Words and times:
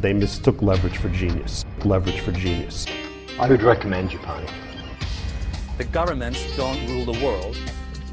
They 0.00 0.14
mistook 0.14 0.62
leverage 0.62 0.96
for 0.96 1.10
genius. 1.10 1.64
Leverage 1.84 2.20
for 2.20 2.32
genius. 2.32 2.86
I 3.38 3.48
would 3.48 3.62
recommend 3.62 4.10
Japan. 4.10 4.46
The 5.76 5.84
governments 5.84 6.40
don't 6.56 6.80
rule 6.88 7.04
the 7.12 7.24
world. 7.24 7.56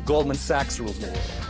Goldman 0.06 0.36
Sachs 0.36 0.80
rules 0.80 1.00
the 1.00 1.08
world. 1.08 1.48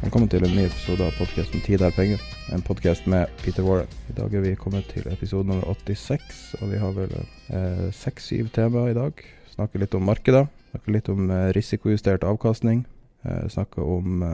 Velkommen 0.00 0.28
til 0.28 0.44
en 0.44 0.56
ny 0.56 0.64
episode 0.64 1.04
av 1.04 1.12
podkasten 1.18 1.60
'Tid 1.60 1.80
er 1.80 1.90
penger'. 1.90 2.22
En 2.52 2.62
podkast 2.62 3.06
med 3.06 3.26
Peter 3.42 3.62
Warren. 3.62 3.88
I 4.08 4.12
dag 4.12 4.34
er 4.34 4.40
vi 4.40 4.54
kommet 4.54 4.84
til 4.94 5.12
episode 5.12 5.48
nummer 5.48 5.64
86, 5.64 6.54
og 6.60 6.70
vi 6.70 6.78
har 6.78 6.90
vel 6.90 7.12
eh, 7.48 7.92
seks-syv 7.92 8.48
temaer 8.48 8.88
i 8.88 8.94
dag. 8.94 9.12
Snakker 9.54 9.78
litt 9.78 9.94
om 9.94 10.02
markedet, 10.02 10.48
Snakker 10.70 10.92
litt 10.92 11.08
om 11.08 11.30
eh, 11.30 11.52
risikojustert 11.52 12.24
avkastning. 12.24 12.86
Eh, 13.22 13.48
snakker 13.48 13.82
om 13.82 14.22
eh, 14.22 14.28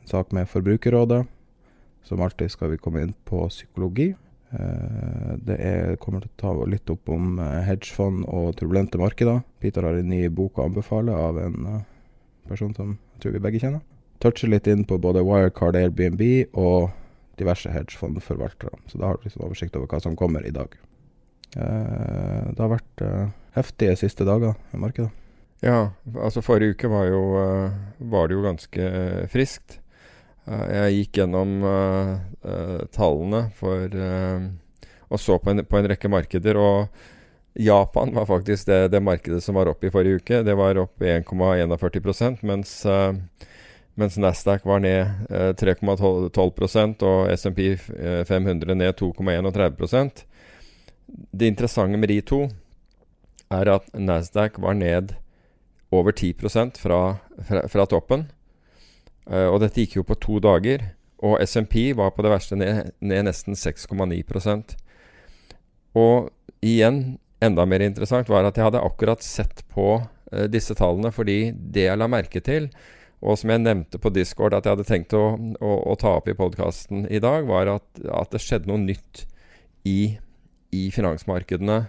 en 0.00 0.08
sak 0.08 0.32
med 0.32 0.48
Forbrukerrådet. 0.48 1.26
Som 2.02 2.20
alltid 2.20 2.50
skal 2.50 2.70
vi 2.70 2.76
komme 2.78 3.02
inn 3.02 3.14
på 3.24 3.48
psykologi. 3.48 4.14
Eh, 4.50 5.32
det 5.44 5.56
er, 5.60 5.96
kommer 6.00 6.22
til 6.24 6.30
å 6.30 6.40
ta 6.40 6.52
litt 6.70 6.88
opp 6.88 7.10
om 7.12 7.36
eh, 7.42 7.60
hedgefond 7.66 8.24
og 8.32 8.54
turbulente 8.56 9.00
markeder. 9.00 9.42
Peter 9.60 9.84
har 9.84 9.98
en 9.98 10.08
ny 10.08 10.22
bok 10.32 10.58
å 10.58 10.68
anbefale 10.68 11.12
av 11.12 11.40
en 11.42 11.68
eh, 11.68 11.82
person 12.48 12.72
som 12.76 12.94
jeg 12.96 13.24
tror 13.24 13.36
vi 13.36 13.44
begge 13.44 13.60
kjenner. 13.64 13.84
Toucher 14.24 14.50
litt 14.50 14.66
inn 14.70 14.86
på 14.88 14.98
både 15.02 15.22
Wirecard, 15.26 15.76
Airbnb 15.78 16.22
og 16.58 16.88
diverse 17.38 17.70
hedgefondforvaltere. 17.70 18.80
Så 18.90 18.98
da 18.98 19.10
har 19.10 19.18
du 19.18 19.28
liksom 19.28 19.44
oversikt 19.46 19.76
over 19.78 19.90
hva 19.90 20.00
som 20.02 20.16
kommer 20.18 20.46
i 20.46 20.54
dag. 20.54 20.72
Det 21.48 22.58
har 22.58 22.70
vært 22.72 23.02
heftige 23.54 23.94
siste 23.96 24.26
dager 24.26 24.58
i 24.74 24.80
markedet. 24.82 25.08
Ja, 25.62 25.92
altså 26.18 26.42
forrige 26.44 26.74
uke 26.74 26.90
var, 26.90 27.06
jo, 27.08 27.22
var 28.10 28.26
det 28.28 28.36
jo 28.36 28.42
ganske 28.42 28.90
friskt. 29.30 29.78
Uh, 30.48 30.64
jeg 30.72 30.96
gikk 30.96 31.20
gjennom 31.20 31.60
tallene 32.94 33.48
for 33.58 33.92
og 35.08 35.20
så 35.20 35.38
på 35.40 35.52
en, 35.52 35.64
på 35.64 35.78
en, 35.78 35.88
rekke 35.88 36.10
markeder. 36.12 36.58
Og 36.60 36.88
Japan 37.58 38.12
var 38.14 38.28
faktisk 38.28 38.68
det, 38.68 38.80
det, 38.92 39.00
markedet 39.02 39.42
som 39.44 39.56
var 39.58 39.70
oppe 39.70 39.88
i 39.88 39.92
forrige 39.92 40.20
uke. 40.20 40.42
Det 40.44 40.56
var 40.58 40.80
opp 40.82 41.00
1,41 41.00 42.42
mens, 42.46 42.74
mens 43.98 44.18
Nasdaq 44.20 44.66
var 44.68 44.84
ned 44.84 45.28
3,12% 45.60 47.06
og 47.08 47.32
SMP 47.34 47.72
500 48.28 48.76
ned 48.78 48.94
2,31% 49.00 50.24
Det 51.32 51.46
interessante 51.48 51.98
med 51.98 52.12
de 52.12 52.20
to 52.20 52.42
er 53.48 53.72
at 53.72 53.88
Nasdaq 53.96 54.60
var 54.60 54.76
ned 54.76 55.16
over 55.90 56.12
10 56.12 56.34
fra, 56.76 57.16
fra, 57.48 57.68
fra 57.68 57.86
toppen. 57.86 58.28
Uh, 59.28 59.48
og 59.52 59.60
dette 59.62 59.84
gikk 59.84 59.98
jo 59.98 60.06
på 60.08 60.16
to 60.20 60.40
dager. 60.42 60.90
Og 61.24 61.40
SMP 61.42 61.90
var 61.98 62.12
på 62.14 62.24
det 62.24 62.32
verste 62.32 62.56
ned, 62.56 62.92
ned 63.02 63.24
nesten 63.26 63.56
6,9% 63.58 64.76
Og 65.98 66.28
igjen, 66.62 67.18
enda 67.42 67.64
mer 67.66 67.82
interessant, 67.82 68.30
var 68.30 68.46
at 68.46 68.58
jeg 68.58 68.68
hadde 68.68 68.84
akkurat 68.86 69.24
sett 69.24 69.64
på 69.72 69.98
uh, 69.98 70.46
disse 70.50 70.76
tallene, 70.78 71.12
fordi 71.14 71.50
det 71.52 71.88
jeg 71.88 71.98
la 71.98 72.08
merke 72.10 72.42
til, 72.44 72.70
og 73.18 73.38
som 73.38 73.50
jeg 73.50 73.64
nevnte 73.64 73.98
på 73.98 74.12
Discord 74.14 74.54
at 74.54 74.66
jeg 74.66 74.76
hadde 74.76 74.86
tenkt 74.86 75.14
å, 75.18 75.32
å, 75.34 75.72
å 75.90 75.94
ta 75.98 76.14
opp 76.20 76.28
i 76.30 76.36
podkasten 76.38 77.06
i 77.10 77.18
dag, 77.22 77.48
var 77.50 77.70
at, 77.72 77.86
at, 78.06 78.30
det 78.30 78.42
skjedde 78.44 78.70
noe 78.70 78.78
nytt 78.78 79.24
i, 79.88 80.14
i 80.70 80.84
finansmarkedene 80.94 81.80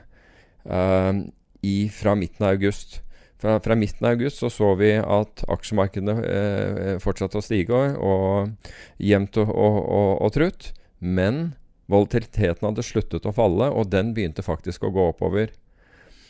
uh, 0.66 1.22
i, 1.62 1.76
fra 1.94 2.16
midten 2.18 2.48
av 2.48 2.58
august. 2.58 3.04
Fra, 3.40 3.56
fra, 3.64 3.76
midten 3.76 4.04
av 4.04 4.18
august 4.18 4.42
så, 4.42 4.50
så 4.52 4.74
vi 4.76 4.92
at 5.00 5.46
aksjemarkedene 5.48 6.16
eh, 6.28 6.96
fortsatte 7.00 7.40
å 7.40 7.44
stige 7.44 7.78
og 7.96 8.74
jevnt 9.00 9.40
og, 9.40 9.54
og, 9.54 9.78
og, 9.80 10.10
og, 10.26 10.34
trutt. 10.36 10.72
Men 11.00 11.54
volatiliteten 11.88 12.68
hadde 12.68 12.84
sluttet 12.84 13.28
å 13.30 13.34
falle, 13.36 13.70
og 13.72 13.94
den 13.94 14.12
begynte 14.18 14.44
faktisk 14.44 14.84
å 14.84 14.92
gå 14.92 15.06
oppover. 15.14 15.54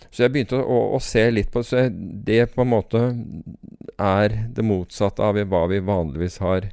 Så 0.10 0.24
jeg 0.26 0.34
begynte 0.34 0.60
å, 0.62 0.78
å 0.96 1.00
se 1.02 1.24
litt 1.30 1.52
på 1.54 1.62
så 1.66 1.88
Det 1.90 2.44
på 2.54 2.64
en 2.64 2.72
måte 2.72 3.02
er 4.00 4.36
det 4.54 4.66
motsatte 4.66 5.26
av 5.26 5.38
hva 5.50 5.64
vi 5.70 5.82
vanligvis 5.86 6.40
har, 6.44 6.70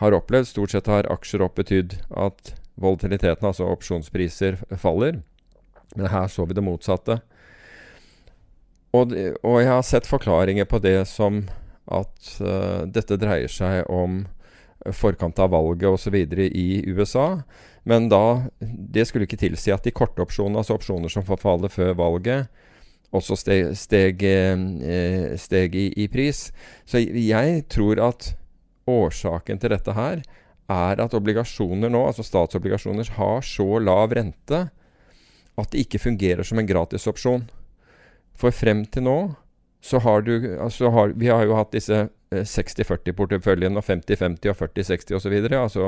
har 0.00 0.16
opplevd. 0.16 0.48
Stort 0.48 0.72
sett 0.72 0.88
har 0.92 1.08
aksjer 1.12 1.44
opp 1.44 1.56
betydd 1.58 1.98
at 2.12 2.52
volatiliteten, 2.76 3.48
altså 3.48 3.68
opsjonspriser, 3.72 4.60
faller. 4.80 5.22
Men 5.96 6.12
her 6.12 6.28
så 6.28 6.44
vi 6.44 6.56
det 6.56 6.64
motsatte. 6.64 7.20
Og, 8.96 9.12
og, 9.42 9.56
jeg 9.60 9.70
har 9.70 9.84
sett 9.86 10.08
forklaringer 10.08 10.68
på 10.68 10.80
det 10.84 10.98
som 11.10 11.44
at 11.86 12.32
uh, 12.40 12.82
dette 12.88 13.18
dreier 13.20 13.50
seg 13.52 13.84
om 13.92 14.24
forkant 14.94 15.38
av 15.42 15.50
valget 15.50 15.88
osv. 15.88 16.14
i 16.46 16.84
USA. 16.86 17.42
Men 17.86 18.08
da 18.10 18.42
Det 18.58 19.06
skulle 19.06 19.26
ikke 19.26 19.38
tilsi 19.38 19.72
at 19.74 19.84
de 19.86 19.94
korte 19.94 20.22
opsjonene, 20.22 20.58
altså 20.58 20.74
opsjoner 20.74 21.10
som 21.12 21.26
forfaller 21.26 21.70
før 21.70 21.94
valget, 21.98 22.48
også 23.14 23.36
steg, 23.38 23.76
steg, 23.78 24.22
eh, 24.22 25.36
steg 25.38 25.76
i, 25.78 25.86
i, 25.94 26.08
pris. 26.10 26.50
Så 26.84 26.98
jeg 26.98 27.62
tror 27.70 28.02
at 28.02 28.32
årsaken 28.90 29.62
til 29.62 29.70
dette 29.70 29.94
her 29.94 30.24
er 30.66 31.02
at 31.02 31.14
obligasjoner 31.14 31.92
nå, 31.92 32.02
altså 32.08 32.26
statsobligasjoner, 32.26 33.12
har 33.14 33.46
så 33.46 33.78
lav 33.78 34.14
rente 34.18 34.66
at 35.56 35.70
det 35.72 35.86
ikke 35.86 36.02
fungerer 36.02 36.44
som 36.44 36.58
en 36.58 36.68
gratisopsjon. 36.68 37.46
For 38.36 38.54
frem 38.54 38.84
til 38.92 39.06
nå 39.06 39.18
så 39.86 40.00
har 40.02 40.24
du 40.26 40.32
altså 40.58 40.90
har, 40.90 41.14
Vi 41.14 41.28
har 41.30 41.44
jo 41.46 41.56
hatt 41.56 41.72
disse 41.72 42.08
60-40-porteføljen 42.34 43.78
og 43.78 43.84
50-50 43.86 44.50
og 44.50 44.56
40-60 44.58 45.14
osv. 45.14 45.36
Altså 45.54 45.84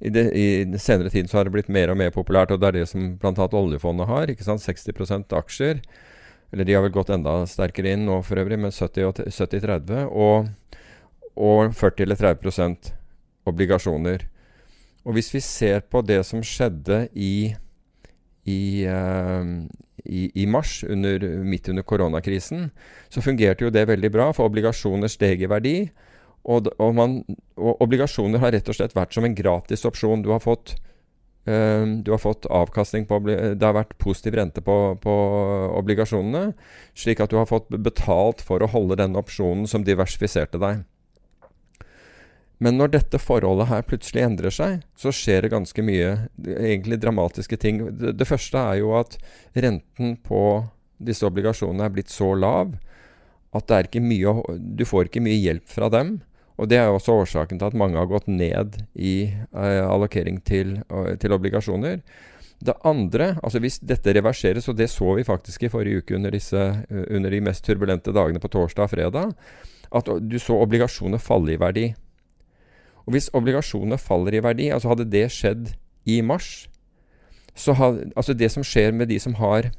i, 0.00 0.10
I 0.10 0.78
senere 0.78 1.10
tiden 1.10 1.28
så 1.30 1.38
har 1.38 1.46
det 1.46 1.54
blitt 1.54 1.70
mer 1.72 1.90
og 1.90 1.98
mer 1.98 2.10
populært, 2.14 2.52
og 2.54 2.60
det 2.60 2.68
er 2.68 2.78
det 2.80 2.88
som 2.90 3.14
bl.a. 3.18 3.48
oljefondet 3.60 4.08
har. 4.10 4.30
ikke 4.30 4.46
sant, 4.46 4.62
60% 4.62 5.34
aksjer. 5.38 5.82
Eller 6.52 6.64
de 6.64 6.74
har 6.76 6.84
vel 6.84 6.94
gått 6.94 7.10
enda 7.12 7.42
sterkere 7.50 7.92
inn 7.92 8.06
nå 8.08 8.20
for 8.24 8.40
øvrig, 8.40 8.58
men 8.60 8.74
70-30. 8.74 10.06
Og, 10.08 10.48
og 11.36 11.74
40-30% 11.76 12.92
obligasjoner. 13.48 14.26
Og 15.04 15.16
hvis 15.16 15.32
vi 15.34 15.42
ser 15.44 15.82
på 15.90 16.02
det 16.04 16.22
som 16.28 16.44
skjedde 16.44 17.06
i, 17.14 17.54
i, 18.48 18.88
uh, 18.88 19.44
i, 20.04 20.28
i 20.42 20.46
mars, 20.50 20.80
under, 20.88 21.24
midt 21.44 21.68
under 21.68 21.84
koronakrisen, 21.86 22.68
så 23.12 23.24
fungerte 23.24 23.66
jo 23.66 23.72
det 23.74 23.88
veldig 23.90 24.12
bra, 24.14 24.30
for 24.36 24.48
obligasjoner 24.48 25.12
steg 25.12 25.44
i 25.44 25.50
verdi. 25.50 25.78
Og, 26.48 26.68
og, 26.78 26.92
man, 26.96 27.20
og, 27.58 27.74
obligasjoner 27.84 28.40
har 28.40 28.54
rett 28.56 28.68
og 28.70 28.78
slett 28.78 28.96
vært 28.96 29.16
som 29.16 29.26
en 29.26 29.36
gratis 29.36 29.84
opsjon. 29.88 30.22
Du 30.24 30.30
har 30.32 30.40
fått, 30.40 30.76
øh, 31.50 31.98
du 32.04 32.12
har 32.14 32.22
fått 32.22 32.48
avkastning 32.48 33.08
på 33.10 33.20
Det 33.26 33.64
har 33.64 33.76
vært 33.76 33.98
positiv 34.00 34.38
rente 34.38 34.64
på, 34.64 34.78
på, 35.02 35.16
obligasjonene, 35.76 36.54
slik 36.96 37.20
at 37.20 37.34
du 37.34 37.36
har 37.40 37.50
fått 37.50 37.68
betalt 37.74 38.44
for 38.44 38.64
å 38.64 38.70
holde 38.70 39.00
denne 39.02 39.20
opsjonen 39.20 39.68
som 39.68 39.84
diversifiserte 39.84 40.62
deg. 40.62 40.86
Men 42.58 42.78
når 42.78 42.90
dette 42.94 43.20
forholdet 43.22 43.68
her 43.70 43.84
plutselig 43.86 44.24
endrer 44.26 44.54
seg, 44.54 44.80
så 44.98 45.12
skjer 45.14 45.44
det 45.44 45.52
ganske 45.52 45.82
mye 45.84 46.14
egentlig 46.42 46.98
dramatiske 47.02 47.58
ting. 47.60 47.84
Det, 47.94 48.16
det, 48.18 48.26
første 48.26 48.58
er 48.58 48.80
jo 48.80 48.96
at 48.98 49.14
renten 49.54 50.16
på 50.26 50.42
disse 50.98 51.26
obligasjonene 51.26 51.86
er 51.86 51.94
blitt 51.94 52.10
så 52.10 52.32
lav 52.34 52.74
at 53.54 53.70
mye, 54.02 54.32
du 54.58 54.84
får 54.84 55.08
ikke 55.08 55.22
mye 55.24 55.38
hjelp 55.38 55.70
fra 55.70 55.88
dem. 55.88 56.18
Og 56.58 56.68
Det 56.68 56.76
er 56.76 56.90
også 56.90 57.14
årsaken 57.22 57.60
til 57.60 57.70
at 57.70 57.78
mange 57.78 57.96
har 57.96 58.10
gått 58.10 58.26
ned 58.26 58.80
i 58.98 59.30
eh, 59.30 59.84
allokering 59.86 60.40
til, 60.42 60.80
til, 61.22 61.32
obligasjoner. 61.32 62.02
Det 62.58 62.74
andre, 62.82 63.36
altså 63.42 63.60
hvis 63.62 63.78
dette 63.78 64.12
reverseres, 64.16 64.66
og 64.68 64.76
det 64.76 64.90
så 64.90 65.14
vi 65.14 65.22
faktisk 65.22 65.62
i 65.62 65.70
forrige 65.70 66.02
uke 66.02 66.16
under, 66.18 66.34
disse, 66.34 66.58
uh, 66.58 67.04
under 67.14 67.30
de 67.30 67.40
mest 67.40 67.62
turbulente 67.62 68.10
dagene 68.10 68.42
på 68.42 68.50
torsdag 68.50 68.88
og 68.88 68.90
fredag, 68.90 69.30
at 69.94 70.10
du 70.18 70.38
så 70.42 70.58
obligasjoner 70.58 71.22
falle 71.22 71.54
i 71.54 71.60
verdi. 71.62 71.86
Og 73.08 73.14
Hvis 73.16 73.30
obligasjonene 73.32 73.96
faller 73.96 74.36
i 74.36 74.44
verdi, 74.44 74.68
altså 74.68 74.92
hadde 74.92 75.08
det 75.08 75.30
skjedd 75.32 75.72
i 76.04 76.20
mars, 76.20 76.68
så 77.56 77.72
hadde 77.74 78.10
altså 78.14 78.36
det 78.36 78.50
som 78.52 78.66
skjer 78.66 78.92
med 78.92 79.08
de 79.08 79.16
som 79.18 79.38
har 79.40 79.70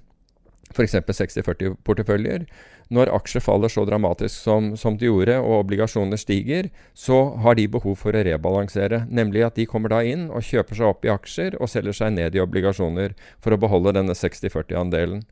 f.eks. 0.73 0.97
60-40-porteføljer. 1.05 2.45
Når 2.93 3.11
aksjer 3.13 3.43
faller 3.45 3.69
så 3.69 3.83
dramatisk 3.85 4.33
som, 4.33 4.71
som 4.77 4.97
de 4.97 5.09
gjorde, 5.09 5.37
og 5.41 5.63
obligasjoner 5.63 6.17
stiger, 6.17 6.69
så 6.97 7.19
har 7.43 7.57
de 7.57 7.67
behov 7.69 7.97
for 8.01 8.17
å 8.17 8.23
rebalansere. 8.25 9.03
Nemlig 9.09 9.45
at 9.45 9.57
de 9.57 9.67
kommer 9.69 9.93
da 9.93 10.01
inn 10.05 10.27
og 10.33 10.45
kjøper 10.45 10.79
seg 10.79 10.89
opp 10.89 11.05
i 11.05 11.13
aksjer 11.13 11.57
og 11.59 11.69
selger 11.69 11.97
seg 12.01 12.15
ned 12.17 12.37
i 12.37 12.43
obligasjoner 12.43 13.13
for 13.41 13.53
å 13.53 13.61
beholde 13.61 13.93
denne 13.97 14.17
60-40-andelen. 14.17 15.25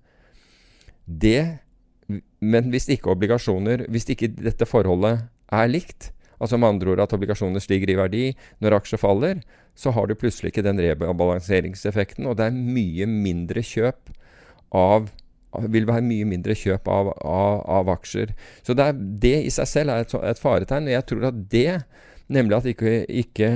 Det 1.06 1.64
Men 2.40 2.70
hvis 2.72 2.90
ikke 2.92 3.12
obligasjoner 3.12 3.86
Hvis 3.92 4.06
ikke 4.12 4.28
dette 4.32 4.66
forholdet 4.68 5.26
er 5.52 5.68
likt, 5.68 6.12
altså 6.38 6.60
med 6.60 6.70
andre 6.70 6.94
ord 6.94 7.04
at 7.06 7.14
obligasjoner 7.18 7.64
stiger 7.64 7.92
i 7.92 7.98
verdi 8.00 8.26
når 8.64 8.80
aksjer 8.80 9.02
faller, 9.02 9.42
så 9.78 9.94
har 9.94 10.10
du 10.10 10.18
plutselig 10.18 10.54
ikke 10.54 10.66
den 10.66 10.82
rebalanseringseffekten, 10.82 12.26
og 12.30 12.38
det 12.40 12.50
er 12.50 12.58
mye 12.58 13.08
mindre 13.10 13.64
kjøp 13.66 14.14
av 14.76 15.10
vil 15.72 15.88
være 15.88 16.04
mye 16.06 16.26
mindre 16.28 16.54
kjøp 16.58 16.90
av, 16.92 17.14
av, 17.26 17.62
av 17.80 17.90
aksjer. 17.96 18.34
Så 18.68 18.76
det, 18.78 18.90
er, 18.90 19.00
det, 19.24 19.36
i 19.48 19.54
seg 19.54 19.70
selv 19.70 19.94
er 19.94 20.04
et, 20.04 20.14
et 20.30 20.42
faretegn. 20.42 20.90
Jeg 20.92 21.06
tror 21.10 21.30
at 21.30 21.40
det, 21.54 21.80
nemlig 22.34 22.60
at 22.60 22.68
ikke, 22.70 22.94
ikke 23.08 23.50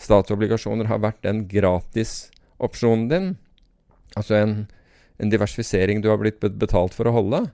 statsobligasjoner 0.00 0.88
har 0.90 1.02
vært 1.04 1.20
den 1.26 1.44
gratisopsjonen 1.50 3.06
din, 3.12 3.28
altså 4.16 4.38
en, 4.40 4.56
en, 5.18 5.30
diversifisering 5.30 6.02
du 6.02 6.10
har 6.10 6.20
blitt 6.22 6.40
betalt 6.40 6.96
for 6.96 7.10
å 7.10 7.14
holde, 7.18 7.44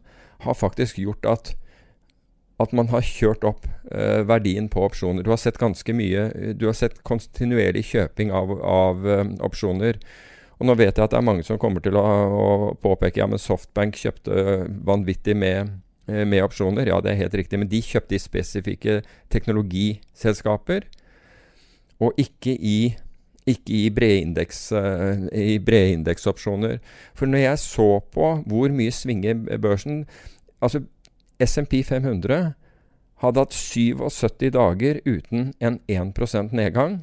har 0.44 0.58
faktisk 0.58 1.00
gjort 1.02 1.28
at, 1.28 1.54
at 2.62 2.74
man 2.76 2.88
har 2.92 3.02
kjørt 3.02 3.44
opp 3.46 3.64
eh, 3.90 4.22
verdien 4.26 4.68
på 4.70 4.84
opsjoner. 4.86 5.26
Du 5.26 5.32
har 5.32 5.40
sett 5.42 5.58
ganske 5.58 5.94
mye 5.96 6.28
Du 6.54 6.68
har 6.68 6.76
sett 6.78 7.00
kontinuerlig 7.06 7.82
kjøping 7.90 8.30
av, 8.34 8.52
av 8.62 9.08
eh, 9.10 9.24
opsjoner. 9.42 9.98
Og 10.60 10.68
nå 10.68 10.76
vet 10.78 10.94
jeg 10.94 11.04
at 11.04 11.14
det 11.14 11.18
er 11.18 11.26
mange 11.26 11.46
som 11.46 11.58
kommer 11.58 11.82
til 11.82 11.98
å, 11.98 12.04
å 12.04 12.74
påpeke 12.82 13.20
ja, 13.20 13.26
men 13.30 13.42
Softbank 13.42 13.98
kjøpte 13.98 14.68
vanvittig 14.86 15.34
med, 15.38 15.72
eh, 16.06 16.22
med, 16.22 16.44
opsjoner. 16.46 16.92
Ja, 16.92 17.00
det 17.02 17.12
er 17.12 17.24
helt 17.24 17.34
riktig, 17.40 17.58
men 17.58 17.72
de 17.72 17.82
kjøpte 17.82 18.14
i 18.14 18.22
spesifikke 18.22 19.00
teknologiselskaper, 19.34 20.86
og 22.02 22.14
ikke 22.20 22.54
i, 22.54 22.94
ikke 23.50 23.74
i 23.80 23.90
brede 23.90 24.46
indeksopsjoner. 25.98 26.78
For 27.18 27.30
når 27.30 27.48
jeg 27.48 27.64
så 27.64 27.88
på 28.14 28.30
hvor 28.46 28.74
mye 28.74 28.94
svinger 28.94 29.42
børsen 29.58 30.04
Altså, 30.64 30.80
SMP 31.42 31.82
500 31.84 32.54
hadde 33.22 33.44
hatt 33.44 33.54
77 33.56 34.50
dager 34.54 35.00
uten 35.04 35.52
en 35.60 35.80
1% 35.88 36.54
nedgang. 36.54 37.02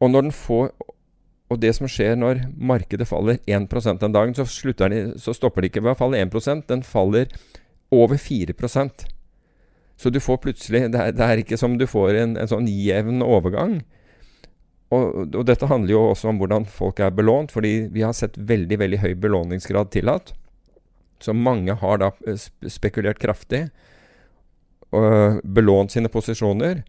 Og 0.00 0.32
får 0.32 0.72
og 1.48 1.60
det 1.62 1.70
som 1.78 1.88
skjer 1.88 2.16
når 2.20 2.42
markedet 2.60 3.08
faller 3.08 3.38
1 3.48 3.68
den 4.02 4.12
dagen, 4.12 4.34
så, 4.36 4.44
den, 4.84 5.14
så 5.18 5.32
stopper 5.32 5.64
det 5.64 5.70
ikke 5.70 5.84
ved 5.86 5.94
å 5.94 6.00
falle 6.02 6.20
1% 6.20 6.66
den 6.68 6.82
faller 6.84 7.30
over 7.90 8.16
4% 8.20 9.06
Så 9.96 10.10
du 10.10 10.20
får 10.20 10.36
plutselig 10.36 10.92
Det 10.92 11.00
er, 11.00 11.12
det 11.12 11.24
er 11.24 11.40
ikke 11.40 11.56
som 11.56 11.78
du 11.78 11.86
får 11.86 12.14
en, 12.14 12.36
en 12.36 12.50
sånn 12.50 12.68
jevn 12.68 13.22
overgang. 13.24 13.80
Og, 14.92 15.34
og, 15.34 15.46
dette 15.48 15.66
handler 15.66 15.92
jo 15.92 16.02
også 16.10 16.28
om 16.30 16.38
hvordan 16.40 16.66
folk 16.68 17.00
er 17.00 17.10
belånt, 17.10 17.52
fordi 17.52 17.88
vi 17.92 18.04
har 18.04 18.12
sett 18.12 18.36
veldig, 18.36 18.78
veldig 18.78 19.00
høy 19.02 19.14
belåningsgrad 19.20 19.90
tillatt. 19.92 20.34
Så 21.22 21.34
mange 21.34 21.74
har 21.80 22.00
da 22.02 22.12
eh, 22.26 22.38
spekulert 22.70 23.20
kraftig 23.22 23.68
og 24.94 25.42
belånt 25.44 25.92
sine 25.92 26.08
posisjoner. 26.08 26.84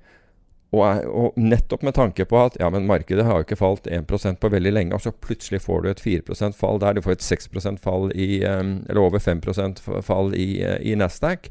Og, 0.69 0.83
er, 0.85 1.07
og, 1.09 1.37
nettopp 1.41 1.81
med 1.87 1.95
tanke 1.97 2.27
på 2.29 2.37
at 2.37 2.59
ja, 2.61 2.69
men 2.69 2.85
markedet 2.87 3.25
har 3.25 3.39
jo 3.39 3.47
ikke 3.47 3.57
falt 3.57 3.89
1% 3.89 4.37
på 4.37 4.51
veldig 4.53 4.73
lenge, 4.75 4.93
og 4.93 5.01
så 5.01 5.11
plutselig 5.11 5.63
får 5.63 5.81
du 5.81 5.89
et 5.89 6.03
4% 6.03 6.55
fall 6.55 6.77
der. 6.81 6.95
Du 6.95 7.03
får 7.05 7.17
et 7.17 7.25
6% 7.25 7.81
fall 7.81 8.11
i 8.13 8.43
Eller 8.45 9.01
over 9.01 9.19
5% 9.19 9.81
fall 10.05 10.35
i, 10.37 10.61
i 10.61 10.95
Nasdaq. 10.95 11.49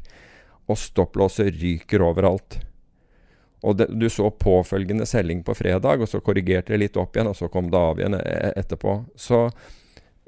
Og 0.69 0.79
stopplåset 0.79 1.51
ryker 1.59 2.01
overalt. 2.05 2.61
Og 3.61 3.75
det, 3.75 3.89
du 3.91 4.07
så 4.09 4.29
påfølgende 4.31 5.05
selging 5.09 5.43
på 5.43 5.53
fredag, 5.57 5.99
og 5.99 6.07
så 6.07 6.21
korrigerte 6.23 6.73
det 6.73 6.79
litt 6.85 6.99
opp 6.99 7.17
igjen, 7.17 7.27
og 7.27 7.35
så 7.35 7.49
kom 7.51 7.67
det 7.71 7.79
av 7.79 7.99
igjen 7.99 8.15
e, 8.15 8.53
etterpå. 8.55 8.93
Så 9.19 9.49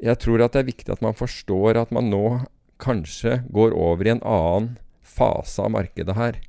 jeg 0.01 0.17
tror 0.21 0.41
at 0.41 0.55
det 0.55 0.63
er 0.63 0.71
viktig 0.71 0.93
at 0.93 1.03
man 1.05 1.17
forstår 1.17 1.77
at 1.83 1.91
man 1.93 2.09
nå 2.09 2.25
kanskje 2.81 3.41
går 3.53 3.75
over 3.77 4.07
i 4.07 4.13
en 4.15 4.23
annen 4.25 4.71
fase 5.05 5.61
av 5.61 5.73
markedet 5.75 6.15
her. 6.17 6.39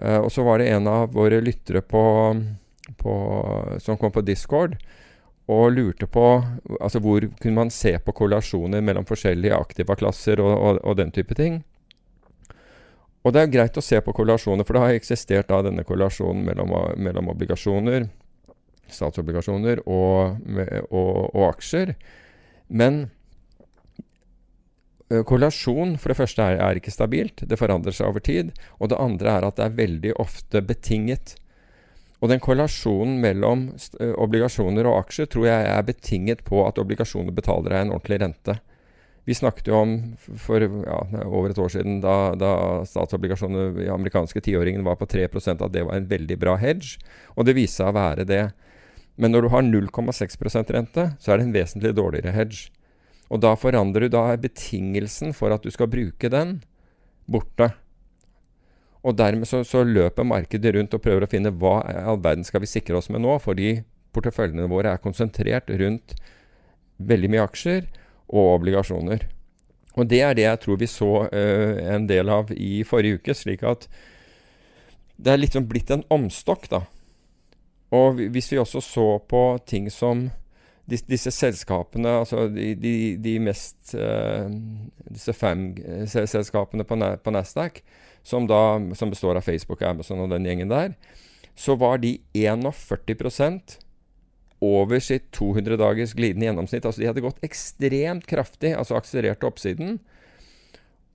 Uh, 0.00 0.20
og 0.22 0.30
så 0.32 0.44
var 0.46 0.60
det 0.60 0.70
en 0.70 0.86
av 0.88 1.10
våre 1.12 1.40
lyttere 1.42 1.82
på, 1.82 2.02
på, 3.00 3.14
som 3.82 3.98
kom 3.98 4.14
på 4.14 4.24
Discord 4.24 4.78
og 5.50 5.72
lurte 5.74 6.06
på 6.06 6.26
altså 6.78 7.00
hvor 7.02 7.24
kunne 7.40 7.56
man 7.56 7.72
se 7.74 7.96
på 7.98 8.14
korrelasjoner 8.14 8.84
mellom 8.86 9.06
forskjellige 9.08 9.56
aktive 9.56 9.96
klasser 9.98 10.42
og, 10.44 10.52
og, 10.54 10.78
og, 10.84 10.96
den 11.00 11.10
type 11.10 11.34
ting. 11.34 11.58
Og 13.26 13.34
det 13.34 13.42
er 13.42 13.52
greit 13.52 13.76
å 13.76 13.84
se 13.84 13.98
på 14.00 14.14
korrelasjoner, 14.16 14.64
for 14.64 14.76
det 14.76 14.84
har 14.84 14.96
eksistert 14.96 15.50
da 15.50 15.58
denne 15.66 15.84
korrelasjonen 15.84 16.46
mellom, 16.46 16.70
mellom 17.02 17.32
obligasjoner, 17.34 18.06
statsobligasjoner 18.94 19.82
og, 19.86 20.40
og 20.90 21.42
aksjer. 21.48 21.94
Men 22.68 23.06
korrelasjon 25.10 25.96
for 25.98 26.12
det 26.12 26.18
første 26.20 26.44
er, 26.44 26.60
er, 26.62 26.78
ikke 26.78 26.94
stabilt, 26.94 27.42
det 27.42 27.58
forandrer 27.58 27.94
seg 27.94 28.12
over 28.12 28.22
tid. 28.22 28.52
Og 28.78 28.92
det 28.92 29.00
andre 29.02 29.36
er 29.38 29.46
at 29.46 29.58
det 29.58 29.66
er 29.66 29.78
veldig 29.80 30.16
ofte 30.22 30.62
betinget. 30.62 31.34
Og 32.20 32.30
den 32.30 32.42
korrelasjonen 32.42 33.18
mellom 33.22 33.70
obligasjoner 34.20 34.86
og 34.86 35.06
aksjer 35.06 35.30
tror 35.32 35.48
jeg 35.48 35.68
er 35.72 35.86
betinget 35.88 36.44
på 36.46 36.62
at 36.66 36.78
obligasjoner 36.78 37.34
betaler 37.34 37.72
deg 37.72 37.86
en 37.86 37.94
ordentlig 37.96 38.20
rente. 38.22 38.58
Vi 39.28 39.36
snakket 39.36 39.68
jo 39.68 39.76
om 39.76 39.94
for 40.40 40.62
ja, 40.62 41.00
over 41.26 41.52
et 41.52 41.58
år 41.60 41.72
siden, 41.72 42.00
da, 42.04 42.32
da 42.38 42.52
statsobligasjoner 42.88 43.82
i 43.84 43.90
amerikanske 43.92 44.40
tiåringen 44.44 44.84
var 44.86 44.96
på 45.00 45.08
3 45.10 45.28
at 45.28 45.66
det 45.72 45.84
var 45.86 45.96
en 45.96 46.08
veldig 46.08 46.38
bra 46.40 46.56
hedge. 46.60 47.00
Og 47.36 47.46
det 47.48 47.56
viste 47.58 47.82
seg 47.82 47.92
å 47.92 47.98
være 47.98 48.26
det. 48.28 48.44
Men 49.20 49.34
når 49.34 49.44
du 49.44 49.52
har 49.52 49.66
0,6% 49.66 50.72
rente, 50.72 51.06
så 51.20 51.32
er 51.32 51.40
det 51.40 51.46
en 51.46 51.54
vesentlig 51.54 51.92
dårligere 51.96 52.32
hedge. 52.32 52.70
Og 53.30 53.42
da 53.44 53.52
forandrer 53.54 54.08
du 54.08 54.16
Da 54.16 54.34
betingelsen 54.36 55.34
for 55.36 55.52
at 55.54 55.62
du 55.62 55.70
skal 55.70 55.90
bruke 55.92 56.30
den, 56.32 56.62
borte. 57.30 57.70
Og 59.06 59.16
dermed 59.16 59.48
så, 59.48 59.62
så, 59.64 59.84
løper 59.84 60.26
markedet 60.26 60.74
rundt 60.74 60.94
og 60.96 61.02
prøver 61.04 61.24
å 61.24 61.30
finne 61.30 61.52
hva 61.52 61.78
i 61.88 61.96
all 62.00 62.20
verden 62.20 62.44
skal 62.44 62.64
vi 62.64 62.68
sikre 62.68 62.98
oss 62.98 63.08
med 63.08 63.22
nå, 63.24 63.38
fordi 63.40 63.80
porteføljene 64.12 64.68
våre 64.68 64.92
er 64.92 65.02
konsentrert 65.04 65.70
rundt 65.70 66.16
veldig 66.98 67.30
mye 67.32 67.44
aksjer 67.46 67.86
og 68.28 68.56
obligasjoner. 68.58 69.24
Og 69.96 70.08
det 70.10 70.20
er 70.24 70.36
det 70.36 70.44
jeg 70.46 70.62
tror 70.64 70.80
vi 70.80 70.88
så 70.90 71.10
uh, 71.30 71.78
en 71.94 72.06
del 72.10 72.28
av 72.30 72.52
i 72.52 72.82
forrige 72.86 73.20
uke, 73.20 73.36
slik 73.36 73.64
at 73.66 73.86
det 75.20 75.32
er 75.32 75.40
liksom 75.40 75.66
blitt 75.68 75.90
en 75.92 76.04
omstokk, 76.12 76.68
da. 76.72 76.84
Og 77.90 78.20
hvis 78.30 78.52
vi 78.52 78.60
også 78.60 78.82
så 78.84 79.06
på 79.28 79.42
ting 79.66 79.88
som 79.90 80.28
disse, 80.90 81.30
selskapene, 81.30 82.20
altså 82.22 82.48
de, 82.50 82.74
de, 82.78 82.94
de 83.22 83.36
mest 83.42 83.94
uh, 83.94 84.50
Disse 85.10 85.34
fem 85.34 85.70
uh, 85.78 86.06
selskapene 86.06 86.86
på, 86.86 86.98
Nasdaq, 87.30 87.82
som, 88.26 88.46
da, 88.50 88.78
som 88.98 89.10
består 89.10 89.38
av 89.38 89.46
Facebook, 89.46 89.82
Amazon 89.86 90.22
og 90.24 90.32
den 90.34 90.46
gjengen 90.46 90.70
der, 90.70 90.94
så 91.58 91.76
var 91.78 92.00
de 92.02 92.18
41% 92.34 93.78
over 94.60 95.00
sitt 95.02 95.30
200 95.36 95.78
dagers 95.80 96.12
glidende 96.14 96.46
gjennomsnitt. 96.46 96.84
Altså 96.84 97.02
de 97.02 97.08
hadde 97.08 97.24
gått 97.24 97.42
ekstremt 97.46 98.26
kraftig, 98.28 98.74
altså 98.76 98.98
akselerert 98.98 99.46
oppsiden. 99.46 99.98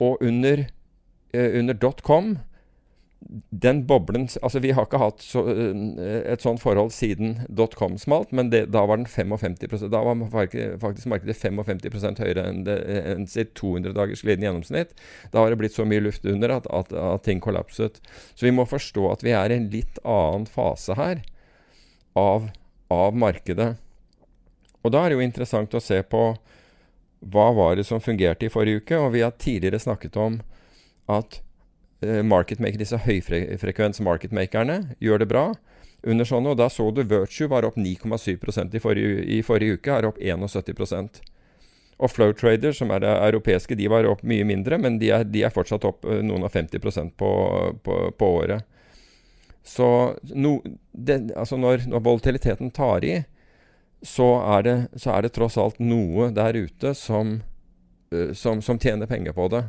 Og 0.04 0.24
under, 0.24 0.66
uh, 1.36 1.52
under 1.60 1.96
.com 2.04 2.36
den 3.50 3.86
boblen 3.88 4.28
Altså, 4.42 4.60
vi 4.60 4.72
har 4.76 4.86
ikke 4.86 5.00
hatt 5.02 5.24
så, 5.24 5.42
et 5.48 6.44
sånt 6.44 6.62
forhold 6.62 6.92
siden 6.94 7.40
dotcom 7.50 7.98
smalt, 7.98 8.32
men 8.36 8.52
det, 8.54 8.66
da 8.74 8.84
var 8.86 9.00
den 9.00 9.08
55% 9.10 9.88
Da 9.90 10.02
var 10.06 10.20
faktisk 10.82 11.10
markedet 11.10 11.38
55 11.40 12.22
høyere 12.22 12.46
enn, 12.50 12.64
det, 12.68 12.78
enn 13.14 13.26
sitt 13.30 13.56
200 13.58 13.96
dagers 13.98 14.22
glidende 14.26 14.50
gjennomsnitt. 14.50 14.94
Da 15.34 15.42
har 15.42 15.54
det 15.54 15.60
blitt 15.62 15.78
så 15.78 15.88
mye 15.88 16.04
luft 16.04 16.26
under 16.30 16.54
at, 16.60 16.70
at, 16.70 16.94
at, 16.94 17.24
ting 17.26 17.42
kollapset. 17.42 17.98
Så 18.36 18.48
vi 18.48 18.54
må 18.54 18.68
forstå 18.70 19.08
at 19.12 19.26
vi 19.26 19.34
er 19.34 19.52
i 19.52 19.58
en 19.58 19.72
litt 19.74 20.00
annen 20.04 20.46
fase 20.50 20.98
her 21.00 21.24
av, 22.20 22.52
av 22.94 23.18
markedet. 23.18 23.74
Og 24.86 24.94
da 24.94 25.02
er 25.02 25.12
det 25.12 25.18
jo 25.18 25.26
interessant 25.26 25.74
å 25.74 25.82
se 25.82 26.02
på 26.06 26.28
hva 27.26 27.48
var 27.58 27.80
det 27.80 27.88
som 27.88 28.04
fungerte 28.04 28.46
i 28.46 28.54
forrige 28.54 28.84
uke? 28.84 29.00
Og 29.02 29.16
vi 29.16 29.26
har 29.26 29.34
tidligere 29.42 29.82
snakket 29.82 30.20
om 30.22 30.38
at 31.10 31.40
marketmaker, 32.04 32.82
disse 32.82 32.98
høyfrekvens 33.06 34.02
marketmakerne 34.04 34.82
gjør 35.04 35.24
det 35.24 35.30
bra 35.32 35.46
under 36.06 36.28
sånne. 36.28 36.54
Og 36.54 36.60
da 36.60 36.70
så 36.72 36.90
du 36.94 37.04
Virtue 37.04 37.50
var 37.52 37.68
opp 37.68 37.78
9,7% 37.80 38.76
i, 38.76 39.06
i 39.38 39.42
forrige 39.46 39.80
uke, 39.80 39.94
er 39.94 40.08
opp 40.10 40.20
71 40.22 41.22
Og 41.98 42.12
Flow 42.12 42.34
Trader, 42.34 42.74
som 42.74 42.92
er 42.92 43.04
det 43.04 43.14
europeiske, 43.30 43.76
de 43.76 43.90
var 43.92 44.08
opp 44.10 44.24
mye 44.24 44.46
mindre, 44.46 44.78
men 44.78 45.00
de 45.00 45.12
er, 45.16 45.24
de 45.24 45.44
er 45.44 45.54
fortsatt 45.54 45.86
opp 45.88 46.06
uh, 46.06 46.22
noen 46.22 46.46
og 46.46 46.52
50 46.52 47.14
på, 47.18 47.32
på, 47.84 48.00
på 48.18 48.32
året. 48.42 48.66
Så 49.66 49.88
no, 50.36 50.60
det, 50.92 51.32
altså 51.36 51.58
når, 51.58 51.88
når 51.90 52.04
volatiliteten 52.06 52.70
tar 52.72 53.06
i, 53.06 53.24
så 54.06 54.28
er, 54.44 54.62
det, 54.62 54.76
så 55.02 55.16
er 55.16 55.26
det 55.26 55.34
tross 55.34 55.56
alt 55.58 55.80
noe 55.82 56.30
der 56.36 56.54
ute 56.54 56.94
som, 56.94 57.40
uh, 58.14 58.32
som, 58.34 58.62
som, 58.62 58.80
tjener 58.80 59.10
penger 59.10 59.34
på 59.34 59.48
det. 59.50 59.64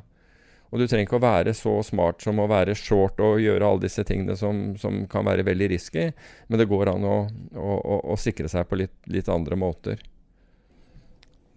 Og 0.77 0.83
du 0.83 0.91
trenger 0.91 1.07
ikke 1.07 1.17
å 1.17 1.25
være 1.25 1.53
så 1.57 1.71
smart 1.81 2.21
som 2.21 2.37
å 2.37 2.45
være 2.51 2.75
short 2.77 3.17
og 3.25 3.39
gjøre 3.41 3.65
alle 3.65 3.87
disse 3.87 4.03
tingene 4.05 4.35
som, 4.37 4.75
som 4.77 5.07
kan 5.09 5.25
være 5.25 5.47
veldig 5.49 5.71
risky, 5.73 6.11
men 6.51 6.61
det 6.61 6.67
går 6.69 6.91
an 6.93 7.07
å, 7.09 7.15
å, 7.57 7.77
å, 7.81 7.97
å 8.13 8.17
sikre 8.21 8.51
seg 8.53 8.69
på 8.69 8.77
litt, 8.83 8.93
litt, 9.09 9.31
andre 9.33 9.57
måter. 9.57 10.03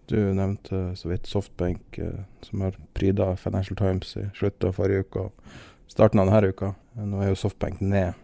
Du 0.08 0.16
nevnte 0.16 0.94
så 0.96 1.12
vidt 1.12 1.28
Softbank, 1.28 2.00
uh, 2.00 2.24
som 2.48 2.64
har 2.64 2.80
pryda 2.96 3.34
Financial 3.36 3.76
Times 3.76 4.16
i 4.16 4.24
slutten 4.40 4.72
av 4.72 4.80
forrige 4.80 5.04
uke 5.04 5.28
og 5.28 5.52
starten 5.92 6.24
av 6.24 6.32
denne 6.32 6.54
uka. 6.56 6.72
Nå 7.04 7.20
er 7.20 7.34
jo 7.34 7.42
Softbank 7.44 7.84
ned 7.84 8.16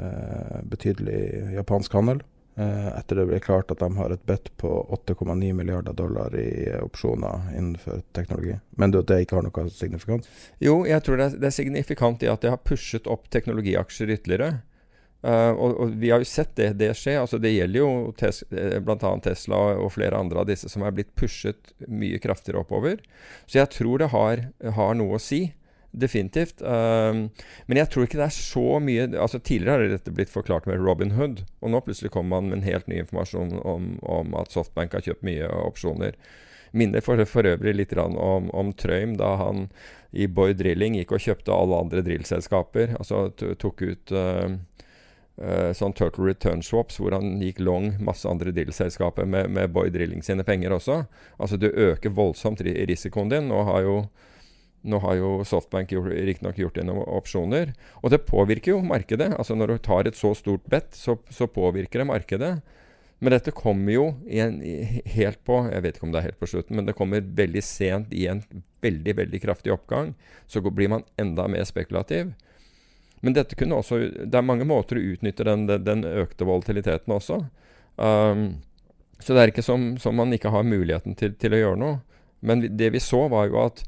uh, 0.00 0.56
betydelig 0.72 1.52
japansk 1.58 2.00
handel. 2.00 2.24
Eh, 2.60 2.98
etter 2.98 3.16
det 3.16 3.24
ble 3.30 3.38
klart 3.40 3.70
at 3.72 3.80
de 3.80 3.88
har 3.96 4.12
et 4.12 4.24
bet 4.28 4.50
på 4.60 4.68
8,9 4.92 5.52
milliarder 5.56 5.94
dollar 5.96 6.34
i 6.36 6.68
opsjoner 6.76 7.54
innenfor 7.56 8.02
teknologi. 8.12 8.58
Men 8.76 8.92
det 8.92 9.20
ikke 9.22 9.38
har 9.38 9.46
noe 9.46 9.68
signifikant? 9.72 10.28
Jo, 10.60 10.82
jeg 10.88 11.00
tror 11.06 11.16
det 11.16 11.28
er, 11.28 11.38
det 11.46 11.52
signifikant 11.56 12.26
i 12.26 12.28
at 12.28 12.42
det 12.44 12.52
har 12.52 12.60
pushet 12.60 13.08
opp 13.08 13.30
teknologiaksjer 13.32 14.12
ytterligere. 14.16 14.58
Uh, 15.20 15.52
og, 15.52 15.74
og, 15.76 15.94
vi 16.00 16.08
har 16.08 16.20
jo 16.22 16.28
sett 16.28 16.52
det, 16.56 16.70
det 16.80 16.94
skje. 16.96 17.18
altså 17.22 17.40
Det 17.40 17.52
gjelder 17.52 17.80
jo 17.80 18.12
tes, 18.18 18.42
eh, 18.52 18.76
bl.a. 18.84 19.12
Tesla 19.24 19.58
og 19.80 19.92
flere 19.96 20.20
andre 20.20 20.42
av 20.42 20.48
disse 20.48 20.68
som 20.72 20.84
er 20.84 20.94
blitt 20.96 21.14
pushet 21.16 21.72
mye 21.88 22.20
kraftigere 22.20 22.60
oppover. 22.64 23.00
Så 23.46 23.60
jeg 23.60 23.72
tror 23.76 24.04
det 24.04 24.12
har, 24.12 24.46
har 24.80 24.96
noe 25.00 25.16
å 25.16 25.22
si. 25.22 25.46
Definitivt. 25.90 26.62
Um, 26.62 27.30
men 27.66 27.80
jeg 27.80 27.90
tror 27.90 28.06
ikke 28.06 28.20
det 28.20 28.28
er 28.28 28.34
så 28.36 28.78
mye 28.78 29.08
altså 29.18 29.40
Tidligere 29.42 29.88
har 29.88 29.94
dette 29.96 30.12
blitt 30.14 30.30
forklart 30.30 30.68
med 30.70 30.78
Robin 30.78 31.16
Hood, 31.16 31.42
og 31.58 31.72
nå 31.72 31.80
plutselig 31.82 32.12
kommer 32.14 32.38
man 32.38 32.50
med 32.50 32.60
en 32.60 32.68
helt 32.68 32.86
ny 32.86 33.00
informasjon 33.02 33.56
om, 33.66 33.96
om 34.06 34.36
at 34.38 34.54
Softbank 34.54 34.94
har 34.94 35.02
kjøpt 35.02 35.26
mye 35.26 35.50
opsjoner. 35.50 36.14
Minner 36.70 37.02
for, 37.02 37.18
for 37.26 37.48
øvrig 37.50 37.74
litt 37.74 37.96
om, 37.98 38.46
om 38.54 38.70
Trøym 38.78 39.16
da 39.18 39.34
han 39.40 39.66
i 40.14 40.28
Boy 40.30 40.54
Drilling 40.54 40.94
gikk 41.00 41.16
og 41.16 41.24
kjøpte 41.26 41.54
alle 41.54 41.82
andre 41.82 42.06
drillselskaper. 42.06 42.94
Altså 42.98 43.28
tok 43.34 43.82
ut 43.82 44.14
uh, 44.14 44.46
uh, 45.42 45.70
sånn 45.74 45.94
Turtle 45.98 46.30
Return 46.30 46.62
Swaps, 46.62 47.00
hvor 47.02 47.18
han 47.18 47.42
gikk 47.42 47.58
long 47.66 47.96
masse 47.98 48.30
andre 48.30 48.54
drillselskaper 48.54 49.26
med, 49.26 49.50
med 49.50 49.74
Boy 49.74 49.90
Drilling 49.90 50.22
sine 50.22 50.46
penger 50.46 50.78
også. 50.78 51.02
Altså 51.42 51.58
du 51.58 51.66
øker 51.70 52.14
voldsomt 52.14 52.62
risikoen 52.62 53.34
din, 53.34 53.50
og 53.50 53.66
har 53.72 53.86
jo 53.86 53.96
nå 54.82 54.98
har 55.04 55.16
jo 55.18 55.30
Softbank 55.44 55.92
riktignok 55.92 56.58
gjort 56.58 56.74
det 56.76 56.82
gjennom 56.82 57.02
opsjoner. 57.04 57.74
Og 58.00 58.12
det 58.12 58.24
påvirker 58.28 58.72
jo 58.74 58.82
markedet. 58.84 59.32
Altså 59.36 59.54
Når 59.54 59.74
du 59.74 59.78
tar 59.84 60.08
et 60.08 60.16
så 60.16 60.32
stort 60.34 60.64
bet, 60.72 60.94
så, 60.96 61.18
så 61.28 61.48
påvirker 61.50 62.00
det 62.00 62.08
markedet. 62.08 62.52
Men 63.20 63.34
dette 63.34 63.52
kommer 63.52 63.92
jo 63.92 64.04
en, 64.32 64.60
helt 65.12 65.42
på 65.44 65.58
Jeg 65.68 65.84
vet 65.84 65.98
ikke 65.98 66.06
om 66.08 66.12
det 66.14 66.22
er 66.22 66.30
helt 66.30 66.40
på 66.40 66.48
slutten, 66.48 66.78
men 66.78 66.86
det 66.88 66.96
kommer 66.96 67.20
veldig 67.20 67.62
sent 67.64 68.14
i 68.16 68.24
en 68.32 68.40
veldig 68.80 69.16
veldig 69.18 69.42
kraftig 69.42 69.74
oppgang. 69.74 70.14
Så 70.48 70.64
blir 70.64 70.88
man 70.88 71.04
enda 71.20 71.44
mer 71.48 71.68
spekulativ. 71.68 72.32
Men 73.20 73.36
dette 73.36 73.56
kunne 73.60 73.76
også 73.76 73.98
Det 74.24 74.36
er 74.36 74.46
mange 74.46 74.64
måter 74.64 74.96
å 74.96 75.04
utnytte 75.12 75.44
den, 75.44 75.68
den 75.68 76.06
økte 76.08 76.48
volatiliteten 76.48 77.12
også. 77.12 77.42
Um, 78.00 78.62
så 79.20 79.36
det 79.36 79.42
er 79.42 79.52
ikke 79.52 79.66
som, 79.66 79.98
som 80.00 80.16
man 80.16 80.32
ikke 80.32 80.52
har 80.54 80.64
muligheten 80.64 81.12
til, 81.20 81.34
til 81.36 81.52
å 81.52 81.60
gjøre 81.60 81.80
noe. 81.82 81.98
Men 82.40 82.64
det 82.80 82.94
vi 82.94 83.02
så, 83.04 83.26
var 83.28 83.50
jo 83.50 83.60
at 83.60 83.84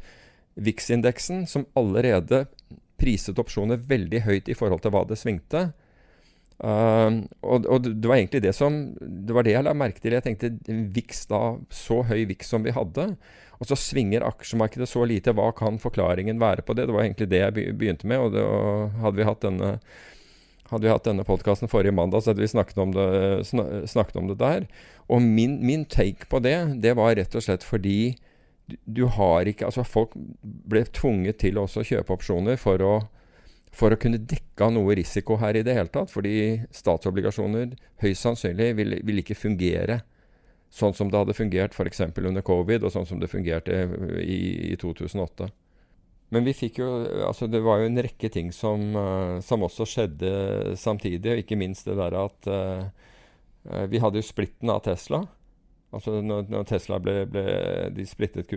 VIX-indeksen, 0.54 1.46
som 1.48 1.66
allerede 1.78 2.46
priset 3.00 3.38
opsjoner 3.40 3.80
veldig 3.88 4.22
høyt 4.26 4.50
i 4.52 4.56
forhold 4.56 4.84
til 4.84 4.94
hva 4.94 5.04
det 5.08 5.18
svingte. 5.20 5.70
Uh, 6.62 7.24
og, 7.42 7.66
og, 7.66 7.88
det 7.88 8.06
var 8.06 8.20
egentlig 8.20 8.42
det 8.44 8.52
som 8.54 8.92
Det 8.94 9.34
var 9.34 9.42
det 9.42 9.56
jeg 9.56 9.64
la 9.66 9.72
merke 9.74 9.98
til. 9.98 10.14
Jeg 10.14 10.22
tenkte 10.22 10.52
VIX 10.68 11.24
da, 11.32 11.40
så 11.74 12.02
høy 12.06 12.22
VIX 12.30 12.52
som 12.54 12.62
vi 12.66 12.74
hadde, 12.76 13.08
og 13.58 13.66
så 13.66 13.78
svinger 13.78 14.26
aksjemarkedet 14.26 14.86
så 14.90 15.02
lite. 15.08 15.34
Hva 15.34 15.50
kan 15.58 15.80
forklaringen 15.82 16.40
være 16.42 16.64
på 16.66 16.76
det? 16.78 16.86
Det 16.86 16.94
var 16.94 17.06
egentlig 17.06 17.30
det 17.32 17.42
jeg 17.42 17.76
begynte 17.78 18.10
med. 18.10 18.22
og, 18.22 18.34
det, 18.36 18.46
og 18.46 18.98
hadde 19.02 19.18
vi 19.18 19.28
hatt 19.28 19.46
denne 19.46 19.76
hadde 20.72 20.86
vi 20.86 20.92
hatt 20.92 21.04
denne 21.04 21.24
podkasten 21.28 21.68
forrige 21.68 21.92
mandag, 21.92 22.22
så 22.22 22.32
hadde 22.32 22.40
vi 22.40 22.48
snakket 22.48 22.78
om 22.80 22.94
det, 22.96 23.08
snakket 23.44 24.16
om 24.16 24.30
det 24.30 24.38
der. 24.40 24.64
Og 25.12 25.20
min, 25.20 25.58
min 25.60 25.84
take 25.84 26.24
på 26.32 26.40
det, 26.40 26.56
det 26.80 26.94
var 26.96 27.12
rett 27.18 27.34
og 27.36 27.44
slett 27.44 27.66
fordi 27.66 28.14
du, 28.66 29.04
har 29.04 29.48
ikke 29.48 29.66
Altså, 29.68 29.84
folk 29.84 30.14
ble 30.42 30.84
tvunget 30.94 31.40
til 31.42 31.58
å 31.60 31.66
kjøpe 31.68 32.14
opsjoner 32.14 32.60
for 32.60 32.82
å, 32.84 32.92
for 33.74 33.94
å 33.94 33.98
kunne 34.00 34.20
dekke 34.20 34.68
av 34.68 34.72
noe 34.74 34.96
risiko 34.96 35.38
her 35.42 35.58
i 35.58 35.64
det 35.66 35.76
hele 35.76 35.92
tatt. 35.92 36.12
Fordi 36.12 36.62
statsobligasjoner 36.74 37.74
høyst 38.04 38.26
sannsynlig 38.26 38.72
vil, 38.78 38.98
vil 39.02 39.22
ikke 39.24 39.38
fungere 39.38 40.02
sånn 40.72 40.94
som 40.96 41.10
det 41.12 41.20
hadde 41.20 41.36
fungert 41.36 41.74
f.eks. 41.76 42.00
under 42.16 42.44
covid, 42.44 42.86
og 42.86 42.94
sånn 42.94 43.08
som 43.08 43.20
det 43.20 43.28
fungerte 43.28 43.84
i, 44.22 44.72
i 44.72 44.76
2008. 44.80 45.50
Men 46.32 46.46
vi 46.48 46.54
fikk 46.56 46.78
jo 46.80 46.88
Altså, 47.26 47.44
det 47.50 47.60
var 47.60 47.82
jo 47.82 47.90
en 47.90 48.00
rekke 48.06 48.30
ting 48.32 48.48
som, 48.56 48.94
uh, 48.96 49.36
som 49.44 49.66
også 49.66 49.84
skjedde 49.88 50.32
samtidig, 50.80 51.34
og 51.34 51.42
ikke 51.42 51.60
minst 51.60 51.90
det 51.90 51.98
der 52.00 52.16
at 52.16 52.48
uh, 52.48 52.88
vi 53.92 54.00
hadde 54.02 54.18
jo 54.18 54.26
splitten 54.26 54.72
av 54.72 54.80
Tesla. 54.86 55.22
Altså 55.92 56.22
når, 56.24 56.46
når 56.48 56.68
Tesla 56.70 56.98
ble, 57.02 57.22
ble, 57.28 57.44
De 57.92 58.06
splittet 58.08 58.52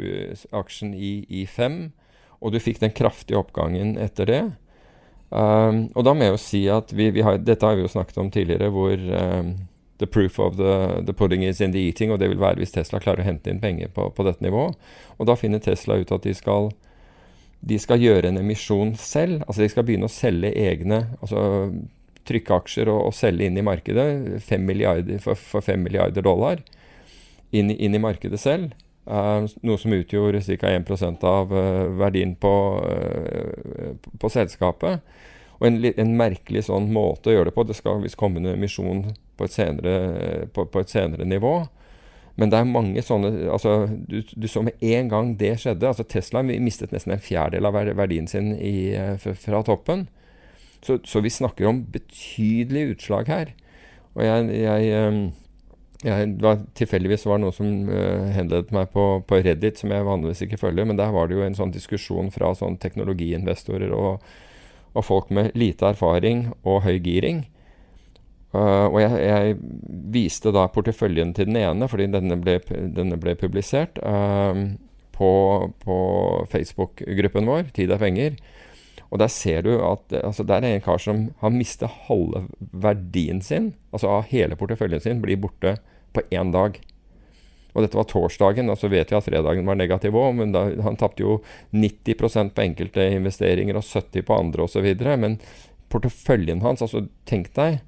aksjen 0.55 0.93
i, 0.95 1.17
i, 1.27 1.43
fem, 1.49 1.89
og 2.39 2.53
du 2.53 2.61
fikk 2.63 2.79
den 2.83 2.93
kraftige 2.95 3.39
oppgangen 3.39 3.95
etter 4.01 4.29
det. 4.29 4.43
Um, 5.29 5.87
og 5.97 6.05
da 6.05 6.13
må 6.13 6.27
jeg 6.27 6.35
jo 6.35 6.41
si 6.41 6.61
at 6.71 6.91
vi, 6.95 7.09
vi 7.11 7.23
har, 7.25 7.39
Dette 7.41 7.65
har 7.65 7.75
vi 7.75 7.83
jo 7.83 7.91
snakket 7.91 8.19
om 8.21 8.29
tidligere, 8.31 8.69
hvor 8.71 8.93
um, 8.95 9.55
the 9.99 10.07
proof 10.07 10.39
of 10.39 10.55
the, 10.59 11.01
the, 11.07 11.13
pudding 11.13 11.43
is 11.43 11.61
in 11.61 11.73
the 11.75 11.81
eating. 11.81 12.13
Og 12.13 12.21
det 12.21 12.29
vil 12.31 12.39
være 12.39 12.61
hvis 12.61 12.75
Tesla 12.75 13.01
klarer 13.03 13.25
å 13.25 13.27
hente 13.27 13.51
inn 13.51 13.63
penger 13.63 13.91
på, 13.95 14.07
på 14.15 14.27
dette 14.27 14.45
nivået. 14.45 14.79
Og 15.19 15.27
da 15.27 15.35
finner 15.39 15.63
Tesla 15.63 15.99
ut 15.99 16.13
at 16.15 16.27
de 16.27 16.35
skal, 16.37 16.71
de 17.59 17.81
skal 17.81 18.03
gjøre 18.03 18.31
en 18.31 18.39
emisjon 18.39 18.95
selv. 18.99 19.43
Altså 19.47 19.65
de 19.65 19.71
skal 19.73 19.87
begynne 19.87 20.07
å 20.07 20.15
selge 20.15 20.53
egne 20.55 21.03
altså 21.19 21.43
trykke 22.25 22.57
aksjer 22.57 22.89
og, 22.89 23.09
og 23.09 23.13
selge 23.13 23.45
inn 23.45 23.59
i 23.59 23.65
markedet 23.65 24.07
5 24.41 24.63
milliarder, 24.65 25.19
for, 25.21 25.37
for 25.37 25.65
5 25.65 25.83
milliarder 25.85 26.25
dollar 26.25 26.63
inn, 27.55 27.71
inn 27.71 27.95
i 27.95 28.01
markedet 28.01 28.39
selv. 28.41 28.75
Uh, 29.05 29.45
noe 29.61 29.77
som 29.77 29.93
utgjorde 29.93 30.41
ca. 30.57 30.71
1 30.73 31.23
av 31.29 31.51
uh, 31.53 31.85
verdien 31.99 32.33
på, 32.41 32.53
uh, 32.81 34.09
på, 34.17 34.31
selskapet. 34.33 35.03
Og 35.59 35.67
en, 35.69 35.77
en, 35.93 36.15
merkelig 36.17 36.65
sånn 36.67 36.89
måte 36.93 37.29
å 37.29 37.35
gjøre 37.35 37.51
det 37.51 37.55
på. 37.55 37.67
Det 37.69 37.77
skal 37.77 38.01
visst 38.03 38.19
komme 38.19 38.41
en 38.41 38.55
emisjon 38.55 39.05
på 39.37 39.47
et, 39.47 39.53
senere, 39.53 40.47
på, 40.55 40.65
på 40.71 40.81
et 40.81 40.91
senere 40.91 41.27
nivå. 41.27 41.59
Men 42.35 42.51
det 42.51 42.59
er 42.59 42.67
mange 42.67 43.03
sånne 43.05 43.45
altså, 43.53 43.85
du, 44.09 44.17
du, 44.35 44.49
så 44.51 44.65
med 44.65 44.81
en 44.83 45.07
gang 45.07 45.29
det 45.39 45.53
skjedde 45.61 45.87
altså 45.87 46.03
Tesla 46.03 46.41
mistet 46.43 46.91
nesten 46.91 47.13
en 47.15 47.21
fjerdedel 47.23 47.69
av 47.69 47.77
verdien 47.95 48.27
sin 48.27 48.49
i, 48.57 48.91
fra 49.21 49.61
toppen. 49.63 50.09
Så, 50.83 50.99
så, 51.07 51.21
vi 51.23 51.31
snakker 51.31 51.69
om 51.69 51.85
betydelige 51.93 52.97
utslag 52.97 53.29
her. 53.31 53.53
Og 54.17 54.25
jeg, 54.25 54.49
jeg 54.65 55.07
um, 55.07 55.23
jeg, 56.05 56.35
det 56.37 56.45
var 56.45 56.61
tilfeldigvis 56.77 57.25
noe 57.41 57.53
som 57.55 57.69
uh, 57.89 58.29
henledet 58.35 58.73
meg 58.75 58.91
på, 58.93 59.05
på, 59.25 59.39
Reddit, 59.45 59.79
som 59.81 59.93
jeg 59.93 60.05
vanligvis 60.05 60.43
ikke 60.45 60.59
følger. 60.61 60.87
Men 60.87 60.99
der 60.99 61.13
var 61.15 61.27
det 61.27 61.39
jo 61.39 61.45
en 61.45 61.57
sånn 61.57 61.73
diskusjon 61.73 62.31
fra 62.33 62.53
sånn 62.57 62.77
teknologiinvestorer 62.81 63.93
og, 63.95 64.23
og, 64.93 65.03
folk 65.05 65.33
med 65.33 65.55
lite 65.57 65.89
erfaring 65.95 66.47
og 66.63 66.83
høy 66.85 66.97
giring. 66.99 67.45
Uh, 68.55 68.87
og 68.87 68.99
jeg, 69.01 69.21
jeg, 69.25 69.55
viste 70.15 70.53
da 70.55 70.67
porteføljen 70.71 71.33
til 71.35 71.49
den 71.49 71.57
ene, 71.59 71.89
fordi 71.91 72.07
denne 72.13 72.37
ble, 72.39 72.59
denne 72.69 73.17
ble 73.19 73.33
publisert 73.39 73.97
uh, 74.05 74.53
på, 75.15 75.31
på 75.81 75.97
Facebook-gruppen 76.51 77.49
vår, 77.49 77.73
Tid 77.75 77.91
er 77.95 78.03
penger. 78.03 78.37
Og 79.09 79.19
der 79.21 79.31
ser 79.31 79.65
du 79.65 79.73
at 79.85 80.13
altså 80.21 80.43
der 80.43 80.63
er 80.65 80.75
en 80.75 80.83
kar 80.83 80.99
som 80.99 81.27
har 81.39 81.53
mistet 81.53 81.91
halve 82.07 82.45
verdien 82.59 83.41
sin, 83.41 83.73
altså 83.93 84.09
av 84.11 84.31
hele 84.31 84.57
porteføljen 84.59 85.03
sin, 85.03 85.21
blir 85.23 85.39
borte 85.39 85.77
på 86.15 86.25
én 86.33 86.51
dag. 86.55 86.79
Og 87.75 87.83
dette 87.83 87.99
var 87.99 88.07
torsdagen, 88.07 88.71
og 88.71 88.79
så 88.79 88.87
vet 88.91 89.11
vi 89.11 89.17
at 89.17 89.25
fredagen 89.25 89.67
var 89.67 89.75
negativ 89.75 90.15
òg, 90.15 90.37
men 90.37 90.53
da, 90.55 90.69
han 90.85 90.95
tapte 90.99 91.25
jo 91.25 91.41
90% 91.75 92.53
på 92.55 92.63
enkelte 92.63 93.09
investeringer 93.17 93.75
og 93.75 93.83
70 93.83 94.23
på 94.29 94.37
andre 94.37 94.63
osv. 94.63 94.87
Men 95.19 95.35
porteføljen 95.91 96.63
hans, 96.63 96.85
altså 96.85 97.03
tenk 97.27 97.51
deg 97.57 97.81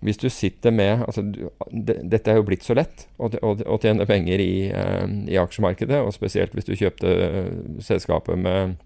hvis 0.00 0.16
du 0.16 0.30
sitter 0.32 0.72
med 0.72 1.02
altså, 1.04 1.22
det, 1.68 1.98
Dette 2.08 2.32
er 2.32 2.38
jo 2.38 2.46
blitt 2.48 2.64
så 2.64 2.76
lett 2.76 3.04
å, 3.20 3.28
å, 3.28 3.50
å 3.52 3.80
tjene 3.82 4.06
penger 4.08 4.40
i, 4.40 4.54
eh, 4.72 5.08
i, 5.28 5.36
aksjemarkedet, 5.40 6.00
og 6.00 6.14
spesielt 6.16 6.54
hvis 6.56 6.68
du 6.70 6.72
kjøpte 6.72 7.10
uh, 7.10 7.50
selskapet 7.84 8.40
med 8.40 8.78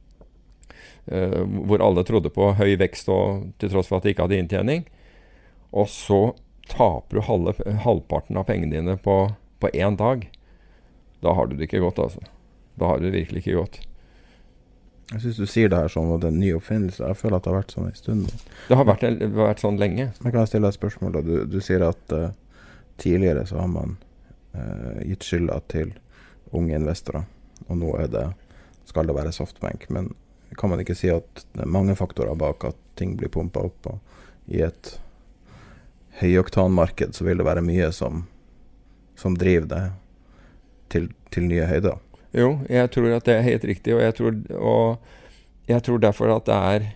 uh, 1.12 1.44
hvor 1.68 1.84
alle 1.86 2.02
trodde 2.06 2.32
på 2.34 2.50
høy 2.58 2.74
vekst 2.80 3.12
og 3.14 3.46
til 3.62 3.70
tross 3.70 3.90
for 3.90 4.00
at 4.00 4.08
de 4.08 4.14
ikke 4.14 4.26
hadde 4.26 4.40
inntjening. 4.42 4.82
Og 5.74 5.86
så 5.90 6.20
taper 6.70 7.16
du 7.16 7.24
halve, 7.26 7.54
halvparten 7.84 8.38
av 8.40 8.46
pengene 8.48 8.76
dine 8.76 8.96
på, 9.00 9.18
på 9.60 9.70
én 9.72 9.96
dag. 10.00 10.28
Da 11.24 11.34
har 11.34 11.46
du 11.46 11.56
det 11.56 11.68
ikke 11.68 11.82
godt, 11.84 11.98
altså. 11.98 12.22
Da 12.74 12.90
har 12.90 12.98
du 12.98 13.08
det 13.08 13.18
virkelig 13.18 13.44
ikke 13.44 13.58
godt. 13.58 13.80
Jeg 15.12 15.20
syns 15.20 15.36
du 15.38 15.46
sier 15.48 15.68
det 15.68 15.78
her 15.78 15.92
som 15.92 16.08
det 16.16 16.30
er 16.30 16.32
en 16.32 16.40
ny 16.40 16.50
oppfinnelse. 16.56 17.04
Jeg 17.04 17.18
føler 17.20 17.36
at 17.36 17.44
det 17.44 17.52
har 17.52 17.60
vært 17.60 17.74
sånn 17.76 17.90
en 17.90 17.98
stund. 17.98 18.32
Det 18.70 18.78
har 18.78 18.88
vært, 18.88 19.04
det 19.04 19.28
har 19.28 19.50
vært 19.50 19.62
sånn 19.62 19.80
lenge. 19.80 20.08
Men 20.22 20.32
kan 20.32 20.40
jeg 20.40 20.52
stille 20.54 20.64
deg 20.64 20.74
et 20.74 20.78
spørsmål? 20.80 21.18
Du, 21.26 21.34
du 21.52 21.58
sier 21.64 21.84
at 21.84 22.14
uh, 22.16 22.30
tidligere 23.02 23.44
så 23.48 23.60
har 23.60 23.70
man 23.70 23.96
uh, 24.56 25.04
gitt 25.04 25.26
skylda 25.26 25.60
til 25.72 25.92
unge 26.54 26.76
investorer, 26.78 27.26
og 27.66 27.78
nå 27.80 27.92
er 28.00 28.10
det, 28.12 28.26
skal 28.88 29.08
det 29.10 29.16
være 29.16 29.34
softbank. 29.34 29.86
Men 29.92 30.12
kan 30.56 30.72
man 30.72 30.80
ikke 30.80 30.96
si 30.96 31.12
at 31.12 31.44
det 31.52 31.66
er 31.66 31.74
mange 31.76 31.96
faktorer 31.98 32.38
bak 32.38 32.64
at 32.70 32.80
ting 32.98 33.16
blir 33.20 33.32
pumpa 33.32 33.66
opp? 33.68 33.90
Og 33.90 34.52
i 34.54 34.64
et 34.64 34.96
høyoktanmarked 36.20 37.14
så 37.16 37.26
vil 37.26 37.40
det 37.40 37.46
være 37.46 37.64
mye 37.64 37.90
som, 37.94 38.24
som 39.18 39.36
driver 39.38 39.70
det 39.70 39.84
til, 40.94 41.08
til 41.34 41.48
nye 41.50 41.68
høyder? 41.70 41.98
Jo, 42.34 42.58
jeg 42.70 42.90
tror 42.90 43.14
at 43.14 43.26
det 43.28 43.36
er 43.38 43.46
helt 43.46 43.64
riktig, 43.70 43.94
og 43.94 44.02
jeg 44.02 44.14
tror, 44.18 44.38
og 44.58 45.70
jeg 45.70 45.86
tror 45.86 46.00
derfor 46.02 46.34
at 46.34 46.46
det 46.48 46.60
er 46.74 46.86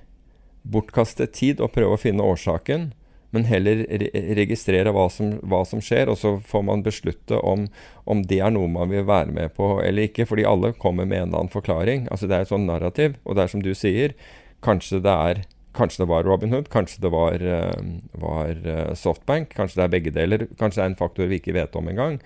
bortkastet 0.69 1.35
tid 1.37 1.63
å 1.63 1.71
prøve 1.73 1.95
å 1.95 2.01
finne 2.01 2.27
årsaken, 2.27 2.91
men 3.31 3.45
heller 3.45 3.83
re 4.01 4.09
registrere 4.39 4.93
hva 4.97 5.05
som, 5.13 5.35
hva 5.45 5.61
som, 5.69 5.83
skjer, 5.85 6.09
og 6.09 6.17
så 6.21 6.35
får 6.41 6.65
man 6.65 6.85
beslutte 6.85 7.37
om, 7.45 7.67
om, 8.09 8.23
det 8.25 8.41
er 8.41 8.55
noe 8.55 8.71
man 8.73 8.89
vil 8.89 9.05
være 9.09 9.35
med 9.37 9.53
på 9.57 9.75
eller 9.85 10.09
ikke. 10.09 10.25
Fordi 10.31 10.47
alle 10.49 10.73
kommer 10.81 11.05
med 11.05 11.21
en 11.21 11.27
eller 11.29 11.43
annen 11.43 11.53
forklaring. 11.53 12.07
Altså 12.09 12.29
Det 12.29 12.39
er 12.39 12.47
et 12.47 12.53
sånn 12.53 12.65
narrativ, 12.69 13.19
og 13.25 13.37
det 13.37 13.45
er 13.45 13.53
som 13.53 13.65
du 13.65 13.75
sier, 13.77 14.17
kanskje 14.65 15.03
det 15.05 15.13
er 15.13 15.43
Kanskje 15.77 16.03
det 16.03 16.11
var 16.11 16.25
Robin 16.27 16.53
Hood, 16.55 16.71
kanskje 16.73 17.03
det 17.05 17.11
var, 17.13 17.43
uh, 17.43 17.99
var 18.19 18.63
uh, 18.65 18.95
Softbank, 18.97 19.53
kanskje 19.55 19.81
det 19.81 19.85
er 19.85 19.93
begge 19.93 20.15
deler. 20.15 20.47
Kanskje 20.59 20.81
det 20.81 20.87
er 20.87 20.93
en 20.95 21.03
faktor 21.03 21.29
vi 21.31 21.41
ikke 21.43 21.57
vet 21.57 21.77
om 21.79 21.91
engang. 21.91 22.17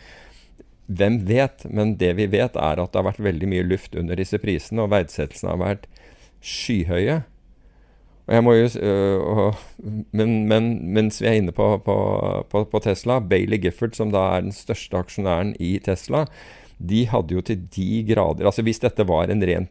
Hvem 0.92 1.18
vet? 1.28 1.66
Men 1.70 1.96
det 2.00 2.14
vi 2.18 2.28
vet, 2.30 2.56
er 2.56 2.80
at 2.80 2.92
det 2.92 3.00
har 3.00 3.10
vært 3.10 3.22
veldig 3.22 3.50
mye 3.50 3.66
luft 3.66 3.96
under 3.98 4.18
disse 4.18 4.38
prisene, 4.42 4.84
og 4.84 4.92
verdsettelsene 4.94 5.54
har 5.54 5.62
vært 5.62 5.86
skyhøye. 6.42 7.22
Jo, 8.30 8.52
øh, 8.54 9.54
men, 10.12 10.46
men, 10.46 10.92
mens 10.94 11.18
vi 11.20 11.26
er 11.26 11.40
inne 11.40 11.52
på, 11.52 11.66
på, 11.84 11.96
på, 12.50 12.64
på, 12.64 12.80
Tesla, 12.84 13.18
Bailey 13.20 13.58
Gifford, 13.58 13.96
som 13.98 14.12
da 14.14 14.36
er 14.36 14.44
den 14.46 14.54
største 14.54 14.96
aksjonæren 14.96 15.56
i 15.58 15.78
Tesla, 15.82 16.26
de 16.78 17.04
hadde 17.10 17.34
jo 17.34 17.42
til 17.46 17.60
de 17.76 18.02
grader 18.08 18.46
Altså 18.46 18.62
hvis 18.66 18.80
dette 18.82 19.04
var 19.06 19.30
en 19.30 19.42
ren 19.46 19.68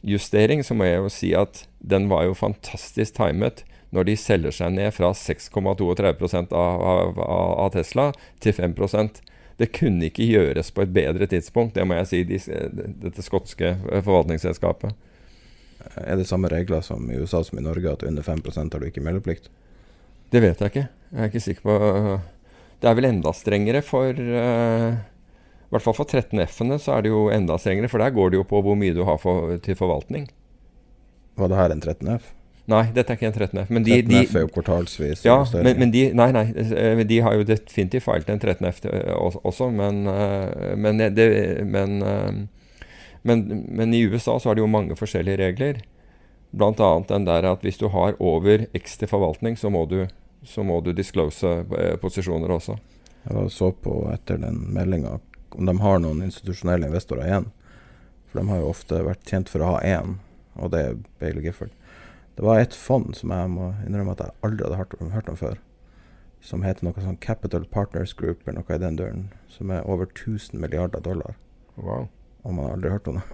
porteføljejustering, 0.00 0.64
så 0.64 0.74
må 0.74 0.84
jeg 0.84 0.98
jo 0.98 1.08
si 1.08 1.34
at 1.34 1.66
den 1.78 2.08
var 2.08 2.24
jo 2.24 2.34
fantastisk 2.34 3.14
timet 3.16 3.64
når 3.90 4.04
de 4.04 4.16
selger 4.16 4.50
seg 4.50 4.72
ned 4.72 4.92
fra 4.94 5.12
6,32 5.12 6.52
av, 6.52 6.82
av, 6.82 7.18
av 7.20 7.70
Tesla 7.72 8.12
til 8.40 8.52
5% 8.52 9.20
det 9.60 9.74
kunne 9.76 10.06
ikke 10.06 10.24
gjøres 10.24 10.70
på 10.72 10.82
et 10.82 10.92
bedre 10.92 11.26
tidspunkt, 11.26 11.74
det 11.74 11.84
må 11.84 11.98
jeg 11.98 12.06
si, 12.08 12.24
de, 12.24 12.38
dette 13.02 13.20
skotske 13.20 13.74
forvaltningsselskapet. 13.90 14.94
Er 16.00 16.16
det 16.16 16.28
samme 16.28 16.48
regler 16.48 16.80
som 16.80 17.04
i 17.10 17.18
USA 17.20 17.42
som 17.44 17.58
i 17.58 17.64
Norge, 17.64 17.92
at 17.92 18.02
under 18.08 18.24
5% 18.24 18.72
har 18.72 18.80
du 18.80 18.86
ikke 18.88 19.04
meldeplikt? 19.04 19.50
Det 20.32 20.40
vet 20.40 20.62
jeg 20.62 20.72
ikke. 20.72 20.86
Jeg 21.10 21.20
er 21.20 21.28
ikke 21.28 21.44
sikker 21.44 21.66
på 21.66 21.76
Det 22.80 22.88
er 22.88 22.96
vel 22.96 23.10
enda 23.10 23.34
strengere 23.36 23.82
for 23.84 24.16
uh, 24.16 24.96
I 25.70 25.76
hvert 25.76 25.84
fall 25.86 25.94
for 25.94 26.10
13F-ene 26.10 26.80
så 26.82 26.96
er 26.96 27.04
det 27.06 27.12
jo 27.12 27.28
enda 27.30 27.54
strengere, 27.62 27.86
for 27.88 28.02
der 28.02 28.10
går 28.10 28.32
det 28.32 28.40
jo 28.40 28.46
på 28.50 28.58
hvor 28.66 28.74
mye 28.74 28.94
du 28.96 29.04
har 29.06 29.20
for, 29.22 29.52
til 29.62 29.76
forvaltning. 29.78 30.24
Var 31.38 31.52
det 31.52 31.58
her 31.60 31.74
en 31.76 31.82
13F? 31.84 32.32
Nei, 32.70 32.82
dette 32.94 33.14
er 33.14 33.18
ikke 33.18 33.28
en 33.28 33.36
13F. 33.36 33.70
Men 33.70 33.86
de, 33.86 34.00
13F 34.02 34.34
er 34.34 34.44
jo 34.44 34.50
kvartalsvis. 34.56 35.22
Ja, 35.22 35.38
men, 35.54 35.78
men, 35.78 35.92
de, 35.94 36.08
nei, 36.18 36.26
nei, 36.34 36.44
eh, 36.58 37.04
de 37.06 37.20
har 37.22 37.38
jo 37.38 37.46
definitivt 37.46 38.08
feilt 38.08 38.30
en 38.34 38.42
13F 38.42 38.82
eh, 38.90 39.14
også, 39.14 39.70
men, 39.74 40.02
eh, 40.10 40.74
men, 40.74 41.00
det, 41.14 41.28
men, 41.70 42.02
men, 43.22 43.94
i 43.94 44.02
USA 44.10 44.40
så 44.42 44.50
er 44.50 44.58
det 44.58 44.64
jo 44.64 44.70
mange 44.74 44.98
forskjellige 44.98 45.38
regler. 45.38 45.82
Bl.a. 46.50 46.92
den 47.06 47.30
der 47.30 47.46
at 47.46 47.62
hvis 47.62 47.78
du 47.78 47.86
har 47.94 48.18
over 48.18 48.66
X 48.74 48.98
til 48.98 49.10
forvaltning, 49.10 49.54
så 49.54 49.70
må 49.70 49.86
du, 49.86 50.02
så 50.42 50.66
må 50.66 50.82
du 50.82 50.90
disclose 50.90 51.60
posisjoner 52.02 52.58
også. 52.58 52.74
Jeg 53.22 53.50
så 53.54 53.70
på 53.70 54.02
etter 54.10 54.38
den 54.42 54.64
meldinga 54.74 55.18
om 55.56 55.66
de 55.66 55.76
har 55.80 56.02
noen 56.02 56.22
institusjonelle 56.26 56.88
investorer 56.90 57.26
igjen. 57.26 57.50
For 58.30 58.40
de 58.40 58.50
har 58.50 58.62
jo 58.62 58.70
ofte 58.70 59.02
vært 59.02 59.26
tjent 59.26 59.50
for 59.50 59.64
å 59.64 59.72
ha 59.74 59.80
én, 59.86 60.18
og 60.54 60.70
det 60.74 60.82
er 60.86 61.00
Bailey 61.22 61.48
Gifford. 61.48 61.72
Det 62.38 62.46
var 62.46 62.60
et 62.60 62.76
fond 62.76 63.10
som 63.16 63.32
jeg 63.34 63.50
må 63.52 63.72
innrømme 63.84 64.14
at 64.14 64.22
jeg 64.24 64.36
aldri 64.46 64.64
hadde 64.64 64.78
hørt, 64.78 64.94
hørt 65.12 65.28
om 65.28 65.36
før. 65.36 65.58
Som 66.40 66.62
heter 66.64 66.86
noe 66.86 67.02
sånn 67.04 67.18
Capital 67.20 67.66
Partners 67.68 68.14
Group 68.16 68.46
eller 68.46 68.62
noe 68.62 68.76
i 68.76 68.80
den 68.80 68.96
døren. 68.96 69.26
Som 69.52 69.72
er 69.74 69.84
over 69.84 70.08
1000 70.08 70.56
milliarder 70.62 71.02
dollar. 71.04 71.36
Wow. 71.76 72.08
Og 72.44 72.54
man 72.54 72.64
har 72.64 72.78
aldri 72.78 72.94
hørt 72.94 73.10
om 73.10 73.18
det. 73.20 73.26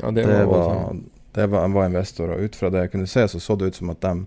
Ja, 0.00 0.10
det, 0.10 0.26
det, 0.28 0.44
var, 0.50 0.96
det 1.38 1.46
var, 1.54 1.68
var 1.72 1.88
investorer. 1.88 2.44
ut 2.44 2.56
fra 2.56 2.68
det 2.72 2.84
jeg 2.84 2.92
kunne 2.92 3.08
se, 3.08 3.28
så 3.28 3.40
så 3.40 3.56
det 3.56 3.70
ut 3.70 3.80
som 3.80 3.94
at 3.94 4.04
de 4.04 4.26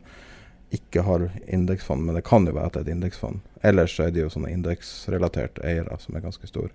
ikke 0.73 1.03
har 1.05 1.27
indeksfond, 1.45 2.01
men 2.05 2.15
det 2.17 2.25
kan 2.25 2.47
jo 2.47 2.55
være 2.55 2.71
at 2.71 2.73
det 2.73 2.81
er 2.81 2.87
et 2.87 2.95
indeksfond. 2.95 3.41
Ellers 3.61 3.99
er 4.01 4.09
det 4.09 4.23
jo 4.23 4.31
sånne 4.33 4.49
indeksrelaterte 4.53 5.61
eiere 5.61 5.99
som 6.01 6.17
er 6.17 6.25
ganske 6.25 6.49
store. 6.49 6.73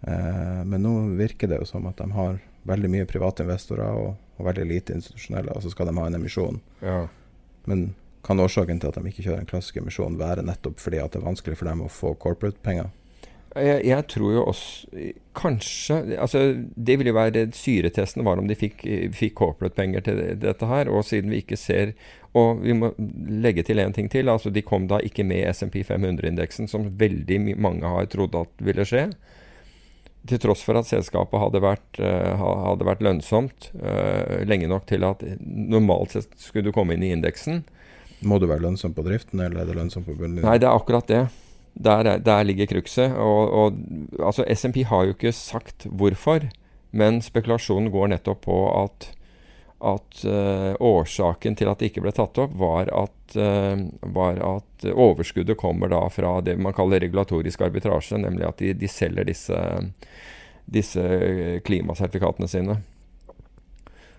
Eh, 0.00 0.64
men 0.64 0.82
nå 0.82 0.94
virker 1.18 1.50
det 1.50 1.62
jo 1.62 1.68
som 1.68 1.86
at 1.90 1.98
de 1.98 2.10
har 2.14 2.38
veldig 2.68 2.90
mye 2.92 3.08
private 3.08 3.46
investorer 3.46 3.96
og, 3.96 4.18
og, 4.36 4.44
veldig 4.46 4.66
lite 4.68 4.98
institusjonelle, 4.98 5.54
og 5.54 5.64
så 5.64 5.72
skal 5.72 5.90
de 5.90 5.96
ha 5.98 6.06
en 6.06 6.18
emisjon. 6.20 6.60
Ja. 6.84 7.00
Men 7.68 7.90
kan 8.26 8.40
årsaken 8.40 8.80
til 8.80 8.90
at 8.90 8.98
de 8.98 9.10
ikke 9.10 9.24
kjører 9.24 9.42
en 9.42 9.50
klassisk 9.50 9.80
emisjon 9.80 10.18
være 10.20 10.44
nettopp 10.46 10.80
fordi 10.82 11.00
at 11.02 11.14
det 11.14 11.22
er 11.22 11.28
vanskelig 11.28 11.58
for 11.58 11.70
dem 11.70 11.84
å 11.84 11.92
få 11.92 12.14
corporate-penger? 12.20 12.90
Jeg, 13.56 13.80
jeg, 13.88 14.04
tror 14.12 14.32
jo 14.34 14.42
også 14.50 15.04
Kanskje 15.38 16.18
altså 16.20 16.40
Det 16.76 16.98
ville 17.00 17.14
jo 17.14 17.16
være 17.16 17.46
Syretesten 17.56 18.26
var 18.26 18.38
om 18.38 18.46
de 18.46 18.54
fikk, 18.58 18.84
fikk 19.16 19.32
corporate-penger 19.40 20.04
til 20.04 20.20
dette 20.42 20.68
her. 20.68 20.90
Og 20.92 21.06
siden 21.08 21.32
vi 21.32 21.40
ikke 21.40 21.56
ser 21.56 21.94
Og 22.36 22.60
vi 22.60 22.76
må 22.76 22.92
legge 22.98 23.64
til 23.64 23.80
en 23.80 23.96
ting 23.96 24.10
til. 24.12 24.28
altså 24.28 24.52
De 24.52 24.62
kom 24.62 24.84
da 24.90 25.00
ikke 25.00 25.24
med 25.24 25.48
SMP 25.56 25.80
500-indeksen, 25.80 26.68
som 26.68 26.90
veldig 27.00 27.40
mange 27.56 27.88
har 27.88 28.10
trodd 28.12 28.36
at 28.36 28.66
ville 28.68 28.84
skje 28.86 29.08
til 30.28 30.40
tross 30.42 30.62
for 30.66 30.78
at 30.78 30.88
selskapet 30.88 31.40
hadde 31.42 31.62
vært, 31.64 32.00
uh, 32.00 32.44
hadde 32.68 32.86
vært 32.88 33.02
lønnsomt 33.04 33.70
uh, 33.80 34.44
lenge 34.48 34.70
nok 34.70 34.86
til 34.90 35.06
at 35.08 35.24
normalt 35.42 36.16
sett 36.16 36.32
skulle 36.40 36.68
du 36.68 36.76
komme 36.76 36.96
inn 36.96 37.06
i 37.06 37.12
indeksen. 37.16 37.64
Må 38.26 38.40
du 38.42 38.48
være 38.50 38.64
lønnsom 38.64 38.94
på 38.96 39.04
driften, 39.06 39.40
eller 39.40 39.62
er 39.62 39.68
det 39.68 39.76
lønnsom 39.78 40.06
på 40.06 40.16
bunnen? 40.18 40.42
Nei, 40.42 40.56
det 40.58 40.66
er 40.66 40.74
akkurat 40.74 41.10
det. 41.10 41.26
Der, 41.78 42.08
der 42.18 42.46
ligger 42.46 42.80
og, 43.14 43.76
altså, 44.18 44.42
SMP 44.50 44.82
har 44.88 45.04
jo 45.06 45.14
ikke 45.14 45.32
sagt 45.32 45.86
hvorfor, 45.86 46.48
men 46.90 47.20
spekulasjonen 47.22 47.92
går 47.94 48.10
nettopp 48.14 48.42
på 48.48 48.58
at 48.74 49.12
at 49.78 50.24
uh, 50.24 50.74
årsaken 50.80 51.54
til 51.54 51.70
at 51.70 51.78
det 51.78 51.92
ikke 51.92 52.02
ble 52.02 52.12
tatt 52.14 52.38
opp, 52.42 52.54
var 52.58 52.90
at, 52.90 53.36
uh, 53.38 53.78
var 54.14 54.40
at, 54.42 54.86
overskuddet 54.90 55.58
kommer 55.58 55.90
da 55.92 56.00
fra 56.10 56.38
det 56.42 56.56
man 56.58 56.74
kaller 56.74 57.02
regulatorisk 57.02 57.62
arbitrasje, 57.66 58.18
nemlig 58.18 58.46
at 58.48 58.62
de, 58.62 58.72
de 58.74 58.90
selger 58.90 59.28
disse, 59.28 59.58
disse, 60.66 61.04
klimasertifikatene 61.66 62.50
sine. 62.50 62.80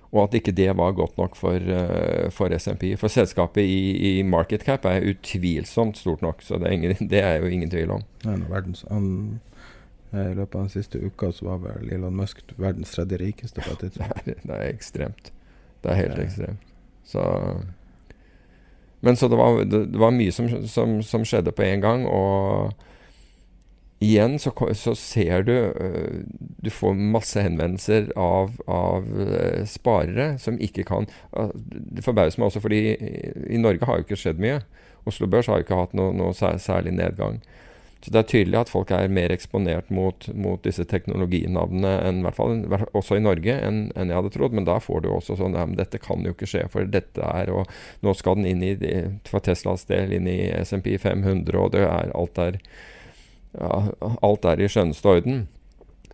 Og 0.09 0.23
at 0.23 0.39
ikke 0.39 0.55
det 0.57 0.71
var 0.79 0.95
godt 0.97 1.19
nok 1.19 1.35
for, 1.37 1.59
uh, 1.59 2.29
for 2.33 2.55
SMP. 2.55 2.93
For 2.97 3.11
selskapet 3.11 3.67
i, 3.67 3.81
i, 3.99 4.23
market 4.23 4.63
cap 4.65 4.87
er 4.87 5.05
utvilsomt 5.11 5.99
stort 5.99 6.23
nok, 6.23 6.39
så 6.43 6.57
det 6.57 6.69
er, 6.71 6.77
ingen, 6.79 6.95
det 7.11 7.23
er 7.23 7.43
jo 7.43 7.51
ingen 7.51 7.71
tvil 7.71 7.97
om. 7.99 8.07
Nei, 8.23 8.37
verdens, 8.47 8.85
I 8.87 10.31
løpet 10.39 10.55
av 10.55 10.63
den 10.63 10.71
siste 10.71 11.03
uka 11.03 11.33
så 11.35 11.51
var 11.51 11.59
vel 11.67 11.91
Elon 11.99 12.15
Musk 12.15 12.39
verdens 12.55 12.95
tredje 12.95 13.19
rikeste. 13.19 13.61
på 13.61 13.75
et 13.75 13.83
tidspunkt. 13.89 14.23
det, 14.25 14.37
er, 14.39 14.47
det 14.47 14.55
er 14.55 14.71
ekstremt. 14.71 15.33
Det 15.83 15.91
er 15.91 16.01
helt 16.01 16.17
ja. 16.17 16.25
ekstremt. 16.25 16.65
Så 17.03 17.23
Men 19.01 19.15
så 19.15 19.27
det 19.27 19.37
var, 19.37 19.63
det, 19.63 19.85
det 19.93 19.99
var 19.99 20.11
mye 20.11 20.31
som, 20.31 20.49
som, 20.67 21.01
som, 21.03 21.25
skjedde 21.25 21.53
på 21.55 21.63
en 21.63 21.81
gang, 21.81 22.05
og 22.07 22.73
igjen 24.03 24.35
så, 24.39 24.51
så 24.75 24.95
ser 24.95 25.45
du 25.47 25.53
uh, 25.55 26.19
Du 26.59 26.69
får 26.71 26.99
masse 26.99 27.39
henvendelser 27.39 28.11
av, 28.19 28.51
av 28.67 29.07
uh, 29.07 29.63
sparere 29.67 30.33
som 30.39 30.59
ikke 30.59 30.83
kan 30.87 31.07
Det 31.63 32.03
forbauser 32.03 32.39
meg 32.39 32.51
også, 32.51 32.63
fordi 32.63 32.81
i, 32.91 33.31
i, 33.55 33.57
Norge 33.57 33.87
har 33.87 33.99
jo 33.99 34.07
ikke 34.07 34.19
skjedd 34.19 34.43
mye. 34.43 34.61
Oslo 35.07 35.27
Børs 35.31 35.47
har 35.47 35.59
jo 35.59 35.67
ikke 35.67 35.79
hatt 35.79 35.95
noe, 35.95 36.11
noe 36.13 36.35
særlig 36.35 36.91
nedgang. 36.99 37.39
Så 37.99 38.13
det 38.15 38.19
er 38.21 38.27
tydelig 38.31 38.59
at 38.61 38.69
folk 38.71 38.91
er 38.95 39.11
mer 39.11 39.31
eksponert 39.33 39.89
mot, 39.91 40.23
mot 40.31 40.61
disse 40.63 40.85
teknologinavnene, 40.87 41.91
enn, 42.07 42.21
i 42.21 42.23
hvert 42.23 42.37
fall, 42.37 42.61
også 42.95 43.17
i 43.19 43.23
Norge, 43.25 43.55
enn, 43.59 43.81
enn 43.99 44.13
jeg 44.13 44.19
hadde 44.21 44.31
trodd. 44.37 44.55
Men 44.55 44.67
da 44.69 44.77
får 44.79 45.03
du 45.03 45.09
også 45.11 45.35
sånn 45.39 45.57
ja, 45.59 45.65
men 45.67 45.75
dette 45.79 45.99
kan 45.99 46.23
jo 46.23 46.31
ikke 46.31 46.47
skje, 46.47 46.63
for 46.71 46.87
dette 46.87 47.19
er 47.27 47.51
Og 47.51 47.67
nå 48.05 48.15
skal 48.15 48.39
den 48.39 48.47
inn 48.47 48.63
i, 48.63 48.71
for 49.27 49.43
Teslas 49.43 49.83
del, 49.91 50.15
inn 50.15 50.29
i 50.31 50.39
SMP 50.63 50.93
500, 50.95 51.59
og 51.59 51.73
det 51.75 51.83
er 51.83 52.15
alt 52.15 52.39
er 52.39 52.61
ja, 53.57 53.89
alt 54.21 54.45
er 54.45 54.61
i 54.61 54.69
skjønneste 54.69 55.09
orden. 55.09 55.47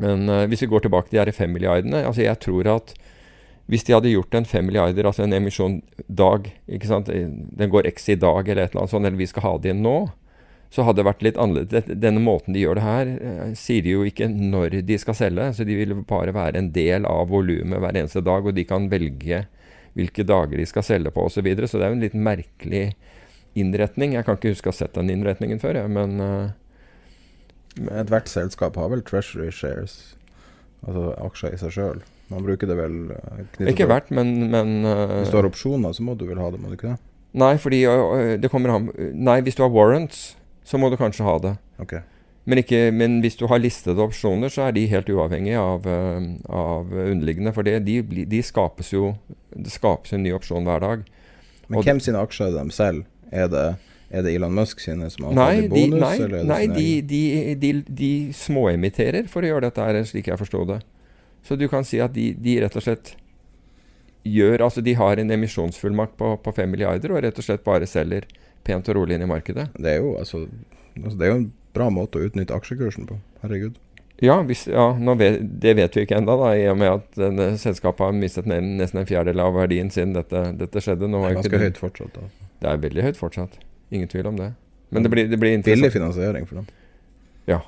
Men 0.01 0.29
uh, 0.31 0.45
hvis 0.49 0.65
vi 0.65 0.71
går 0.71 0.85
tilbake 0.85 1.11
til 1.11 1.19
de 1.19 1.23
her 1.23 1.35
fem 1.35 1.53
milliardene 1.55 2.01
altså 2.03 2.25
Jeg 2.25 2.41
tror 2.43 2.67
at 2.73 2.89
hvis 3.71 3.85
de 3.87 3.95
hadde 3.95 4.11
gjort 4.11 4.35
en 4.35 4.45
fem 4.45 4.67
milliarder, 4.67 5.07
altså 5.07 5.23
en 5.23 5.33
emisjon 5.33 5.79
dag 6.05 6.51
Den 6.67 7.71
går 7.71 7.87
X 7.89 8.09
i 8.13 8.17
dag, 8.19 8.45
eller 8.45 8.65
et 8.67 8.73
eller 8.75 8.83
annet 8.83 8.91
sånt, 8.91 9.07
eller 9.07 9.17
vi 9.17 9.29
skal 9.29 9.45
ha 9.47 9.53
det 9.57 9.71
inn 9.73 9.81
nå, 9.81 9.95
så 10.75 10.83
hadde 10.83 10.99
det 10.99 11.07
vært 11.07 11.23
litt 11.23 11.37
annerledes. 11.39 11.87
Denne 12.03 12.19
måten 12.23 12.55
de 12.55 12.65
gjør 12.65 12.75
det 12.79 12.83
her, 12.83 13.11
uh, 13.15 13.51
sier 13.55 13.85
de 13.85 13.93
jo 13.93 14.03
ikke 14.07 14.27
når 14.27 14.81
de 14.87 14.97
skal 14.99 15.15
selge. 15.15 15.49
Så 15.55 15.67
de 15.67 15.77
vil 15.79 15.95
bare 16.07 16.35
være 16.35 16.59
en 16.59 16.71
del 16.75 17.07
av 17.07 17.29
volumet 17.31 17.79
hver 17.79 17.95
eneste 17.95 18.23
dag, 18.25 18.43
og 18.43 18.57
de 18.57 18.67
kan 18.67 18.89
velge 18.91 19.45
hvilke 19.95 20.25
dager 20.27 20.59
de 20.59 20.67
skal 20.67 20.83
selge 20.83 21.13
på 21.15 21.23
osv. 21.23 21.39
Så, 21.39 21.45
videre. 21.45 21.69
så 21.71 21.79
det 21.79 21.87
er 21.87 21.93
jo 21.93 21.99
en 21.99 22.03
litt 22.03 22.19
merkelig 22.19 22.85
innretning. 23.55 24.17
Jeg 24.17 24.27
kan 24.27 24.35
ikke 24.35 24.51
huske 24.51 24.69
å 24.69 24.75
ha 24.75 24.79
sett 24.81 24.97
den 24.97 25.13
innretningen 25.13 25.61
før, 25.63 25.79
jeg, 25.79 25.91
men 25.95 26.19
uh, 26.19 26.51
Ethvert 27.91 28.29
selskap 28.31 28.77
har 28.79 28.91
vel 28.91 29.01
treasury 29.03 29.49
shares, 29.51 30.15
altså 30.85 31.09
aksjer 31.25 31.55
i 31.55 31.59
seg 31.59 31.73
sjøl. 31.75 32.03
Man 32.31 32.45
bruker 32.45 32.69
det 32.69 32.77
vel 32.79 32.95
uh, 33.11 33.41
Ikke 33.69 33.87
hvert, 33.89 34.07
men, 34.15 34.31
men 34.49 34.79
uh, 34.87 35.19
Hvis 35.19 35.33
du 35.33 35.37
har 35.37 35.47
opsjoner, 35.47 35.93
så 35.93 36.05
må 36.05 36.15
du 36.17 36.25
vel 36.29 36.39
ha 36.41 36.47
det, 36.53 36.61
må 36.61 36.71
du 36.71 36.77
ikke 36.77 36.95
det? 36.95 36.97
Nei, 37.37 37.51
fordi 37.61 37.83
uh, 37.85 38.33
det 38.41 38.49
kommer 38.49 38.73
an 38.73 38.89
Nei, 38.97 39.41
hvis 39.45 39.59
du 39.59 39.61
har 39.65 39.73
warrants, 39.75 40.31
så 40.65 40.81
må 40.81 40.89
du 40.89 40.97
kanskje 40.99 41.25
ha 41.27 41.37
det. 41.43 41.55
Okay. 41.81 42.01
Men, 42.45 42.61
ikke, 42.61 42.91
men, 42.93 43.19
hvis 43.23 43.37
du 43.39 43.47
har 43.49 43.61
listede 43.61 44.01
opsjoner, 44.03 44.51
så 44.53 44.67
er 44.67 44.75
de 44.75 44.85
helt 44.89 45.09
uavhengige 45.09 45.61
av, 45.61 45.87
av 46.45 46.93
underliggende. 46.93 47.53
For 47.55 47.65
det, 47.65 47.79
de, 47.87 47.99
de, 48.29 48.41
skapes 48.45 48.91
jo 48.93 49.15
Det 49.49 49.73
skapes 49.73 50.13
en 50.13 50.21
ny 50.25 50.33
opsjon 50.35 50.67
hver 50.67 50.83
dag. 50.83 51.05
Men 51.67 51.85
hvem 51.85 52.01
sine 52.03 52.21
aksjer 52.21 52.51
er 52.51 52.57
de 52.59 52.75
selv? 52.75 53.05
Er 53.33 53.49
det 53.49 53.67
er 54.15 54.21
det 54.21 54.35
Elon 54.37 54.53
Musk 54.53 54.79
sine 54.83 55.09
som 55.09 55.31
har 55.31 55.55
fått 55.57 55.71
bonus? 55.73 56.03
Nei, 56.21 56.41
nei 56.45 56.61
de, 56.69 56.89
de, 57.09 57.21
de, 57.59 57.71
de 57.89 58.11
småemitterer 58.37 59.29
for 59.31 59.43
å 59.43 59.49
gjøre 59.49 59.65
dette 59.65 59.87
her, 59.87 59.97
slik 60.07 60.29
jeg 60.29 60.39
forsto 60.39 60.61
det. 60.69 60.79
Så 61.45 61.57
du 61.57 61.65
kan 61.71 61.85
si 61.87 61.99
at 62.01 62.13
de, 62.15 62.29
de, 62.37 62.59
rett 62.63 62.77
og 62.77 62.85
slett 62.85 63.15
gjør 64.25 64.63
Altså 64.65 64.81
de 64.81 64.95
har 64.97 65.19
en 65.21 65.29
emisjonsfullmakt 65.35 66.15
på, 66.17 66.31
på 66.41 66.53
5 66.57 66.71
milliarder 66.73 67.11
og 67.13 67.19
rett 67.21 67.37
og 67.37 67.45
slett 67.45 67.61
bare 67.65 67.85
selger 67.85 68.25
pent 68.65 68.89
og 68.91 68.99
rolig 68.99 69.17
inn 69.17 69.25
i 69.25 69.29
markedet. 69.29 69.69
Det 69.77 69.95
er 69.95 70.01
jo, 70.03 70.15
altså, 70.19 70.45
altså 71.01 71.17
det 71.19 71.27
er 71.27 71.33
jo 71.33 71.39
en 71.43 71.49
bra 71.75 71.89
måte 71.93 72.19
å 72.19 72.27
utnytte 72.27 72.55
aksjekursen 72.55 73.07
på. 73.09 73.19
Herregud. 73.43 73.77
Ja, 74.23 74.37
hvis, 74.47 74.63
ja 74.71 74.93
vet, 75.19 75.41
det 75.61 75.73
vet 75.75 75.95
vi 75.97 76.05
ikke 76.05 76.21
ennå, 76.21 76.37
i 76.55 76.63
og 76.71 76.77
med 76.79 76.91
at 76.93 77.17
denne 77.19 77.49
selskapet 77.59 78.05
har 78.05 78.15
mistet 78.15 78.47
nesten 78.47 79.01
en 79.01 79.09
fjerdedel 79.09 79.43
av 79.43 79.57
verdien 79.57 79.91
siden 79.91 80.15
dette, 80.15 80.45
dette 80.55 80.83
skjedde. 80.83 81.09
Det 81.11 81.19
er 81.19 81.35
ganske 81.41 81.63
høyt 81.65 81.81
fortsatt. 81.81 82.19
Altså. 82.23 82.49
Det 82.63 82.71
er 82.71 82.83
veldig 82.85 83.07
høyt 83.09 83.19
fortsatt. 83.19 83.59
Ingen 83.91 84.11
tvil 84.11 84.31
om 84.31 84.39
det. 84.39 84.53
Men 84.95 85.03
det 85.03 85.11
blir, 85.11 85.27
det 85.27 85.39
blir 85.41 85.59
Billig 85.65 85.91
finansiering 85.91 86.47
for 86.47 86.61
dem. 86.61 86.69
Ja. 87.49 87.59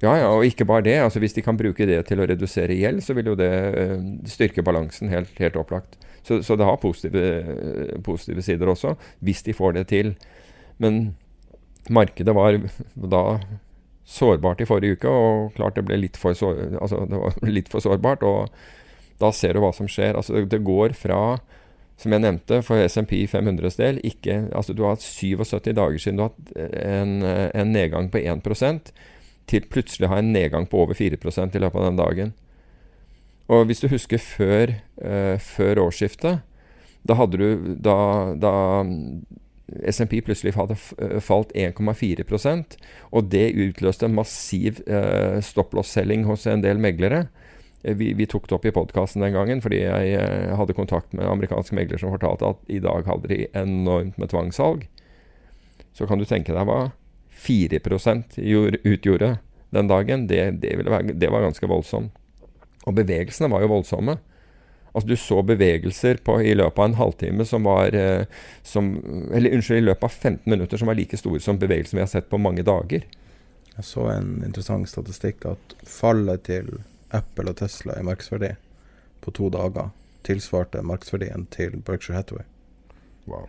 Ja, 0.00 0.14
ja, 0.16 0.28
og 0.32 0.46
ikke 0.48 0.64
bare 0.64 0.84
det. 0.86 0.96
altså 1.04 1.20
Hvis 1.20 1.36
de 1.36 1.42
kan 1.44 1.58
bruke 1.60 1.86
det 1.86 1.98
til 2.08 2.20
å 2.20 2.26
redusere 2.28 2.76
gjeld, 2.76 3.02
så 3.04 3.14
vil 3.16 3.32
jo 3.32 3.36
det 3.36 3.50
uh, 3.76 3.98
styrke 4.28 4.64
balansen 4.64 5.12
helt, 5.12 5.32
helt 5.38 5.58
opplagt. 5.60 5.98
Så, 6.24 6.40
så, 6.44 6.56
det 6.56 6.64
har 6.64 6.80
positive, 6.80 7.24
uh, 7.44 7.98
positive, 8.04 8.42
sider 8.44 8.72
også, 8.72 8.94
hvis 9.20 9.44
de 9.44 9.56
får 9.56 9.76
det 9.76 9.86
til. 9.92 10.14
Men 10.80 11.14
markedet 11.92 12.34
var 12.36 12.56
da 12.96 13.24
sårbart 14.08 14.64
i 14.64 14.68
forrige 14.68 14.96
uke, 14.96 15.12
og 15.12 15.52
klart 15.58 15.76
det 15.76 15.84
ble 15.86 16.00
litt 16.00 16.16
for, 16.18 16.34
sår, 16.34 16.80
altså, 16.80 17.04
det 17.10 17.20
var 17.20 17.36
litt 17.58 17.68
for 17.68 17.84
sårbart. 17.84 18.24
Og 18.24 18.48
da 19.20 19.32
ser 19.36 19.52
du 19.52 19.60
hva 19.66 19.74
som 19.76 19.88
skjer. 19.90 20.16
Altså, 20.16 20.46
det 20.48 20.64
går 20.64 20.96
fra 20.96 21.20
som 22.00 22.14
jeg 22.16 22.24
nevnte, 22.24 22.62
for 22.64 22.80
SMP 22.80 23.18
500s 23.28 23.76
del, 23.76 23.98
ikke, 24.08 24.46
altså 24.56 24.72
du 24.72 24.86
har 24.86 24.94
hatt 24.94 25.04
77 25.04 25.74
dager 25.76 25.98
siden 26.00 26.16
du 26.16 26.22
har 26.24 26.30
hatt 26.30 26.54
en, 26.80 27.10
en 27.52 27.74
nedgang 27.76 28.08
på 28.08 28.22
1 28.24 28.40
til 29.50 29.66
plutselig 29.70 30.08
å 30.08 30.14
ha 30.14 30.20
en 30.22 30.32
nedgang 30.34 30.68
på 30.70 30.84
over 30.84 30.98
4% 30.98 31.56
i 31.56 31.62
løpet 31.62 31.80
av 31.80 31.88
den 31.88 32.00
dagen. 32.00 32.32
Og 33.50 33.66
hvis 33.66 33.82
du 33.82 33.88
husker 33.90 34.22
før, 34.22 34.76
uh, 35.02 35.36
før 35.42 35.84
årsskiftet, 35.88 36.46
da 37.00 37.16
hadde 37.16 37.38
du 37.40 37.76
Da, 37.80 37.96
da 38.36 38.52
SMP 39.88 40.18
plutselig 40.26 40.52
hadde 40.56 40.76
falt 41.22 41.52
1,4% 41.56 42.74
og 43.14 43.28
det 43.30 43.52
utløste 43.54 44.08
en 44.08 44.16
massiv 44.18 44.82
uh, 44.90 45.38
stopplåsselging 45.40 46.26
hos 46.28 46.46
en 46.50 46.64
del 46.64 46.82
meglere. 46.82 47.28
Eh, 47.82 47.96
vi, 47.96 48.12
vi, 48.12 48.26
tok 48.26 48.48
det 48.48 48.56
opp 48.56 48.66
i 48.66 48.74
podkasten 48.74 49.24
den 49.24 49.36
gangen 49.36 49.62
fordi 49.64 49.82
jeg 49.82 50.14
eh, 50.18 50.54
hadde 50.56 50.76
kontakt 50.76 51.14
med 51.16 51.28
amerikanske 51.28 51.76
megler 51.76 52.00
som 52.00 52.12
fortalte 52.12 52.52
at 52.52 52.72
i 52.72 52.80
dag 52.82 53.06
hadde 53.08 53.30
de 53.30 53.44
enormt 53.56 54.18
med 54.20 54.32
tvangssalg. 54.32 54.86
Så 55.96 56.06
kan 56.06 56.20
du 56.20 56.26
tenke 56.28 56.54
deg 56.54 56.68
hva 56.68 56.90
4% 57.40 58.38
utgjorde 58.84 59.36
den 59.70 59.88
dagen. 59.88 60.26
Det, 60.26 60.50
det, 60.50 60.74
være, 60.84 61.14
det, 61.14 61.30
var 61.30 61.46
ganske 61.46 61.66
voldsomt. 61.66 62.12
Og 62.88 62.96
bevegelsene 62.96 63.50
var 63.52 63.64
jo 63.64 63.72
voldsomme. 63.74 64.16
Altså 64.90 65.08
Du 65.08 65.16
så 65.16 65.42
bevegelser 65.46 66.18
på, 66.24 66.40
i 66.42 66.54
løpet 66.54 66.78
av 66.78 66.88
en 66.88 66.98
halvtime 66.98 67.44
som 67.46 67.68
var 67.68 67.94
eh, 67.94 68.24
som, 68.66 68.96
Eller 69.32 69.54
unnskyld, 69.54 69.78
i 69.78 69.86
løpet 69.86 70.04
av 70.04 70.16
15 70.16 70.50
minutter 70.50 70.80
som 70.80 70.90
var 70.90 70.98
like 70.98 71.20
store 71.20 71.40
som 71.40 71.60
bevegelsen 71.60 72.00
vi 72.00 72.02
har 72.02 72.10
sett 72.10 72.30
på 72.30 72.40
mange 72.42 72.64
dager. 72.66 73.06
Jeg 73.76 73.86
så 73.86 74.08
en 74.10 74.40
interessant 74.44 74.90
statistikk 74.90 75.46
at 75.46 75.76
fallet 75.86 76.42
til 76.48 76.80
Apple 77.14 77.52
og 77.52 77.60
Tesla 77.62 78.00
i 78.00 78.06
markedsverdi 78.06 78.50
på 79.22 79.34
to 79.36 79.48
dager 79.52 79.92
tilsvarte 80.26 80.82
markedsverdien 80.82 81.46
til 81.54 81.78
Berkshire 81.86 82.18
Hathaway. 82.18 82.44
Wow. 83.30 83.46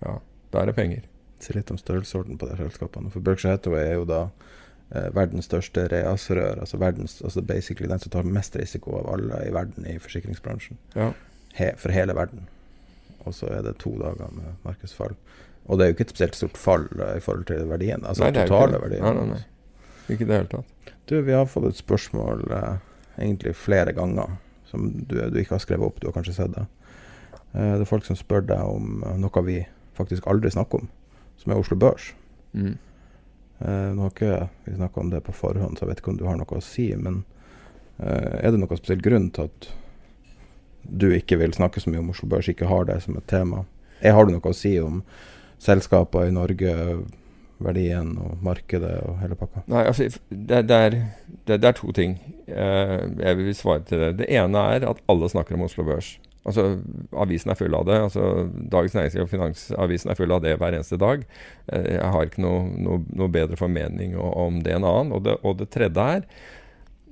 Ja, 0.00 0.18
da 0.50 0.62
er 0.62 0.70
det 0.70 0.78
penger. 0.80 1.09
Si 1.40 1.54
litt 1.56 1.70
om 1.72 1.78
størrelsesorden 1.80 2.38
på 2.40 2.48
de 2.50 2.56
selskapene. 2.58 3.10
For 3.12 3.24
Berkshire 3.24 3.56
Hathaway 3.56 3.86
er 3.88 3.98
jo 3.98 4.06
da 4.08 4.20
eh, 4.92 5.08
verdens 5.16 5.48
største 5.48 5.86
reasrør. 5.92 6.60
Altså, 6.60 6.80
verdens, 6.80 7.20
altså 7.24 7.42
basically 7.42 7.88
den 7.88 8.02
som 8.02 8.12
tar 8.12 8.28
mest 8.28 8.56
risiko 8.60 8.98
av 9.00 9.12
alle 9.14 9.42
i 9.46 9.52
verden 9.54 9.88
i 9.88 9.98
forsikringsbransjen. 9.98 10.80
Ja. 10.94 11.12
He, 11.56 11.72
for 11.80 11.94
hele 11.96 12.16
verden. 12.16 12.48
Og 13.24 13.34
så 13.36 13.48
er 13.52 13.64
det 13.64 13.78
to 13.80 13.94
dager 14.00 14.32
med 14.36 14.52
markedsfall. 14.64 15.16
Og 15.64 15.78
det 15.78 15.84
er 15.84 15.90
jo 15.90 15.96
ikke 15.96 16.08
et 16.08 16.12
spesielt 16.14 16.36
stort 16.36 16.58
fall 16.58 16.86
uh, 16.98 17.14
i 17.16 17.22
forhold 17.24 17.46
til 17.50 17.66
verdien. 17.68 18.04
Altså 18.04 18.26
nei, 18.26 18.32
totale 18.36 18.80
verdien. 18.82 19.04
Nei, 19.04 19.12
nei, 19.16 19.26
nei. 19.36 19.42
Ikke 20.10 20.24
i 20.24 20.28
det 20.28 20.38
hele 20.38 20.50
tatt. 20.50 20.94
Du, 21.10 21.20
vi 21.26 21.34
har 21.34 21.48
fått 21.50 21.68
et 21.68 21.78
spørsmål 21.78 22.44
eh, 22.54 22.74
egentlig 23.18 23.54
flere 23.58 23.92
ganger 23.96 24.36
som 24.70 24.86
du, 24.94 25.16
du, 25.18 25.38
ikke 25.40 25.56
har 25.56 25.62
skrevet 25.64 25.86
opp. 25.86 26.00
Du 26.00 26.06
har 26.08 26.14
kanskje 26.14 26.36
sett 26.36 26.54
det. 26.54 26.66
Eh, 27.52 27.74
det 27.76 27.84
er 27.84 27.90
folk 27.90 28.06
som 28.06 28.18
spør 28.18 28.44
deg 28.46 28.62
om 28.62 29.02
eh, 29.06 29.16
noe 29.18 29.44
vi 29.46 29.58
faktisk 29.98 30.28
aldri 30.30 30.52
snakker 30.54 30.82
om, 30.82 30.90
som 31.40 31.52
er 31.52 31.60
Oslo 31.60 31.78
Børs. 31.80 32.12
Mm. 32.52 32.76
Uh, 33.60 33.90
nå 33.96 34.06
har 34.06 34.14
ikke 34.14 34.48
vi 34.66 34.76
snakka 34.78 35.02
om 35.02 35.12
det 35.12 35.22
på 35.26 35.36
forhånd, 35.36 35.76
så 35.76 35.84
jeg 35.84 35.92
vet 35.92 36.02
ikke 36.02 36.14
om 36.14 36.20
du 36.20 36.26
har 36.28 36.38
noe 36.40 36.60
å 36.60 36.64
si. 36.64 36.88
Men 36.96 37.22
uh, 38.00 38.40
er 38.40 38.50
det 38.50 38.60
noen 38.60 38.80
spesiell 38.80 39.04
grunn 39.04 39.30
til 39.36 39.50
at 39.50 39.70
du 40.80 41.10
ikke 41.12 41.36
vil 41.40 41.52
snakke 41.56 41.82
så 41.82 41.92
mye 41.92 42.02
om 42.02 42.12
Oslo 42.14 42.28
Børs, 42.30 42.48
ikke 42.48 42.70
har 42.70 42.88
det 42.88 43.02
som 43.04 43.18
et 43.20 43.28
tema? 43.30 43.66
Jeg 44.00 44.16
har 44.16 44.26
du 44.26 44.32
noe 44.32 44.52
å 44.52 44.56
si 44.56 44.78
om 44.80 45.02
selskaper 45.60 46.28
i 46.28 46.36
Norge? 46.36 46.76
verdien 47.60 48.14
og 48.20 48.40
markedet 48.44 48.96
og 49.06 49.18
hele 49.20 49.36
pakka? 49.38 49.64
Nei, 49.70 49.84
altså, 49.90 50.08
det, 50.30 50.62
det, 50.68 50.76
er, 50.76 50.96
det, 51.46 51.60
det 51.60 51.68
er, 51.68 51.76
to 51.76 51.92
ting 51.96 52.16
eh, 52.46 52.96
jeg 53.20 53.38
vil 53.40 53.52
svare 53.56 53.84
til 53.88 54.04
det. 54.04 54.10
Det 54.22 54.28
ene 54.32 54.64
er 54.74 54.88
at 54.88 55.02
alle 55.10 55.30
snakker 55.32 55.58
om 55.58 55.66
Oslo 55.68 55.84
Børs. 55.86 56.14
Altså, 56.48 56.64
Avisen 57.20 57.52
er 57.52 57.58
full 57.58 57.74
av 57.76 57.84
det. 57.88 57.98
altså 58.00 58.46
Dagens 58.72 58.94
Næringsliv 58.96 59.26
og 59.26 59.32
Finansavisen 59.32 60.12
er 60.12 60.16
full 60.16 60.32
av 60.32 60.40
det 60.44 60.54
hver 60.60 60.76
eneste 60.76 60.96
dag. 61.00 61.26
Eh, 61.72 61.90
jeg 61.98 62.12
har 62.14 62.30
ikke 62.30 62.44
noe, 62.44 62.62
noe, 62.80 63.02
noe 63.12 63.32
bedre 63.32 63.58
formening 63.60 64.16
om 64.16 64.62
det 64.64 64.76
enn 64.76 64.86
annen. 64.88 65.12
Og 65.16 65.26
det, 65.26 65.36
og 65.44 65.60
det 65.60 65.68
tredje 65.74 66.08
er 66.16 66.24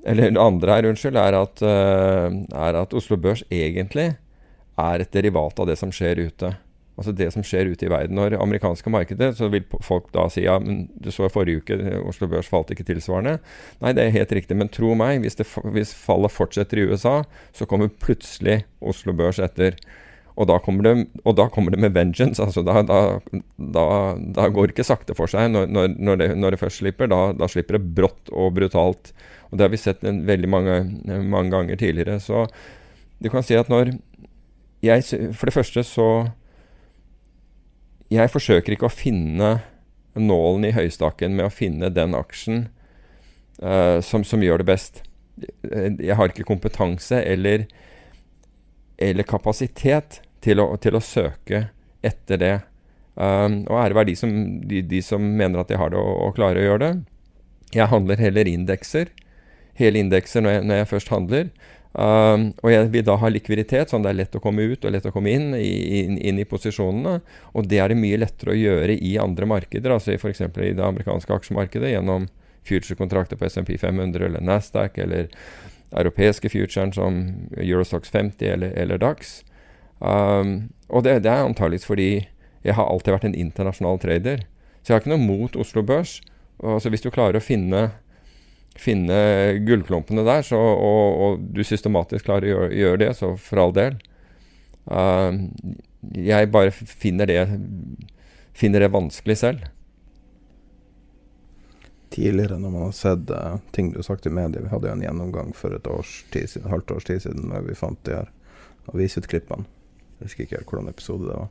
eller 0.08 0.30
det 0.30 0.40
andre 0.40 0.76
her, 0.76 0.86
unnskyld, 0.88 1.18
er 1.20 1.34
at, 1.34 1.60
uh, 1.60 2.30
er 2.54 2.76
at 2.78 2.92
Oslo 2.96 3.18
Børs 3.20 3.42
egentlig 3.50 4.12
er 4.78 5.02
et 5.02 5.12
derivat 5.12 5.58
av 5.58 5.66
det 5.68 5.74
som 5.80 5.90
skjer 5.92 6.22
ute 6.28 6.52
altså 6.98 7.14
det 7.14 7.30
som 7.34 7.44
skjer 7.46 7.70
ute 7.70 7.86
i 7.86 7.92
verden. 7.92 8.18
Når 8.18 8.36
amerikanske 8.42 8.90
markedet, 8.90 9.30
så 9.38 9.48
vil 9.52 9.64
folk 9.84 10.10
da 10.14 10.26
si 10.32 10.44
ja, 10.44 10.58
men 10.62 10.88
du 10.98 11.12
så 11.14 11.30
forrige 11.32 11.62
uke 11.62 11.78
Oslo 12.02 12.28
Børs 12.30 12.50
falt 12.50 12.72
ikke 12.74 12.86
tilsvarende. 12.88 13.38
Nei, 13.84 13.94
det 13.96 14.04
er 14.04 14.16
helt 14.16 14.34
riktig, 14.34 14.58
men 14.58 14.72
tro 14.74 14.92
meg, 14.98 15.22
hvis, 15.22 15.38
det, 15.38 15.46
hvis 15.74 15.94
fallet 15.96 16.34
fortsetter 16.34 16.82
i 16.82 16.88
USA, 16.90 17.22
så 17.56 17.68
kommer 17.70 17.92
plutselig 18.02 18.64
Oslo 18.82 19.14
Børs 19.16 19.40
etter. 19.42 19.78
Og 20.38 20.46
da 20.46 20.58
kommer 20.62 20.86
det, 20.86 21.22
da 21.34 21.48
kommer 21.50 21.74
det 21.74 21.80
med 21.82 21.94
vengeance. 21.96 22.42
altså 22.42 22.62
da, 22.62 22.82
da, 22.86 23.00
da, 23.58 24.48
går 24.54 24.68
det 24.68 24.76
ikke 24.76 24.86
sakte 24.86 25.16
for 25.18 25.30
seg 25.30 25.50
når, 25.50 25.66
når, 25.98 26.20
det, 26.20 26.28
når 26.38 26.54
det, 26.54 26.60
først 26.60 26.82
slipper. 26.82 27.10
Da, 27.10 27.48
slipper 27.50 27.78
det 27.78 27.94
brått 27.96 28.30
og 28.30 28.52
brutalt. 28.54 29.10
Og 29.50 29.58
Det 29.58 29.66
har 29.66 29.72
vi 29.72 29.80
sett 29.82 30.04
en, 30.06 30.22
veldig 30.28 30.50
mange, 30.50 30.76
mange 31.26 31.50
ganger 31.50 31.80
tidligere. 31.80 32.20
Så 32.22 32.46
du 33.18 33.30
kan 33.32 33.42
si 33.42 33.58
at 33.58 33.70
når 33.70 33.96
jeg 34.78 35.02
For 35.34 35.50
det 35.50 35.56
første 35.56 35.82
så 35.82 36.08
jeg 38.12 38.32
forsøker 38.32 38.74
ikke 38.74 38.88
å 38.88 38.92
finne 38.92 39.58
nålen 40.18 40.66
i 40.68 40.74
høystakken 40.74 41.36
med 41.36 41.48
å 41.48 41.52
finne 41.54 41.90
den 41.94 42.16
aksjen 42.16 42.66
uh, 43.62 44.00
som, 44.04 44.24
som, 44.26 44.42
gjør 44.42 44.62
det 44.62 44.68
best. 44.70 45.02
Jeg 45.70 46.16
har 46.18 46.32
ikke 46.32 46.48
kompetanse 46.48 47.20
eller, 47.22 47.68
eller 48.98 49.28
kapasitet 49.28 50.22
til 50.42 50.62
å, 50.62 50.72
til 50.82 50.98
å, 50.98 51.04
søke 51.04 51.68
etter 52.02 52.40
det. 52.40 52.56
Um, 53.18 53.64
og 53.66 53.78
ære 53.82 53.98
være 53.98 54.10
de 54.10 54.32
de, 54.70 54.82
de 54.94 55.02
som 55.02 55.22
mener 55.22 55.60
at 55.60 55.70
de 55.70 55.78
har 55.78 55.92
det 55.92 56.00
og, 56.00 56.12
og 56.26 56.36
klarer 56.38 56.62
å 56.62 56.68
gjøre 56.68 56.84
det. 56.84 56.92
Jeg 57.74 57.90
handler 57.92 58.22
heller 58.22 58.48
indekser. 58.48 59.12
Hele 59.78 60.00
indekser 60.00 60.42
når 60.42 60.56
jeg, 60.56 60.66
når 60.66 60.80
jeg 60.80 60.90
først 60.94 61.12
handler. 61.12 61.50
Um, 61.98 62.52
og 62.62 62.70
jeg 62.70 62.90
vil 62.94 63.02
da 63.08 63.16
ha 63.18 63.28
likviditet, 63.32 63.90
sånn 63.90 64.04
det 64.04 64.12
er 64.12 64.18
lett 64.20 64.36
å 64.38 64.42
komme 64.42 64.68
ut 64.70 64.84
og 64.86 64.92
lett 64.94 65.06
å 65.08 65.10
komme 65.10 65.32
inn, 65.34 65.48
i, 65.58 66.04
inn, 66.04 66.18
inn 66.22 66.38
i 66.38 66.46
posisjonene. 66.46 67.16
Og 67.58 67.66
det 67.66 67.80
er 67.82 67.90
det 67.90 67.98
mye 67.98 68.20
lettere 68.20 68.54
å 68.54 68.58
gjøre 68.58 68.94
i 68.94 69.16
andre 69.18 69.48
markeder, 69.50 69.96
altså 69.96 70.14
f.eks. 70.14 70.44
i 70.46 70.76
det 70.78 70.84
amerikanske 70.84 71.34
aksjemarkedet 71.40 71.90
gjennom 71.96 72.28
future-kontrakter 72.68 73.40
på 73.40 73.48
SMP 73.50 73.74
500 73.80 74.28
eller 74.28 74.44
Nasdaq 74.44 74.98
eller 75.02 75.26
europeiske 75.96 76.50
futuren 76.52 76.92
som 76.94 77.20
Eurostox 77.56 78.12
50 78.14 78.52
eller, 78.52 78.74
eller 78.78 79.00
DAX. 79.02 79.40
Um, 79.98 80.68
og 80.86 81.02
det, 81.02 81.22
det 81.24 81.32
er 81.32 81.48
antakeligvis 81.48 81.88
fordi 81.88 82.10
jeg 82.62 82.76
har 82.76 82.86
alltid 82.86 83.16
vært 83.16 83.26
en 83.26 83.38
internasjonal 83.38 83.98
trader. 84.02 84.44
Så 84.82 84.92
jeg 84.92 84.98
har 84.98 85.02
ikke 85.02 85.16
noe 85.16 85.24
mot 85.24 85.56
Oslo 85.58 85.82
Børs. 85.82 86.20
Altså 86.62 86.90
Hvis 86.92 87.02
du 87.02 87.10
klarer 87.10 87.38
å 87.38 87.42
finne 87.42 87.88
finne 88.78 89.18
gullklumpene 89.66 90.24
der, 90.26 90.44
så, 90.46 90.58
og, 90.58 91.22
og, 91.24 91.40
du 91.54 91.64
systematisk 91.66 92.28
klarer 92.28 92.46
å 92.46 92.52
gjøre, 92.52 92.76
gjøre 92.78 93.00
det, 93.04 93.10
så 93.18 93.32
for 93.42 93.62
all 93.62 93.74
del. 93.76 93.98
Uh, 94.88 95.34
jeg 96.14 96.50
bare 96.54 96.72
finner 96.72 97.28
det, 97.28 97.42
finner 98.56 98.84
det 98.84 98.92
vanskelig 98.94 99.38
selv. 99.42 99.66
Tidligere, 102.14 102.56
når 102.58 102.72
man 102.72 102.86
har 102.86 102.94
sett 102.96 103.30
uh, 103.30 103.58
ting 103.76 103.90
du 103.92 103.98
har 104.00 104.06
sagt 104.06 104.26
i 104.26 104.30
media 104.32 104.62
Vi 104.64 104.70
hadde 104.72 104.88
jo 104.88 104.94
en 104.96 105.02
gjennomgang 105.04 105.50
for 105.54 105.76
et 105.76 105.90
års 105.92 106.22
tid 106.32 106.48
siden, 106.48 106.70
halvt 106.72 106.94
års 106.94 107.04
tid 107.04 107.20
siden 107.26 107.52
da 107.52 107.60
vi 107.66 107.76
fant 107.76 108.00
de 108.08 108.16
her 108.16 108.30
avisutklippene. 108.94 109.68
Jeg 110.18 110.30
husker 110.30 110.46
ikke 110.46 110.56
helt 110.56 110.72
hvordan 110.72 110.88
episode 110.90 111.28
det 111.28 111.36
var. 111.36 111.50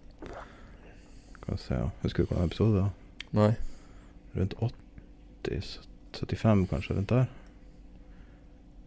Skal 1.38 1.54
vi 1.54 1.60
se, 1.62 1.84
Husker 2.02 2.24
du 2.24 2.32
hvordan 2.32 2.50
episode 2.50 2.74
det 2.74 2.88
var? 2.88 2.96
Nei. 3.38 3.52
Rundt 4.38 4.58
80 4.64 5.97
75, 6.20 6.66
kanskje, 6.70 6.96
rundt 6.96 7.10
der. 7.10 7.26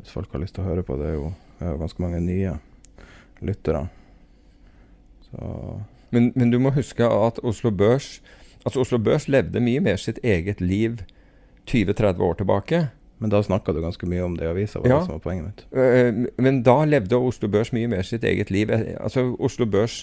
Hvis 0.00 0.12
folk 0.12 0.32
har 0.32 0.42
lyst 0.42 0.56
til 0.56 0.64
å 0.64 0.70
høre 0.70 0.84
på 0.86 0.96
det, 1.00 1.12
er 1.12 1.18
jo, 1.18 1.32
er 1.60 1.74
jo 1.74 1.80
ganske 1.82 2.02
mange 2.02 2.20
nye 2.24 2.56
lyttere. 3.44 3.86
Men, 6.10 6.32
men, 6.34 6.50
du 6.50 6.58
må 6.58 6.72
huske 6.74 7.06
at 7.06 7.38
Oslo 7.46 7.70
Børs 7.70 8.18
Altså 8.66 8.82
Oslo 8.82 8.98
Børs 8.98 9.28
levde 9.30 9.60
mye 9.62 9.80
mer 9.80 9.96
sitt 9.96 10.18
eget 10.26 10.58
liv 10.60 10.98
20-30 11.70 12.18
år 12.20 12.34
tilbake. 12.36 12.80
Men 13.22 13.32
da 13.32 13.38
snakka 13.40 13.72
du 13.72 13.78
ganske 13.80 14.04
mye 14.08 14.24
om 14.26 14.34
det 14.36 14.44
i 14.44 14.50
avisa, 14.50 14.82
ja. 14.84 14.98
som 15.00 15.14
var 15.14 15.22
poenget 15.24 15.46
mitt. 15.46 15.62
Uh, 15.72 16.26
men 16.36 16.58
da 16.66 16.74
levde 16.84 17.16
Oslo 17.16 17.48
Børs 17.48 17.72
mye 17.72 17.88
mer 17.88 18.04
sitt 18.04 18.24
eget 18.24 18.52
liv. 18.52 18.68
Eh, 18.68 18.98
altså 19.00 19.30
Oslo 19.40 19.64
Børs 19.64 20.02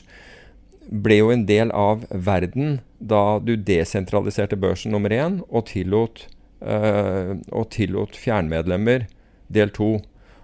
ble 0.89 1.19
jo 1.19 1.29
en 1.29 1.45
del 1.45 1.69
av 1.75 2.07
verden 2.09 2.79
da 2.97 3.37
du 3.43 3.53
desentraliserte 3.59 4.57
børsen 4.57 4.95
nummer 4.95 5.13
én 5.13 5.41
og 5.51 5.67
tillot 5.69 6.25
Eh, 6.25 6.36
og 6.61 7.67
tillot 7.73 8.15
fjernmedlemmer 8.17 9.05
del 9.53 9.69
to. 9.75 9.97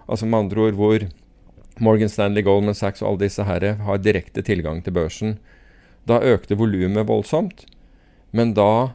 Altså 0.06 0.28
med 0.28 0.44
andre 0.44 0.68
ord 0.68 0.78
hvor 0.78 1.06
Morgan 1.82 2.08
Stanley, 2.08 2.44
Goldman 2.46 2.76
Sachs 2.78 3.02
og 3.02 3.08
alle 3.08 3.24
disse 3.26 3.44
herre 3.46 3.74
har 3.82 4.02
direkte 4.02 4.44
tilgang 4.46 4.82
til 4.84 4.94
børsen. 4.94 5.38
Da 6.06 6.20
økte 6.22 6.58
volumet 6.58 7.08
voldsomt. 7.08 7.64
Men 8.34 8.54
da 8.54 8.94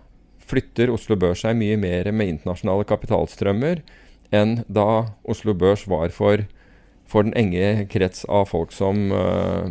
flytter 0.49 0.91
Oslo 0.93 1.17
Børs 1.19 1.43
seg 1.45 1.57
mye 1.59 1.77
mer 1.79 2.09
med 2.11 2.35
internasjonale 2.35 2.87
kapitalstrømmer 2.89 3.83
enn 4.35 4.59
da 4.69 5.09
Oslo 5.29 5.55
Børs 5.57 5.85
var 5.89 6.13
for, 6.13 6.43
for 7.09 7.25
den 7.25 7.35
enge 7.37 7.87
krets 7.89 8.25
av 8.29 8.49
folk 8.51 8.73
som, 8.75 9.09
uh, 9.13 9.65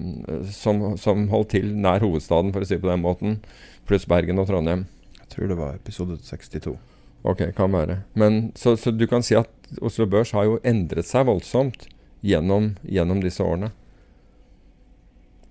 som, 0.51 0.97
som, 0.99 1.29
holdt 1.33 1.55
til 1.55 1.73
nær 1.79 2.03
hovedstaden, 2.03 2.53
for 2.55 2.65
å 2.65 2.69
si 2.69 2.77
det 2.77 2.85
på 2.85 2.91
den 2.91 3.05
måten, 3.05 3.41
pluss 3.89 4.09
Bergen 4.11 4.43
og 4.43 4.51
Trondheim. 4.51 4.87
Jeg 5.21 5.35
tror 5.35 5.53
det 5.53 5.61
var 5.61 5.79
episode 5.79 6.19
62. 6.27 6.79
Ok, 7.27 7.43
kan 7.57 7.73
være. 7.73 8.03
Men, 8.15 8.53
så, 8.57 8.77
så, 8.77 8.93
du 8.95 9.07
kan 9.11 9.25
si 9.27 9.37
at 9.39 9.51
Oslo 9.83 10.07
Børs 10.07 10.33
har 10.37 10.47
jo 10.47 10.61
endret 10.67 11.09
seg 11.09 11.27
voldsomt 11.29 11.89
gjennom, 12.25 12.77
gjennom 12.87 13.23
disse 13.25 13.45
årene. 13.45 13.73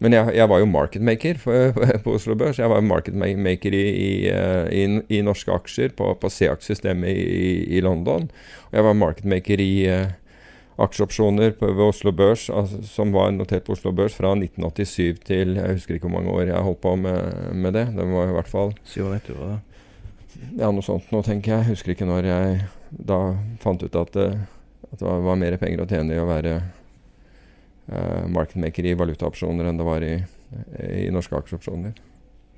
Men 0.03 0.13
jeg, 0.13 0.29
jeg, 0.37 0.49
var 0.49 0.61
jo 0.61 0.69
marketmaker 0.69 1.39
på 2.05 2.13
Oslo 2.13 2.35
Børs. 2.37 2.59
Jeg 2.61 2.69
var 2.69 2.85
marketmaker 2.85 3.73
i, 3.73 3.83
i, 3.89 4.11
eh, 4.29 4.69
i, 4.69 4.85
i 5.17 5.23
norske 5.25 5.53
aksjer 5.53 5.95
på, 5.97 6.11
på 6.21 6.29
CX-systemet 6.29 7.09
i, 7.09 7.81
London. 7.81 8.29
Og 8.69 8.77
jeg 8.77 8.85
var 8.85 8.97
marketmaker 8.97 9.63
i 9.63 9.71
uh, 9.89 10.13
aksjeopsjoner 10.85 11.55
på, 11.57 11.71
ved 11.73 11.83
Oslo 11.87 12.13
Børs, 12.13 12.45
altså, 12.53 12.83
som 12.85 13.15
var 13.15 13.31
notert 13.33 13.65
på 13.65 13.73
Oslo 13.73 13.91
Børs 13.97 14.13
fra 14.17 14.35
1987 14.37 15.23
til 15.25 15.57
Jeg 15.57 15.79
husker 15.79 15.97
ikke 15.97 16.05
hvor 16.05 16.19
mange 16.19 16.35
år 16.35 16.51
jeg 16.51 16.67
holdt 16.69 16.83
på 16.85 16.93
med, 16.95 17.33
med 17.57 17.73
det. 17.73 17.87
Det 17.97 18.05
var 18.13 18.29
i 18.29 18.37
hvert 18.37 18.53
fall 18.53 18.75
97, 18.85 19.33
år, 19.33 19.55
det? 19.55 19.59
Ja, 20.57 20.71
noe 20.71 20.85
sånt 20.85 21.11
nå, 21.13 21.21
tenker 21.25 21.57
jeg. 21.57 21.69
Husker 21.71 21.93
ikke 21.93 22.07
når 22.09 22.29
jeg 22.29 22.57
da 22.89 23.19
fant 23.61 23.83
ut 23.83 23.95
at, 23.99 24.13
det, 24.15 24.27
at 24.91 24.99
det 25.01 25.15
var 25.27 25.39
mer 25.39 25.57
penger 25.61 25.83
å 25.83 25.89
tjene 25.89 26.15
i 26.15 26.21
å 26.21 26.27
være 26.29 26.57
uh, 27.91 28.25
marketmaker 28.31 28.87
i 28.87 28.95
valutaopsjoner 28.97 29.69
enn 29.69 29.81
det 29.81 29.87
var 29.87 30.05
i, 30.05 30.15
i 31.03 31.07
norske 31.13 31.37
aksjeopsjoner. 31.37 31.97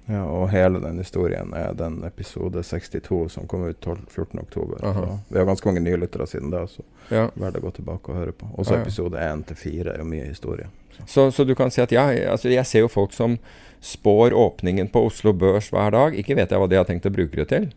Ja, 0.09 0.23
og 0.25 0.47
hele 0.49 0.79
den 0.81 0.97
historien 0.97 1.51
er 1.53 1.75
den 1.77 1.99
episode 2.03 2.63
62 2.65 3.27
som 3.29 3.47
kom 3.47 3.67
ut 3.67 3.85
14.10. 3.85 5.19
Vi 5.29 5.37
har 5.37 5.45
ganske 5.45 5.67
mange 5.67 5.83
nylyttere 5.85 6.25
siden 6.27 6.49
da, 6.49 6.63
så 6.67 6.81
ja. 7.13 7.27
verdt 7.35 7.59
å 7.59 7.61
gå 7.67 7.71
tilbake 7.77 8.09
og 8.09 8.17
høre 8.17 8.33
på. 8.33 8.49
Også 8.55 8.73
ja, 8.73 8.79
ja. 8.79 8.87
episode 8.87 9.21
1 9.21 9.43
til 9.51 9.59
4 9.61 9.93
er 9.93 10.01
jo 10.01 10.07
mye 10.09 10.25
historie. 10.25 10.65
Så. 10.95 11.05
Så, 11.05 11.27
så. 11.31 11.45
du 11.45 11.53
kan 11.55 11.69
si 11.69 11.83
at 11.85 11.93
ja, 11.93 12.07
altså 12.31 12.49
jeg 12.49 12.65
ser 12.65 12.87
jo 12.87 12.89
folk 12.89 13.13
som 13.13 13.37
spår 13.79 14.33
åpningen 14.33 14.87
på 14.87 15.05
Oslo 15.05 15.33
Børs 15.33 15.71
hver 15.73 15.91
dag. 15.91 16.15
Ikke 16.15 16.35
vet 16.35 16.51
jeg 16.51 16.59
hva 16.59 16.67
de 16.69 16.79
har 16.79 16.87
tenkt 16.87 17.07
å 17.07 17.13
bruke 17.13 17.39
det 17.39 17.47
til, 17.51 17.69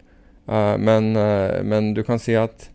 uh, 0.51 0.75
men, 0.79 1.15
uh, 1.17 1.63
men, 1.63 1.93
du 1.95 2.03
kan 2.07 2.23
si 2.23 2.37
at 2.39 2.69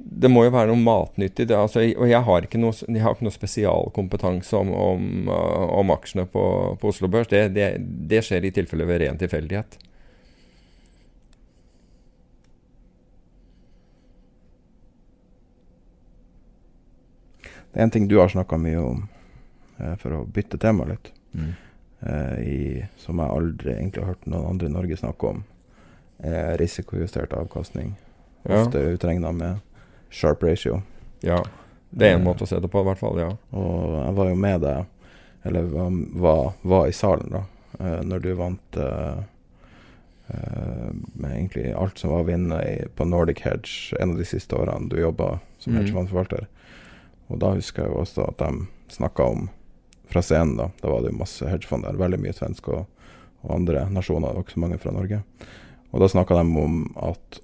det 0.00 0.30
må 0.32 0.46
jo 0.46 0.54
være 0.54 0.70
noe 0.70 0.80
matnyttig. 0.80 1.50
Det, 1.50 1.56
altså, 1.56 1.82
og 1.84 2.08
jeg 2.08 2.24
har 2.24 2.46
ikke 2.46 2.60
noe, 2.60 2.72
jeg 2.72 3.04
har 3.04 3.16
ikke 3.16 3.26
noe 3.26 3.36
spesialkompetanse 3.36 4.56
om, 4.56 4.72
om, 4.72 5.06
uh, 5.28 5.68
om 5.82 5.92
aksjene 5.92 6.24
på, 6.30 6.44
på, 6.80 6.92
Oslo 6.94 7.10
Børs. 7.12 7.28
Det, 7.28 7.50
det, 7.56 7.74
det 8.08 8.24
skjer 8.24 8.48
i 8.48 8.54
tilfelle 8.56 8.88
ved 8.88 9.04
ren 9.04 9.20
tilfeldighet. 9.20 9.78
Det 17.70 17.78
er 17.78 17.86
en 17.86 17.92
ting 17.94 18.08
du 18.10 18.16
har 18.18 18.32
snakka 18.32 18.56
mye 18.58 18.80
om, 18.82 19.02
eh, 19.78 19.92
for 20.00 20.16
å 20.16 20.24
bytte 20.26 20.58
tema 20.58 20.88
litt. 20.88 21.12
Mm 21.30 21.52
eh, 21.52 21.69
i, 22.40 22.80
som 22.96 23.18
jeg 23.20 23.28
aldri 23.28 23.74
egentlig 23.74 24.00
har 24.00 24.14
hørt 24.14 24.28
noen 24.30 24.54
andre 24.54 24.70
i 24.70 24.72
Norge 24.72 24.96
snakke 24.96 25.32
om, 25.34 25.42
er 26.24 26.56
risikojustert 26.60 27.34
avkastning. 27.36 27.94
Ja. 28.42 28.62
Ofte 28.62 28.80
utregna 28.94 29.32
med 29.32 29.58
sharp 30.10 30.42
ratio. 30.42 30.80
Ja, 31.20 31.44
det 31.90 32.06
er 32.06 32.14
en 32.14 32.22
eh, 32.22 32.24
måte 32.24 32.46
å 32.46 32.50
se 32.50 32.60
det 32.60 32.70
på, 32.70 32.82
i 32.82 32.88
hvert 32.88 33.00
fall. 33.00 33.18
ja. 33.20 33.34
Og 33.56 33.98
jeg 33.98 34.16
var 34.16 34.30
jo 34.30 34.38
med 34.38 34.64
deg, 34.64 35.12
eller 35.48 35.68
var, 36.22 36.52
var 36.62 36.88
i 36.88 36.96
salen, 36.96 37.34
da, 37.34 37.44
eh, 37.80 38.00
når 38.06 38.24
du 38.24 38.30
vant 38.38 38.80
eh, 38.80 39.22
eh, 40.32 40.88
med 41.12 41.30
egentlig 41.34 41.70
alt 41.74 42.00
som 42.00 42.14
var 42.14 42.24
å 42.24 42.30
vinne 42.30 42.60
på 42.96 43.08
Nordic 43.08 43.44
Hedge 43.44 43.96
en 44.00 44.14
av 44.14 44.20
de 44.20 44.28
siste 44.28 44.56
årene 44.56 44.90
du 44.92 45.00
jobba 45.00 45.38
som 45.58 45.74
mm. 45.74 45.80
hedgefondforvalter. 45.80 46.48
Og 47.30 47.42
da 47.42 47.54
husker 47.54 47.86
jeg 47.86 47.92
jo 47.92 48.04
også 48.04 48.26
at 48.30 48.40
de 48.42 48.66
snakka 48.90 49.28
om 49.34 49.48
fra 50.12 50.22
scenen. 50.22 50.56
Da 50.56 50.70
Da 50.80 50.90
var 50.90 51.02
det 51.02 51.12
jo 51.12 51.20
masse 51.20 51.48
hedgefond 51.48 51.86
der, 51.86 51.98
veldig 51.98 52.20
mye 52.20 52.34
svensk 52.36 52.68
og, 52.68 52.86
og, 53.42 53.54
andre 53.54 53.86
nasjoner. 53.90 54.28
Det 54.28 54.40
var 54.40 54.46
ikke 54.46 54.58
så 54.58 54.64
mange 54.64 54.80
fra 54.82 54.94
Norge. 54.94 55.22
Og 55.90 56.02
da 56.02 56.08
snakka 56.08 56.38
de 56.38 56.62
om 56.64 56.82
at 56.96 57.40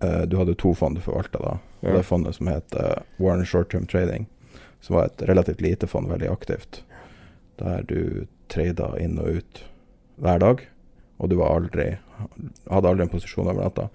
eh, 0.00 0.22
du 0.28 0.38
hadde 0.40 0.56
to 0.56 0.74
fond 0.74 0.96
du 0.96 1.04
forvalta 1.04 1.42
da. 1.42 1.58
Ja. 1.80 1.96
Det 1.98 2.06
fondet 2.08 2.38
som 2.38 2.48
het 2.50 2.74
eh, 2.74 3.02
Warren 3.18 3.44
Short 3.46 3.70
Term 3.72 3.86
Trading, 3.86 4.26
som 4.80 4.96
var 4.96 5.10
et 5.10 5.22
relativt 5.28 5.60
lite 5.60 5.86
fond, 5.86 6.08
veldig 6.08 6.30
aktivt. 6.32 6.82
Der 7.60 7.84
du 7.88 8.26
trada 8.48 8.94
inn 9.00 9.18
og 9.18 9.40
ut 9.40 9.62
hver 10.16 10.40
dag, 10.40 10.64
og 11.18 11.30
du 11.32 11.40
aldri, 11.44 11.96
hadde 12.70 12.88
aldri 12.88 13.04
en 13.04 13.12
posisjon 13.12 13.48
over 13.48 13.64
natta. 13.64 13.88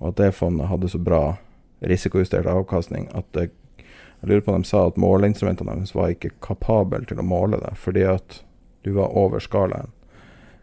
Og 0.00 0.12
at 0.12 0.20
det 0.20 0.34
fondet 0.36 0.68
hadde 0.68 0.90
så 0.92 1.00
bra 1.00 1.36
risikojustert 1.84 2.48
avkastning 2.48 3.08
at 3.16 3.28
det 3.36 3.50
jeg 4.24 4.30
lurer 4.30 4.44
på 4.46 4.52
om 4.54 4.62
de 4.62 4.68
sa 4.68 4.86
at 4.88 4.96
måleinstrumentene 4.96 5.74
deres 5.76 5.90
var 5.92 6.14
ikke 6.14 6.30
kapable 6.44 7.02
til 7.04 7.18
å 7.20 7.26
måle 7.28 7.58
det, 7.60 7.74
fordi 7.76 8.06
at 8.08 8.38
du 8.86 8.94
var 8.96 9.12
over 9.20 9.42
skalaen. 9.44 9.90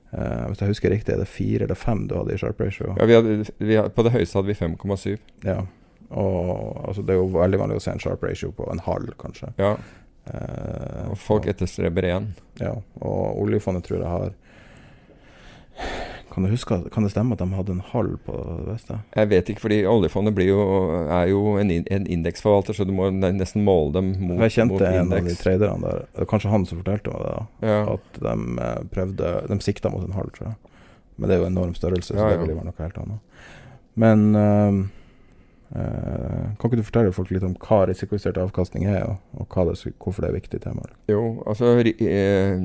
Uh, 0.09 0.47
hvis 0.49 0.63
jeg 0.63 0.73
husker 0.73 0.91
riktig, 0.91 1.13
er 1.13 1.21
det 1.21 1.29
fire 1.29 1.67
eller 1.67 1.77
fem 1.77 2.07
du 2.09 2.15
hadde 2.17 2.33
i 2.33 2.39
sharp 2.41 2.57
ratio? 2.59 2.95
Ja, 2.97 3.05
vi 3.05 3.15
hadde, 3.19 3.35
vi 3.61 3.77
hadde, 3.77 3.93
På 3.93 4.03
det 4.03 4.15
høyeste 4.15 4.39
hadde 4.39 4.49
vi 4.49 4.57
5,7. 4.57 5.21
Ja. 5.45 5.59
Og 6.09 6.81
altså, 6.87 7.05
det 7.05 7.13
er 7.13 7.21
jo 7.21 7.29
veldig 7.35 7.59
vanlig 7.61 7.77
å 7.77 7.83
se 7.85 7.93
en 7.93 8.01
sharp 8.01 8.25
ratio 8.25 8.49
på 8.57 8.65
en 8.73 8.81
halv, 8.87 9.13
kanskje. 9.21 9.53
Ja. 9.61 9.75
Uh, 10.25 11.13
og 11.13 11.21
folk 11.21 11.45
etterstreber 11.53 12.09
én. 12.09 12.31
Ja. 12.57 12.73
Og 12.97 13.43
oljefondet 13.45 13.85
tror 13.85 14.01
jeg 14.01 14.09
har 14.09 14.33
Kan 16.31 16.45
du 16.45 16.49
huske, 16.49 16.77
kan 16.93 17.03
det 17.03 17.11
stemme 17.11 17.35
at 17.35 17.41
de 17.41 17.47
hadde 17.51 17.73
en 17.75 17.83
halv 17.91 18.13
på 18.23 18.33
det 18.61 18.67
beste? 18.69 18.97
Jeg 19.19 19.29
vet 19.33 19.49
ikke, 19.51 19.63
fordi 19.65 19.79
oljefondet 19.89 20.31
blir 20.37 20.47
jo, 20.47 20.61
er 21.11 21.25
jo 21.27 21.57
en, 21.59 21.73
en 21.81 22.05
indeksforvalter, 22.07 22.77
så 22.77 22.85
du 22.87 22.93
må 22.95 23.09
nesten 23.11 23.65
måle 23.67 23.91
dem 23.97 24.13
mot, 24.13 24.37
indeks. 24.37 24.55
jeg 24.55 24.69
mot 24.69 24.79
kjente 24.79 24.93
en 25.01 25.11
av 25.17 25.27
de 25.27 25.35
traderne 25.35 25.83
der, 25.83 26.05
det 26.07 26.23
var 26.23 26.29
kanskje 26.31 26.53
han 26.53 26.67
som 26.69 26.79
fortalte 26.79 27.11
meg 27.11 27.25
det, 27.25 27.33
da. 27.35 27.67
Ja. 27.67 27.81
At 27.97 28.21
de 28.23 28.37
eh, 28.67 28.79
prøvde 28.95 29.33
De 29.51 29.59
sikta 29.65 29.91
mot 29.91 30.05
en 30.07 30.15
halv, 30.15 30.31
tror 30.37 30.53
jeg. 30.53 30.79
Men 31.17 31.27
det 31.27 31.35
er 31.35 31.43
jo 31.43 31.49
enorm 31.51 31.75
størrelse, 31.75 32.13
så 32.13 32.17
Ja, 32.17 32.29
det 32.29 32.39
ja. 32.39 32.45
det 32.47 32.55
jo 32.55 32.61
vært 32.61 32.69
noe 32.71 32.85
helt 32.85 33.03
annet. 33.03 33.45
Men 33.99 34.23
øh, 34.39 34.79
øh, 35.75 36.47
kan 36.55 36.69
ikke 36.69 36.79
du 36.79 36.87
fortelle 36.87 37.11
folk 37.13 37.35
litt 37.35 37.43
om 37.43 37.57
hva 37.59 37.83
risikojustert 37.91 38.39
avkastning 38.39 38.87
er, 38.87 39.03
og, 39.35 39.43
og 39.51 39.67
det, 39.67 39.93
hvorfor 39.99 40.23
det 40.23 40.31
er 40.31 40.39
viktig 40.39 40.63
tema? 40.63 40.87
Jo, 41.11 41.43
altså 41.43 41.75
eh, 41.75 42.55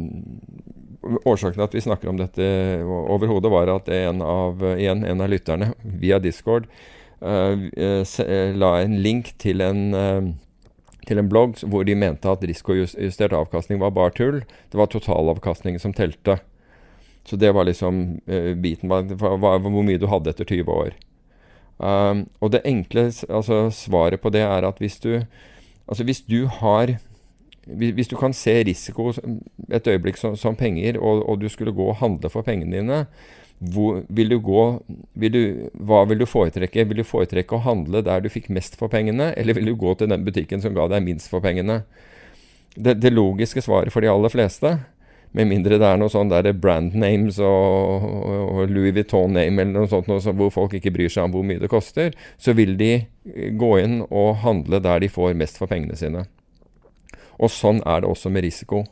Årsaken 1.24 1.58
til 1.58 1.66
at 1.66 1.76
vi 1.76 1.84
snakker 1.84 2.10
om 2.10 2.18
dette 2.20 2.46
overhodet, 2.86 3.52
var 3.52 3.70
at 3.72 3.88
en 3.92 4.22
av, 4.24 4.62
en, 4.62 5.04
en 5.04 5.22
av 5.22 5.30
lytterne 5.30 5.72
via 5.82 6.18
Discord 6.22 6.68
eh, 7.20 8.52
la 8.56 8.72
en 8.82 8.98
link 9.02 9.32
til 9.42 9.64
en, 9.64 9.82
uh, 9.94 10.28
til 11.08 11.22
en 11.22 11.30
blogg 11.30 11.62
hvor 11.64 11.86
de 11.86 11.96
mente 11.98 12.30
at 12.30 12.44
risikojustert 12.44 13.36
avkastning 13.36 13.80
var 13.82 13.94
bare 13.96 14.14
tull. 14.16 14.42
Det 14.70 14.80
var 14.80 14.90
totalavkastningen 14.92 15.82
som 15.82 15.94
telte. 15.96 16.38
Så 17.26 17.38
det 17.40 17.52
var 17.56 17.66
liksom 17.66 18.20
uh, 18.30 18.52
biten 18.54 18.90
var 18.90 19.60
hvor 19.62 19.82
mye 19.82 20.00
du 20.00 20.08
hadde 20.10 20.32
etter 20.34 20.48
20 20.48 20.72
år. 20.72 20.96
Um, 21.76 22.24
og 22.40 22.54
det 22.54 22.64
enkle 22.64 23.10
altså, 23.28 23.66
svaret 23.74 24.22
på 24.22 24.32
det 24.32 24.46
er 24.46 24.64
at 24.64 24.78
hvis 24.80 24.96
du 25.02 25.20
Altså 25.86 26.02
hvis 26.02 26.24
du 26.26 26.48
har 26.50 26.96
hvis 27.66 28.09
du 28.09 28.16
kan 28.18 28.35
se 28.37 28.55
risiko 28.68 29.11
et 29.70 29.88
øyeblikk 29.90 30.18
som, 30.20 30.37
som 30.38 30.57
penger, 30.57 30.98
og, 31.00 31.24
og 31.29 31.40
du 31.40 31.48
skulle 31.50 31.74
gå 31.74 31.88
og 31.90 31.98
handle 32.02 32.31
for 32.31 32.46
pengene 32.46 32.79
dine, 32.79 33.00
hvor, 33.59 34.02
vil 34.12 34.29
du 34.31 34.38
gå, 34.44 34.64
vil 35.16 35.33
du, 35.33 35.42
hva 35.88 36.02
vil 36.09 36.20
du 36.20 36.26
foretrekke? 36.29 36.85
Vil 36.90 37.00
du 37.00 37.07
foretrekke 37.09 37.57
å 37.57 37.64
handle 37.64 38.02
der 38.05 38.20
du 38.20 38.29
fikk 38.31 38.50
mest 38.52 38.76
for 38.76 38.92
pengene, 38.92 39.31
eller 39.37 39.57
vil 39.57 39.72
du 39.72 39.79
gå 39.81 39.94
til 39.96 40.11
den 40.12 40.26
butikken 40.26 40.61
som 40.62 40.76
ga 40.76 40.87
deg 40.92 41.07
minst 41.07 41.33
for 41.33 41.40
pengene? 41.44 41.81
Det, 42.76 42.98
det 43.00 43.14
logiske 43.14 43.64
svaret 43.64 43.94
for 43.94 44.05
de 44.05 44.12
aller 44.12 44.33
fleste, 44.33 44.76
med 45.37 45.48
mindre 45.50 45.76
det 45.81 45.88
er 45.88 45.98
noe 46.00 46.12
sånn 46.12 46.31
der 46.31 46.46
brand 46.57 46.94
names 46.96 47.40
og, 47.42 48.05
og, 48.07 48.61
Louis 48.72 48.94
Vuitton 48.96 49.35
name 49.37 49.64
eller 49.64 49.83
noe 49.83 49.90
sånt 49.90 50.07
noe 50.09 50.22
som- 50.22 50.37
hvor 50.38 50.52
folk 50.55 50.76
ikke 50.79 50.92
bryr 50.94 51.12
seg 51.12 51.26
om 51.26 51.35
hvor 51.35 51.44
mye 51.44 51.61
det 51.61 51.68
koster, 51.72 52.14
så 52.38 52.55
vil 52.57 52.76
de 52.81 53.07
gå 53.59 53.72
inn 53.83 53.98
og 54.07 54.38
handle 54.44 54.81
der 54.81 55.02
de 55.02 55.11
får 55.12 55.35
mest 55.37 55.59
for 55.61 55.68
pengene 55.68 55.96
sine. 55.98 56.24
Og 57.37 57.53
sånn 57.53 57.83
er 57.85 58.03
det 58.03 58.11
også 58.11 58.33
med 58.33 58.46
risiko. 58.46 58.85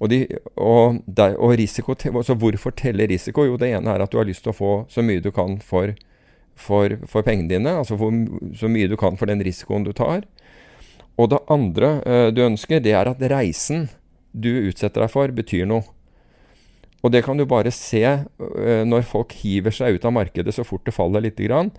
Og, 0.00 0.08
de, 0.08 0.22
og, 0.56 1.02
der, 1.06 1.36
og 1.36 1.58
risiko, 1.60 1.94
så 2.24 2.36
hvorfor 2.40 2.72
teller 2.76 3.10
risiko? 3.10 3.44
Jo, 3.44 3.58
det 3.60 3.74
ene 3.76 3.92
er 3.92 4.00
at 4.00 4.12
du 4.12 4.16
har 4.16 4.28
lyst 4.28 4.46
til 4.46 4.54
å 4.54 4.56
få 4.56 4.72
så 4.88 5.04
mye 5.04 5.20
du 5.20 5.28
kan 5.36 5.58
for, 5.60 5.92
for, 6.56 6.96
for 7.10 7.26
pengene 7.26 7.52
dine. 7.52 7.74
Altså 7.82 7.98
for, 8.00 8.16
så 8.56 8.70
mye 8.72 8.88
du 8.88 8.96
kan 9.00 9.20
for 9.20 9.28
den 9.28 9.44
risikoen 9.44 9.84
du 9.84 9.92
tar. 9.96 10.24
Og 11.20 11.28
det 11.32 11.42
andre 11.52 11.94
uh, 12.06 12.28
du 12.32 12.40
ønsker, 12.46 12.80
det 12.80 12.94
er 12.96 13.10
at 13.10 13.20
reisen 13.28 13.90
du 14.32 14.48
utsetter 14.70 15.04
deg 15.04 15.12
for, 15.12 15.32
betyr 15.36 15.68
noe. 15.68 15.84
Og 17.04 17.12
det 17.12 17.22
kan 17.24 17.36
du 17.36 17.44
bare 17.48 17.72
se 17.72 18.00
uh, 18.00 18.82
når 18.88 19.04
folk 19.08 19.36
hiver 19.42 19.74
seg 19.74 19.98
ut 19.98 20.08
av 20.08 20.16
markedet 20.16 20.56
så 20.56 20.64
fort 20.64 20.86
det 20.88 20.96
faller 20.96 21.28
lite 21.28 21.44
grann. 21.44 21.74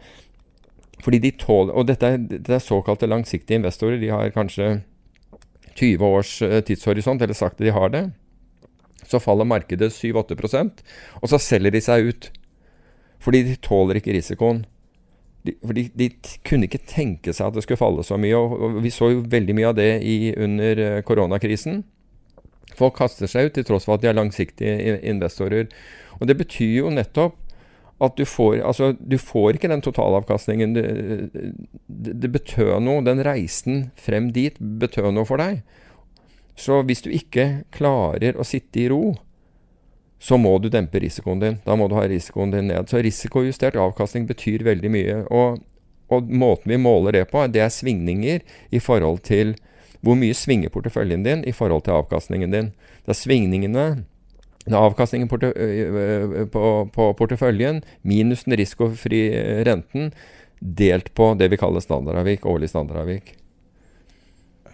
Fordi 1.02 1.18
de 1.24 1.34
tåler, 1.34 1.74
Og 1.74 1.90
dette 1.90 2.14
dette 2.30 2.54
er 2.54 2.62
såkalte 2.62 3.10
langsiktige 3.10 3.58
investorer. 3.58 3.98
De 3.98 4.14
har 4.14 4.30
kanskje 4.30 4.84
20 5.80 6.06
års 6.06 6.42
eh, 6.46 6.60
tidshorisont, 6.66 7.22
eller 7.22 7.38
sagt 7.38 7.60
at 7.60 7.66
de 7.66 7.76
har 7.76 7.94
det. 7.94 8.04
Så 9.08 9.20
faller 9.20 9.48
markedet 9.50 9.92
7-8% 9.96 10.84
og 11.22 11.32
så 11.32 11.40
selger 11.42 11.74
de 11.74 11.82
seg 11.84 12.12
ut. 12.12 12.30
Fordi 13.22 13.44
de 13.46 13.58
tåler 13.62 14.00
ikke 14.00 14.14
risikoen. 14.16 14.64
De, 15.46 15.56
fordi 15.66 15.88
de 15.98 16.10
kunne 16.46 16.68
ikke 16.68 16.84
tenke 16.86 17.34
seg 17.34 17.50
at 17.50 17.58
det 17.58 17.64
skulle 17.66 17.82
falle 17.82 18.06
så 18.06 18.18
mye. 18.22 18.38
Og 18.38 18.80
vi 18.84 18.94
så 18.94 19.12
jo 19.14 19.26
veldig 19.30 19.58
mye 19.58 19.72
av 19.72 19.78
det 19.78 19.90
i, 20.06 20.34
under 20.38 20.86
eh, 20.86 21.02
koronakrisen. 21.06 21.82
Folk 22.78 22.96
kaster 23.02 23.30
seg 23.30 23.50
ut 23.50 23.58
til 23.58 23.68
tross 23.68 23.88
for 23.88 23.98
at 23.98 24.04
de 24.04 24.10
er 24.12 24.18
langsiktige 24.18 25.00
investorer. 25.10 25.70
Og 26.20 26.30
det 26.30 26.38
betyr 26.40 26.78
jo 26.84 26.94
nettopp 26.94 27.41
at 28.02 28.18
du 28.18 28.26
får 28.26 28.62
Altså, 28.66 28.94
du 29.00 29.18
får 29.22 29.58
ikke 29.58 29.70
den 29.70 29.84
totalavkastningen. 29.86 30.74
Det, 30.74 30.86
det, 31.88 32.32
betød 32.34 32.80
noe. 32.82 33.04
Den 33.06 33.22
reisen 33.26 33.90
frem 33.96 34.32
dit 34.34 34.58
betød 34.58 35.12
noe 35.16 35.28
for 35.30 35.42
deg. 35.42 35.62
Så 36.58 36.82
hvis 36.86 37.04
du 37.06 37.12
ikke 37.14 37.64
klarer 37.74 38.38
å 38.38 38.46
sitte 38.48 38.82
i 38.82 38.88
ro, 38.92 39.16
så 40.22 40.38
må 40.38 40.58
du 40.62 40.70
dempe 40.70 41.02
risikoen 41.02 41.42
din. 41.42 41.58
Da 41.66 41.78
må 41.78 41.88
du 41.90 41.96
ha 41.98 42.06
risikoen 42.10 42.54
din 42.54 42.70
ned. 42.70 42.90
Så 42.90 43.02
risikojustert 43.02 43.78
avkastning 43.80 44.28
betyr 44.30 44.66
veldig 44.68 44.92
mye. 44.94 45.18
Og, 45.34 45.62
og 46.14 46.30
måten 46.30 46.74
vi 46.74 46.82
måler 46.82 47.18
det 47.18 47.26
på, 47.32 47.46
det 47.50 47.64
er 47.66 47.74
svingninger 47.74 48.46
i 48.70 48.82
forhold 48.82 49.24
til 49.26 49.56
hvor 50.02 50.18
mye 50.18 50.34
svinger 50.38 50.74
porteføljen 50.74 51.26
din 51.26 51.44
i 51.46 51.54
forhold 51.54 51.86
til 51.86 51.98
avkastningen 52.00 52.54
din. 52.54 52.72
Det 53.06 53.14
er 53.14 53.22
svingningene 53.22 53.86
avkastningen 54.70 55.28
ø- 55.42 55.54
ø- 55.56 56.46
på, 56.54 56.90
på 56.94 57.14
porteføljen 57.18 57.82
minus 58.04 58.44
den 58.46 58.58
risikofri 58.60 59.22
renten 59.66 60.12
delt 60.62 61.14
på 61.18 61.32
det 61.38 61.50
vi 61.50 61.58
kaller 61.58 61.82
standardavvik, 61.82 62.46
årlig 62.46 62.70
standardavvik. 62.70 63.36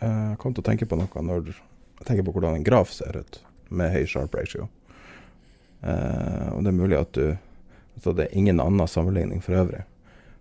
Jeg 0.02 0.38
kom 0.38 0.54
til 0.54 0.62
å 0.62 0.68
tenke 0.68 0.86
på 0.86 0.98
noe 1.00 1.24
når 1.24 1.48
jeg 1.54 2.06
tenker 2.06 2.24
på 2.28 2.34
hvordan 2.36 2.56
en 2.60 2.64
graf 2.68 2.92
ser 2.94 3.16
ut 3.18 3.40
med 3.70 3.92
høy 3.96 4.04
sharp 4.06 4.36
ratio. 4.36 4.68
Eh, 5.82 6.48
og 6.54 6.64
det 6.66 6.72
er 6.74 6.78
mulig 6.78 6.98
at 7.00 7.12
du 7.14 7.38
Så 8.02 8.14
Det 8.14 8.28
er 8.28 8.38
ingen 8.38 8.60
annen 8.60 8.88
sammenligning 8.88 9.40
for 9.42 9.54
øvrig. 9.58 9.82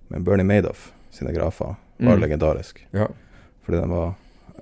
Men 0.08 0.24
Bernie 0.24 0.44
Madoff 0.44 0.92
sine 1.10 1.32
grafer 1.32 1.76
var 1.98 2.16
Mm. 2.16 2.20
legendarisk. 2.20 2.82
Ja. 2.92 3.06
Fordi 3.64 3.80
den 3.80 3.88
var 3.90 4.14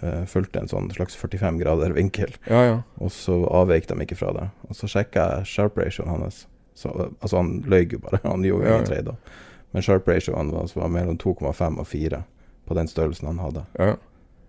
eh, 0.04 0.24
fulgte 0.30 0.60
en 0.62 0.70
sånn 0.70 0.90
slags 0.94 1.16
45 1.18 1.58
grader 1.62 1.94
vinkel. 1.96 2.34
Ja, 2.50 2.62
ja. 2.68 2.76
Og 3.00 3.12
så 3.14 3.40
avveik 3.48 3.88
de 3.90 3.96
ikke 4.04 4.18
fra 4.20 4.32
det. 4.36 4.48
Og 4.68 4.76
så 4.78 4.90
sjekka 4.90 5.24
jeg 5.38 5.50
sharp 5.54 5.78
ratioen 5.80 6.12
hans. 6.12 6.44
Så, 6.74 6.90
altså 7.20 7.36
Han 7.38 7.60
løy 7.70 7.86
jo 7.92 8.00
bare, 8.02 8.20
han 8.28 8.44
gjorde 8.46 8.66
jo 8.68 8.72
ingen 8.74 8.88
trade. 8.88 9.12
da. 9.14 9.36
Men 9.74 9.82
sharp 9.82 10.08
ratioen 10.10 10.52
var, 10.54 10.70
var 10.74 10.90
mellom 10.92 11.18
2,5 11.18 11.78
og 11.82 11.86
4 11.90 12.22
på 12.64 12.74
den 12.78 12.88
størrelsen 12.88 13.26
han 13.32 13.42
hadde. 13.42 13.64
ja. 13.78 13.94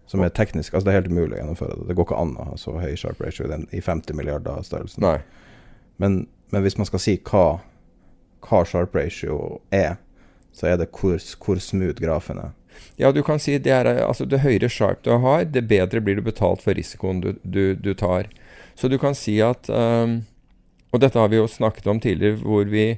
Som 0.06 0.22
er 0.22 0.30
teknisk, 0.30 0.70
altså 0.74 0.86
det 0.86 0.92
er 0.94 1.00
helt 1.00 1.08
umulig 1.10 1.34
å 1.34 1.40
gjennomføre 1.40 1.76
det. 1.80 1.86
Det 1.90 1.96
går 1.98 2.06
ikke 2.06 2.18
an 2.22 2.36
å 2.38 2.44
ha 2.52 2.58
så 2.62 2.76
høy 2.78 2.92
sharp 2.94 3.24
ratio 3.26 3.48
i, 3.48 3.50
den, 3.50 3.64
i 3.74 3.80
50 3.82 4.14
milliarder 4.14 4.60
størrelsen. 4.62 5.02
Men, 5.98 6.28
men 6.54 6.62
hvis 6.62 6.76
man 6.78 6.86
skal 6.86 7.02
si 7.02 7.16
hva, 7.26 7.58
hva 8.46 8.60
sharp 8.70 8.94
ratio 8.94 9.64
er, 9.74 9.96
så 10.54 10.70
er 10.70 10.78
det 10.78 10.92
hvor, 10.94 11.18
hvor 11.42 11.58
smooth 11.58 11.98
grafen 11.98 12.38
er. 12.44 12.54
Ja, 13.02 13.12
du 13.12 13.22
kan 13.24 13.42
si 13.42 13.58
det 13.60 13.74
er 13.74 13.90
altså 14.06 14.26
det 14.30 14.44
høyere 14.44 14.70
sharp 14.72 15.04
du 15.04 15.12
har, 15.24 15.44
det 15.46 15.68
bedre 15.68 16.02
blir 16.02 16.20
du 16.20 16.24
betalt 16.26 16.64
for 16.64 16.78
risikoen 16.78 17.22
du, 17.24 17.34
du, 17.44 17.76
du 17.76 17.94
tar. 17.94 18.30
Så 18.76 18.88
du 18.92 18.98
kan 19.00 19.16
si 19.16 19.38
at 19.44 19.70
um, 19.70 20.24
Og 20.92 21.02
dette 21.04 21.20
har 21.20 21.28
vi 21.32 21.40
jo 21.40 21.48
snakket 21.48 21.88
om 21.88 22.00
tidligere, 22.00 22.40
hvor 22.44 22.68
vi 22.68 22.96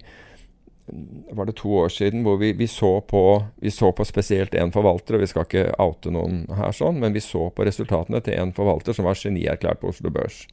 Var 1.33 1.45
det 1.45 1.55
to 1.57 1.69
år 1.77 1.89
siden 1.89 2.23
hvor 2.23 2.37
vi, 2.37 2.53
vi, 2.53 2.67
så, 2.67 3.01
på, 3.01 3.43
vi 3.61 3.69
så 3.73 3.91
på 3.91 4.05
spesielt 4.05 4.53
én 4.55 4.71
forvalter, 4.71 5.17
og 5.17 5.21
vi 5.21 5.27
skal 5.27 5.43
ikke 5.43 5.73
oute 5.83 6.13
noen 6.13 6.45
her 6.55 6.71
sånn, 6.71 7.01
men 7.01 7.13
vi 7.13 7.19
så 7.19 7.49
på 7.51 7.65
resultatene 7.67 8.21
til 8.23 8.37
en 8.39 8.53
forvalter 8.55 8.95
som 8.95 9.05
var 9.05 9.19
genierklært 9.19 9.81
på 9.81 9.91
Oslo 9.91 10.13
Børs. 10.15 10.45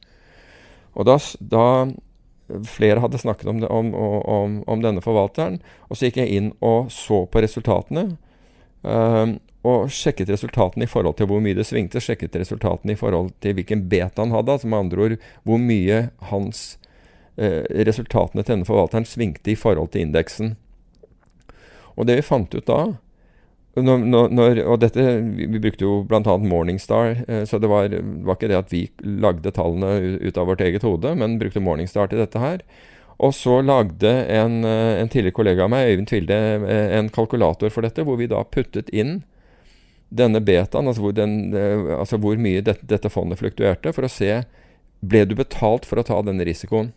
Og 0.95 1.07
da, 1.07 1.15
da 1.39 1.65
flere 2.67 2.99
hadde 2.99 3.21
snakket 3.21 3.47
om, 3.47 3.61
det, 3.63 3.69
om, 3.71 3.93
om, 3.95 4.59
om 4.67 4.83
denne 4.83 5.01
forvalteren, 5.01 5.61
og 5.87 5.97
så 5.97 6.09
gikk 6.09 6.19
jeg 6.21 6.35
inn 6.35 6.51
og 6.59 6.91
så 6.93 7.23
på 7.31 7.41
resultatene. 7.45 8.17
Ehm, 8.85 9.37
og 9.65 9.89
sjekket 9.89 10.29
resultatene 10.29 10.85
i 10.85 10.89
forhold 10.89 11.17
til 11.17 11.29
hvor 11.29 11.41
mye 11.41 11.57
det 11.57 11.65
svingte. 11.65 12.01
Sjekket 12.03 12.37
resultatene 12.37 12.93
i 12.93 12.99
forhold 12.99 13.31
til 13.41 13.57
hvilken 13.57 13.87
beta 13.89 14.21
han 14.21 14.35
hadde. 14.35 14.57
Altså 14.57 14.69
med 14.69 14.83
andre 14.83 15.07
ord 15.07 15.15
hvor 15.47 15.61
mye 15.61 16.03
hans 16.29 16.65
eh, 17.37 17.63
resultatene 17.87 18.43
til 18.43 18.59
denne 18.59 18.69
forvalteren 18.69 19.09
svingte 19.09 19.55
i 19.55 19.57
forhold 19.57 19.89
til 19.95 20.05
indeksen. 20.05 20.53
Og 21.95 22.05
det 22.05 22.19
vi 22.19 22.29
fant 22.29 22.53
ut 22.53 22.67
da 22.69 22.83
når, 23.75 24.29
når, 24.31 24.59
og 24.71 24.79
dette, 24.79 25.03
vi 25.35 25.59
brukte 25.59 25.83
jo 25.83 25.97
bl.a. 26.07 26.21
Morningstar, 26.39 27.25
eh, 27.27 27.43
så 27.43 27.59
det 27.59 27.67
var, 27.67 27.91
var 28.23 28.37
ikke 28.37 28.47
det 28.47 28.59
at 28.61 28.71
vi 28.71 28.85
lagde 29.03 29.51
tallene 29.51 30.19
ut 30.23 30.37
av 30.39 30.47
vårt 30.47 30.63
eget 30.63 30.85
hode, 30.87 31.11
men 31.19 31.35
brukte 31.41 31.63
Morningstar 31.63 32.07
til 32.07 32.21
dette 32.23 32.39
her. 32.39 32.63
Og 33.23 33.31
så 33.35 33.61
lagde 33.63 34.11
en, 34.27 34.63
eh, 34.65 34.99
en 34.99 35.09
tidligere 35.09 35.35
kollega 35.35 35.63
av 35.63 35.71
meg, 35.71 35.87
Øyvind 35.93 36.07
Tvilde, 36.07 36.35
eh, 36.67 36.97
en 36.97 37.09
kalkulator 37.09 37.71
for 37.71 37.81
dette, 37.81 38.03
hvor 38.03 38.17
vi 38.17 38.27
da 38.27 38.43
puttet 38.43 38.89
inn 38.89 39.23
denne 40.11 40.41
betaen, 40.43 40.87
altså 40.87 41.01
hvor, 41.01 41.13
den, 41.15 41.53
eh, 41.55 41.97
altså 41.97 42.19
hvor 42.19 42.35
mye 42.37 42.61
dette, 42.61 42.85
dette 42.85 43.09
fondet 43.09 43.39
fluktuerte, 43.39 43.93
for 43.93 44.03
å 44.03 44.11
se 44.11 44.43
ble 45.01 45.25
du 45.25 45.35
betalt 45.35 45.85
for 45.85 45.99
å 45.99 46.05
ta 46.05 46.21
denne 46.21 46.43
risikoen. 46.43 46.91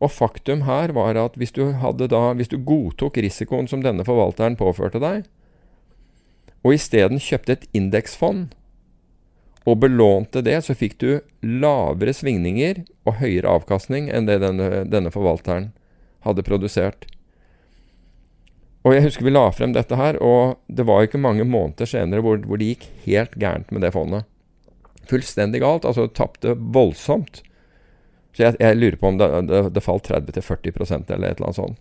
Og 0.00 0.10
faktum 0.10 0.64
her 0.64 0.92
var 0.96 1.18
at 1.20 1.36
hvis 1.36 1.52
du, 1.52 1.72
da, 1.72 2.22
hvis 2.32 2.48
du 2.48 2.56
godtok 2.56 3.20
risikoen 3.20 3.68
som 3.68 3.82
denne 3.82 4.04
forvalteren 4.04 4.56
påførte 4.56 5.00
deg, 5.02 5.28
og 6.64 6.76
isteden 6.76 7.20
kjøpte 7.20 7.52
et 7.56 7.68
indeksfond 7.76 8.54
og 9.68 9.80
belånte 9.82 10.42
det, 10.44 10.56
så 10.64 10.74
fikk 10.76 10.96
du 11.02 11.08
lavere 11.44 12.14
svingninger 12.16 12.84
og 13.08 13.18
høyere 13.20 13.58
avkastning 13.58 14.08
enn 14.08 14.28
det 14.28 14.40
denne, 14.44 14.84
denne 14.88 15.12
forvalteren 15.12 15.70
hadde 16.24 16.44
produsert. 16.46 17.06
Og 18.80 18.94
jeg 18.96 19.04
husker 19.04 19.26
vi 19.26 19.34
la 19.34 19.44
frem 19.52 19.74
dette 19.76 19.96
her, 19.98 20.16
og 20.24 20.56
det 20.72 20.86
var 20.88 21.04
ikke 21.04 21.20
mange 21.20 21.44
måneder 21.44 21.88
senere 21.88 22.24
hvor, 22.24 22.40
hvor 22.48 22.60
det 22.60 22.72
gikk 22.72 22.88
helt 23.04 23.36
gærent 23.40 23.72
med 23.74 23.84
det 23.84 23.92
fondet. 23.92 24.24
Fullstendig 25.10 25.60
galt. 25.60 25.84
Altså 25.84 26.08
tapte 26.08 26.54
voldsomt. 26.56 27.42
Så 28.32 28.46
jeg, 28.46 28.56
jeg, 28.62 28.78
lurer 28.78 28.96
på 28.96 29.10
om 29.10 29.18
det, 29.20 29.28
det, 29.50 29.62
det 29.76 29.84
falt 29.84 30.08
30-40% 30.08 31.10
eller 31.10 31.28
et 31.28 31.40
eller 31.40 31.50
annet 31.50 31.60
sånt. 31.60 31.80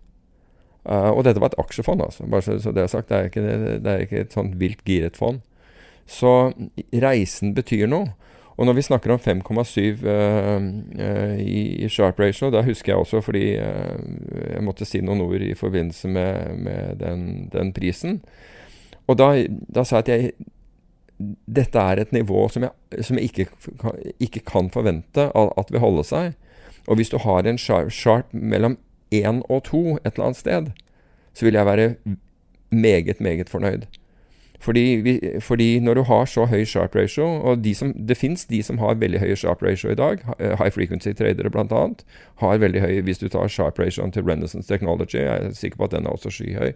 Uh, 0.89 1.11
og 1.11 1.23
dette 1.27 1.41
var 1.43 1.51
et 1.51 1.59
aksjefond, 1.61 2.01
altså. 2.01 2.25
Bare 2.31 2.43
så, 2.43 2.57
så 2.63 2.73
det 2.75 2.83
er 2.83 2.91
sagt. 2.91 3.11
Det 3.11 3.17
er 3.17 3.29
ikke, 3.29 3.43
det 3.83 3.93
er 3.93 4.03
ikke 4.03 4.23
et 4.25 4.35
sånt 4.35 4.55
vilt 4.59 4.83
giret 4.87 5.19
fond. 5.19 5.43
Så 6.09 6.51
reisen 7.03 7.53
betyr 7.57 7.87
noe. 7.89 8.13
Og 8.59 8.67
når 8.67 8.75
vi 8.75 8.83
snakker 8.83 9.13
om 9.13 9.19
5,7 9.23 10.01
uh, 10.03 10.63
uh, 10.99 11.37
i, 11.39 11.87
sharp 11.87 12.19
ratio, 12.19 12.49
da 12.51 12.59
husker 12.65 12.91
jeg 12.91 12.99
også 12.99 13.21
fordi 13.23 13.53
uh, 13.55 13.93
jeg 14.49 14.63
måtte 14.67 14.87
si 14.87 14.99
noen 14.99 15.21
ord 15.23 15.45
i 15.45 15.53
forbindelse 15.55 16.11
med, 16.11 16.57
med 16.65 16.99
den, 16.99 17.21
den, 17.53 17.71
prisen. 17.73 18.19
Og 19.07 19.15
da, 19.21 19.29
da, 19.47 19.85
sa 19.87 20.01
jeg 20.01 20.03
at 20.03 20.11
jeg 20.11 20.33
dette 21.47 21.79
er 21.79 22.01
et 22.03 22.11
nivå 22.15 22.45
som 22.51 22.65
jeg, 22.67 23.03
som 23.03 23.19
jeg 23.19 23.31
ikke, 23.31 23.47
ikke, 24.19 24.43
kan 24.47 24.69
forvente 24.71 25.29
at 25.35 25.71
vil 25.71 25.83
holde 25.83 26.03
seg. 26.07 26.35
Og 26.87 26.99
hvis 26.99 27.11
du 27.11 27.17
har 27.23 27.47
en 27.47 27.59
sharp, 27.59 27.91
sharp 27.95 28.27
mellom 28.35 28.75
1 29.11 29.43
og 29.47 29.63
2 29.71 29.81
et 29.97 30.11
eller 30.13 30.29
annet 30.29 30.39
sted, 30.39 30.69
så 31.33 31.47
vil 31.47 31.55
jeg 31.55 31.65
være 31.65 31.89
meget, 32.71 33.21
meget 33.21 33.49
fornøyd. 33.49 33.87
Fordi, 34.59 35.19
fordi, 35.39 35.79
når 35.79 35.93
du 35.93 36.01
har 36.03 36.25
så 36.25 36.43
høy 36.45 36.65
sharp 36.67 36.95
ratio, 36.95 37.25
og 37.25 37.61
de 37.63 37.71
som, 37.75 37.93
det 37.95 38.17
fins 38.17 38.45
de 38.45 38.59
som 38.63 38.77
har 38.77 38.97
veldig 38.99 39.21
høy 39.21 39.31
sharp 39.39 39.63
ratio 39.63 39.93
i 39.93 39.95
dag, 39.95 40.19
eh, 40.39 40.57
high 40.59 40.71
frequency 40.75 41.13
tradere 41.15 41.49
bl.a., 41.49 41.85
har 42.43 42.59
veldig 42.59 42.81
høy 42.81 43.01
Hvis 43.07 43.23
du 43.23 43.29
tar 43.29 43.47
sharp 43.47 43.79
ratioen 43.79 44.11
til 44.11 44.23
Renaissance 44.27 44.67
Technology, 44.67 45.15
jeg 45.15 45.45
er 45.45 45.55
sikker 45.55 45.77
på 45.77 45.87
at 45.87 45.95
den 45.95 46.05
er 46.05 46.11
også 46.11 46.29
skyhøy, 46.29 46.73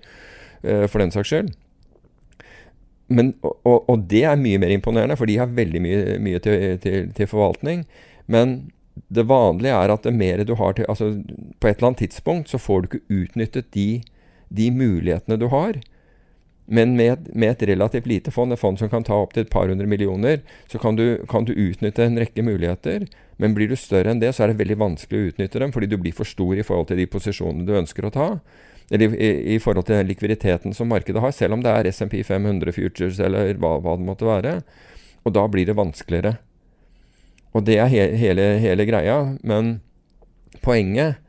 uh, 0.63 0.87
for 0.87 1.03
den 1.03 1.11
saks 1.11 1.27
skyld. 1.27 1.51
Men, 3.07 3.33
og, 3.43 3.89
og, 3.89 4.07
det 4.09 4.23
er 4.23 4.39
mye 4.39 4.57
mer 4.57 4.71
imponerende, 4.71 5.17
for 5.19 5.27
de 5.27 5.37
har 5.37 5.51
veldig 5.51 5.81
mye, 5.83 6.17
mye 6.23 6.39
til, 6.39 6.79
til, 6.79 7.11
til, 7.13 7.27
forvaltning. 7.27 7.83
Men 8.31 8.71
det 9.13 9.27
vanlige 9.27 9.75
er 9.75 9.91
at 9.91 10.07
det 10.07 10.13
mer 10.15 10.43
du 10.47 10.55
har 10.55 10.73
til 10.77 10.85
Altså, 10.89 11.17
på 11.59 11.67
et 11.67 11.77
eller 11.77 11.91
annet 11.91 12.05
tidspunkt 12.05 12.49
så 12.49 12.57
får 12.57 12.81
du 12.81 12.87
ikke 12.87 13.23
utnyttet 13.23 13.73
de, 13.73 14.03
de 14.49 14.71
mulighetene 14.71 15.37
du 15.37 15.49
har. 15.51 15.81
Men 16.65 16.95
med, 16.95 17.27
med, 17.35 17.51
et 17.51 17.63
relativt 17.67 18.07
lite 18.07 18.31
fond, 18.31 18.53
et 18.53 18.59
fond 18.59 18.79
som 18.79 18.89
kan 18.89 19.03
ta 19.03 19.17
opptil 19.19 19.43
et 19.43 19.51
par 19.51 19.67
hundre 19.67 19.87
millioner, 19.89 20.39
så 20.71 20.79
kan 20.79 20.95
du, 20.95 21.19
kan 21.29 21.43
du, 21.43 21.51
utnytte 21.51 22.05
en 22.05 22.19
rekke 22.19 22.45
muligheter. 22.45 23.07
Men 23.37 23.55
blir 23.57 23.67
du 23.67 23.75
større 23.75 24.13
enn 24.13 24.21
det, 24.21 24.31
så 24.35 24.45
er 24.45 24.53
det 24.53 24.61
veldig 24.61 24.79
vanskelig 24.79 25.19
å 25.19 25.31
utnytte 25.31 25.59
dem, 25.59 25.73
fordi 25.75 25.89
du 25.91 25.97
blir 25.99 26.15
for 26.15 26.29
stor 26.29 26.55
i 26.55 26.63
forhold 26.63 26.87
til 26.91 27.01
de 27.01 27.09
posisjonene 27.11 27.67
du 27.67 27.75
ønsker 27.75 28.07
å 28.07 28.13
ta. 28.13 28.29
Eller 28.93 29.15
i, 29.15 29.55
i 29.55 29.59
forhold 29.63 29.89
til 29.89 30.07
likviditeten 30.07 30.75
som 30.75 30.91
markedet 30.91 31.21
har, 31.23 31.35
selv 31.35 31.57
om 31.57 31.63
det 31.63 31.73
er 31.73 31.91
SMP 31.91 32.21
500 32.23 32.75
Futures 32.75 33.19
eller 33.23 33.55
hva, 33.59 33.75
hva, 33.83 33.97
det 33.99 34.07
måtte 34.07 34.27
være. 34.27 34.57
Og 35.23 35.35
da 35.35 35.45
blir 35.51 35.67
det 35.67 35.75
vanskeligere. 35.75 36.37
Og 37.53 37.67
det 37.67 37.77
er 37.79 37.91
he, 37.91 38.07
hele, 38.23 38.47
hele 38.63 38.87
greia. 38.87 39.17
Men 39.43 39.77
poenget 40.63 41.22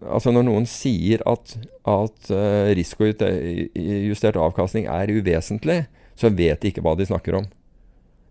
Altså 0.00 0.32
Når 0.32 0.46
noen 0.48 0.66
sier 0.68 1.20
at, 1.28 1.56
at 1.84 2.30
uh, 2.32 2.70
risikojustert 2.76 4.38
avkastning 4.40 4.86
er 4.88 5.12
uvesentlig, 5.12 5.82
så 6.16 6.30
vet 6.32 6.62
de 6.62 6.70
ikke 6.70 6.84
hva 6.84 6.94
de 6.96 7.08
snakker 7.08 7.36
om. 7.36 7.48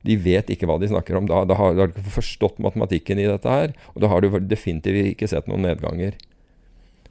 De 0.08 0.16
vet 0.18 0.50
ikke 0.50 0.68
hva 0.70 0.80
de 0.82 0.90
snakker 0.90 1.18
om. 1.20 1.28
Da, 1.30 1.44
da, 1.46 1.58
har, 1.60 1.76
da 1.76 1.86
du 1.86 1.94
ikke 1.94 2.16
forstått 2.16 2.62
matematikken 2.64 3.20
i 3.22 3.28
dette 3.28 3.52
her. 3.52 3.76
Og 3.94 4.02
da 4.04 4.10
har 4.12 4.24
du 4.24 4.32
definitivt 4.48 5.12
ikke 5.12 5.30
sett 5.30 5.50
noen 5.52 5.66
nedganger. 5.68 6.18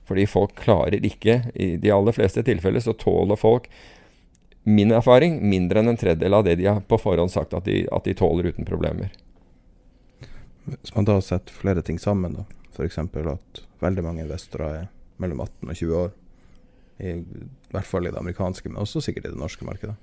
Fordi 0.09 0.25
folk 0.31 0.55
klarer 0.57 1.05
ikke 1.05 1.43
I 1.53 1.75
de 1.77 1.93
aller 1.93 2.17
fleste 2.17 2.41
tilfeller 2.47 2.81
så 2.81 2.95
tåler 2.97 3.37
folk, 3.37 3.69
min 4.69 4.93
erfaring, 4.93 5.39
mindre 5.49 5.81
enn 5.81 5.93
en 5.93 6.01
tredjedel 6.01 6.35
av 6.37 6.45
det 6.45 6.59
de 6.61 6.67
har 6.69 6.83
på 6.85 6.99
forhånd 7.01 7.33
sagt 7.33 7.55
at 7.57 7.65
de, 7.65 7.87
at 7.95 8.05
de 8.05 8.13
tåler 8.17 8.51
uten 8.51 8.67
problemer. 8.69 9.13
Hvis 10.69 10.93
man 10.97 11.09
da 11.09 11.17
har 11.17 11.25
sett 11.25 11.53
flere 11.53 11.85
ting 11.85 12.01
sammen, 12.01 12.37
da. 12.37 12.45
F.eks. 12.75 12.99
at 13.01 13.63
veldig 13.83 14.05
mange 14.05 14.25
investorer 14.25 14.83
er 14.83 14.89
mellom 15.23 15.43
18 15.45 15.71
og 15.71 15.81
20 15.81 16.01
år. 16.03 16.13
I, 16.99 17.15
I, 17.15 17.49
hvert 17.75 17.87
fall 17.87 18.09
i 18.09 18.13
det 18.13 18.19
amerikanske, 18.19 18.71
men 18.71 18.81
også 18.83 19.03
sikkert 19.05 19.29
i 19.29 19.33
det 19.33 19.39
norske 19.39 19.67
markedet. 19.67 19.95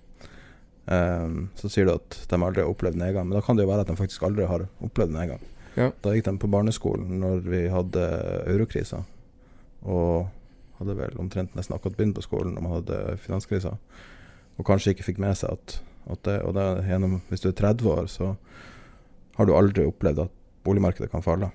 Um, 0.85 1.49
så 1.57 1.69
sier 1.71 1.87
du 1.87 1.95
at 1.95 2.17
de 2.29 2.37
aldri 2.37 2.61
har 2.61 2.69
opplevd 2.69 2.99
nedgang, 3.01 3.27
men 3.27 3.35
da 3.35 3.41
kan 3.43 3.57
det 3.57 3.65
jo 3.65 3.71
være 3.71 3.85
at 3.85 3.91
de 3.91 3.97
faktisk 3.99 4.23
aldri 4.27 4.45
har 4.47 4.67
opplevd 4.85 5.15
nedgang. 5.15 5.41
Ja. 5.75 5.89
Da 6.03 6.13
gikk 6.13 6.27
de 6.27 6.37
på 6.39 6.51
barneskolen 6.51 7.17
når 7.23 7.41
vi 7.49 7.65
hadde 7.73 8.05
eurokrisa, 8.51 9.01
og 9.83 10.29
hadde 10.79 10.95
vel 10.99 11.19
omtrent 11.21 11.55
nesten 11.57 11.75
akkurat 11.75 11.97
begynt 11.97 12.15
på 12.17 12.23
skolen 12.25 12.55
når 12.55 12.63
man 12.63 12.77
hadde 12.77 13.01
finanskrisa, 13.25 13.75
og 14.55 14.67
kanskje 14.67 14.95
ikke 14.95 15.09
fikk 15.09 15.19
med 15.23 15.35
seg 15.39 15.57
at, 15.57 15.77
at 16.13 16.23
det, 16.27 16.39
og 16.47 16.55
det 16.55 16.85
gjennom, 16.87 17.19
Hvis 17.29 17.43
du 17.43 17.49
er 17.49 17.59
30 17.59 17.91
år, 17.91 18.07
så 18.07 18.35
har 19.35 19.45
du 19.45 19.55
aldri 19.55 19.83
opplevd 19.83 20.27
at 20.27 20.41
boligmarkedet 20.63 21.11
kan 21.11 21.25
falle. 21.25 21.51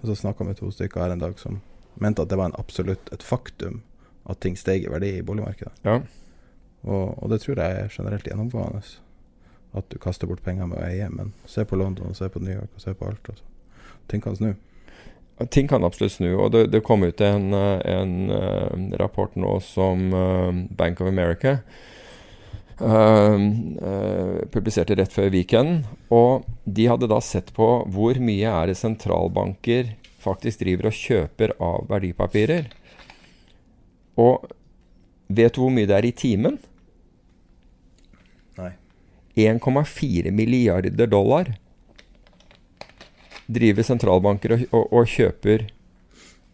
Og 0.00 0.08
så 0.08 0.16
snakka 0.16 0.44
vi 0.44 0.52
med 0.52 0.58
to 0.60 0.70
stykker 0.72 1.02
her 1.02 1.14
en 1.14 1.22
dag 1.22 1.38
som 1.38 1.60
mente 2.00 2.22
at 2.22 2.30
det 2.30 2.38
var 2.40 2.50
en 2.50 2.58
absolutt 2.60 3.12
et 3.12 3.22
faktum 3.22 3.82
at 4.30 4.40
ting 4.40 4.56
steg 4.56 4.84
i 4.84 4.90
verdi 4.92 5.14
i 5.18 5.26
boligmarkedet. 5.26 5.72
Ja. 5.84 6.00
Og, 6.82 7.22
og, 7.22 7.28
det 7.32 7.40
tror 7.42 7.60
jeg 7.60 7.76
er 7.76 7.92
generelt 7.92 8.26
gjennomgående. 8.28 8.82
At 9.76 9.86
du 9.92 9.98
kaster 10.02 10.26
bort 10.26 10.42
penger 10.44 10.68
med 10.70 10.80
å 10.80 10.86
eie. 10.86 11.08
Men 11.12 11.32
se 11.48 11.64
på 11.68 11.78
London, 11.78 12.14
se 12.16 12.28
på 12.32 12.42
New 12.42 12.54
York 12.54 12.72
og 12.74 12.84
se 12.84 12.94
på 12.96 13.08
alt. 13.08 13.32
Altså. 13.32 13.44
Ting 14.10 14.24
kan 14.24 14.36
snu. 14.36 14.54
Ting 15.50 15.68
kan 15.68 15.84
absolutt 15.84 16.16
snu. 16.16 16.30
Og 16.36 16.50
det, 16.54 16.66
det 16.72 16.82
kom 16.86 17.04
ut 17.04 17.20
en, 17.24 17.52
en, 17.54 18.16
en, 18.30 18.88
rapport 19.00 19.36
nå 19.36 19.54
som 19.64 20.10
uh, 20.12 20.50
Bank 20.76 21.00
of 21.00 21.08
America 21.08 21.58
publiserte 24.50 24.96
rett 24.96 25.12
før 25.12 25.30
weekenden. 25.34 25.84
Og 26.08 26.46
de 26.64 26.88
hadde 26.90 27.10
da 27.10 27.20
sett 27.24 27.52
på 27.56 27.68
hvor 27.92 28.20
mye 28.22 28.48
er 28.48 28.70
det 28.70 28.78
sentralbanker 28.80 29.94
faktisk 30.20 30.60
driver 30.64 30.90
og 30.90 30.96
kjøper 30.96 31.54
av 31.62 31.86
verdipapirer. 31.90 32.68
Og 34.20 34.48
vet 35.28 35.54
du 35.54 35.62
hvor 35.62 35.72
mye 35.74 35.88
det 35.88 35.96
er 35.96 36.08
i 36.08 36.14
timen? 36.16 36.58
Nei. 38.60 38.72
1,4 39.40 40.32
milliarder 40.34 41.06
dollar 41.08 41.54
driver 43.50 43.86
sentralbanker 43.86 44.54
og, 44.54 44.66
og, 44.70 44.92
og, 44.92 45.08
kjøper 45.10 45.68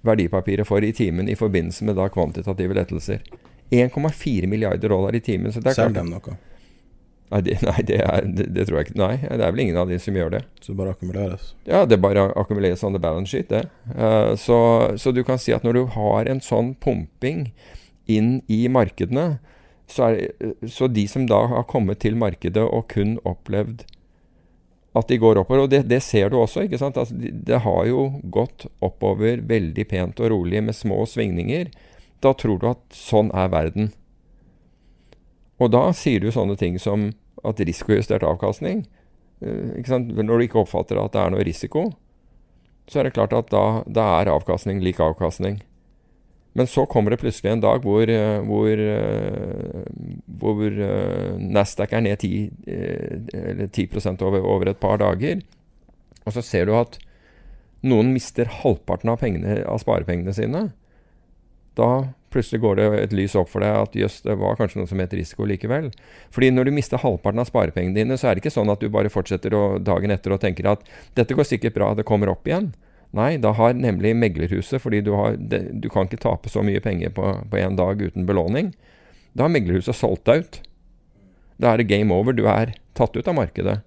verdipapirer 0.07 0.65
for 0.69 0.85
i 0.85 0.95
timen 0.97 1.29
i 1.29 1.37
forbindelse 1.37 1.85
med 1.85 1.99
da 1.99 2.07
kvantitative 2.13 2.77
lettelser. 2.77 3.25
1,4 3.71 4.47
milliarder 4.51 4.93
dollar 4.93 5.15
i 5.15 5.21
timen. 5.21 5.53
Selger 5.53 5.95
de 5.97 6.05
noe? 6.09 6.37
Nei, 7.27 7.41
det, 7.43 7.57
nei 7.67 7.83
det, 7.83 7.97
er, 8.05 8.27
det, 8.39 8.47
det, 8.55 8.67
tror 8.69 8.79
jeg 8.79 8.89
ikke. 8.89 9.01
Nei, 9.01 9.15
det 9.25 9.43
er 9.43 9.55
vel 9.55 9.65
ingen 9.65 9.81
av 9.81 9.91
de 9.91 9.99
som 10.03 10.15
gjør 10.15 10.37
det. 10.37 10.43
Så 10.61 10.73
det 10.73 10.79
bare 10.79 10.95
akkumuleres? 10.95 11.49
Ja, 11.67 11.83
det 11.89 11.99
bare 12.03 12.29
akkumuleres 12.39 12.85
on 12.87 12.95
the 12.95 13.03
balance 13.03 13.33
sheet, 13.33 13.51
det. 13.51 13.65
Uh, 13.97 14.37
så, 14.39 14.59
så, 15.01 15.11
du 15.15 15.25
kan 15.27 15.41
si 15.43 15.55
at 15.57 15.67
når 15.67 15.81
du 15.81 15.83
har 15.97 16.31
en 16.31 16.43
sånn 16.45 16.75
pumping 16.83 17.49
inn 18.07 18.39
i 18.47 18.63
markedene, 18.71 19.41
så, 19.91 20.13
er, 20.13 20.55
så 20.71 20.87
de 20.91 21.07
som 21.11 21.27
da 21.31 21.43
har 21.51 21.67
kommet 21.71 22.03
til 22.03 22.19
markedet 22.19 22.63
og 22.63 22.89
kun 22.95 23.19
opplevd 23.27 23.85
at 24.97 25.11
de 25.11 25.19
går 25.21 25.43
oppover, 25.43 25.67
og 25.67 25.73
det, 25.73 25.83
det 25.91 26.01
ser 26.01 26.31
du 26.33 26.39
også, 26.41 26.65
ikke 26.65 26.79
sant. 26.81 26.97
Altså, 26.97 27.17
det 27.19 27.59
har 27.67 27.83
jo 27.91 28.07
gått 28.33 28.65
oppover 28.85 29.43
veldig 29.45 29.85
pent 29.91 30.23
og 30.23 30.31
rolig 30.33 30.63
med 30.65 30.77
små 30.77 31.03
svingninger. 31.11 31.69
Da 32.25 32.33
tror 32.35 32.61
du 32.61 32.69
at 32.71 32.83
sånn 32.97 33.31
er 33.37 33.51
verden. 33.53 33.93
Og 35.63 35.73
da 35.73 35.89
sier 35.97 36.21
du 36.21 36.33
sånne 36.33 36.57
ting 36.61 36.79
som 36.81 37.11
at 37.47 37.61
risikojustert 37.63 38.25
avkastning 38.27 38.83
uh, 39.45 39.77
Når 39.87 40.33
du 40.33 40.45
ikke 40.47 40.63
oppfatter 40.63 40.99
at 41.01 41.15
det 41.15 41.23
er 41.23 41.33
noe 41.33 41.47
risiko, 41.47 41.91
så 42.91 43.01
er 43.01 43.09
det 43.09 43.17
klart 43.17 43.35
at 43.37 43.51
da, 43.53 43.83
da 43.87 44.07
er 44.21 44.31
avkastning 44.33 44.83
lik 44.85 45.01
avkastning. 45.03 45.59
Men 46.57 46.69
så 46.71 46.87
kommer 46.89 47.13
det 47.13 47.19
plutselig 47.21 47.51
en 47.53 47.61
dag 47.61 47.83
hvor, 47.85 48.09
eh, 48.09 48.39
hvor, 48.47 48.81
eh, 48.81 49.83
hvor 50.41 50.63
Nasdaq 51.37 51.93
er 51.93 52.05
ned 52.07 52.23
10, 52.23 52.47
eller 53.35 53.67
10% 53.69 54.23
over, 54.25 54.41
over, 54.41 54.71
et 54.71 54.81
par 54.81 54.97
dager. 55.03 55.43
Og 56.25 56.33
så 56.33 56.45
ser 56.47 56.71
du 56.71 56.73
at 56.79 56.97
noen 57.85 58.15
mister 58.15 58.49
halvparten 58.63 59.13
av, 59.13 59.21
pengene, 59.21 59.59
av 59.69 59.83
sparepengene 59.83 60.33
sine. 60.33 60.63
Da 61.77 61.91
plutselig 62.33 62.61
går 62.63 62.79
det 62.79 62.87
et 63.01 63.15
lys 63.17 63.37
opp 63.39 63.51
for 63.53 63.65
deg 63.65 63.77
at 63.77 63.97
jøss, 63.97 64.19
det 64.25 64.37
var 64.41 64.59
kanskje 64.59 64.81
noe 64.81 64.91
som 64.91 65.01
het 65.01 65.15
risiko 65.17 65.47
likevel. 65.49 65.91
Fordi 66.35 66.51
når 66.53 66.69
du 66.69 66.75
mister 66.77 67.01
halvparten 67.01 67.41
av 67.41 67.49
sparepengene 67.49 67.97
dine, 67.97 68.19
så 68.21 68.29
er 68.31 68.37
det 68.37 68.45
ikke 68.45 68.55
sånn 68.57 68.73
at 68.73 68.83
du 68.83 68.91
bare 68.93 69.13
fortsetter 69.13 69.55
å, 69.57 69.63
dagen 69.81 70.13
etter 70.13 70.35
og 70.35 70.43
tenker 70.43 70.69
at 70.73 70.85
dette 71.17 71.37
går 71.37 71.49
sikkert 71.49 71.77
bra, 71.79 71.93
det 71.97 72.07
kommer 72.09 72.33
opp 72.33 72.49
igjen. 72.49 72.73
Nei, 73.17 73.37
da 73.41 73.55
har 73.57 73.77
nemlig 73.79 74.13
meglerhuset, 74.19 74.83
fordi 74.83 75.01
du, 75.07 75.13
har, 75.17 75.39
du 75.39 75.89
kan 75.93 76.09
ikke 76.09 76.21
tape 76.21 76.51
så 76.53 76.65
mye 76.67 76.83
penger 76.85 77.15
på 77.17 77.31
én 77.57 77.79
dag 77.79 78.03
uten 78.03 78.27
belåning, 78.29 78.75
da 79.37 79.47
har 79.47 79.53
meglerhuset 79.53 79.97
solgt 79.97 80.27
deg 80.29 80.45
ut. 80.45 80.61
Da 81.61 81.73
er 81.73 81.81
det 81.81 81.89
game 81.89 82.13
over. 82.13 82.37
Du 82.37 82.45
er 82.49 82.75
tatt 82.97 83.17
ut 83.17 83.29
av 83.29 83.37
markedet. 83.37 83.79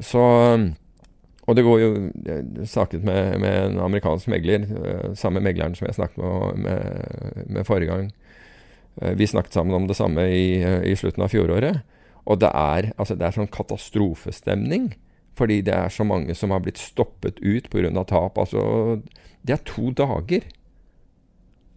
Så 0.00 0.22
og 1.44 1.56
det 1.56 1.64
går 1.66 1.80
jo 1.80 1.88
Jeg 2.24 2.68
snakket 2.70 3.04
med, 3.04 3.38
med 3.42 3.56
en 3.66 3.80
amerikansk 3.84 4.30
megler, 4.32 4.64
uh, 4.64 5.14
samme 5.18 5.42
megleren 5.44 5.76
som 5.76 5.88
jeg 5.88 5.98
snakket 5.98 6.18
med, 6.22 6.62
med, 6.64 7.44
med 7.46 7.66
forrige 7.68 7.90
gang. 7.90 8.12
Uh, 9.02 9.12
vi 9.18 9.28
snakket 9.28 9.52
sammen 9.52 9.76
om 9.76 9.88
det 9.88 9.96
samme 9.98 10.24
i, 10.32 10.62
uh, 10.64 10.80
i 10.86 10.96
slutten 10.96 11.26
av 11.26 11.32
fjoråret. 11.34 11.82
Og 12.24 12.40
det 12.40 12.48
er, 12.48 12.92
altså 12.96 13.16
det 13.18 13.26
er 13.26 13.36
sånn 13.36 13.52
katastrofestemning. 13.52 14.94
Fordi 15.34 15.60
det 15.66 15.74
er 15.74 15.90
så 15.90 16.06
mange 16.06 16.34
som 16.38 16.54
har 16.54 16.62
blitt 16.62 16.78
stoppet 16.78 17.40
ut 17.42 17.68
pga. 17.70 17.90
tap. 18.06 18.38
Altså, 18.38 19.00
det 19.42 19.56
er 19.56 19.64
to 19.66 19.90
dager. 19.90 20.46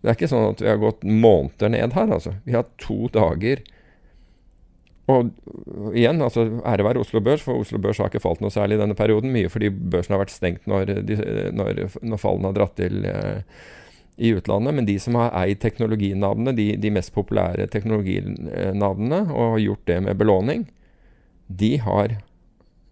Det 0.02 0.12
er 0.12 0.16
ikke 0.16 0.30
sånn 0.30 0.52
at 0.54 0.62
vi 0.62 0.70
har 0.70 0.78
gått 0.80 1.04
måneder 1.04 1.74
ned 1.74 1.96
her, 1.98 2.14
altså. 2.14 2.38
Vi 2.46 2.54
har 2.54 2.70
to 2.80 3.10
dager. 3.12 3.64
Og 5.08 5.30
igjen, 5.96 6.20
altså 6.20 6.44
ære 6.68 6.84
være 6.84 7.00
Oslo 7.00 7.22
Børs, 7.24 7.44
for 7.46 7.62
Oslo 7.62 7.80
Børs 7.80 8.02
har 8.02 8.10
ikke 8.12 8.24
falt 8.24 8.42
noe 8.44 8.52
særlig 8.52 8.76
i 8.76 8.82
denne 8.82 8.98
perioden. 8.98 9.32
Mye 9.32 9.52
fordi 9.52 9.70
børsen 9.72 10.16
har 10.16 10.24
vært 10.26 10.36
stengt 10.36 10.68
når, 10.68 10.92
de, 11.08 11.18
når, 11.56 11.86
når 12.04 12.20
fallene 12.20 12.52
har 12.52 12.58
dratt 12.58 12.76
til 12.80 13.08
eh, 13.08 13.62
i 14.18 14.34
utlandet. 14.36 14.76
Men 14.76 14.90
de 14.90 14.98
som 15.00 15.16
har 15.16 15.32
eid 15.46 15.62
teknologinavnene, 15.64 16.56
de, 16.58 16.68
de, 16.82 16.92
mest 16.92 17.14
populære 17.16 17.70
teknologinavnene, 17.72 19.22
og 19.32 19.54
har 19.56 19.64
gjort 19.64 19.86
det 19.88 20.00
med 20.10 20.20
belåning, 20.20 20.66
de 21.48 21.78
har, 21.80 22.18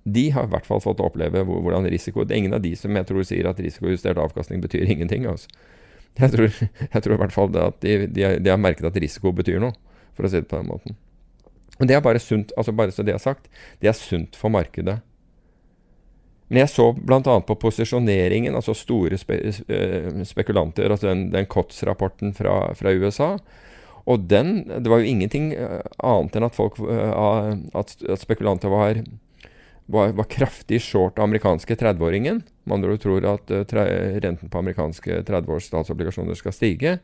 de 0.07 0.26
har 0.32 0.47
i 0.47 0.53
hvert 0.53 0.70
fall 0.70 0.84
fått 0.86 1.03
oppleve 1.03 1.41
hvordan 1.43 1.89
risiko 1.91 2.24
Det 2.24 2.38
er 2.38 2.45
ingen 2.45 2.55
av 2.55 2.63
de 2.63 2.72
som 2.80 2.95
jeg 2.95 3.09
tror 3.09 3.26
sier 3.28 3.49
at 3.49 3.59
risikojustert 3.59 4.22
avkastning 4.22 4.63
betyr 4.63 4.88
ingenting. 4.88 5.28
altså. 5.28 5.49
Jeg 6.16 6.32
tror, 6.32 6.47
jeg 6.93 7.01
tror, 7.01 7.18
i 7.18 7.20
hvert 7.26 7.36
fall 7.36 7.57
at 7.59 7.82
de, 7.84 8.05
de, 8.07 8.30
de, 8.39 8.53
har 8.53 8.61
merket 8.61 8.88
at 8.88 9.03
risiko 9.03 9.36
betyr 9.36 9.59
noe, 9.59 9.76
for 10.16 10.28
å 10.28 10.32
si 10.32 10.39
det 10.39 10.47
på 10.47 10.61
den 10.61 10.72
måten. 10.72 10.95
Og 11.80 11.88
Det 11.88 11.95
er 11.95 12.03
bare 12.03 12.19
sunt, 12.19 12.53
altså 12.57 12.71
bare 12.71 12.91
så 12.91 13.03
det 13.03 13.13
er 13.13 13.19
sagt, 13.19 13.49
det 13.82 13.89
er 13.91 13.97
sunt 13.97 14.36
for 14.39 14.49
markedet. 14.49 15.01
Men 16.47 16.61
jeg 16.61 16.71
så 16.76 16.91
bl.a. 16.93 17.19
på 17.41 17.57
posisjoneringen, 17.57 18.55
altså 18.55 18.76
store 18.78 19.17
spe, 19.17 19.39
uh, 19.65 20.21
spekulanter, 20.28 20.91
altså 20.91 21.09
den, 21.09 21.30
den 21.34 21.47
COTS-rapporten 21.49 22.36
fra, 22.38 22.59
fra, 22.78 22.93
USA. 22.93 23.36
Og 24.05 24.28
den 24.30 24.67
Det 24.69 24.89
var 24.91 25.01
jo 25.01 25.09
ingenting 25.09 25.53
uh, 25.57 25.82
annet 25.97 26.38
enn 26.38 26.45
at 26.45 26.55
folk 26.55 26.78
uh, 26.80 27.57
at, 27.73 27.95
spekulanter 28.21 28.69
var, 28.69 29.01
var, 29.89 30.13
var 30.13 30.30
kraftig 30.30 30.84
short 30.86 31.17
amerikanske 31.19 31.76
30-åringen. 31.82 32.43
Med 32.65 32.78
andre 32.78 32.99
tror 33.01 33.26
at 33.34 33.49
renten 33.49 34.49
på 34.49 34.61
amerikanske 34.61 35.23
30-års 35.26 35.71
statsobligasjoner 35.73 36.38
skal 36.38 36.53
stige. 36.53 36.99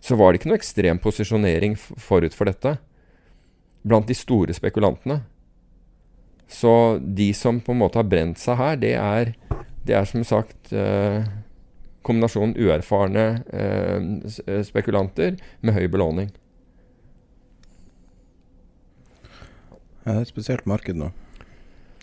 Så 0.00 0.16
var 0.16 0.32
det 0.32 0.40
ikke 0.40 0.54
noe 0.54 0.60
ekstrem 0.62 1.00
posisjonering 1.02 1.76
forut 1.76 2.32
for 2.32 2.48
dette 2.48 2.78
blant 3.88 4.08
de 4.08 4.16
store 4.16 4.54
spekulantene. 4.56 5.22
Så 6.48 6.98
de 7.02 7.32
som 7.36 7.60
på 7.60 7.74
en 7.74 7.82
måte 7.82 8.00
har 8.00 8.08
brent 8.08 8.40
seg 8.40 8.56
her, 8.56 8.78
det 8.80 8.94
er, 8.96 9.34
det 9.84 9.96
er 9.98 10.08
som 10.08 10.24
sagt 10.24 10.72
eh, 10.72 11.26
kombinasjonen 12.06 12.56
uerfarne 12.56 13.26
eh, 13.52 13.96
eh, 14.46 14.62
spekulanter 14.64 15.36
med 15.60 15.76
høy 15.76 15.84
belåning. 15.92 16.30
Ja, 20.06 20.14
det 20.14 20.16
er 20.16 20.24
et 20.24 20.32
spesielt 20.32 20.64
marked 20.68 20.96
nå. 20.96 21.10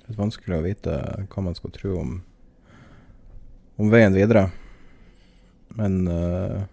Det 0.05 0.13
er 0.13 0.21
vanskelig 0.21 0.59
å 0.59 0.65
vite 0.67 0.99
hva 1.25 1.41
man 1.47 1.57
skal 1.57 1.73
tro 1.73 1.95
om, 1.97 2.19
om 3.81 3.89
veien 3.89 4.13
videre. 4.13 4.51
Men 5.75 6.03
uh, 6.05 6.67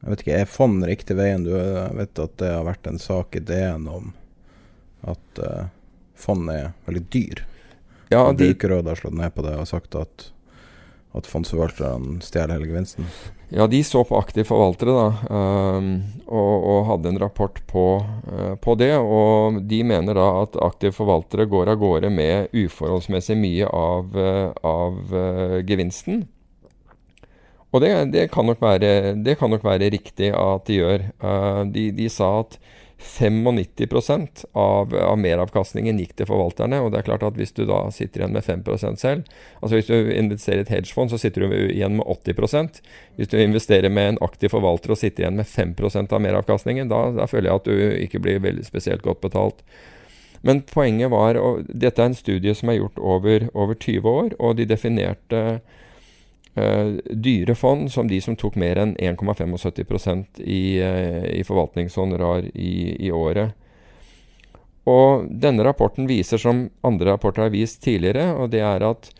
jeg 0.00 0.12
vet 0.12 0.22
ikke, 0.24 0.38
er 0.40 0.48
fond 0.48 0.84
riktig 0.88 1.16
veien? 1.18 1.44
Du 1.44 1.52
vet 1.52 2.22
at 2.22 2.36
det 2.40 2.54
har 2.54 2.64
vært 2.64 2.88
en 2.88 3.00
sak 3.00 3.36
i 3.36 3.44
DN 3.44 3.84
om 3.90 4.12
at 5.08 5.42
uh, 5.44 5.66
fond 6.16 6.48
er 6.52 6.72
veldig 6.86 7.02
dyr. 7.12 7.44
Ja, 8.10 8.24
de... 8.32 8.50
Brukerrådet 8.50 8.94
har 8.94 9.02
slått 9.02 9.18
ned 9.20 9.34
på 9.36 9.44
det 9.44 9.52
og 9.60 9.68
sagt 9.68 9.94
at, 9.98 10.30
at 11.16 11.28
fondsforvalterne 11.28 12.18
stjeler 12.24 12.56
hele 12.56 12.72
gevinsten. 12.72 13.06
Ja, 13.52 13.66
de 13.66 13.82
så 13.84 14.04
på 14.06 14.18
aktive 14.18 14.46
forvaltere 14.46 14.92
da, 14.94 15.06
um, 15.34 15.92
og, 16.30 16.52
og, 16.70 16.84
hadde 16.86 17.10
en 17.10 17.18
rapport 17.18 17.56
på, 17.70 17.86
uh, 18.30 18.54
på, 18.62 18.76
det. 18.78 18.92
Og 18.98 19.60
de 19.68 19.80
mener 19.86 20.16
da 20.16 20.28
at 20.44 20.58
aktive 20.62 20.94
forvaltere 20.94 21.48
går 21.50 21.72
av 21.74 21.80
gårde 21.82 22.12
med 22.14 22.54
uforholdsmessig 22.54 23.36
mye 23.38 23.66
av, 23.68 24.14
uh, 24.14 24.52
av 24.64 25.00
uh, 25.14 25.58
gevinsten. 25.66 26.28
Og 27.70 27.84
det, 27.84 27.92
det, 28.14 28.26
kan 28.34 28.50
være, 28.50 29.14
det, 29.22 29.38
kan 29.38 29.50
nok 29.52 29.64
være, 29.64 29.92
riktig 29.94 30.32
at 30.34 30.66
de 30.66 30.80
gjør. 30.80 31.06
de, 31.70 31.90
de 31.94 32.08
sa 32.10 32.32
at 32.42 32.58
95% 33.00 34.44
av, 34.52 34.94
av 34.94 35.18
meravkastningen 35.18 35.98
gikk 36.02 36.12
til 36.18 36.28
forvalterne. 36.28 36.80
og 36.80 36.90
det 36.92 37.00
er 37.00 37.06
klart 37.08 37.24
at 37.24 37.38
Hvis 37.38 37.54
du 37.56 37.64
da 37.64 37.86
sitter 37.94 38.20
igjen 38.20 38.34
med 38.36 38.44
5% 38.44 39.00
selv 39.00 39.22
altså 39.60 39.78
Hvis 39.78 39.88
du 39.88 40.10
investerer 40.12 40.60
i 40.60 40.66
et 40.66 40.74
hedgefond, 40.74 41.10
så 41.10 41.18
sitter 41.18 41.46
du 41.46 41.54
igjen 41.70 41.96
med 41.96 42.04
80% 42.04 42.82
Hvis 43.16 43.32
du 43.32 43.38
investerer 43.40 43.88
med 43.88 44.08
en 44.08 44.20
aktiv 44.20 44.52
forvalter 44.52 44.92
og 44.92 45.00
sitter 45.00 45.24
igjen 45.24 45.40
med 45.40 45.48
5% 45.48 46.12
av 46.12 46.20
meravkastningen, 46.20 46.92
da, 46.92 47.06
da, 47.16 47.26
føler 47.30 47.50
jeg 47.50 47.62
at 47.62 47.70
du 47.70 48.04
ikke 48.04 48.20
blir 48.20 48.44
veldig 48.44 48.66
spesielt 48.68 49.02
godt 49.02 49.22
betalt. 49.24 49.64
Men 50.44 50.62
poenget 50.68 51.10
var 51.12 51.40
og 51.40 51.64
Dette 51.68 52.02
er 52.02 52.12
en 52.12 52.16
studie 52.16 52.54
som 52.54 52.68
er 52.68 52.82
gjort 52.82 53.00
over, 53.00 53.48
over 53.54 53.74
20 53.74 54.08
år, 54.08 54.34
og 54.38 54.56
de 54.60 54.68
definerte 54.68 55.60
dyre 56.54 57.54
fond 57.54 57.92
som 57.92 58.08
de 58.08 58.20
som 58.20 58.36
tok 58.36 58.56
mer 58.58 58.78
enn 58.82 58.96
1,75% 58.98 60.40
i, 60.42 60.82
uh, 60.82 61.24
i 61.30 61.44
forvaltningshonorar 61.46 62.50
i, 62.54 62.96
i, 63.06 63.10
året. 63.14 63.54
Og 64.90 65.28
denne 65.30 65.64
rapporten 65.64 66.08
viser, 66.10 66.40
som 66.42 66.68
andre 66.82 67.12
rapporter 67.12 67.46
har 67.46 67.54
vist 67.54 67.82
tidligere, 67.84 68.32
og 68.34 68.50
det 68.50 68.64
er 68.66 68.82
at 68.82 69.12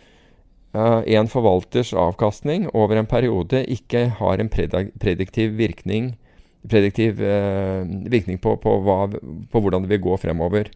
uh, 0.74 1.06
en 1.06 1.30
forvalters 1.30 1.94
avkastning 1.94 2.66
over 2.74 2.98
en 2.98 3.10
periode 3.10 3.62
ikke 3.70 4.08
har 4.18 4.42
en 4.42 4.50
prediktiv 4.50 5.54
virkning, 5.60 6.16
prediktiv, 6.68 7.22
virkning 8.12 8.36
på, 8.42 8.58
på, 8.60 8.74
hva, 8.84 9.06
på 9.08 9.62
hvordan 9.62 9.86
det 9.86 9.94
vil 9.94 10.02
gå 10.10 10.18
fremover. 10.20 10.68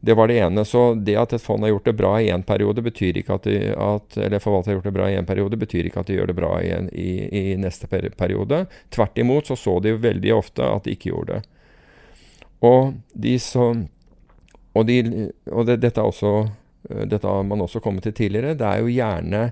Det 0.00 0.14
var 0.14 0.28
det 0.28 0.38
ene. 0.38 0.64
Så 0.64 0.94
det 0.94 1.16
at 1.18 1.32
et 1.34 1.42
fond 1.42 1.62
har 1.62 1.72
gjort 1.72 1.88
det 1.90 1.96
bra 1.98 2.12
i 2.22 2.30
én 2.30 2.44
periode, 2.46 2.82
betyr 2.82 3.18
ikke 3.18 3.34
at, 3.34 3.48
de, 3.50 3.72
at 3.74 4.18
eller 4.18 4.42
forvalter 4.42 4.70
har 4.70 4.78
gjort 4.78 4.90
det 4.90 4.94
bra 4.94 5.08
i 5.10 5.16
en 5.18 5.26
periode, 5.26 5.58
betyr 5.58 5.88
ikke 5.88 6.04
at 6.04 6.10
de 6.10 6.18
gjør 6.18 6.30
det 6.30 6.36
bra 6.38 6.52
i, 6.62 6.70
en, 6.76 6.90
i, 6.94 7.12
i 7.26 7.56
neste 7.58 7.90
periode. 7.90 8.64
Tvert 8.94 9.18
imot 9.18 9.50
så 9.50 9.58
så 9.58 9.78
de 9.82 9.96
veldig 9.98 10.34
ofte 10.36 10.66
at 10.66 10.86
de 10.86 10.94
ikke 10.94 11.10
gjorde 11.10 11.38
det. 11.38 11.42
Og, 12.66 12.94
de 13.14 13.34
så, 13.42 13.66
og, 14.74 14.86
de, 14.86 15.28
og 15.50 15.66
det, 15.66 15.80
dette, 15.82 16.02
også, 16.02 16.32
dette 17.10 17.26
har 17.26 17.42
man 17.46 17.66
også 17.66 17.82
kommet 17.82 18.06
til 18.06 18.14
tidligere. 18.14 18.54
Det 18.58 18.70
er 18.70 18.82
jo 18.82 18.94
gjerne 18.94 19.44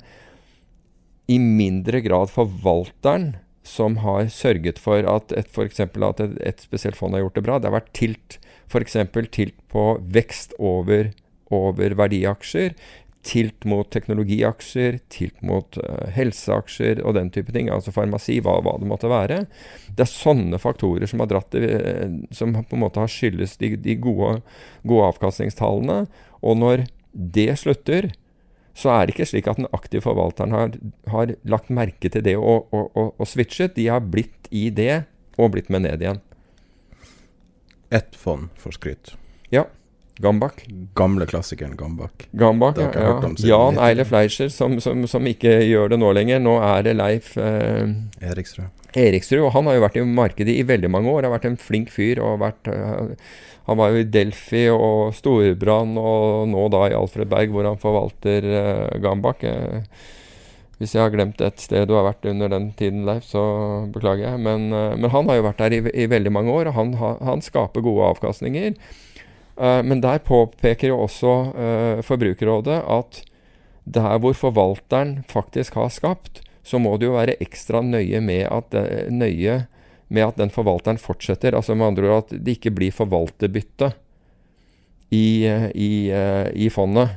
i 1.27 1.41
mindre 1.43 2.01
grad 2.07 2.31
forvalteren 2.31 3.33
som 3.67 3.99
har 4.05 4.29
sørget 4.31 4.79
for 4.79 5.03
at 5.11 5.33
et, 5.35 5.51
at 5.51 6.21
et, 6.23 6.37
et 6.39 6.61
spesielt 6.63 6.99
fond 6.99 7.15
har 7.15 7.25
gjort 7.25 7.39
det 7.39 7.47
bra. 7.49 7.59
Det 7.59 7.67
har 7.67 7.81
vært 7.81 7.97
tilt 7.99 8.39
f.eks. 8.69 8.97
tilt 9.33 9.59
på 9.73 9.89
vekst 10.03 10.55
over, 10.59 11.11
over 11.55 11.97
verdiaksjer, 11.99 12.75
tilt 13.27 13.65
mot 13.67 13.89
teknologiaksjer, 13.91 15.01
tilt 15.11 15.41
mot 15.43 15.79
uh, 15.83 16.07
helseaksjer 16.15 17.01
og 17.03 17.17
den 17.17 17.33
type 17.35 17.51
ting. 17.55 17.71
Altså 17.73 17.95
farmasi, 17.95 18.39
hva, 18.45 18.61
hva, 18.63 18.77
det 18.79 18.91
måtte 18.91 19.11
være. 19.11 19.41
Det 19.89 20.05
er 20.05 20.13
sånne 20.13 20.61
faktorer 20.63 21.11
som 21.11 21.25
har 21.25 21.31
dratt 21.33 21.57
det, 21.57 21.65
eh, 21.75 22.13
som 22.37 22.55
på 22.55 22.79
en 22.79 22.85
måte 22.85 23.03
har 23.03 23.11
skyldes 23.11 23.57
de, 23.63 23.73
de 23.83 23.97
gode, 23.99 24.39
gode, 24.87 25.11
avkastningstallene. 25.11 26.05
Og 26.47 26.63
når 26.63 26.87
det 27.13 27.51
slutter, 27.59 28.13
så 28.77 28.93
er 28.93 29.07
det 29.07 29.17
ikke 29.17 29.29
slik 29.33 29.51
at 29.51 29.59
den 29.59 29.71
aktive 29.75 30.05
forvalteren 30.05 30.55
har, 30.55 30.79
har 31.11 31.35
lagt 31.49 31.73
merke 31.73 32.13
til 32.13 32.23
det 32.23 32.37
og, 32.39 32.69
og, 32.71 32.93
og, 32.93 33.15
og 33.17 33.31
switchet. 33.31 33.75
De 33.75 33.89
har 33.91 34.05
blitt 34.05 34.51
i 34.55 34.69
det 34.71 35.07
og 35.41 35.57
blitt 35.57 35.73
med 35.73 35.89
ned 35.89 36.05
igjen 36.05 36.23
ett 37.91 38.17
fond 38.17 38.49
for 38.59 38.75
skryt. 38.75 39.15
Ja. 39.51 39.67
Gambak. 40.19 40.65
Gamle 40.95 41.27
klassikeren 41.27 41.77
Gambak. 41.77 42.29
Gambak, 42.33 42.79
ja. 42.79 42.91
ja. 42.95 43.31
Jan 43.39 43.79
Eile 43.79 44.05
Fleischer, 44.05 44.49
som, 44.49 44.81
som, 44.81 45.05
som, 45.09 45.27
ikke 45.29 45.59
gjør 45.67 45.93
det 45.93 45.99
nå 46.01 46.13
lenger. 46.17 46.41
Nå 46.41 46.57
er 46.65 46.87
det 46.87 46.95
Leif 46.97 47.35
eh, 47.37 47.85
Eriksrud. 48.25 48.71
Eriksrud. 48.97 49.43
Og 49.45 49.53
han 49.53 49.69
har 49.69 49.77
jo 49.77 49.85
vært 49.85 49.99
i 50.01 50.07
markedet 50.09 50.57
i 50.57 50.65
veldig 50.65 50.91
mange 50.93 51.13
år. 51.13 51.27
Har 51.29 51.37
vært 51.37 51.51
en 51.51 51.61
flink 51.61 51.93
fyr. 51.93 52.23
og 52.25 52.41
vært, 52.41 52.71
uh, 52.73 53.13
Han 53.69 53.81
var 53.83 53.93
jo 53.93 54.01
i 54.01 54.09
Delphi 54.09 54.65
og 54.73 55.13
Storbrann, 55.19 55.99
og 56.01 56.49
nå 56.49 56.65
da 56.73 56.87
i 56.89 56.97
Alfred 56.97 57.29
Berg, 57.29 57.53
hvor 57.53 57.69
han 57.69 57.83
forvalter 57.83 58.49
uh, 58.49 58.97
Gambak. 59.05 59.45
Uh, 59.45 59.85
hvis 60.77 60.93
jeg 60.93 61.07
har 61.07 61.13
glemt 61.15 61.41
et 61.41 61.63
sted 61.63 61.87
du 61.89 61.95
har 61.97 62.05
vært 62.11 62.27
under 62.29 62.51
den 62.53 62.69
tiden, 62.77 63.07
Leif, 63.09 63.25
så 63.31 63.43
beklager 63.95 64.27
jeg. 64.27 64.41
Men, 64.45 64.69
eh, 64.77 64.97
men 65.01 65.13
han 65.13 65.31
har 65.31 65.39
jo 65.39 65.47
vært 65.49 65.63
der 65.63 65.77
i, 65.79 65.81
i, 66.05 66.09
veldig 66.13 66.33
mange 66.33 66.53
år, 66.53 66.69
og 66.69 66.77
han, 66.77 66.93
han 67.25 67.45
skaper 67.45 67.85
gode 67.85 68.11
avkastninger. 68.13 68.77
Uh, 69.57 69.81
men 69.81 70.03
der 70.05 70.21
påpeker 70.21 70.91
jo 70.91 70.99
også 71.07 71.31
uh, 71.57 72.03
Forbrukerrådet 72.05 72.77
at 72.93 73.23
der 73.89 74.19
hvor 74.21 74.35
forvalteren 74.37 75.23
faktisk 75.31 75.79
har 75.81 75.89
skapt, 75.95 76.43
så 76.67 76.77
må 76.83 76.99
du 77.01 77.07
jo 77.07 77.15
være 77.15 77.39
ekstra 77.41 77.81
nøye 77.81 78.21
med 78.21 78.43
at, 78.51 78.75
nøye 79.09 79.63
med 80.13 80.27
at 80.27 80.41
den 80.43 80.51
forvalteren 80.53 80.99
fortsetter. 81.01 81.57
Altså 81.57 81.73
med 81.79 81.87
andre 81.87 82.11
ord 82.11 82.27
at 82.27 82.35
det 82.37 82.59
ikke 82.59 82.75
blir 82.75 82.93
forvalterbytte 82.93 83.93
i, 85.15 85.47
i, 85.73 85.91
i 86.67 86.69
fondet. 86.75 87.15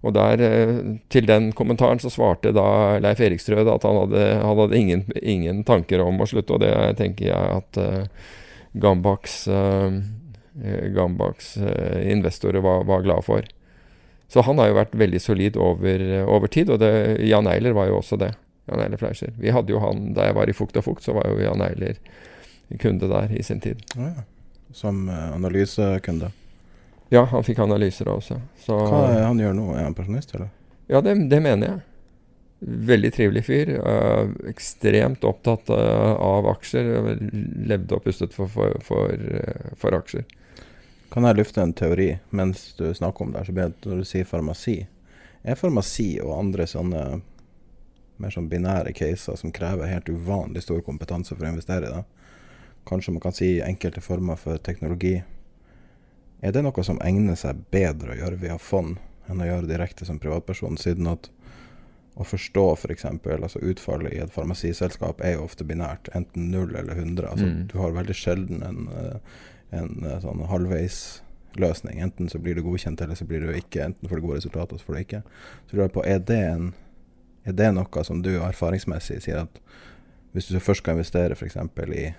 Og 0.00 0.14
der, 0.16 0.40
eh, 0.40 0.76
til 1.12 1.26
den 1.28 1.50
kommentaren 1.52 2.00
så 2.00 2.10
svarte 2.12 2.54
da 2.56 2.98
Leif 3.04 3.20
Erikstrød 3.20 3.68
at 3.68 3.84
han 3.84 3.98
hadde, 3.98 4.22
han 4.40 4.60
hadde 4.62 4.78
ingen, 4.78 5.04
ingen, 5.20 5.64
tanker 5.68 6.00
om 6.00 6.22
å 6.22 6.28
slutte, 6.28 6.56
og 6.56 6.62
det 6.64 6.72
tenker 6.96 7.28
jeg 7.28 7.58
at 7.58 7.80
uh, 7.80 8.30
Gambaks, 8.80 9.42
uh, 9.52 10.00
Gambaks 10.96 11.52
uh, 11.60 12.00
investorer 12.08 12.64
var, 12.64 12.86
var, 12.88 13.04
glad 13.04 13.26
for. 13.28 13.44
Så 14.32 14.46
han 14.46 14.62
har 14.62 14.70
jo 14.70 14.78
vært 14.78 14.96
veldig 14.96 15.20
solid 15.20 15.60
over, 15.60 16.06
over 16.24 16.48
tid, 16.48 16.72
og 16.72 16.80
det, 16.80 17.20
Jan 17.28 17.50
Eiler 17.50 17.76
var 17.76 17.90
jo 17.90 18.00
også 18.00 18.16
det. 18.16 18.32
Jan 18.70 18.80
Eiler 18.86 19.00
Fleischer. 19.00 19.34
Vi 19.36 19.52
hadde 19.52 19.74
jo 19.74 19.82
han 19.84 20.14
da 20.16 20.30
jeg 20.30 20.38
var 20.38 20.48
i 20.48 20.56
Fukt 20.56 20.80
og 20.80 20.86
Fukt, 20.86 21.04
så 21.04 21.12
var 21.18 21.28
jo 21.28 21.42
Jan 21.42 21.64
Eiler 21.66 22.00
kunde 22.80 23.10
der 23.10 23.34
i 23.34 23.42
sin 23.42 23.60
tid. 23.60 23.82
Ja, 23.98 24.22
som 24.72 25.10
analysekunde? 25.10 26.30
Ja, 27.10 27.24
han 27.26 27.44
fikk 27.44 27.58
analyser 27.58 28.08
også. 28.08 28.38
Så, 28.62 28.74
Hva 28.86 29.06
er 29.10 29.24
han 29.26 29.38
gjør 29.42 29.54
nå? 29.58 29.66
Er 29.74 29.88
han 29.88 29.96
pensjonist, 29.98 30.34
eller? 30.36 30.50
Ja, 30.90 31.00
det, 31.02 31.16
det, 31.30 31.40
mener 31.42 31.66
jeg. 31.66 31.80
Veldig 32.90 33.10
trivelig 33.16 33.42
fyr. 33.48 33.72
Øh, 33.78 34.30
ekstremt 34.50 35.26
opptatt 35.26 35.72
øh, 35.74 36.12
av 36.22 36.46
aksjer. 36.52 36.92
Levde 37.66 37.98
og 37.98 38.04
pustet 38.04 38.36
for, 38.36 38.50
for, 38.52 38.76
for, 38.86 39.10
uh, 39.10 39.72
for, 39.80 39.96
aksjer. 39.98 40.22
Kan 41.10 41.26
jeg 41.26 41.40
lufte 41.40 41.64
en 41.64 41.74
teori 41.74 42.12
mens 42.30 42.68
du 42.78 42.86
snakker 42.94 43.26
om 43.26 43.34
det? 43.34 43.42
Så 43.48 43.56
når 43.58 44.04
du 44.04 44.06
sier 44.06 44.28
farmasi, 44.30 44.76
er 45.42 45.58
farmasi 45.58 46.12
og 46.22 46.36
andre 46.36 46.68
sånne 46.70 47.04
mer 48.20 48.34
sånn 48.34 48.50
binære 48.52 48.92
caser 48.94 49.38
som 49.40 49.50
krever 49.54 49.90
helt 49.90 50.10
uvanlig 50.12 50.62
stor 50.62 50.82
kompetanse 50.86 51.34
for 51.34 51.46
å 51.46 51.50
investere 51.54 51.88
i 51.88 51.94
det, 51.94 52.02
kanskje 52.86 53.14
man 53.16 53.24
kan 53.24 53.34
si 53.34 53.54
enkelte 53.64 54.02
former 54.04 54.38
for 54.38 54.60
teknologi 54.62 55.16
er 56.40 56.54
det 56.54 56.62
noe 56.64 56.84
som 56.86 57.00
egner 57.04 57.36
seg 57.38 57.64
bedre 57.72 58.14
å 58.14 58.18
gjøre 58.22 58.40
via 58.40 58.56
fond 58.58 58.98
enn 59.30 59.42
å 59.42 59.46
gjøre 59.46 59.70
direkte 59.70 60.06
som 60.08 60.18
privatperson, 60.18 60.78
siden 60.80 61.08
at 61.10 61.30
å 62.20 62.26
forstå 62.26 62.64
f.eks. 62.74 63.06
For 63.22 63.46
altså 63.46 63.62
utfallet 63.64 64.14
i 64.16 64.20
et 64.24 64.34
farmasiselskap 64.34 65.22
er 65.24 65.36
jo 65.36 65.46
ofte 65.46 65.66
binært, 65.66 66.10
enten 66.16 66.50
0 66.52 66.74
eller 66.74 66.98
100. 66.98 67.26
Altså, 67.30 67.48
mm. 67.48 67.66
Du 67.70 67.76
har 67.80 67.96
veldig 67.96 68.16
sjelden 68.16 68.64
en, 68.66 68.88
eh, 69.00 69.42
en, 69.78 69.92
eh, 70.04 70.18
sånn 70.24 70.42
halvveisløsning. 70.50 72.00
Enten 72.02 72.28
så 72.32 72.40
blir 72.42 72.58
du 72.58 72.64
godkjent, 72.66 73.00
eller 73.04 73.18
så 73.18 73.28
blir 73.28 73.46
du 73.46 73.54
ikke. 73.54 73.86
Enten 73.86 74.10
får 74.10 74.20
du 74.20 74.26
gode 74.26 74.40
resultater, 74.40 74.80
så 74.80 74.88
får 74.88 74.98
du 74.98 75.02
ikke. 75.04 75.22
Så 75.68 75.76
lurer 75.76 75.88
jeg 75.88 75.96
på, 75.96 76.06
er 76.06 76.24
det, 76.32 76.42
en, 76.50 76.72
er 77.46 77.56
det 77.62 77.70
noe 77.76 78.04
som 78.06 78.24
du 78.26 78.34
erfaringsmessig 78.40 79.22
sier 79.24 79.44
at 79.46 79.62
hvis 80.34 80.50
du 80.50 80.60
først 80.62 80.84
skal 80.84 80.98
investere 80.98 81.34
f.eks. 81.34 81.56
i 81.96 82.10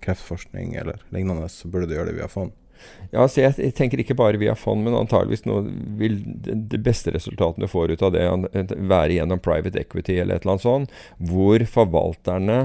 kreftforskning 0.00 0.76
eller 0.80 1.02
lignende, 1.12 1.48
så 1.52 1.68
burde 1.68 1.90
du 1.90 1.96
gjøre 1.96 2.12
det 2.12 2.20
via 2.20 2.28
fond? 2.30 2.54
Ja, 3.10 3.24
så 3.26 3.42
jeg, 3.42 3.56
jeg, 3.58 3.74
tenker 3.74 4.00
ikke 4.02 4.14
bare 4.18 4.38
via 4.38 4.54
fond, 4.58 4.84
men 4.86 4.94
antageligvis 4.94 5.42
nå 5.48 5.62
vil 5.98 6.20
de 6.44 6.78
beste 6.82 7.10
resultatene 7.14 7.66
du 7.66 7.72
får 7.72 7.96
ut 7.96 8.04
av 8.06 8.14
det, 8.14 8.26
være 8.78 9.16
gjennom 9.16 9.42
private 9.42 9.82
equity 9.82 10.20
eller 10.20 10.38
et 10.38 10.46
eller 10.46 10.56
annet 10.56 10.66
sånt, 10.66 10.94
hvor 11.30 11.64
forvalterne 11.66 12.60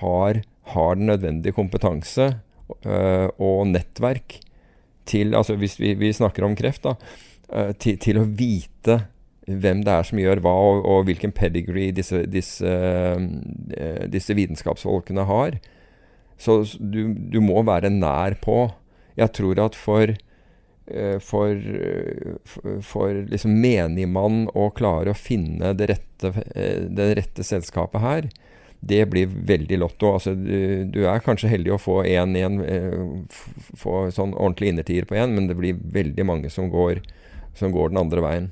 har, 0.00 0.42
har 0.74 0.98
den 0.98 1.08
nødvendige 1.08 1.56
kompetanse 1.56 2.34
øh, 2.84 3.28
og 3.40 3.66
nettverk 3.72 4.40
til 5.10 5.34
Altså 5.34 5.56
hvis 5.58 5.78
vi, 5.80 5.94
vi 5.98 6.12
snakker 6.14 6.44
om 6.46 6.54
kreft, 6.56 6.84
da, 6.84 6.94
øh, 7.52 7.72
til, 7.80 7.96
til, 7.98 8.20
å 8.20 8.26
vite 8.28 9.00
hvem 9.50 9.80
det 9.82 9.94
er 9.94 10.06
som 10.06 10.20
gjør 10.20 10.42
hva, 10.44 10.52
og, 10.52 10.84
og 10.86 11.08
hvilken 11.08 11.32
pedigree 11.34 11.94
disse, 11.96 12.22
disse, 12.30 12.68
øh, 12.68 14.04
disse 14.12 14.36
vitenskapsfolkene 14.36 15.24
har. 15.26 15.58
Så 16.40 16.62
du, 16.78 17.02
du 17.32 17.40
må 17.44 17.64
være 17.66 17.90
nær 17.92 18.36
på 18.44 18.68
jeg 19.18 19.32
tror 19.36 19.62
at 19.62 19.78
for 19.78 20.12
eh, 20.12 21.18
for, 21.22 21.56
for 22.86 23.22
liksom 23.30 23.56
menigmann 23.62 24.44
å 24.54 24.70
klare 24.74 25.14
å 25.14 25.18
finne 25.18 25.74
det 25.78 25.90
rette, 25.94 26.32
eh, 26.54 26.86
det 26.90 27.12
rette 27.18 27.46
selskapet 27.46 28.04
her, 28.04 28.30
det 28.80 29.04
blir 29.12 29.28
veldig 29.28 29.78
lotto. 29.82 30.14
Altså, 30.14 30.34
du, 30.34 30.84
du, 30.88 31.02
er 31.08 31.22
kanskje 31.24 31.50
heldig 31.52 31.74
å 31.74 31.80
få 31.80 32.00
én 32.08 32.36
igjen, 32.36 32.60
eh, 32.64 33.28
få 33.78 34.06
sånn 34.14 34.32
ordentlig 34.34 34.72
innertier 34.72 35.08
på 35.08 35.18
én, 35.20 35.36
men 35.36 35.50
det 35.50 35.58
blir 35.58 35.78
veldig 35.78 36.26
mange 36.26 36.52
som 36.52 36.70
går, 36.72 37.02
som 37.58 37.74
går 37.74 37.92
den 37.92 38.00
andre 38.00 38.24
veien. 38.24 38.50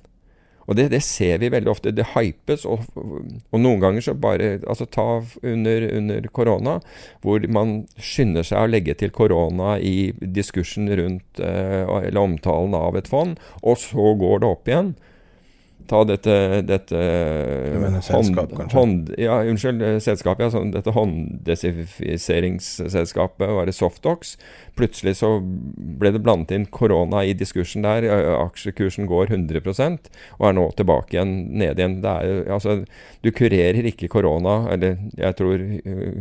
Og 0.69 0.77
det, 0.77 0.91
det, 0.93 1.01
ser 1.05 1.41
vi 1.41 1.51
veldig 1.53 1.73
ofte. 1.73 1.95
Det 1.97 2.11
hypes, 2.13 2.67
og, 2.69 2.85
og 2.95 3.61
noen 3.63 3.83
ganger 3.83 4.05
så 4.05 4.15
bare 4.19 4.59
Altså 4.69 4.87
ta 4.93 5.07
under, 5.43 5.89
under, 5.97 6.29
korona, 6.35 6.79
hvor 7.25 7.45
man 7.53 7.81
skynder 7.97 8.47
seg 8.47 8.61
å 8.67 8.71
legge 8.71 8.97
til 9.01 9.13
korona 9.15 9.77
i 9.81 10.13
diskursen 10.21 10.91
rundt 11.01 11.43
eh, 11.43 11.85
Eller 12.05 12.21
omtalen 12.21 12.77
av 12.77 12.99
et 13.01 13.09
fond, 13.09 13.39
og 13.63 13.81
så 13.81 14.13
går 14.21 14.43
det 14.43 14.53
opp 14.53 14.69
igjen 14.71 14.97
ta 15.89 16.03
dette, 16.05 16.61
dette 16.69 16.99
selskap, 18.05 18.53
hånd. 18.53 18.73
Hånd, 18.75 19.15
ja, 19.21 19.43
unnskyld, 19.49 20.03
selskapet. 20.05 20.45
Ja, 20.47 20.51
sånn, 20.53 20.73
dette 20.75 20.91
hånddesifiseringsselskapet, 20.95 23.49
var 23.57 23.65
det 23.69 23.75
Softox. 23.77 24.21
Plutselig 24.79 25.15
så 25.23 25.29
ble 25.41 26.09
det 26.15 26.25
blandet 26.25 26.55
inn 26.55 26.67
korona 26.73 27.19
i 27.27 27.33
diskursen 27.39 27.83
der. 27.87 28.01
Aksjekursen 28.39 29.05
går 29.11 29.25
100% 29.35 30.03
og 30.39 30.45
er 30.49 30.53
nå 30.59 30.67
tilbake 30.79 31.11
igjen, 31.17 31.33
ned 31.59 31.75
igjen. 31.81 31.97
Er, 32.05 32.25
altså, 32.59 32.71
du 33.25 33.29
kurerer 33.35 33.85
ikke 33.91 34.13
korona. 34.13 34.55
Eller 34.75 34.93
jeg 35.19 35.33
tror 35.41 35.57
eh, 35.61 35.73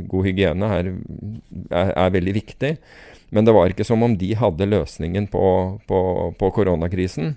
god 0.09 0.23
hygiene 0.27 0.67
er, 0.79 0.85
er, 1.69 1.87
er 1.91 2.15
veldig 2.15 2.33
viktig. 2.39 2.71
Men 3.35 3.43
det 3.45 3.53
var 3.55 3.67
ikke 3.71 3.87
som 3.87 4.03
om 4.05 4.13
de 4.17 4.29
hadde 4.39 4.71
løsningen 4.71 5.25
på, 5.31 5.43
på, 5.89 5.99
på 6.39 6.45
koronakrisen. 6.55 7.27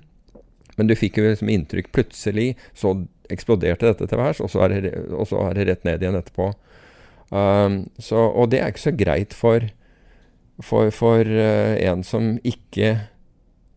Men 0.76 0.90
du 0.90 0.96
fikk 0.98 1.18
jo 1.18 1.26
liksom 1.26 1.50
inntrykk 1.52 1.90
Plutselig 1.94 2.54
så 2.78 2.94
eksploderte 3.30 3.90
dette 3.90 4.08
til 4.10 4.20
værs, 4.20 4.40
og, 4.42 4.50
og, 4.50 5.26
så 5.28 5.44
er 5.46 5.58
det 5.58 5.68
rett 5.68 5.86
ned 5.86 6.02
igjen 6.02 6.18
etterpå. 6.18 6.50
Um, 7.30 7.84
så, 8.02 8.18
og 8.26 8.50
det 8.50 8.58
er 8.58 8.72
ikke 8.72 8.88
så 8.88 8.96
greit 8.98 9.36
for, 9.36 9.68
for, 10.66 10.90
for 10.94 11.22
uh, 11.22 11.76
en 11.78 12.02
som 12.06 12.32
ikke, 12.42 12.96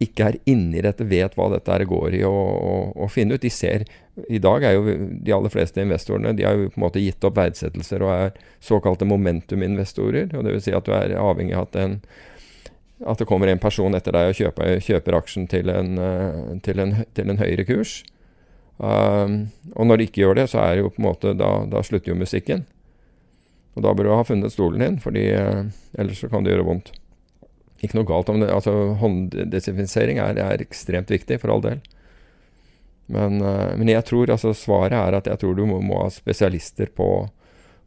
ikke 0.01 0.31
er 0.31 0.39
inni 0.49 0.81
dette, 0.81 1.05
vet 1.05 1.37
hva 1.37 1.51
dette 1.53 1.77
går 1.89 2.17
i, 2.17 2.23
å 2.25 3.09
finne 3.13 3.37
ut. 3.37 3.45
De 3.45 3.53
ser, 3.53 3.85
I 4.25 4.41
dag 4.41 4.65
er 4.65 4.77
jo 4.79 4.97
de 4.97 5.37
aller 5.37 5.53
fleste 5.53 5.85
investorene 5.85 6.33
de 6.37 6.47
har 6.47 6.57
jo 6.57 6.71
på 6.73 6.81
en 6.81 6.87
måte 6.87 7.03
gitt 7.03 7.29
opp 7.29 7.37
verdsettelser 7.37 8.05
og 8.05 8.15
er 8.15 8.43
såkalte 8.63 9.07
momentuminvestorer. 9.09 10.33
og 10.33 10.49
Dvs. 10.49 10.65
Si 10.65 10.73
at 10.73 10.89
du 10.89 10.95
er 10.97 11.13
avhengig 11.21 11.59
av 11.59 11.69
at 11.69 11.81
en 11.83 11.99
at 13.07 13.19
det 13.19 13.27
kommer 13.27 13.51
en 13.51 13.61
person 13.61 13.95
etter 13.97 14.15
deg 14.15 14.31
og 14.31 14.39
kjøper, 14.39 14.79
kjøper 14.83 15.17
aksjen 15.17 15.47
til 15.51 15.69
en, 15.73 15.97
eh, 15.99 16.57
til, 16.65 16.79
en, 16.79 16.95
til 17.15 17.31
en, 17.31 17.39
høyere 17.41 17.65
kurs. 17.67 18.01
Um, 18.77 19.53
og 19.77 19.87
når 19.87 19.99
de 19.99 20.07
ikke 20.07 20.23
gjør 20.23 20.39
det, 20.39 20.47
så 20.51 20.63
er 20.63 20.75
det 20.75 20.83
jo 20.83 20.91
på 20.95 21.01
en 21.01 21.07
måte 21.07 21.33
da, 21.37 21.51
da 21.69 21.83
slutter 21.85 22.13
jo 22.13 22.19
musikken. 22.19 22.65
Og 23.77 23.85
da 23.85 23.93
bør 23.93 24.09
du 24.09 24.13
ha 24.13 24.25
funnet 24.27 24.53
stolen 24.53 24.83
din, 24.83 24.99
fordi 25.03 25.27
uh, 25.37 25.65
ellers 25.99 26.21
så 26.23 26.29
kan 26.31 26.45
det 26.45 26.53
gjøre 26.53 26.67
vondt. 26.67 26.93
Ikke 27.83 27.99
noe 27.99 28.07
galt 28.07 28.31
om 28.31 28.39
det. 28.41 28.51
altså 28.53 28.93
Hånddesinfisering 29.01 30.21
er, 30.23 30.39
er 30.39 30.63
ekstremt 30.63 31.11
viktig, 31.11 31.39
for 31.41 31.53
all 31.53 31.63
del. 31.63 31.83
Men, 33.11 33.41
uh, 33.43 33.73
men, 33.77 33.91
jeg 33.91 34.07
tror 34.07 34.31
altså 34.31 34.53
svaret 34.57 34.95
er 34.95 35.19
at 35.19 35.27
jeg 35.29 35.41
tror 35.41 35.57
du 35.57 35.65
må, 35.69 35.81
må 35.83 36.05
ha 36.05 36.11
spesialister 36.13 36.91
på, 36.95 37.09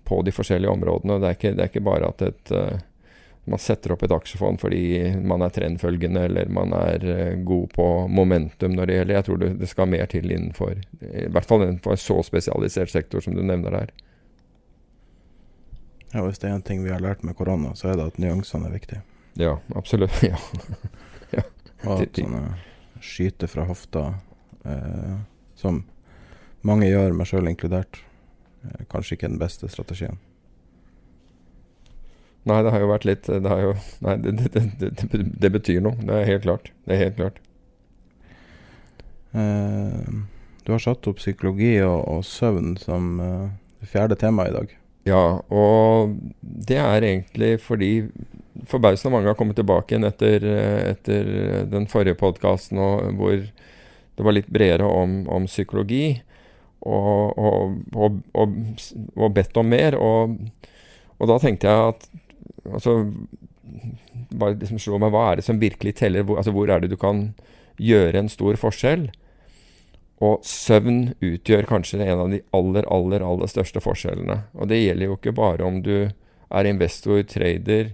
på, 0.05 0.21
de 0.27 0.35
forskjellige 0.35 0.75
områdene. 0.75 1.21
Det 1.23 1.31
er 1.31 1.41
ikke, 1.41 1.55
det 1.57 1.65
er 1.65 1.73
ikke 1.73 1.89
bare 1.89 2.13
at 2.13 2.29
et 2.29 2.55
uh, 2.55 2.77
man 3.47 3.63
setter 3.63 3.95
opp 3.95 4.03
et 4.03 4.13
aksjefond 4.15 4.59
fordi 4.59 4.81
man 5.23 5.45
er 5.47 5.53
trendfølgende 5.55 6.25
eller 6.29 6.49
man 6.51 6.75
er 6.75 7.05
uh, 7.07 7.45
god 7.47 7.69
på 7.77 7.87
momentum 8.11 8.75
når 8.75 8.91
det 8.91 8.99
gjelder. 8.99 9.15
Jeg 9.15 9.27
tror 9.29 9.43
det, 9.43 9.51
det, 9.61 9.71
skal 9.71 9.91
mer 9.93 10.07
til 10.11 10.31
innenfor 10.31 10.75
i 10.75 11.29
hvert 11.31 11.49
fall 11.49 11.63
innenfor 11.67 11.95
en 11.95 12.03
så 12.03 12.19
spesialisert 12.27 12.91
sektor 12.91 13.23
som 13.23 13.37
du 13.39 13.45
nevner 13.47 13.79
der. 13.81 13.95
Ja, 16.13 16.25
Hvis 16.25 16.39
det 16.39 16.51
er 16.51 16.57
en 16.57 16.65
ting 16.65 16.85
vi 16.85 16.91
har 16.91 17.03
lært 17.03 17.23
med 17.27 17.37
korona, 17.37 17.75
så 17.75 17.91
er 17.91 17.99
det 17.99 18.07
at 18.13 18.19
nyansene 18.23 18.71
er 18.71 18.75
viktige. 18.75 19.03
Ja, 19.37 19.59
absolutt. 19.77 20.23
ja. 20.31 20.39
ja. 21.35 21.43
Og 21.85 22.01
at 22.01 22.17
sånne 22.17 22.45
skyte 23.05 23.49
fra 23.51 23.67
hofta, 23.69 24.07
eh, 24.65 25.17
som 25.61 25.83
mange 26.67 26.89
gjør, 26.89 27.13
meg 27.17 27.29
sjøl 27.29 27.51
inkludert, 27.51 28.01
eh, 28.65 28.87
kanskje 28.91 29.19
ikke 29.19 29.29
den 29.29 29.43
beste 29.43 29.69
strategien. 29.69 30.17
Nei, 32.47 32.61
det 32.63 32.71
har 32.71 32.83
jo 32.83 32.93
vært 32.93 33.07
litt 33.09 33.27
Det, 33.27 33.59
jo, 33.63 33.75
nei, 34.07 34.17
det, 34.23 34.35
det, 34.55 35.21
det 35.43 35.51
betyr 35.51 35.83
noe. 35.83 35.99
Det 35.99 36.15
er 36.15 36.31
helt 36.31 36.47
klart. 36.47 36.71
Det 36.87 36.95
er 36.95 37.05
helt 37.05 37.19
klart. 37.19 37.43
Uh, 39.37 40.25
du 40.65 40.73
har 40.73 40.83
satt 40.83 41.07
opp 41.11 41.19
psykologi 41.21 41.75
og, 41.85 42.01
og 42.09 42.25
søvn 42.27 42.77
som 42.81 43.17
uh, 43.21 43.49
det 43.83 43.91
fjerde 43.91 44.19
temaet 44.21 44.55
i 44.55 44.57
dag. 44.57 44.75
Ja, 45.07 45.23
og 45.55 46.17
det 46.41 46.79
er 46.83 47.05
egentlig 47.05 47.53
fordi 47.63 47.91
forbausende 48.67 49.13
mange 49.15 49.31
har 49.31 49.37
kommet 49.39 49.59
tilbake 49.59 49.93
igjen 49.93 50.07
etter, 50.09 50.43
etter 50.91 51.29
den 51.71 51.87
forrige 51.91 52.19
podkasten 52.19 52.81
hvor 53.19 53.37
det 54.17 54.25
var 54.25 54.35
litt 54.35 54.49
bredere 54.51 54.89
om, 54.89 55.21
om 55.29 55.47
psykologi, 55.47 56.17
og, 56.87 57.37
og, 57.39 57.77
og, 57.93 58.55
og, 59.15 59.27
bedt 59.37 59.59
om 59.61 59.69
mer. 59.69 59.97
Og, 60.01 60.39
da 61.29 61.39
tenkte 61.43 61.69
jeg 61.69 61.93
at 61.93 62.09
altså, 62.75 62.97
bare 64.31 64.57
liksom 64.57 64.81
slå 64.83 64.99
meg, 65.03 65.13
Hva 65.15 65.31
er 65.31 65.41
det 65.41 65.47
som 65.47 65.61
virkelig 65.61 65.97
teller? 66.01 66.27
Hvor, 66.27 66.41
altså, 66.41 66.55
hvor 66.55 66.71
er 66.71 66.83
det 66.83 66.91
du 66.93 66.99
kan 67.01 67.31
gjøre 67.77 68.23
en 68.23 68.33
stor 68.33 68.59
forskjell? 68.61 69.09
Og 70.25 70.41
søvn 70.49 71.11
utgjør 71.21 71.69
kanskje 71.69 72.01
en 72.01 72.23
av 72.23 72.31
de 72.33 72.41
aller, 72.57 72.87
aller, 72.89 73.25
aller 73.25 73.51
største 73.53 73.83
forskjellene. 73.85 74.39
Og 74.57 74.71
det 74.71 74.81
gjelder 74.81 75.11
jo 75.11 75.19
ikke 75.19 75.37
bare 75.37 75.67
om 75.67 75.83
du 75.85 76.09
er 76.09 76.69
investor, 76.71 77.21
trader, 77.29 77.93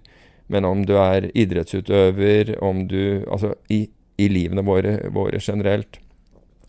men 0.52 0.66
om 0.68 0.84
du 0.86 0.94
er 1.00 1.30
idrettsutøver, 1.34 2.56
om 2.62 2.86
du 2.88 3.24
Altså 3.26 3.54
i, 3.72 3.86
i 4.20 4.28
livene 4.28 4.62
våre, 4.62 4.98
våre, 5.10 5.40
generelt. 5.40 5.98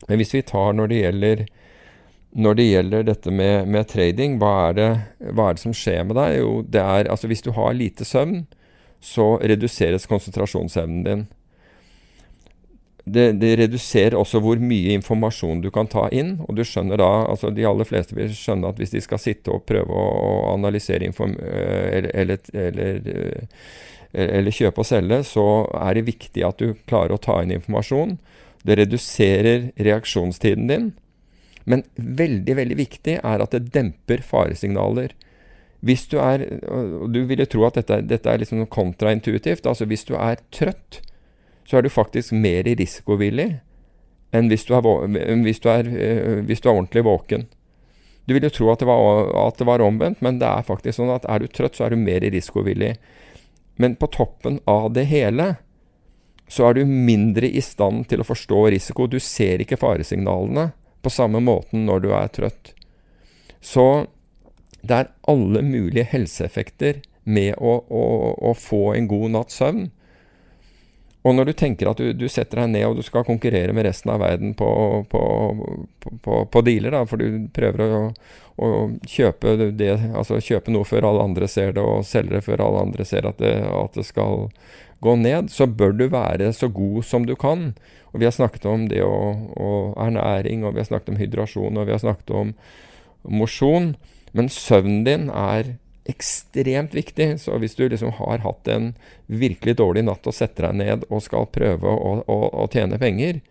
Men 0.08 0.18
hvis 0.20 0.34
vi 0.34 0.41
tar 0.41 0.74
når 0.74 0.89
det 0.89 1.01
gjelder, 1.01 1.45
når 2.34 2.57
det 2.57 2.65
gjelder 2.65 3.05
dette 3.07 3.31
med, 3.31 3.69
med 3.69 3.88
trading, 3.91 4.39
hva 4.41 4.53
er, 4.69 4.75
det, 4.77 4.89
hva 5.34 5.49
er, 5.49 5.57
det, 5.57 5.63
som 5.63 5.75
skjer 5.77 6.03
med 6.09 6.17
deg? 6.17 6.39
Jo, 6.39 6.51
det 6.65 6.81
er 6.81 7.11
altså 7.13 7.29
hvis 7.29 7.45
du 7.45 7.51
har 7.53 7.75
lite 7.77 8.07
søvn, 8.07 8.43
så 9.03 9.36
reduseres 9.43 10.07
konsentrasjonsevnen 10.09 11.07
din 11.07 11.25
det, 13.03 13.34
det, 13.39 13.55
reduserer 13.59 14.15
også 14.15 14.39
hvor 14.43 14.59
mye 14.63 14.93
informasjon 14.95 15.61
du 15.63 15.69
kan 15.75 15.89
ta 15.91 16.05
inn. 16.15 16.38
Og 16.47 16.55
du 16.55 16.63
skjønner 16.63 17.01
da, 17.01 17.09
altså 17.34 17.51
De 17.51 17.65
aller 17.67 17.88
fleste 17.88 18.15
vil 18.15 18.31
skjønne 18.31 18.71
at 18.71 18.79
hvis 18.79 18.95
de 18.95 19.01
skal 19.03 19.19
sitte 19.19 19.51
og 19.51 19.65
prøve 19.67 19.91
å, 19.91 20.53
analysere 20.53 21.03
inform 21.07 21.36
eh, 21.36 21.99
eller, 21.99 22.13
eller, 22.15 22.39
eller, 22.53 23.01
eh, 24.13 24.29
eller, 24.29 24.55
kjøpe 24.55 24.86
og 24.86 24.88
selge, 24.88 25.19
så 25.27 25.47
er 25.81 25.99
det 25.99 26.07
viktig 26.07 26.47
at 26.47 26.63
du 26.63 26.77
klarer 26.88 27.17
å 27.17 27.21
ta 27.21 27.41
inn 27.43 27.51
informasjon. 27.57 28.15
Det 28.63 28.79
reduserer 28.79 29.71
reaksjonstiden 29.75 30.71
din. 30.71 30.91
Men 31.66 31.86
veldig, 31.95 32.55
veldig 32.59 32.78
viktig 32.78 33.20
er 33.22 33.43
at 33.43 33.55
det 33.55 33.72
demper 33.76 34.24
faresignaler. 34.26 35.14
Hvis 35.84 36.05
du 36.11 36.18
er 36.24 36.45
og 36.72 37.09
Du 37.11 37.24
ville 37.28 37.45
tro 37.45 37.66
at 37.68 37.76
dette, 37.80 38.01
dette 38.07 38.30
er 38.30 38.39
liksom 38.39 38.66
kontraintuitivt. 38.68 39.66
altså 39.66 39.86
Hvis 39.86 40.05
du 40.05 40.16
er 40.16 40.39
trøtt, 40.51 41.01
så 41.66 41.78
er 41.78 41.82
du 41.82 41.89
faktisk 41.89 42.32
mer 42.32 42.64
risikovillig 42.64 43.59
enn 44.34 44.49
hvis 44.49 44.66
du 44.66 44.74
er, 44.74 44.82
hvis 45.45 45.59
du 45.61 45.68
er, 45.70 45.86
eh, 45.86 46.39
hvis 46.41 46.61
du 46.61 46.70
er 46.70 46.74
ordentlig 46.74 47.03
våken. 47.05 47.45
Du 48.26 48.34
vil 48.34 48.47
jo 48.47 48.53
tro 48.55 48.72
at 48.72 48.80
det, 48.82 48.88
var, 48.88 49.30
at 49.47 49.59
det, 49.59 49.68
var, 49.68 49.84
omvendt, 49.84 50.24
men 50.26 50.39
det 50.39 50.47
er 50.47 50.66
faktisk 50.66 50.97
sånn 50.97 51.11
at 51.14 51.28
er 51.30 51.43
du 51.43 51.51
trøtt, 51.51 51.78
så 51.78 51.86
er 51.86 51.93
du 51.93 52.01
mer 52.01 52.24
risikovillig. 52.24 52.95
Men 53.78 53.97
på 53.99 54.09
toppen 54.09 54.57
av 54.66 54.89
det 54.95 55.05
hele 55.11 55.55
så 56.49 56.70
er 56.70 56.78
du 56.78 56.89
mindre 56.89 57.45
i 57.45 57.61
stand 57.61 58.07
til 58.09 58.24
å 58.24 58.28
forstå 58.28 58.64
risiko. 58.74 59.05
Du 59.07 59.20
ser 59.22 59.61
ikke 59.61 59.80
faresignalene 59.80 60.72
på 61.04 61.12
samme 61.12 61.41
måten 61.43 61.86
når 61.88 62.04
du 62.04 62.12
er 62.16 62.32
trøtt. 62.34 62.74
Så 63.64 64.08
det 64.84 64.95
er 64.97 65.12
alle 65.32 65.64
mulige 65.64 66.08
helseeffekter 66.12 67.04
med 67.24 67.56
å, 67.58 67.78
å, 67.88 68.06
å 68.51 68.56
få 68.58 68.93
en 68.97 69.08
god 69.08 69.36
natts 69.38 69.60
søvn. 69.62 69.86
Og 71.24 71.36
når 71.38 71.47
du 71.47 71.54
tenker 71.56 71.88
at 71.88 71.99
du, 72.01 72.10
du, 72.20 72.26
setter 72.28 72.60
deg 72.60 72.72
ned 72.74 72.86
og 72.89 72.97
du 72.99 73.06
skal 73.06 73.24
konkurrere 73.24 73.72
med 73.76 73.86
resten 73.88 74.12
av 74.12 74.20
verden 74.20 74.51
på, 74.60 74.68
på, 75.10 75.22
på, 76.04 76.39
på 76.51 76.64
dealer, 76.68 76.91
da, 76.91 77.06
for 77.08 77.22
du 77.22 77.45
prøver 77.56 77.84
å, 77.86 78.01
å 78.60 78.72
kjøpe, 79.08 79.56
det, 79.80 79.93
altså 80.12 80.41
kjøpe, 80.43 80.74
noe 80.76 80.88
før 80.88 81.08
alle 81.08 81.24
andre 81.30 81.47
ser 81.47 81.78
det, 81.78 81.84
og 81.84 82.04
selge 82.08 82.36
det 82.36 82.43
før 82.43 82.66
alle 82.66 82.84
andre 82.89 83.08
ser 83.08 83.30
at 83.30 83.39
det, 83.39 83.56
at 83.72 83.95
det, 83.95 84.04
skal 84.10 84.49
gå 85.04 85.16
ned, 85.24 85.47
så 85.51 85.68
bør 85.68 85.95
du 85.95 86.10
være 86.12 86.51
så 86.56 86.68
god 86.68 87.08
som 87.08 87.28
du 87.28 87.38
kan. 87.39 87.72
Og 88.14 88.20
Vi 88.22 88.26
har 88.30 88.34
snakket 88.36 88.66
om 88.70 88.88
det 88.89 89.01
og, 89.03 89.93
ernæring, 89.97 90.64
og 90.64 90.76
vi 90.76 90.84
har 90.84 90.89
snakket 90.89 91.16
om 91.16 91.18
hydrasjon, 91.18 91.78
og 91.78 91.88
vi 91.88 91.95
har 91.95 92.01
snakket 92.01 92.30
om 92.30 92.53
mosjon. 93.24 93.95
Men 94.34 94.49
søvnen 94.49 95.03
din 95.05 95.30
er 95.30 95.76
ekstremt 96.09 96.93
viktig. 96.93 97.39
Så 97.41 97.57
hvis 97.57 97.76
du 97.76 97.88
liksom 97.88 98.14
har 98.20 98.43
hatt 98.43 98.68
en 98.68 98.93
virkelig 99.26 99.78
dårlig 99.80 100.05
natt 100.05 100.28
og 100.28 100.36
setter 100.36 100.70
deg 100.70 100.80
ned 100.82 101.05
og 101.09 101.24
skal 101.26 101.49
prøve 101.53 101.89
å, 101.89 102.16
å, 102.28 102.39
å, 102.51 102.68
tjene 102.72 102.99
penger, 103.01 103.41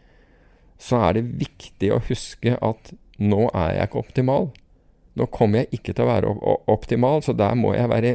så 0.83 1.01
er 1.09 1.19
det 1.19 1.31
viktig 1.43 1.93
å 1.95 2.03
huske 2.09 2.57
at 2.59 2.93
nå 3.23 3.47
er 3.51 3.79
jeg 3.79 3.91
ikke 3.91 4.03
optimal. 4.03 4.51
Nå 5.19 5.29
kommer 5.35 5.63
jeg 5.63 5.79
ikke 5.79 5.95
til 5.95 6.07
å 6.07 6.11
være 6.11 6.33
optimal, 6.73 7.23
så 7.25 7.35
der 7.37 7.55
må 7.59 7.75
jeg 7.77 7.91
være 7.91 8.15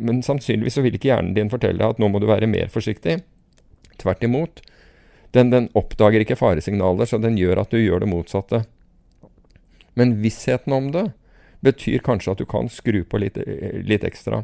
Men 0.00 0.22
sannsynligvis 0.24 0.78
så 0.78 0.82
vil 0.84 0.94
ikke 0.96 1.10
hjernen 1.10 1.34
din 1.36 1.50
fortelle 1.52 1.76
deg 1.76 1.92
at 1.92 1.98
nå 2.00 2.08
må 2.08 2.20
du 2.22 2.26
være 2.28 2.48
mer 2.48 2.70
forsiktig. 2.72 3.18
Tvert 4.00 4.24
imot. 4.24 4.62
Den, 5.36 5.52
den 5.52 5.68
oppdager 5.78 6.24
ikke 6.24 6.38
faresignaler, 6.38 7.06
så 7.06 7.20
den 7.22 7.38
gjør 7.38 7.62
at 7.62 7.72
du 7.72 7.78
gjør 7.78 8.02
det 8.02 8.10
motsatte. 8.10 8.64
Men 9.98 10.18
vissheten 10.22 10.74
om 10.74 10.90
det, 10.94 11.10
betyr 11.60 12.00
kanskje 12.04 12.32
at 12.32 12.40
du 12.40 12.48
kan 12.48 12.70
skru 12.72 13.02
på 13.04 13.20
litt, 13.20 13.36
litt 13.84 14.06
ekstra. 14.06 14.42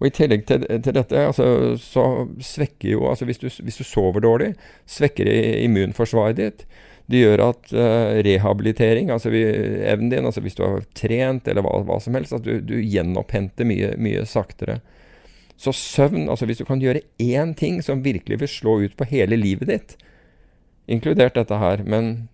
Og 0.00 0.08
I 0.08 0.12
tillegg 0.16 0.46
til, 0.48 0.64
til 0.84 0.96
dette 0.96 1.24
altså, 1.28 1.46
så 1.80 2.04
svekker 2.44 2.94
jo 2.94 3.08
altså 3.10 3.26
hvis 3.28 3.40
du, 3.42 3.48
hvis 3.64 3.80
du, 3.80 3.84
sover 3.84 4.24
dårlig, 4.24 4.54
svekker 4.88 5.28
immunforsvaret 5.66 6.40
ditt. 6.40 6.64
Det 7.10 7.24
gjør 7.24 7.42
at 7.48 7.72
uh, 7.74 8.20
rehabilitering, 8.24 9.10
altså 9.10 9.32
evnen 9.34 10.12
din, 10.12 10.24
altså 10.28 10.40
hvis 10.44 10.56
du 10.56 10.62
har 10.62 10.86
trent 10.96 11.48
eller 11.50 11.66
hva, 11.66 11.80
hva 11.84 11.98
som 12.00 12.16
helst, 12.16 12.36
at 12.36 12.46
du, 12.46 12.60
du 12.62 12.76
gjenopphenter 12.78 13.66
mye, 13.68 13.92
mye 14.00 14.22
saktere. 14.30 14.78
Så 15.60 15.74
søvn, 15.76 16.28
altså 16.32 16.46
hvis 16.48 16.60
du 16.62 16.64
kan 16.64 16.80
gjøre 16.80 17.02
én 17.20 17.52
ting 17.58 17.82
som 17.84 18.04
virkelig 18.04 18.40
vil 18.40 18.48
slå 18.48 18.78
ut 18.86 18.96
på 18.96 19.08
hele 19.10 19.36
livet 19.36 19.68
ditt, 19.68 19.96
inkludert 20.88 21.36
dette 21.36 21.58
her, 21.60 21.82
men 21.84 22.30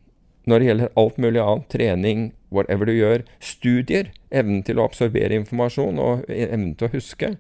når 0.47 0.63
det 0.63 0.69
gjelder 0.69 0.93
alt 1.03 1.17
mulig 1.19 1.43
annet, 1.43 1.69
trening, 1.75 2.21
whatever 2.55 2.87
du 2.87 2.95
gjør, 2.95 3.25
studier, 3.43 4.13
evnen 4.31 4.63
til 4.63 4.79
å 4.79 4.87
absorbere 4.87 5.35
informasjon 5.41 5.99
og 5.99 6.23
evnen 6.31 6.77
til 6.79 6.87
å 6.87 6.93
huske, 6.95 7.33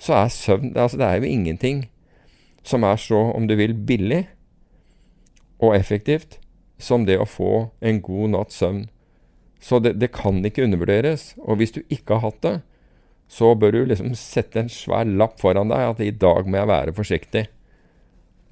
så 0.00 0.16
er 0.24 0.32
søvn 0.32 0.72
altså 0.72 0.98
Det 0.98 1.06
er 1.06 1.20
jo 1.20 1.28
ingenting 1.30 1.84
som 2.64 2.84
er 2.88 2.96
så, 2.96 3.20
om 3.36 3.46
du 3.48 3.54
vil, 3.60 3.76
billig 3.76 4.24
og 5.60 5.76
effektivt 5.76 6.38
som 6.80 7.04
det 7.04 7.18
å 7.20 7.28
få 7.28 7.68
en 7.84 8.00
god 8.02 8.32
natts 8.32 8.56
søvn. 8.62 8.86
Så 9.60 9.78
det, 9.84 9.94
det 10.00 10.12
kan 10.16 10.40
ikke 10.44 10.64
undervurderes. 10.64 11.34
Og 11.44 11.60
hvis 11.60 11.76
du 11.76 11.82
ikke 11.88 12.16
har 12.16 12.30
hatt 12.30 12.40
det, 12.44 12.54
så 13.34 13.50
bør 13.58 13.74
du 13.74 13.80
liksom 13.90 14.14
sette 14.18 14.62
en 14.62 14.72
svær 14.72 15.08
lapp 15.08 15.40
foran 15.42 15.72
deg 15.72 15.90
at 15.90 16.02
i 16.04 16.14
dag 16.14 16.46
må 16.48 16.60
jeg 16.60 16.70
være 16.70 16.96
forsiktig. 16.96 17.46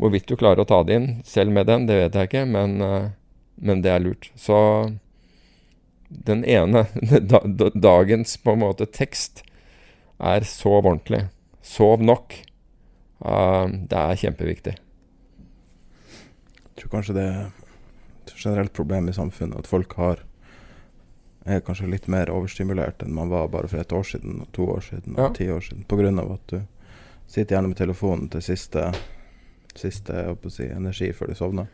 Hvorvidt 0.03 0.26
du 0.26 0.39
klarer 0.41 0.64
å 0.64 0.68
ta 0.68 0.80
det 0.87 0.99
inn 0.99 1.09
selv 1.28 1.55
med 1.55 1.68
den, 1.70 1.87
det 1.87 2.01
vet 2.01 2.18
jeg 2.18 2.30
ikke, 2.30 2.45
men, 2.51 2.80
eh, 2.83 3.11
men 3.62 3.83
det 3.85 3.93
er 3.93 4.03
lurt. 4.03 4.33
Så 4.35 4.57
den 6.12 6.43
ene 6.45 6.87
dagens 7.91 8.37
på 8.43 8.57
en 8.57 8.64
måte 8.64 8.89
tekst 8.91 9.45
er 10.18 10.47
sov 10.49 10.83
ordentlig. 10.83 11.26
Sov 11.62 12.03
nok. 12.03 12.35
Uh, 13.22 13.70
det 13.87 13.99
er 13.99 14.18
kjempeviktig. 14.18 14.74
Jeg 16.59 16.80
tror 16.80 16.93
kanskje 16.97 17.14
det 17.14 17.26
er 17.28 17.45
et 17.47 18.35
generelt 18.35 18.74
problem 18.74 19.07
i 19.09 19.14
samfunnet 19.14 19.62
at 19.62 19.70
folk 19.70 19.95
har 20.01 20.24
er 21.45 21.62
kanskje 21.66 21.90
litt 21.90 22.07
mer 22.12 22.30
overstimulert 22.30 23.03
enn 23.03 23.14
man 23.14 23.30
var 23.32 23.49
bare 23.51 23.70
for 23.70 23.82
et 23.82 23.93
år 23.93 24.07
siden, 24.07 24.45
to 24.55 24.68
år 24.76 24.84
siden 24.86 25.16
og 25.16 25.24
ja. 25.24 25.30
ti 25.36 25.49
år 25.51 25.64
siden. 25.64 25.84
Pga. 25.90 26.12
at 26.22 26.55
du 26.55 26.61
sitter 27.26 27.57
gjerne 27.57 27.72
med 27.72 27.80
telefonen 27.80 28.28
til 28.30 28.45
siste, 28.45 28.93
siste 29.74 30.26
si, 30.53 30.68
energi 30.68 31.12
før 31.16 31.32
du 31.32 31.38
sovner. 31.38 31.66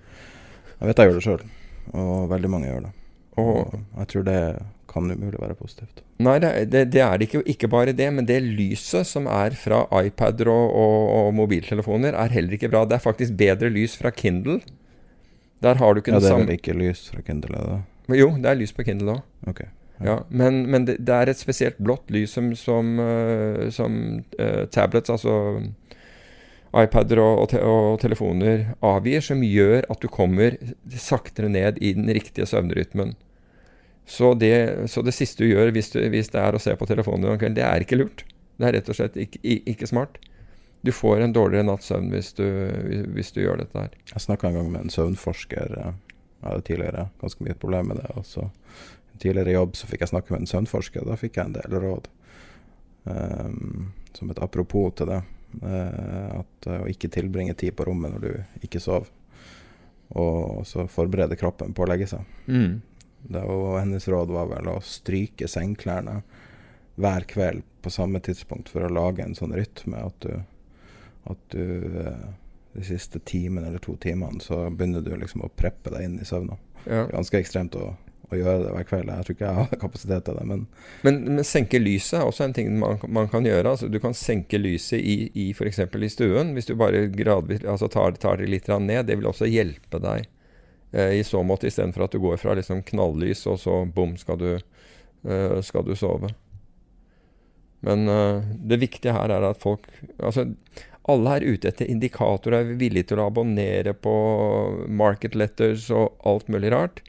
Jeg 0.78 0.88
vet 0.88 1.02
jeg 1.02 1.10
gjør 1.10 1.18
det 1.18 1.26
sjøl, 1.26 1.46
og 1.92 2.28
veldig 2.30 2.50
mange 2.50 2.70
gjør 2.70 2.88
det. 2.88 2.92
Og 3.38 3.78
jeg 3.98 4.10
tror 4.12 4.26
det 4.26 4.40
kan 4.88 5.10
umulig 5.10 5.38
være 5.38 5.56
positivt. 5.58 6.00
Nei, 6.24 6.38
det, 6.42 6.50
det, 6.72 6.86
det 6.94 7.02
er 7.04 7.18
det 7.18 7.28
ikke. 7.28 7.42
Ikke 7.52 7.70
bare 7.70 7.92
det, 7.94 8.08
men 8.14 8.26
det 8.26 8.38
lyset 8.42 9.06
som 9.06 9.28
er 9.30 9.54
fra 9.58 9.84
iPader 10.00 10.50
og, 10.50 10.72
og, 10.72 11.04
og, 11.18 11.28
mobiltelefoner, 11.36 12.16
er 12.16 12.34
heller 12.34 12.56
ikke 12.56 12.70
bra. 12.72 12.86
Det 12.88 12.96
er 12.96 13.04
faktisk 13.04 13.36
bedre 13.38 13.70
lys 13.74 13.98
fra 14.00 14.10
Kindle. 14.14 14.58
Der 15.62 15.78
har 15.78 15.94
du 15.94 16.00
ikke 16.00 16.14
ja, 16.14 16.22
det 16.22 16.30
samme 16.30 16.46
Ja, 16.46 16.46
det 16.46 16.56
er 16.56 16.56
vel 16.56 16.60
ikke 16.62 16.78
lys 16.78 17.04
fra 17.12 17.22
Kindle, 17.26 17.58
er 17.58 17.70
det? 17.74 17.80
Jo, 18.16 18.30
det 18.40 18.48
er 18.48 18.56
lys 18.60 18.72
på 18.72 18.86
Kindle 18.88 19.18
òg. 19.18 19.26
Okay. 19.52 19.68
Ja. 19.98 20.20
men, 20.28 20.62
men 20.70 20.84
det, 20.86 21.00
det, 21.02 21.14
er 21.14 21.30
et 21.32 21.40
spesielt 21.40 21.78
blått 21.82 22.06
lys 22.14 22.36
som, 22.36 22.52
som, 22.54 22.92
uh, 23.02 23.66
som 23.74 23.96
uh, 24.38 24.64
tablets, 24.70 25.10
altså 25.10 25.34
iPader 26.76 27.18
og, 27.22 27.42
og, 27.42 27.46
te 27.50 27.60
og, 27.64 27.96
telefoner 28.02 28.68
avgir, 28.84 29.24
som 29.24 29.42
gjør 29.42 29.88
at 29.90 30.04
du 30.04 30.08
kommer 30.12 30.58
saktere 30.94 31.50
ned 31.50 31.80
i 31.82 31.94
den 31.96 32.10
riktige 32.12 32.46
søvnrytmen. 32.46 33.16
Så 34.08 34.32
det, 34.38 34.88
så 34.88 35.02
det 35.04 35.16
siste 35.16 35.44
du 35.44 35.50
gjør 35.50 35.72
hvis, 35.74 35.90
du, 35.92 36.00
hvis, 36.12 36.30
det 36.32 36.40
er 36.40 36.56
å 36.56 36.62
se 36.62 36.72
på 36.78 36.88
telefonen 36.88 37.32
om 37.32 37.40
kvelden, 37.40 37.58
det 37.58 37.66
er 37.66 37.84
ikke 37.84 37.98
lurt. 37.98 38.24
Det 38.58 38.68
er 38.68 38.78
rett 38.78 38.88
og 38.90 38.96
slett 38.96 39.18
ikke, 39.20 39.40
ikke 39.74 39.88
smart. 39.88 40.20
Du 40.86 40.92
får 40.94 41.24
en 41.24 41.34
dårligere 41.34 41.66
natts 41.66 41.90
søvn 41.90 42.12
hvis, 42.12 42.30
hvis, 42.38 43.32
du 43.34 43.42
gjør 43.42 43.60
dette 43.64 43.80
her. 43.80 43.96
Jeg 44.12 44.24
snakka 44.24 44.48
en 44.48 44.60
gang 44.60 44.70
med 44.72 44.86
en 44.86 44.94
søvnforsker. 44.94 45.74
Jeg 46.38 46.46
hadde 46.46 46.66
tidligere 46.68 47.08
ganske 47.20 47.44
mye 47.44 47.56
problem 47.58 47.90
med 47.92 48.00
det. 48.02 48.10
Og 48.14 48.26
så 48.26 48.46
tidligere 49.18 49.56
jobb 49.56 49.76
så 49.76 49.88
fikk 49.90 50.04
jeg 50.04 50.12
snakke 50.12 50.34
med 50.34 50.44
en 50.44 50.50
søvnforsker. 50.52 51.06
Da 51.06 51.18
fikk 51.18 51.38
jeg 51.38 51.50
en 51.50 51.56
del 51.58 51.78
råd. 51.82 52.08
Um, 53.08 53.92
som 54.14 54.30
et 54.30 54.42
apropos 54.42 54.92
til 54.98 55.10
det. 55.10 55.22
Uh, 55.62 56.40
at 56.42 56.68
uh, 56.68 56.82
å 56.82 56.90
ikke 56.90 57.10
tilbringe 57.12 57.56
tid 57.58 57.74
på 57.76 57.88
rommet 57.88 58.14
når 58.14 58.26
du 58.26 58.66
ikke 58.68 58.82
sover. 58.82 59.10
Og 60.18 60.64
så 60.68 60.86
forberede 60.88 61.36
kroppen 61.40 61.74
på 61.76 61.84
å 61.84 61.90
legge 61.90 62.08
seg. 62.08 62.24
Mm. 62.46 62.80
Det, 63.28 63.42
og 63.42 63.80
hennes 63.80 64.06
råd 64.08 64.30
var 64.32 64.48
vel 64.52 64.70
å 64.70 64.78
stryke 64.84 65.48
sengeklærne 65.50 66.20
hver 66.98 67.26
kveld 67.30 67.66
på 67.82 67.90
samme 67.92 68.20
tidspunkt 68.24 68.70
for 68.72 68.86
å 68.86 68.92
lage 68.92 69.22
en 69.22 69.36
sånn 69.38 69.54
rytme 69.54 70.00
at 70.06 70.24
du, 70.24 70.32
at 71.30 71.42
du 71.54 71.64
uh, 71.98 72.28
de 72.78 72.86
siste 72.86 73.20
timen 73.26 73.64
eller 73.64 73.82
to 73.82 73.96
timene, 74.00 74.40
så 74.40 74.66
begynner 74.70 75.04
du 75.04 75.14
liksom 75.16 75.44
å 75.44 75.52
preppe 75.54 75.92
deg 75.94 76.06
inn 76.06 76.20
i 76.22 76.26
søvna. 76.28 76.58
Ja. 76.86 77.06
Ganske 77.10 77.40
ekstremt 77.40 77.76
å, 77.78 77.90
å 78.28 78.38
gjøre 78.38 78.62
det 78.64 78.72
hver 78.74 78.88
kveld. 78.88 79.10
Jeg 79.12 79.26
tror 79.26 79.36
ikke 79.36 79.46
jeg 79.48 79.58
har 79.58 79.80
kapasitet 79.84 80.26
til 80.28 80.38
det, 80.38 80.46
men 80.48 80.64
Men, 81.06 81.20
men 81.26 81.44
senke 81.46 81.80
lyset 81.82 82.20
er 82.20 82.26
også 82.28 82.46
en 82.46 82.56
ting 82.56 82.72
man, 82.80 82.98
man 83.08 83.30
kan 83.32 83.46
gjøre. 83.46 83.74
Altså, 83.74 83.90
du 83.90 84.00
kan 84.02 84.16
senke 84.16 84.60
lyset 84.60 84.98
i, 85.00 85.16
i 85.34 85.50
f.eks. 85.52 85.80
i 85.84 86.12
stuen. 86.12 86.54
Hvis 86.56 86.70
du 86.70 86.74
bare 86.78 87.06
gradvis 87.12 87.64
altså, 87.64 87.90
tar, 87.92 88.18
tar 88.20 88.40
det 88.40 88.50
litt 88.50 88.68
ned. 88.68 89.06
Det 89.06 89.18
vil 89.18 89.30
også 89.30 89.50
hjelpe 89.50 90.00
deg 90.02 90.28
eh, 90.92 91.18
i 91.18 91.24
så 91.24 91.42
måte, 91.42 91.68
istedenfor 91.68 92.06
at 92.06 92.16
du 92.16 92.22
går 92.22 92.36
fra 92.40 92.54
liksom, 92.58 92.82
knalllys, 92.82 93.46
og 93.46 93.58
så 93.60 93.82
bom, 93.84 94.16
skal 94.16 94.38
du, 94.38 94.52
eh, 95.28 95.58
skal 95.66 95.86
du 95.86 95.96
sove. 95.98 96.32
Men 97.80 98.08
eh, 98.08 98.42
det 98.70 98.80
viktige 98.82 99.14
her 99.14 99.30
er 99.30 99.44
at 99.52 99.60
folk 99.62 99.86
Altså, 100.18 100.48
alle 101.08 101.38
er 101.38 101.46
ute 101.46 101.70
etter 101.70 101.88
indikatorer, 101.88 102.60
er 102.60 102.80
villige 102.80 103.10
til 103.10 103.22
å 103.22 103.28
abonnere 103.30 103.94
på 103.96 104.14
market 104.88 105.36
letters 105.38 105.88
og 105.94 106.18
alt 106.28 106.50
mulig 106.52 106.72
rart. 106.74 107.02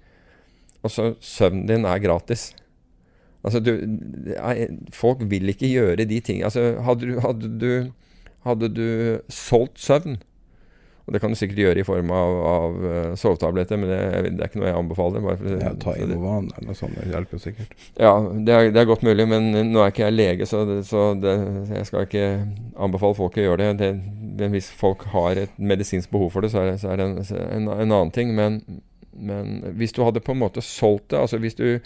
Og 0.84 0.94
så 0.94 1.12
søvnen 1.20 1.68
din 1.68 1.88
er 1.88 2.02
gratis. 2.04 2.50
Altså, 3.44 3.62
du 3.64 3.72
Folk 4.96 5.22
vil 5.32 5.52
ikke 5.52 5.70
gjøre 5.72 6.04
de 6.08 6.18
tingene 6.20 6.50
Altså, 6.50 6.74
hadde 6.84 7.08
du, 7.08 7.20
hadde 7.24 7.52
du, 7.62 7.72
hadde 8.44 8.70
du 8.76 8.90
solgt 9.32 9.80
søvn 9.80 10.18
og 11.10 11.16
det 11.16 11.20
kan 11.24 11.32
du 11.34 11.38
sikkert 11.40 11.58
gjøre 11.64 11.82
i 11.82 11.86
form 11.88 12.12
av, 12.14 12.32
av 12.46 12.76
uh, 12.84 13.14
sovetabletter, 13.18 13.80
men 13.82 13.90
det, 13.90 14.02
det, 14.28 14.34
er 14.38 14.52
ikke 14.52 14.60
noe 14.62 14.68
jeg 14.68 14.78
anbefaler. 14.78 15.24
Bare 15.26 15.56
ja, 15.58 15.72
ta 15.82 15.96
Inovan 15.98 16.52
eller 16.52 16.68
noe 16.68 16.78
sånt, 16.78 17.00
det 17.00 17.10
hjelper 17.10 17.42
sikkert. 17.42 17.74
Ja, 17.98 18.12
det 18.22 18.54
er, 18.54 18.70
det 18.76 18.84
er, 18.84 18.90
godt 18.92 19.06
mulig, 19.08 19.26
men 19.32 19.50
nå 19.72 19.82
er 19.82 19.90
ikke 19.90 20.04
jeg 20.06 20.16
lege, 20.20 20.46
så, 20.46 20.62
det, 20.70 20.84
så 20.86 21.08
jeg 21.18 21.88
skal 21.90 22.06
ikke 22.06 22.28
anbefale 22.78 23.18
folk 23.18 23.40
å 23.42 23.48
gjøre 23.48 23.72
det. 23.82 23.90
Men 24.38 24.54
hvis 24.54 24.70
folk 24.70 25.08
har 25.16 25.42
et 25.48 25.58
medisinsk 25.58 26.14
behov 26.14 26.30
for 26.36 26.46
det, 26.46 26.54
så 26.54 26.62
er 26.62 26.76
det, 26.76 26.78
så 26.84 26.94
er 26.94 27.02
en, 27.08 27.18
en, 27.18 27.68
en, 27.74 27.82
annen 27.88 28.14
ting. 28.14 28.38
Men, 28.38 28.62
men, 29.18 29.60
hvis 29.82 29.98
du 29.98 30.04
hadde 30.06 30.22
på 30.22 30.38
en 30.38 30.44
måte 30.46 30.62
solgt 30.62 31.10
det, 31.10 31.26
altså 31.26 31.42
hvis 31.42 31.58
du 31.58 31.80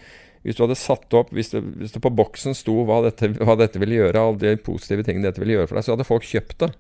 hvis 0.44 0.58
du 0.60 0.66
hadde 0.66 0.76
satt 0.76 1.16
opp, 1.16 1.30
hvis 1.32 1.54
det, 1.54 1.62
hvis 1.80 1.94
det 1.96 2.02
på 2.04 2.12
boksen 2.12 2.52
sto 2.52 2.82
hva 2.84 2.98
dette, 3.06 3.30
hva 3.40 3.56
dette 3.56 3.80
ville 3.80 3.96
gjøre, 3.96 4.20
alle 4.20 4.42
de 4.42 4.58
positive 4.60 5.06
tingene 5.08 5.30
dette 5.30 5.40
ville 5.40 5.56
gjøre 5.56 5.70
for 5.70 5.80
deg, 5.80 5.86
så 5.88 5.94
hadde 5.96 6.08
folk 6.10 6.28
kjøpt 6.28 6.58
det. 6.66 6.74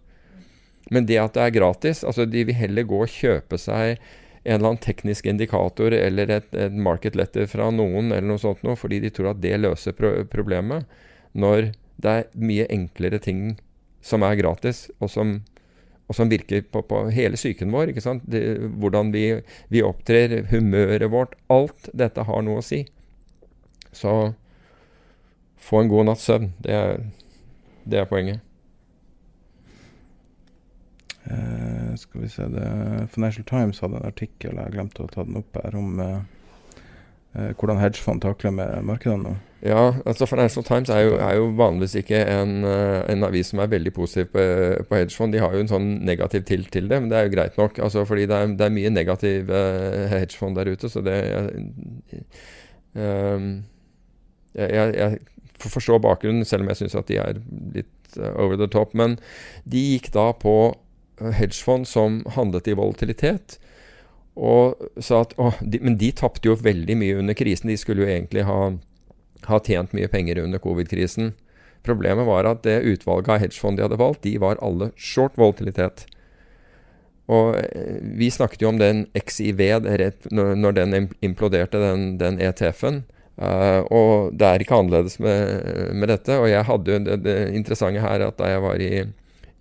Men 0.91 1.07
det 1.07 1.19
at 1.21 1.37
det 1.37 1.45
er 1.45 1.55
gratis 1.55 2.03
altså 2.03 2.25
De 2.27 2.43
vil 2.47 2.57
heller 2.57 2.83
gå 2.87 2.97
og 3.05 3.11
kjøpe 3.11 3.59
seg 3.61 3.97
en 4.43 4.57
eller 4.57 4.73
annen 4.73 4.83
teknisk 4.83 5.27
indikator 5.31 5.93
eller 5.95 6.31
et, 6.35 6.49
et 6.51 6.73
market 6.75 7.15
letter 7.15 7.47
fra 7.47 7.69
noen, 7.71 8.11
eller 8.11 8.27
noe 8.27 8.41
sånt 8.41 8.59
noe, 8.67 8.75
fordi 8.75 8.99
de 8.99 9.11
tror 9.15 9.29
at 9.29 9.39
det 9.39 9.55
løser 9.61 9.95
pro 9.95 10.09
problemet. 10.27 10.83
Når 11.31 11.69
det 12.03 12.11
er 12.11 12.27
mye 12.35 12.65
enklere 12.67 13.21
ting 13.23 13.53
som 14.03 14.25
er 14.27 14.35
gratis, 14.35 14.89
og 14.99 15.13
som, 15.13 15.31
og 16.11 16.19
som 16.19 16.27
virker 16.27 16.65
på, 16.67 16.83
på, 16.83 17.05
hele 17.15 17.39
psyken 17.39 17.71
vår. 17.71 17.93
Det, 18.27 18.43
hvordan 18.83 19.15
vi, 19.15 19.23
vi 19.71 19.85
opptrer, 19.87 20.41
humøret 20.51 21.07
vårt. 21.15 21.39
Alt 21.47 21.87
dette 21.95 22.27
har 22.27 22.43
noe 22.43 22.59
å 22.59 22.67
si. 22.67 22.83
Så 23.95 24.33
få 25.55 25.85
en 25.85 25.95
god 25.95 26.11
natts 26.11 26.27
søvn. 26.27 26.51
Det 26.67 26.75
det 27.83 27.99
er 27.99 28.07
poenget. 28.07 28.39
Uh, 31.31 31.95
skal 31.95 32.21
vi 32.21 32.29
se 32.29 32.45
det 32.51 32.69
Financial 33.13 33.45
Times 33.47 33.79
hadde 33.79 33.95
en 33.95 34.07
artikkel, 34.09 34.57
jeg 34.59 34.73
glemte 34.73 35.05
å 35.05 35.11
ta 35.11 35.23
den 35.23 35.39
opp 35.39 35.55
her, 35.55 35.75
om 35.79 36.01
uh, 36.03 36.17
uh, 37.37 37.51
hvordan 37.55 37.79
hedgefond 37.79 38.23
takler 38.25 38.51
med 38.51 38.83
markedene 38.83 39.29
nå. 39.29 39.35
Ja, 39.63 39.93
altså 40.03 40.27
Financial 40.27 40.65
Times 40.67 40.91
er 40.91 41.05
jo, 41.05 41.13
er 41.23 41.37
jo 41.39 41.45
vanligvis 41.55 41.95
ikke 42.01 42.19
en, 42.27 42.65
en, 42.67 43.23
avis 43.23 43.53
som 43.53 43.61
er 43.63 43.71
veldig 43.71 43.93
positiv 43.95 44.33
på, 44.33 44.43
på, 44.89 44.97
hedgefond. 44.99 45.31
De 45.31 45.39
har 45.39 45.55
jo 45.55 45.61
en 45.63 45.71
sånn 45.71 45.87
negativ 46.03 46.43
tilt 46.49 46.67
til 46.75 46.91
det, 46.91 46.99
men 46.99 47.07
det 47.07 47.21
er 47.21 47.29
jo 47.29 47.35
greit 47.37 47.55
nok. 47.55 47.79
altså 47.79 48.03
Fordi 48.09 48.25
det 48.27 48.35
er, 48.35 48.57
det 48.59 48.67
er 48.67 48.75
mye 48.75 48.91
negativ 48.91 49.53
hedgefond 50.11 50.59
der 50.59 50.73
ute, 50.73 50.91
så 50.91 50.99
det 51.07 51.15
jeg, 52.99 54.67
jeg, 54.67 54.91
jeg, 54.99 55.17
forstår 55.63 56.03
bakgrunnen, 56.03 56.43
selv 56.43 56.67
om 56.67 56.73
jeg 56.73 56.81
syns 56.81 56.99
at 56.99 57.07
de 57.07 57.23
er 57.23 57.39
litt 57.79 58.19
over 58.35 58.59
the 58.59 58.67
top. 58.67 58.91
Men 58.91 59.15
de 59.63 59.87
gikk 59.93 60.11
da 60.11 60.33
på 60.35 60.57
hedgefond 61.21 61.87
som 61.87 62.21
handlet 62.35 62.67
i 62.67 62.77
volatilitet. 62.77 63.57
Og 64.33 64.79
sa 64.97 65.21
at 65.21 65.35
å, 65.37 65.51
de, 65.61 65.79
Men 65.83 65.97
de 66.01 66.09
tapte 66.15 66.49
jo 66.49 66.57
veldig 66.57 66.97
mye 66.97 67.19
under 67.21 67.37
krisen. 67.37 67.69
De 67.69 67.77
skulle 67.77 68.05
jo 68.05 68.09
egentlig 68.09 68.47
ha, 68.47 68.73
ha 69.47 69.59
tjent 69.61 69.93
mye 69.93 70.09
penger 70.09 70.41
under 70.41 70.61
covid-krisen. 70.63 71.33
Problemet 71.83 72.25
var 72.25 72.47
at 72.47 72.63
det 72.63 72.81
utvalget 72.87 73.29
av 73.29 73.41
hedgefond 73.43 73.77
de 73.77 73.85
hadde 73.85 73.99
valgt, 73.99 74.23
de 74.23 74.37
var 74.39 74.61
alle 74.63 74.89
short 74.95 75.35
volatilitet. 75.37 76.05
Og 77.31 77.57
eh, 77.59 77.99
vi 78.19 78.31
snakket 78.31 78.63
jo 78.63 78.71
om 78.71 78.79
den 78.79 79.05
XIV 79.15 79.89
rett 79.99 80.29
når 80.31 80.77
den 80.79 81.09
imploderte, 81.23 81.79
den, 81.79 82.15
den 82.19 82.39
ETF-en. 82.43 83.03
Uh, 83.33 83.47
eh, 83.47 83.79
og 83.89 84.35
det 84.37 84.47
er 84.47 84.63
ikke 84.63 84.77
annerledes 84.77 85.17
med, 85.23 85.93
med, 85.95 86.07
dette. 86.11 86.37
Og 86.39 86.47
jeg 86.51 86.67
hadde 86.69 86.95
jo 86.95 87.03
det, 87.07 87.19
det 87.25 87.37
interessante 87.57 88.03
her 88.03 88.27
at 88.27 88.39
da 88.39 88.51
jeg 88.51 88.63
var 88.63 88.83
i 88.83 88.91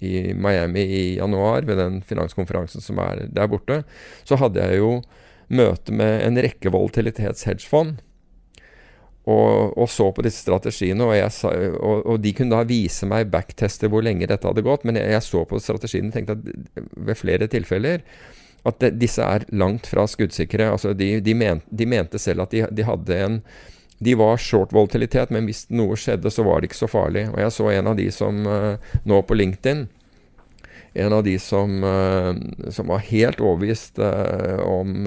i 0.03 0.35
Miami 0.35 0.83
i 0.83 1.03
januar, 1.17 1.67
ved 1.69 1.79
den 1.81 2.01
finanskonferansen 2.07 2.85
som 2.85 3.01
er 3.03 3.27
der 3.33 3.51
borte, 3.51 3.83
så 4.29 4.39
hadde 4.41 4.63
jeg 4.63 4.83
jo 4.83 4.97
møte 5.53 5.95
med 5.95 6.25
en 6.27 6.41
rekke 6.43 6.73
volatilitetshedgefond. 6.73 8.01
Og, 9.23 9.79
og, 9.79 9.87
så 9.87 10.09
på 10.11 10.25
disse 10.27 10.43
strategiene, 10.43 11.07
og, 11.07 11.15
sa, 11.31 11.53
og, 11.79 12.01
og, 12.03 12.17
de 12.25 12.33
kunne 12.35 12.57
da 12.57 12.67
vise 12.67 13.07
meg 13.07 13.31
backtester 13.31 13.91
hvor 13.93 14.03
lenge 14.03 14.27
dette 14.27 14.49
hadde 14.49 14.65
gått. 14.67 14.87
Men 14.89 14.99
jeg, 14.99 15.13
jeg 15.15 15.27
så 15.29 15.45
på 15.47 15.61
strategiene 15.63 16.11
og 16.11 16.17
tenkte 16.17 16.39
at 16.39 16.89
ved 17.07 17.21
flere 17.21 17.47
tilfeller 17.51 18.03
at 18.67 18.79
det, 18.83 18.93
disse 18.99 19.23
er 19.23 19.47
langt 19.55 19.89
fra 19.91 20.07
skuddsikre. 20.11 20.71
Altså 20.75 20.95
de, 20.99 21.17
de, 21.23 21.37
men, 21.39 21.63
de 21.71 21.87
mente 21.89 22.19
selv 22.23 22.47
at 22.47 22.55
de, 22.55 22.65
de, 22.71 22.87
hadde 22.87 23.19
en 23.19 23.39
de 24.03 24.15
var 24.15 24.37
short 24.37 24.73
volatilitet, 24.75 25.31
men 25.31 25.47
hvis 25.47 25.67
noe 25.71 25.97
skjedde, 25.99 26.31
så 26.31 26.43
var 26.47 26.61
det 26.61 26.71
ikke 26.71 26.81
så 26.81 26.91
farlig. 26.91 27.29
Og 27.31 27.39
jeg 27.39 27.55
så 27.55 27.69
en 27.71 27.91
av 27.93 27.99
de 27.99 28.09
som 28.15 28.41
uh, 28.49 28.95
nå 29.07 29.21
på 29.27 29.39
LinkedIn 29.39 29.87
En 30.93 31.15
av 31.17 31.23
de 31.25 31.39
som, 31.41 31.79
uh, 31.81 32.35
som 32.69 32.91
var 32.91 33.07
helt 33.07 33.41
overbevist 33.41 33.97
uh, 34.03 34.59
om, 34.67 35.07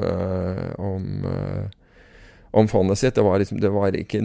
om, 0.82 1.28
om 2.52 2.72
fondet 2.72 2.98
sitt. 2.98 3.14
Det 3.20 3.22
var, 3.22 3.38
liksom, 3.38 3.60
det 3.62 3.70
var 3.70 4.00
ikke 4.00 4.24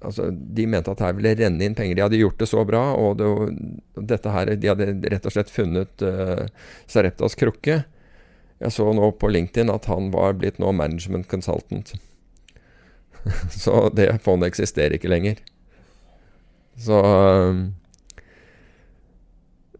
altså, 0.00 0.30
De 0.32 0.66
mente 0.66 0.90
at 0.90 1.04
her 1.04 1.14
ville 1.14 1.36
renne 1.38 1.62
inn 1.62 1.78
penger. 1.78 1.94
De 1.94 2.06
hadde 2.08 2.22
gjort 2.24 2.42
det 2.42 2.50
så 2.50 2.64
bra. 2.66 2.82
og 2.96 3.20
det, 3.20 3.30
dette 4.14 4.34
her, 4.34 4.54
De 4.56 4.72
hadde 4.72 4.90
rett 5.14 5.30
og 5.30 5.36
slett 5.36 5.52
funnet 5.54 6.02
Sareptas 6.90 7.38
krukke. 7.38 7.82
Jeg 8.60 8.74
så 8.74 8.90
nå 8.92 9.12
på 9.14 9.30
LinkedIn 9.30 9.70
at 9.72 9.86
han 9.92 10.10
var 10.10 10.40
blitt 10.40 10.58
nå 10.58 10.72
management 10.74 11.30
consultant. 11.30 11.94
Så 13.62 13.88
det 13.96 14.12
fondet 14.24 14.52
eksisterer 14.52 14.96
ikke 14.96 15.10
lenger. 15.10 15.42
Så, 16.80 16.96
um, 17.04 17.74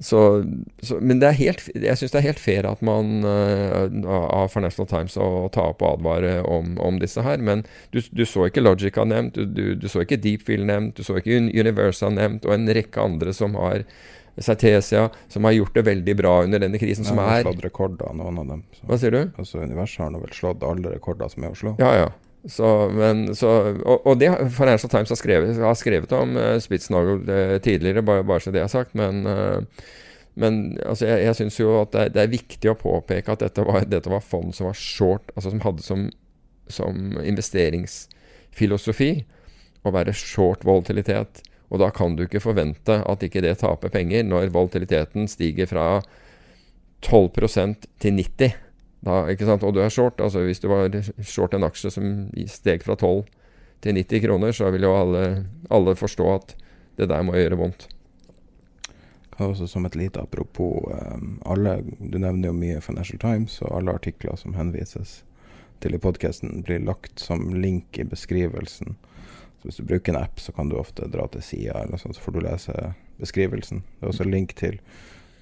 så, 0.00 0.44
så 0.82 0.98
Men 1.00 1.20
det 1.20 1.28
er 1.28 1.38
helt, 1.38 1.64
jeg 1.74 1.96
syns 1.96 2.12
det 2.12 2.20
er 2.20 2.26
helt 2.26 2.42
fair 2.42 2.68
at 2.68 2.82
man 2.84 3.24
uh, 3.24 3.88
av 4.10 4.52
Financial 4.52 4.88
Times 4.88 5.16
å 5.20 5.48
ta 5.52 5.70
opp 5.72 5.84
og 5.84 5.98
advare 5.98 6.38
om, 6.44 6.74
om 6.80 7.00
disse 7.00 7.24
her. 7.24 7.40
Men 7.40 7.64
du, 7.94 8.02
du, 8.12 8.24
så 8.28 8.48
ikke 8.48 8.64
Logica 8.64 9.04
nevnt, 9.08 9.36
du, 9.36 9.48
du, 9.48 9.74
du 9.80 9.88
så 9.88 10.04
ikke 10.04 10.20
Deepfield 10.20 10.68
nevnt, 10.68 10.96
du 10.96 11.06
så 11.06 11.20
ikke 11.20 11.40
Universa 11.40 12.12
nevnt, 12.12 12.48
og 12.48 12.56
en 12.56 12.72
rekke 12.80 13.04
andre 13.04 13.36
som 13.36 13.56
har 13.60 13.84
Certesia, 14.40 15.10
som 15.28 15.44
har 15.44 15.52
gjort 15.52 15.74
det 15.74 15.82
veldig 15.82 16.16
bra 16.16 16.38
under 16.46 16.62
denne 16.62 16.78
krisen. 16.80 17.04
Som 17.04 17.18
er 17.20 17.42
slått 17.44 17.64
rekorder, 17.64 18.12
noen 18.16 18.40
av 18.40 18.52
dem. 18.54 18.64
Så. 18.72 18.86
Hva 18.88 18.98
sier 19.00 19.16
du? 19.16 19.22
Altså 19.36 19.60
Universet 19.60 20.04
har 20.04 20.12
nå 20.14 20.20
vel 20.22 20.32
slått 20.36 20.64
alle 20.64 20.92
rekorder 20.94 21.32
som 21.32 21.44
er 21.44 21.52
å 21.52 21.58
slå. 21.58 21.74
Ja, 21.82 21.92
ja. 22.04 22.10
Så, 22.48 22.88
men, 22.96 23.34
så, 23.36 23.48
og, 23.84 24.06
og, 24.06 24.14
det 24.20 24.30
Financial 24.56 24.90
Times 24.90 25.10
har 25.12 25.18
skrevet, 25.20 25.58
har 25.60 25.74
skrevet 25.76 26.12
om 26.16 26.36
uh, 26.38 26.56
Spitznagel 26.62 27.20
uh, 27.28 27.58
tidligere, 27.60 28.02
bare, 28.02 28.24
bare, 28.24 28.40
så 28.40 28.52
det 28.54 28.62
er 28.62 28.70
sagt. 28.72 28.94
Men, 28.96 29.26
uh, 29.26 29.60
men 30.40 30.78
altså, 30.86 31.06
jeg, 31.06 31.24
jeg 31.26 31.36
syns 31.36 31.60
jo 31.60 31.74
at 31.82 31.92
det 31.92 32.00
er, 32.00 32.14
det 32.14 32.22
er, 32.22 32.32
viktig 32.32 32.72
å 32.72 32.78
påpeke 32.80 33.32
at 33.34 33.44
dette 33.44 33.66
var, 33.66 33.84
dette 33.84 34.12
var, 34.12 34.24
fond 34.24 34.54
som 34.56 34.70
var 34.70 34.78
short, 34.78 35.32
altså 35.34 35.52
som 35.52 35.60
hadde 35.66 35.84
som, 35.84 36.08
som 36.72 37.20
investeringsfilosofi 37.20 39.12
å 39.84 39.92
være 39.92 40.16
short 40.16 40.64
volatilitet. 40.64 41.42
Og 41.70 41.78
da 41.82 41.90
kan 41.94 42.16
du 42.16 42.24
ikke 42.24 42.42
forvente 42.42 43.02
at 43.04 43.22
ikke 43.22 43.44
det 43.44 43.58
taper 43.60 43.92
penger 43.92 44.24
når 44.26 44.48
volatiliteten 44.54 45.28
stiger 45.30 45.68
fra 45.70 45.86
12% 47.04 47.86
til 48.00 48.16
90 48.16 48.69
da? 49.00 49.22
Og 49.56 49.74
du 49.74 49.80
er 49.80 49.88
short. 49.88 50.20
altså 50.20 50.44
Hvis 50.44 50.60
du 50.60 50.68
var 50.68 50.90
short 51.22 51.54
en 51.54 51.64
aksje 51.64 51.90
som 51.90 52.30
steg 52.46 52.84
fra 52.84 52.96
12 52.96 53.24
til 53.80 53.96
90 53.96 54.26
kroner, 54.26 54.52
så 54.52 54.70
vil 54.70 54.84
jo 54.84 54.96
alle, 54.96 55.46
alle 55.70 55.96
forstå 55.96 56.34
at 56.34 56.54
det 56.96 57.08
der 57.08 57.22
må 57.24 57.32
gjøre 57.36 57.56
vondt. 57.56 57.88
Også 59.40 59.66
Som 59.66 59.86
et 59.86 59.96
lite 59.96 60.20
apropos 60.20 60.84
um, 60.84 61.40
alle, 61.46 61.82
Du 61.98 62.18
nevner 62.18 62.48
jo 62.48 62.52
mye 62.52 62.80
Financial 62.80 63.18
Times, 63.18 63.62
og 63.62 63.76
alle 63.78 63.94
artikler 63.96 64.36
som 64.36 64.54
henvises 64.54 65.24
til 65.80 65.94
i 65.94 65.98
podkasten, 65.98 66.60
blir 66.62 66.82
lagt 66.84 67.20
som 67.20 67.54
link 67.54 67.98
i 67.98 68.04
beskrivelsen. 68.04 68.96
Så 69.60 69.68
Hvis 69.68 69.76
du 69.76 69.84
bruker 69.84 70.12
en 70.12 70.22
app, 70.22 70.40
så 70.40 70.52
kan 70.52 70.68
du 70.68 70.76
ofte 70.76 71.08
dra 71.08 71.26
til 71.28 71.42
sida, 71.42 71.86
så 71.96 72.12
får 72.12 72.32
du 72.32 72.40
lese 72.40 72.92
beskrivelsen. 73.16 73.80
Det 73.80 74.04
er 74.04 74.12
også 74.12 74.28
link 74.28 74.54
til 74.56 74.80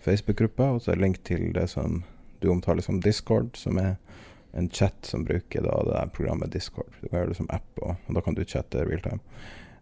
Facebook-gruppa, 0.04 0.70
og 0.76 0.82
så 0.82 0.92
er 0.92 1.02
link 1.02 1.24
til 1.24 1.52
det 1.54 1.68
som 1.70 2.04
du 2.40 2.50
omtaler 2.52 2.84
som 2.84 3.00
Discord, 3.04 3.56
som 3.56 3.78
er 3.82 3.96
en 4.56 4.68
chat 4.72 4.96
som 5.06 5.24
bruker 5.24 5.62
da 5.62 5.78
det 5.84 5.94
der 5.94 6.12
programmet 6.14 6.52
Discord. 6.52 6.90
Du 7.00 7.08
kan 7.08 7.20
gjøre 7.20 7.32
det 7.32 7.38
som 7.38 7.50
app, 7.54 7.68
og, 7.82 7.96
og 8.06 8.16
da 8.16 8.24
kan 8.24 8.36
du 8.36 8.44
chatte 8.44 8.84
realtime. 8.84 9.20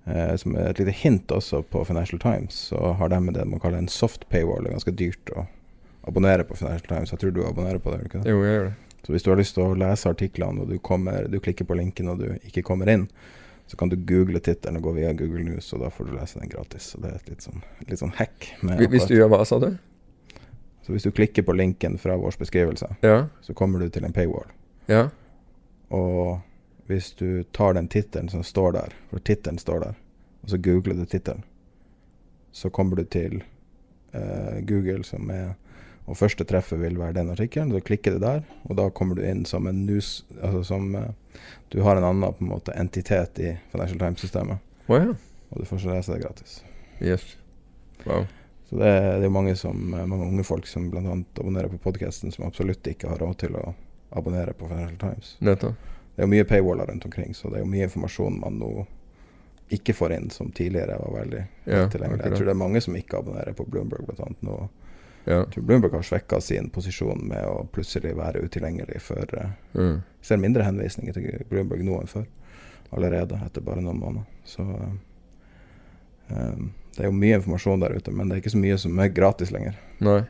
Eh, 0.07 0.37
som 0.37 0.57
et 0.57 0.79
lite 0.79 0.95
hint 0.95 1.33
også 1.35 1.63
på 1.63 1.85
Financial 1.85 2.21
Times, 2.23 2.55
så 2.71 2.93
har 2.99 3.11
de 3.11 3.21
det 3.35 3.47
man 3.47 3.63
kaller 3.63 3.79
en 3.79 3.89
soft 3.89 4.29
paywall. 4.29 4.65
Det 4.65 4.71
er 4.71 4.79
ganske 4.79 4.99
dyrt 4.99 5.33
å 5.35 5.47
abonnere 6.07 6.47
på 6.47 6.59
Financial 6.59 6.89
Times. 6.89 7.13
Jeg 7.13 7.23
tror 7.23 7.35
du 7.35 7.43
abonnerer 7.47 7.83
på 7.83 7.95
det? 7.95 8.05
ikke 8.07 8.23
det? 8.23 8.31
Jo, 8.31 8.43
jeg 8.45 8.59
gjør 8.59 8.69
det. 8.69 8.77
Så 9.07 9.15
hvis 9.15 9.23
du 9.23 9.31
har 9.31 9.39
lyst 9.39 9.55
til 9.55 9.63
å 9.63 9.75
lese 9.79 10.11
artiklene, 10.11 10.63
og 10.63 10.71
du, 10.71 10.79
kommer, 10.83 11.27
du 11.31 11.39
klikker 11.43 11.67
på 11.67 11.77
linken 11.79 12.11
og 12.11 12.23
du 12.23 12.31
ikke 12.47 12.65
kommer 12.67 12.91
inn, 12.91 13.07
så 13.67 13.79
kan 13.79 13.91
du 13.91 13.97
google 13.99 14.39
tittelen 14.43 14.79
og 14.79 14.87
gå 14.87 14.95
via 15.01 15.13
Google 15.15 15.43
News, 15.47 15.73
og 15.75 15.83
da 15.83 15.91
får 15.91 16.09
du 16.09 16.15
lese 16.15 16.39
den 16.39 16.51
gratis. 16.51 16.93
Så 16.93 17.03
det 17.03 17.11
er 17.11 17.19
et 17.19 17.31
litt 17.31 17.47
sånn, 17.47 17.63
litt 17.87 18.03
sånn 18.03 18.15
hack. 18.19 18.51
Hvis 18.63 19.07
du 19.11 19.15
gjør 19.17 19.31
hva, 19.33 19.43
sa 19.47 19.59
du? 19.63 19.73
Så 20.87 20.93
hvis 20.95 21.03
du 21.03 21.11
klikker 21.11 21.43
på 21.43 21.53
linken 21.53 21.99
fra 21.99 22.15
vår 22.17 22.37
beskrivelse, 22.39 22.87
ja. 23.01 23.27
så 23.41 23.55
kommer 23.55 23.83
du 23.83 23.89
til 23.91 24.05
en 24.07 24.13
paywall. 24.15 24.47
Ja. 24.87 25.09
Og 25.91 26.39
hvis 26.87 27.11
du 27.19 27.43
tar 27.43 27.75
den 27.75 27.89
tittelen 27.91 28.29
som 28.31 28.45
står 28.47 28.73
der, 28.73 28.95
for 29.11 29.19
tittelen 29.19 29.59
står 29.59 29.81
der, 29.83 29.97
og 30.43 30.53
så 30.53 30.61
googler 30.63 30.95
du 30.95 31.05
tittelen, 31.05 31.43
så 32.53 32.71
kommer 32.71 32.97
du 32.97 33.05
til 33.05 33.43
eh, 34.13 34.63
Google 34.63 35.03
som 35.05 35.31
er 35.31 35.57
Og 36.07 36.15
første 36.17 36.45
treffet 36.47 36.79
vil 36.79 36.99
være 36.99 37.17
den 37.17 37.31
artikkelen. 37.31 37.73
Så 37.73 37.81
klikker 37.81 38.15
du 38.15 38.19
der, 38.23 38.45
og 38.65 38.77
da 38.79 38.85
kommer 38.95 39.19
du 39.19 39.25
inn 39.27 39.45
som 39.45 39.67
en 39.67 39.87
news 39.87 40.25
Altså 40.39 40.63
som 40.63 40.95
eh, 40.95 41.11
Du 41.73 41.83
har 41.83 41.97
en 41.97 42.05
annen 42.05 42.33
på 42.33 42.45
en 42.45 42.53
måte 42.53 42.79
entitet 42.79 43.39
i 43.43 43.57
Financial 43.73 43.99
Times-systemet. 43.99 44.63
Oh, 44.87 44.97
ja. 44.97 45.15
Og 45.51 45.61
du 45.61 45.65
får 45.65 45.83
så 45.83 45.91
lese 45.91 46.13
det 46.13 46.23
gratis. 46.23 46.65
Yes. 47.03 47.37
Wow. 48.07 48.27
Så 48.69 48.77
det, 48.77 48.93
det 49.23 49.29
er 49.29 49.33
mange, 49.33 49.57
som, 49.57 49.79
mange 49.91 50.27
unge 50.27 50.45
folk 50.45 50.67
som 50.67 50.89
bl.a. 50.91 51.19
abonnerer 51.39 51.71
på 51.71 51.79
podkasten, 51.79 52.33
som 52.35 52.49
absolutt 52.49 52.87
ikke 52.91 53.13
har 53.13 53.21
råd 53.23 53.37
til 53.45 53.55
å 53.59 53.69
abonnere 54.17 54.57
på 54.59 54.69
Financial 54.69 54.99
Times. 54.99 55.37
Nettopp. 55.39 55.93
Det 56.17 56.23
er 56.23 56.27
jo 56.27 56.33
mye 56.33 56.45
paywaller 56.49 56.87
rundt 56.89 57.05
omkring, 57.05 57.35
så 57.35 57.51
det 57.53 57.61
er 57.61 57.67
jo 57.67 57.71
mye 57.71 57.87
informasjon 57.87 58.41
man 58.41 58.59
nå 58.59 58.87
ikke 59.69 59.95
får 59.95 60.13
inn, 60.13 60.31
som 60.31 60.51
tidligere 60.51 60.97
var 60.99 61.15
veldig 61.19 61.43
ja, 61.65 61.89
tilgjengelig. 61.91 62.25
Jeg 62.25 62.37
tror 62.37 62.49
det 62.49 62.55
er 62.55 62.61
mange 62.63 62.81
som 62.81 62.97
ikke 62.97 63.21
abonnerer 63.21 63.57
på 63.59 63.67
Bloomberg 63.69 64.07
bl.a. 64.07 64.29
nå. 64.41 64.57
Ja. 65.27 65.41
Jeg 65.41 65.51
tror 65.57 65.67
Bloomberg 65.69 65.97
har 65.99 66.07
svekka 66.07 66.41
sin 66.41 66.71
posisjon 66.71 67.25
med 67.27 67.43
å 67.51 67.67
plutselig 67.75 68.15
være 68.19 68.45
utilgjengelig 68.47 69.01
for 69.03 69.35
uh, 69.35 69.51
mm. 69.75 69.97
Ser 70.23 70.39
mindre 70.43 70.67
henvisninger 70.67 71.15
til 71.15 71.47
Bloomberg 71.51 71.83
nå 71.87 71.99
enn 72.01 72.11
før. 72.11 72.27
Allerede, 72.95 73.39
etter 73.43 73.65
bare 73.67 73.83
noen 73.83 73.99
måneder. 73.99 74.27
Så 74.47 74.63
um, 76.31 76.71
det 76.97 77.05
er 77.05 77.11
jo 77.11 77.19
mye 77.19 77.39
informasjon 77.39 77.83
der 77.85 77.97
ute, 77.97 78.15
men 78.15 78.29
det 78.29 78.37
er 78.37 78.43
ikke 78.43 78.55
så 78.55 78.63
mye 78.63 78.79
som 78.81 79.03
er 79.03 79.13
gratis 79.15 79.53
lenger. 79.55 79.77
Nei. 80.05 80.21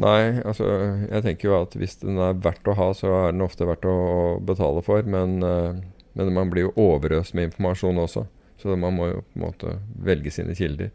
Nei, 0.00 0.40
altså 0.46 0.68
jeg 1.10 1.24
tenker 1.24 1.48
jo 1.48 1.56
at 1.58 1.74
hvis 1.76 1.98
den 2.00 2.20
er 2.22 2.38
verdt 2.40 2.68
å 2.70 2.76
ha, 2.78 2.90
så 2.96 3.10
er 3.24 3.34
den 3.34 3.44
ofte 3.44 3.66
verdt 3.68 3.88
å 3.88 4.38
betale 4.46 4.84
for. 4.86 5.04
Men, 5.04 5.40
uh, 5.44 5.76
men 6.16 6.32
man 6.36 6.52
blir 6.52 6.68
jo 6.68 6.76
overøst 6.78 7.34
med 7.36 7.50
informasjon 7.50 8.00
også. 8.00 8.24
Så 8.60 8.76
man 8.76 8.96
må 8.96 9.10
jo 9.10 9.22
på 9.24 9.38
en 9.40 9.44
måte 9.44 9.76
velge 10.04 10.32
sine 10.34 10.56
kilder. 10.56 10.92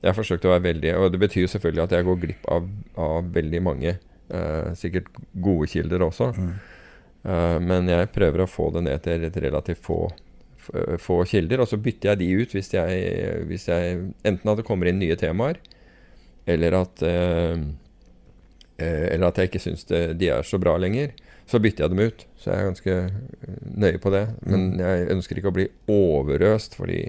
Jeg 0.00 0.08
har 0.08 0.16
forsøkt 0.16 0.46
å 0.48 0.52
være 0.54 0.64
veldig 0.64 0.92
Og 0.96 1.10
det 1.12 1.18
betyr 1.20 1.42
jo 1.42 1.50
selvfølgelig 1.52 1.82
at 1.82 1.92
jeg 1.92 2.06
går 2.06 2.20
glipp 2.22 2.46
av, 2.48 2.68
av 2.96 3.26
veldig 3.34 3.60
mange 3.64 3.90
eh, 3.92 4.70
sikkert 4.78 5.10
gode 5.32 5.68
kilder 5.68 6.04
også. 6.06 6.30
Mm. 6.36 6.52
Eh, 7.22 7.56
men 7.64 7.90
jeg 7.90 8.12
prøver 8.14 8.44
å 8.44 8.48
få 8.48 8.70
det 8.76 8.84
ned 8.86 9.04
til 9.04 9.28
relativt 9.44 9.82
få, 9.84 10.02
få 11.00 11.22
kilder. 11.28 11.62
Og 11.62 11.70
så 11.70 11.78
bytter 11.80 12.12
jeg 12.12 12.20
de 12.22 12.30
ut 12.40 12.56
hvis 12.56 12.72
jeg, 12.74 13.44
hvis 13.50 13.68
jeg 13.68 14.00
Enten 14.26 14.52
at 14.52 14.60
det 14.60 14.66
kommer 14.68 14.90
inn 14.90 15.00
nye 15.02 15.18
temaer, 15.20 15.60
eller 16.50 16.76
at 16.80 17.04
uh, 17.06 17.56
eller 18.80 19.26
at 19.28 19.38
jeg 19.38 19.50
ikke 19.50 19.60
syns 19.60 19.84
de 19.84 20.30
er 20.32 20.46
så 20.46 20.56
bra 20.60 20.72
lenger, 20.80 21.12
så 21.50 21.58
bytter 21.60 21.84
jeg 21.84 21.92
dem 21.92 22.02
ut. 22.06 22.26
Så 22.40 22.50
jeg 22.50 22.60
er 22.60 22.68
ganske 22.70 22.94
nøye 23.76 24.00
på 24.00 24.12
det. 24.14 24.22
Men 24.46 24.78
jeg 24.80 25.08
ønsker 25.12 25.40
ikke 25.40 25.52
å 25.52 25.56
bli 25.58 25.66
overøst, 25.90 26.76
fordi 26.78 27.02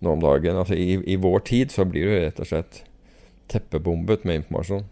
nå 0.00 0.14
om 0.14 0.22
dagen 0.22 0.56
Altså 0.56 0.76
i, 0.78 0.94
i 1.10 1.16
vår 1.18 1.42
tid 1.48 1.74
så 1.74 1.84
blir 1.88 2.06
du 2.06 2.14
rett 2.14 2.38
og 2.40 2.48
slett 2.48 2.82
teppebombet 3.50 4.24
med 4.28 4.42
informasjon. 4.42 4.86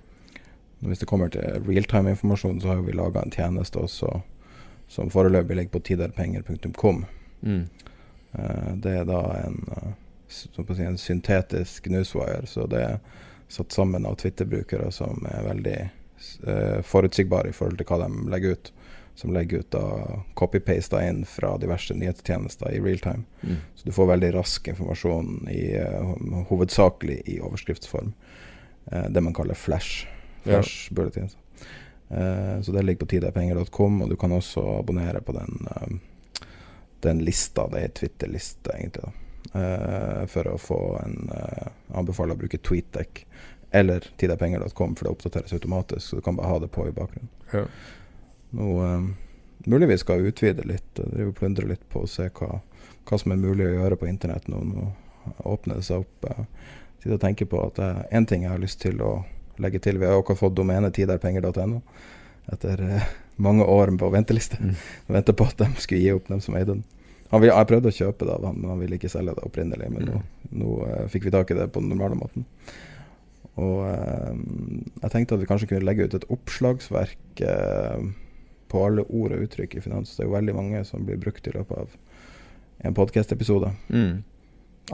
Hvis 0.84 1.00
det 1.00 1.08
kommer 1.08 1.30
til 1.32 1.62
realtime-informasjon, 1.64 2.60
så 2.60 2.74
har 2.74 2.82
vi 2.84 2.96
laga 2.96 3.22
en 3.22 3.32
tjeneste 3.32 3.80
også 3.80 4.18
som 4.92 5.10
foreløpig 5.10 5.56
ligger 5.56 5.72
på 5.78 5.84
tiderpenger.com. 5.88 7.04
Mm. 7.42 7.66
Uh, 8.38 8.76
det 8.76 8.90
er 8.90 9.04
da 9.08 9.20
en, 9.44 9.60
uh, 9.70 10.80
en 10.80 10.98
syntetisk 10.98 11.86
newswire, 11.86 12.46
så 12.46 12.66
det 12.66 12.82
er 12.82 12.98
satt 13.48 13.72
sammen 13.72 14.06
av 14.06 14.18
Twitter-brukere 14.20 14.90
som 14.92 15.26
er 15.30 15.46
veldig 15.46 15.76
uh, 16.48 16.80
forutsigbare 16.82 17.52
i 17.52 17.56
forhold 17.56 17.78
til 17.78 17.88
hva 17.88 18.02
de 18.04 18.10
legger 18.32 18.56
ut. 18.56 18.72
Som 19.16 19.32
legger 19.32 19.62
ut 19.62 19.70
da 19.72 19.84
copy-pasta 20.36 21.00
inn 21.08 21.22
fra 21.24 21.54
diverse 21.56 21.94
nyhetstjenester 21.96 22.74
i 22.74 22.82
real 22.84 22.98
time. 23.00 23.24
Mm. 23.40 23.62
Så 23.74 23.88
du 23.88 23.94
får 23.96 24.10
veldig 24.10 24.28
rask 24.34 24.68
informasjon 24.68 25.48
i, 25.48 25.70
hovedsakelig 26.50 27.22
i 27.24 27.38
overskriftsform. 27.40 28.12
det 29.08 29.20
man 29.20 29.32
kaller 29.32 29.54
flash. 29.54 30.04
Flash 30.44 30.90
Ja. 30.90 30.94
bulletins. 30.94 31.36
Så 32.62 32.72
det 32.72 32.82
ligger 32.82 33.06
på 33.06 33.06
tidapenger.com, 33.06 34.02
og 34.02 34.10
du 34.10 34.16
kan 34.16 34.32
også 34.32 34.78
abonnere 34.78 35.20
på 35.20 35.32
den, 35.32 35.64
eh, 36.96 37.08
den 37.08 37.18
lista. 37.24 37.68
Det 37.72 37.82
er 37.82 37.88
Twitter-liste, 37.88 38.72
egentlig. 38.74 39.12
Eh, 39.52 40.26
for 40.26 40.48
å 40.50 40.56
få 40.58 40.80
en 41.04 41.30
uh, 41.30 41.68
Anbefaler 41.96 42.34
å 42.34 42.40
bruke 42.40 42.58
TweetDeck 42.58 43.22
eller 43.70 44.04
tidapenger.com, 44.18 44.96
for 44.96 45.06
det 45.06 45.12
oppdateres 45.12 45.52
automatisk, 45.52 46.02
så 46.06 46.18
du 46.18 46.22
kan 46.22 46.36
bare 46.36 46.50
ha 46.50 46.58
det 46.62 46.68
på 46.74 46.86
i 46.88 46.94
bakgrunnen. 46.94 47.30
Ja. 47.52 47.64
Nå 48.56 48.72
eh, 48.84 49.06
Mulig 49.66 49.88
vi 49.88 49.96
skal 49.98 50.26
utvide 50.28 50.62
litt, 50.68 50.98
uh, 51.00 51.06
drive 51.10 51.32
og 51.32 51.38
plundre 51.38 51.66
litt 51.66 51.82
på 51.90 52.04
å 52.04 52.10
se 52.10 52.28
hva, 52.38 52.60
hva 53.08 53.18
som 53.18 53.32
er 53.34 53.40
mulig 53.40 53.66
å 53.66 53.72
gjøre 53.78 53.98
på 53.98 54.06
internett 54.06 54.46
nå. 54.52 54.60
Nå 54.62 54.90
åpner 55.48 55.80
det 55.80 55.86
seg 55.88 56.04
opp. 56.04 56.28
Uh, 56.28 56.44
sitter 57.00 57.16
og 57.16 57.24
tenker 57.24 57.48
på 57.50 57.62
at 57.64 57.80
én 58.14 58.28
ting 58.28 58.44
jeg 58.44 58.52
har 58.52 58.62
lyst 58.62 58.82
til 58.84 59.02
å 59.02 59.16
legge 59.62 59.80
til. 59.82 59.98
Vi 59.98 60.06
har 60.06 60.14
jo 60.14 60.22
akkurat 60.22 60.42
fått 60.44 60.56
domenet 60.58 60.94
tiderpenger.no 60.94 61.80
etter 62.52 62.82
eh, 62.82 63.06
mange 63.36 63.64
år 63.64 63.92
på 64.00 64.10
venteliste. 64.10 64.58
Mm. 64.60 64.74
Venta 65.18 65.34
på 65.36 65.46
at 65.48 65.58
de 65.60 65.68
skulle 65.82 66.02
gi 66.02 66.12
opp, 66.14 66.28
dem 66.28 66.42
som 66.44 66.56
eide 66.56 66.74
den. 66.74 66.84
Han 67.32 67.42
ville, 67.42 67.54
jeg 67.54 67.68
prøvde 67.70 67.90
å 67.90 67.96
kjøpe 67.96 68.26
det 68.26 68.34
av 68.36 68.44
han, 68.46 68.58
men 68.60 68.70
han 68.70 68.82
ville 68.82 68.98
ikke 68.98 69.10
selge 69.10 69.34
det 69.36 69.46
opprinnelig. 69.46 69.88
Men 69.92 70.10
nå, 70.10 70.20
nå 70.60 70.76
uh, 70.86 71.00
fikk 71.10 71.26
vi 71.26 71.34
tak 71.34 71.50
i 71.50 71.56
det 71.58 71.66
på 71.74 71.82
den 71.82 71.90
normale 71.90 72.18
måten. 72.18 72.46
Og 73.56 73.82
uh, 73.88 74.30
jeg 75.02 75.12
tenkte 75.12 75.36
at 75.36 75.42
vi 75.42 75.48
kanskje 75.50 75.70
kunne 75.72 75.88
legge 75.88 76.06
ut 76.06 76.14
et 76.16 76.28
oppslagsverk 76.32 77.42
uh, 77.42 78.06
på 78.70 78.84
alle 78.86 79.06
ord 79.08 79.34
og 79.34 79.42
uttrykk 79.48 79.78
i 79.78 79.82
finans. 79.82 80.14
Det 80.14 80.24
er 80.24 80.30
jo 80.30 80.36
veldig 80.36 80.56
mange 80.56 80.84
som 80.86 81.06
blir 81.06 81.18
brukt 81.22 81.50
i 81.50 81.54
løpet 81.54 81.82
av 81.82 81.98
en 82.86 82.96
podkast-episode. 82.96 83.72
Mm. 83.90 84.22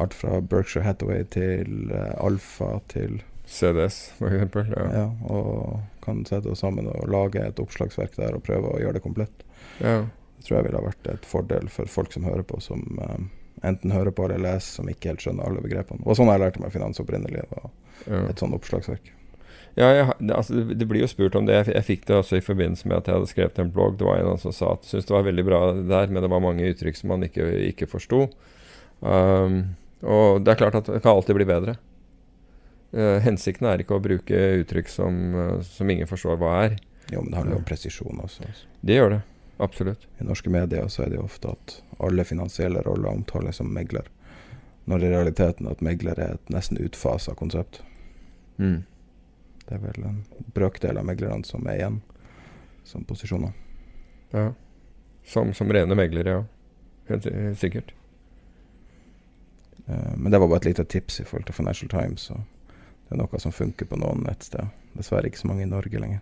Alt 0.00 0.16
fra 0.16 0.40
Berkshire 0.40 0.86
Hathaway 0.86 1.26
til 1.28 1.92
Alfa 1.92 2.78
til 2.88 3.20
CDS, 3.44 4.06
for 4.16 4.32
eksempel. 4.32 4.70
Ja. 4.72 4.84
Ja, 5.02 5.06
og 5.28 5.82
kan 6.04 6.24
sette 6.28 6.50
oss 6.52 6.62
sammen 6.64 6.88
og 6.90 7.06
lage 7.10 7.42
et 7.42 7.62
oppslagsverk 7.62 8.18
der 8.18 8.36
og 8.36 8.44
prøve 8.46 8.72
å 8.72 8.80
gjøre 8.82 8.98
det 8.98 9.04
komplett. 9.04 9.46
Ja. 9.78 10.02
Det 10.36 10.46
tror 10.46 10.58
jeg 10.58 10.68
ville 10.68 10.82
ha 10.82 10.88
vært 10.88 11.08
et 11.12 11.28
fordel 11.28 11.70
for 11.70 11.90
folk 11.90 12.12
som 12.14 12.26
hører 12.26 12.44
på, 12.46 12.58
som 12.62 12.82
um, 12.98 13.30
enten 13.62 13.94
hører 13.94 14.14
på 14.14 14.26
eller 14.26 14.42
leser, 14.42 14.80
som 14.80 14.90
ikke 14.90 15.12
helt 15.12 15.24
skjønner 15.24 15.48
alle 15.48 15.64
begrepene. 15.64 16.02
Og 16.02 16.16
sånn 16.16 16.26
sånn 16.26 16.34
jeg 16.34 16.44
lærte 16.44 16.62
meg 16.62 16.74
finans 16.74 17.02
opprinnelig. 17.02 17.44
Ja. 17.52 18.22
et 18.26 18.42
sånn 18.42 18.56
oppslagsverk. 18.56 19.12
Ja, 19.78 19.88
jeg, 19.94 20.08
det, 20.20 20.34
altså, 20.36 20.64
det 20.68 20.88
blir 20.88 21.00
jo 21.00 21.08
spurt 21.08 21.36
om 21.38 21.46
det. 21.48 21.54
Jeg, 21.60 21.76
jeg 21.78 21.86
fikk 21.86 22.02
det 22.08 22.18
også 22.18 22.36
i 22.36 22.44
forbindelse 22.44 22.88
med 22.88 22.98
at 22.98 23.08
jeg 23.08 23.16
hadde 23.16 23.30
skrevet 23.30 23.60
en 23.62 23.70
blogg. 23.72 23.94
Det 24.00 24.08
var 24.08 24.20
en 24.20 24.42
som 24.42 24.52
sa 24.56 24.74
at 24.74 24.84
syntes 24.88 25.08
det 25.08 25.14
var 25.14 25.24
veldig 25.28 25.44
bra 25.48 25.60
der, 25.78 26.10
men 26.12 26.24
det 26.24 26.32
var 26.32 26.44
mange 26.44 26.66
uttrykk 26.68 26.98
som 26.98 27.14
man 27.14 27.24
ikke, 27.28 27.46
ikke 27.70 27.88
forsto. 27.88 28.26
Um, 29.00 29.62
og 30.02 30.42
det 30.44 30.52
er 30.52 30.60
klart 30.60 30.76
at 30.82 30.90
det 30.90 31.00
kan 31.00 31.14
alltid 31.14 31.38
bli 31.38 31.48
bedre. 31.48 31.78
Eh, 32.92 33.18
hensikten 33.24 33.66
er 33.70 33.80
ikke 33.80 33.96
å 33.96 34.02
bruke 34.04 34.40
uttrykk 34.62 34.88
som, 34.88 35.34
eh, 35.34 35.60
som 35.64 35.90
ingen 35.90 36.06
forstår 36.06 36.36
hva 36.40 36.64
er. 36.64 36.78
Jo, 37.10 37.22
men 37.22 37.30
det 37.30 37.38
handler 37.38 37.56
jo 37.56 37.60
om 37.62 37.68
presisjon 37.68 38.20
også. 38.20 38.44
Altså. 38.46 38.66
Det 38.84 38.96
gjør 38.98 39.10
det. 39.10 39.22
Absolutt. 39.58 40.06
I 40.20 40.24
norske 40.24 40.50
medier 40.50 40.88
så 40.88 41.04
er 41.04 41.10
det 41.12 41.18
jo 41.20 41.24
ofte 41.24 41.52
at 41.52 41.82
alle 42.00 42.24
finansielle 42.24 42.82
roller 42.84 43.12
omtales 43.12 43.56
som 43.56 43.72
megler, 43.72 44.08
når 44.86 45.04
i 45.04 45.10
realiteten 45.12 45.68
at 45.70 45.80
megler 45.84 46.18
er 46.18 46.34
et 46.34 46.52
nesten 46.52 46.80
utfasa 46.82 47.34
konsept. 47.38 47.82
Mm. 48.58 48.82
Det 49.66 49.76
er 49.76 49.84
vel 49.84 50.04
en 50.04 50.24
brøkdel 50.54 50.98
av 50.98 51.06
meglerne 51.06 51.46
som 51.46 51.66
er 51.66 51.78
igjen 51.78 52.00
som 52.84 53.04
posisjoner. 53.04 53.52
Ja. 54.32 54.52
Som, 55.24 55.54
som 55.54 55.70
rene 55.72 55.94
meglere, 55.94 56.28
ja. 56.28 56.44
Helt, 57.08 57.24
helt 57.24 57.58
sikkert. 57.60 57.92
Eh, 59.86 60.16
Men 60.16 60.32
det 60.32 60.40
var 60.40 60.48
bare 60.48 60.56
et 60.64 60.64
lite 60.72 60.84
tips 60.84 61.20
i 61.20 61.24
forhold 61.24 61.46
til 61.46 61.54
Financial 61.54 61.88
Times. 61.88 62.30
Og 62.30 62.40
det 63.12 63.18
er 63.18 63.26
noe 63.26 63.40
som 63.42 63.52
funker 63.52 63.84
på 63.84 63.98
noen 64.00 64.22
nettsteder. 64.24 64.70
Dessverre 64.96 65.28
ikke 65.28 65.42
så 65.42 65.50
mange 65.50 65.66
i 65.66 65.68
Norge 65.68 66.00
lenger. 66.00 66.20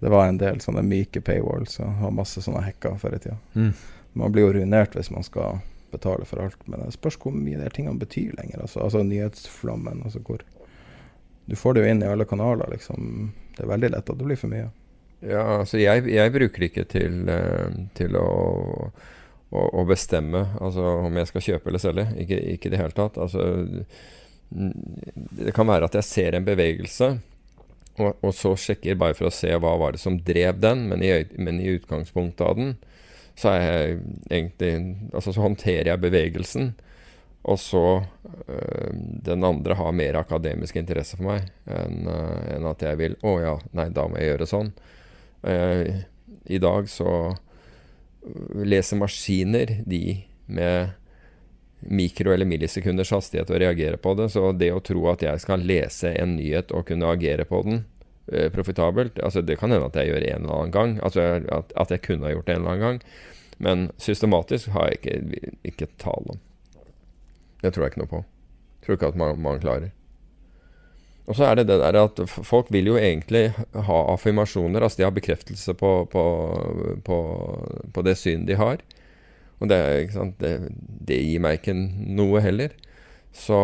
Det 0.00 0.08
var 0.08 0.28
en 0.28 0.38
del 0.40 0.62
sånne 0.64 0.80
myke 0.84 1.20
paywalls 1.20 1.76
og 1.84 1.98
har 2.00 2.14
masse 2.16 2.40
sånne 2.44 2.62
hacker 2.64 2.96
før 3.00 3.16
i 3.16 3.18
tida. 3.20 3.36
Mm. 3.52 3.74
Man 4.20 4.32
blir 4.32 4.46
jo 4.46 4.54
ruinert 4.56 4.96
hvis 4.96 5.10
man 5.12 5.26
skal 5.26 5.60
betale 5.92 6.24
for 6.24 6.40
alt, 6.40 6.56
men 6.64 6.80
det 6.80 6.94
spørs 6.96 7.18
hvor 7.20 7.36
mye 7.36 7.60
de 7.60 7.68
tingene 7.72 8.00
betyr 8.00 8.32
lenger. 8.38 8.62
Altså, 8.64 8.80
altså 8.80 9.04
nyhetsflommen. 9.04 10.00
Altså 10.08 10.24
hvor 10.24 10.40
Du 11.44 11.56
får 11.56 11.74
det 11.74 11.84
jo 11.84 11.92
inn 11.92 12.02
i 12.02 12.08
alle 12.08 12.24
kanaler, 12.24 12.70
liksom. 12.72 13.34
Det 13.52 13.66
er 13.66 13.68
veldig 13.68 13.90
lett 13.92 14.08
at 14.08 14.16
det 14.16 14.24
blir 14.24 14.40
for 14.40 14.48
mye. 14.48 14.70
Ja, 15.20 15.42
altså 15.60 15.76
jeg, 15.82 16.06
jeg 16.08 16.32
bruker 16.32 16.64
ikke 16.64 16.86
til, 16.88 17.28
eh, 17.28 17.76
til 17.96 18.16
å, 18.16 18.28
å, 19.52 19.84
bestemme 19.84 20.46
altså 20.60 20.84
om 21.04 21.20
jeg 21.20 21.28
skal 21.28 21.44
kjøpe 21.50 21.68
eller 21.68 21.84
selge. 21.84 22.06
Ikke 22.24 22.70
i 22.70 22.72
det 22.72 22.80
hele 22.80 22.96
tatt. 22.96 23.20
Altså, 23.20 23.44
det 24.54 25.54
kan 25.54 25.68
være 25.68 25.88
at 25.88 25.96
jeg 25.98 26.06
ser 26.06 26.36
en 26.38 26.46
bevegelse, 26.46 27.10
og, 27.94 28.16
og, 28.20 28.32
så 28.34 28.54
sjekker 28.58 28.98
bare 28.98 29.14
for 29.14 29.28
å 29.28 29.34
se 29.34 29.52
hva 29.54 29.74
var 29.78 29.94
det 29.94 30.02
som 30.02 30.18
drev 30.26 30.58
den, 30.62 30.88
men 30.90 31.02
i, 31.02 31.12
men 31.38 31.60
i 31.62 31.76
utgangspunktet 31.76 32.42
av 32.46 32.58
den, 32.58 32.74
så 33.38 33.50
jeg 33.58 33.94
egentlig 34.30 34.74
Altså 35.10 35.32
så 35.34 35.42
håndterer 35.42 35.88
jeg 35.90 36.02
bevegelsen. 36.04 36.68
Og 37.44 37.58
så 37.60 38.04
øh, 38.48 38.90
den 39.26 39.44
andre 39.44 39.74
har 39.74 39.92
mer 39.92 40.16
akademisk 40.16 40.78
interesse 40.80 41.18
for 41.18 41.28
meg 41.28 41.50
enn 41.68 42.06
øh, 42.08 42.44
en 42.54 42.68
at 42.70 42.84
jeg 42.86 43.00
vil 43.00 43.16
Å 43.20 43.34
ja, 43.42 43.54
nei, 43.76 43.88
da 43.92 44.06
må 44.08 44.20
jeg 44.20 44.30
gjøre 44.32 44.48
sånn. 44.48 44.70
Uh, 45.44 46.06
I 46.48 46.56
dag 46.56 46.86
så 46.88 47.34
leser 48.64 48.96
maskiner 48.96 49.74
de 49.84 50.22
med 50.48 50.94
mikro- 51.80 52.32
eller 52.32 52.48
millisekunders 52.48 53.10
hastighet 53.10 53.50
å 53.50 53.58
reagere 53.58 53.96
på 53.96 54.14
det. 54.14 54.28
Så 54.32 54.52
det 54.52 54.72
å 54.72 54.82
tro 54.84 55.06
at 55.10 55.22
jeg 55.22 55.42
skal 55.42 55.66
lese 55.66 56.14
en 56.14 56.36
nyhet 56.38 56.72
og 56.72 56.86
kunne 56.88 57.10
agere 57.12 57.46
på 57.48 57.62
den 57.66 57.84
eh, 58.32 58.50
profitabelt 58.52 59.18
altså 59.18 59.42
Det 59.42 59.58
kan 59.60 59.72
hende 59.72 59.90
at 59.90 59.98
jeg 59.98 60.12
gjør 60.12 60.28
en 60.28 60.44
eller 60.44 60.54
annen 60.58 60.74
gang. 60.74 60.96
Altså 61.04 61.26
at, 61.44 61.74
at, 61.76 61.90
jeg 61.90 62.04
kunne 62.06 62.28
ha 62.28 62.34
gjort 62.34 62.46
det 62.46 62.56
en 62.56 62.62
eller 62.62 62.76
annen 62.76 62.86
gang. 62.86 63.02
Men 63.58 63.90
systematisk 63.98 64.72
har 64.74 64.90
jeg 64.90 65.00
ikke, 65.02 65.50
ikke 65.64 65.92
tall 66.02 66.32
om. 66.34 66.40
Det 67.62 67.72
tror 67.72 67.86
jeg 67.86 67.94
ikke 67.94 68.04
noe 68.04 68.14
på. 68.14 68.24
Tror 68.84 68.98
ikke 68.98 69.12
at 69.12 69.20
man, 69.20 69.38
man 69.40 69.62
klarer. 69.62 69.92
Og 71.24 71.38
så 71.38 71.46
er 71.48 71.56
det 71.56 71.70
det 71.70 71.78
der 71.80 71.96
at 71.96 72.18
folk 72.28 72.68
vil 72.72 72.90
jo 72.90 72.98
egentlig 73.00 73.46
ha 73.72 74.00
affirmasjoner. 74.12 74.84
Altså 74.84 75.00
de 75.00 75.06
har 75.06 75.14
bekreftelse 75.16 75.72
på, 75.80 75.92
på, 76.12 76.24
på, 77.06 77.18
på 77.94 78.04
det 78.04 78.18
synet 78.20 78.50
de 78.50 78.58
har. 78.60 78.82
Og 79.64 79.70
det, 79.70 79.80
det, 80.40 80.52
det, 81.08 81.20
gir 81.24 81.42
meg 81.44 81.60
ikke 81.60 81.74
noe 81.74 82.42
heller. 82.44 82.74
Så 83.34 83.58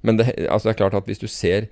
Men 0.00 0.18
det, 0.18 0.32
altså 0.48 0.68
det, 0.68 0.74
er 0.74 0.80
klart 0.82 0.98
at 0.98 1.08
hvis 1.10 1.22
du 1.22 1.28
ser 1.30 1.68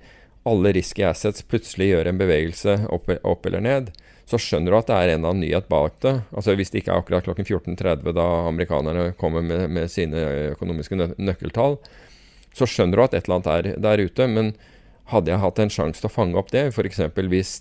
alle 0.47 0.71
risky 0.75 1.03
assets 1.03 1.43
plutselig 1.43 1.89
gjøre 1.89 2.13
en 2.13 2.19
bevegelse 2.19 2.77
opp, 2.93 3.09
opp, 3.27 3.47
eller 3.49 3.63
ned, 3.63 3.89
så 4.27 4.39
skjønner 4.39 4.71
du 4.71 4.77
at 4.77 4.87
det 4.87 4.95
er 4.95 5.11
en 5.11 5.19
eller 5.19 5.33
annen 5.33 5.43
nyhet 5.43 5.67
bak 5.71 5.99
det. 6.03 6.13
Altså 6.31 6.55
Hvis 6.55 6.71
det 6.71 6.81
ikke 6.81 6.93
er 6.93 7.01
akkurat 7.03 7.27
klokken 7.27 7.47
14.30 7.47 8.15
da 8.15 8.27
amerikanerne 8.47 9.09
kommer 9.19 9.43
med, 9.43 9.67
med 9.71 9.91
sine 9.91 10.23
økonomiske 10.53 10.99
nøkkeltall, 11.17 11.77
så 12.55 12.67
skjønner 12.67 12.97
du 12.97 13.03
at 13.03 13.15
et 13.15 13.27
eller 13.27 13.39
annet 13.39 13.51
er 13.75 13.81
der 13.83 14.03
ute. 14.03 14.27
Men 14.31 14.53
hadde 15.11 15.31
jeg 15.31 15.43
hatt 15.43 15.59
en 15.63 15.71
sjanse 15.71 16.01
til 16.01 16.09
å 16.09 16.13
fange 16.13 16.39
opp 16.39 16.51
det, 16.55 16.67
f.eks. 16.71 17.03
hvis 17.31 17.53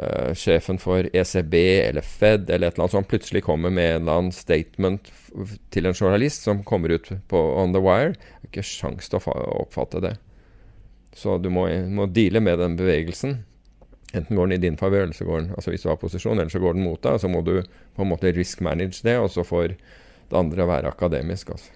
uh, 0.00 0.32
sjefen 0.38 0.78
for 0.80 1.08
ECB 1.12 1.54
eller 1.88 2.06
Fed 2.06 2.50
eller 2.50 2.68
et 2.68 2.76
eller 2.76 2.86
annet 2.86 2.96
som 2.96 3.08
plutselig 3.08 3.44
kommer 3.46 3.70
med 3.70 3.90
en 3.90 4.02
eller 4.02 4.20
annen 4.20 4.34
statement 4.36 5.12
til 5.72 5.88
en 5.88 5.96
journalist 5.96 6.44
som 6.44 6.64
kommer 6.64 6.92
ut 6.92 7.08
på 7.28 7.40
On 7.58 7.72
the 7.72 7.80
Wire, 7.82 8.14
har 8.16 8.50
ikke 8.50 8.64
sjanse 8.66 9.08
til 9.10 9.20
å 9.20 9.36
oppfatte 9.62 10.02
det. 10.04 10.16
Så 11.16 11.38
du 11.38 11.50
må, 11.52 11.66
må 11.92 12.06
deale 12.08 12.40
med 12.40 12.60
den 12.60 12.76
bevegelsen. 12.76 13.42
Enten 14.12 14.36
går 14.36 14.48
den 14.48 14.56
i 14.56 14.62
din 14.62 14.76
favør, 14.76 15.06
eller 15.06 15.16
så 15.16 15.24
går 15.28 15.40
den 15.40 15.52
altså 15.56 15.72
hvis 15.72 15.84
du 15.84 15.88
har 15.88 16.00
posisjon, 16.00 16.38
eller 16.38 16.52
så 16.52 16.60
går 16.60 16.76
den 16.76 16.84
mot 16.84 17.00
deg. 17.04 17.20
Så 17.20 17.30
må 17.32 17.40
du 17.44 17.54
på 17.96 18.04
en 18.04 18.10
måte 18.12 18.32
risk 18.36 18.60
manage 18.64 19.00
det, 19.04 19.16
og 19.20 19.30
så 19.32 19.44
får 19.44 19.76
det 19.76 20.36
andre 20.36 20.68
være 20.68 20.92
akademisk. 20.92 21.52
altså. 21.54 21.72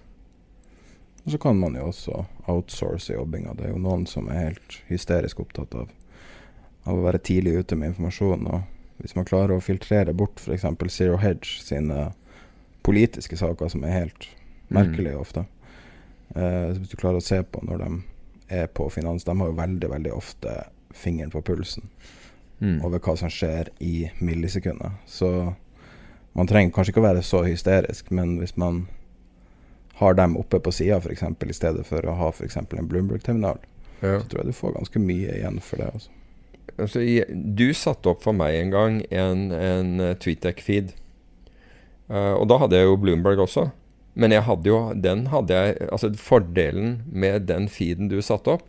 Og 1.25 1.33
så 1.33 1.39
kan 1.43 1.57
man 1.59 1.75
jo 1.75 1.89
også 1.89 2.25
outsource 2.47 3.13
jobbinga. 3.13 3.57
Det 3.59 3.67
er 3.67 3.73
jo 3.73 3.83
noen 3.83 4.05
som 4.07 4.29
er 4.31 4.45
helt 4.51 4.77
hysterisk 4.87 5.41
opptatt 5.43 5.75
av, 5.75 5.89
av 6.87 6.99
å 6.99 7.05
være 7.07 7.23
tidlig 7.27 7.59
ute 7.61 7.79
med 7.79 7.93
informasjon. 7.93 8.47
Og 8.51 9.03
hvis 9.03 9.17
man 9.19 9.29
klarer 9.29 9.57
å 9.57 9.65
filtrere 9.65 10.15
bort 10.17 10.41
f.eks. 10.41 10.67
Zero 10.95 11.19
Hedge 11.23 11.61
sine 11.63 12.11
politiske 12.87 13.37
saker, 13.37 13.69
som 13.73 13.85
er 13.85 13.97
helt 13.97 14.29
mm. 14.29 14.77
merkelige 14.79 15.19
ofte 15.19 15.43
eh, 16.37 16.71
Hvis 16.77 16.93
du 16.93 16.97
klarer 17.01 17.19
å 17.19 17.25
se 17.25 17.41
på 17.43 17.65
når 17.67 17.83
de 17.83 17.89
er 18.61 18.69
på 18.71 18.87
finans 18.95 19.27
De 19.27 19.35
har 19.35 19.51
jo 19.51 19.59
veldig, 19.59 19.89
veldig 19.91 20.13
ofte 20.15 20.53
fingeren 20.95 21.33
på 21.35 21.43
pulsen 21.45 21.91
mm. 22.63 22.79
over 22.87 23.03
hva 23.03 23.17
som 23.21 23.29
skjer 23.33 23.69
i 23.85 24.07
millisekunder. 24.25 24.95
Så 25.07 25.29
man 26.33 26.49
trenger 26.49 26.73
kanskje 26.73 26.95
ikke 26.95 27.03
å 27.03 27.09
være 27.09 27.25
så 27.27 27.43
hysterisk, 27.45 28.09
men 28.15 28.39
hvis 28.41 28.57
man 28.57 28.87
har 29.99 30.17
dem 30.17 30.39
oppe 30.41 30.61
på 30.61 30.73
sida 30.73 30.97
f.eks. 31.01 31.23
i 31.23 31.57
stedet 31.57 31.85
for 31.89 32.05
å 32.05 32.17
ha 32.17 32.31
f.eks. 32.33 32.57
en 32.63 32.89
Bloomberg-terminal, 32.89 33.61
ja. 34.01 34.19
så 34.21 34.25
tror 34.29 34.43
jeg 34.43 34.55
du 34.55 34.57
får 34.57 34.75
ganske 34.77 35.03
mye 35.05 35.37
igjen 35.39 35.61
for 35.65 35.81
det. 35.81 35.91
Altså. 35.93 36.17
Altså, 36.77 37.01
du 37.31 37.69
satte 37.77 38.11
opp 38.11 38.25
for 38.27 38.37
meg 38.37 38.59
en 38.59 38.73
gang 38.75 39.01
en, 39.15 39.49
en 39.55 39.93
uh, 40.03 40.13
TweetDeck-feed. 40.21 40.93
Uh, 42.11 42.35
og 42.37 42.47
da 42.51 42.61
hadde 42.63 42.81
jeg 42.81 42.91
jo 42.91 42.99
Bloomberg 43.01 43.43
også. 43.47 43.69
Men 44.17 44.33
jeg 44.33 44.47
hadde 44.47 44.71
jo, 44.71 44.81
den 44.97 45.27
hadde 45.33 45.57
jeg, 45.57 45.77
altså 45.93 46.11
fordelen 46.21 47.01
med 47.07 47.49
den 47.51 47.69
feeden 47.69 48.09
du 48.13 48.17
satte 48.25 48.55
opp, 48.57 48.65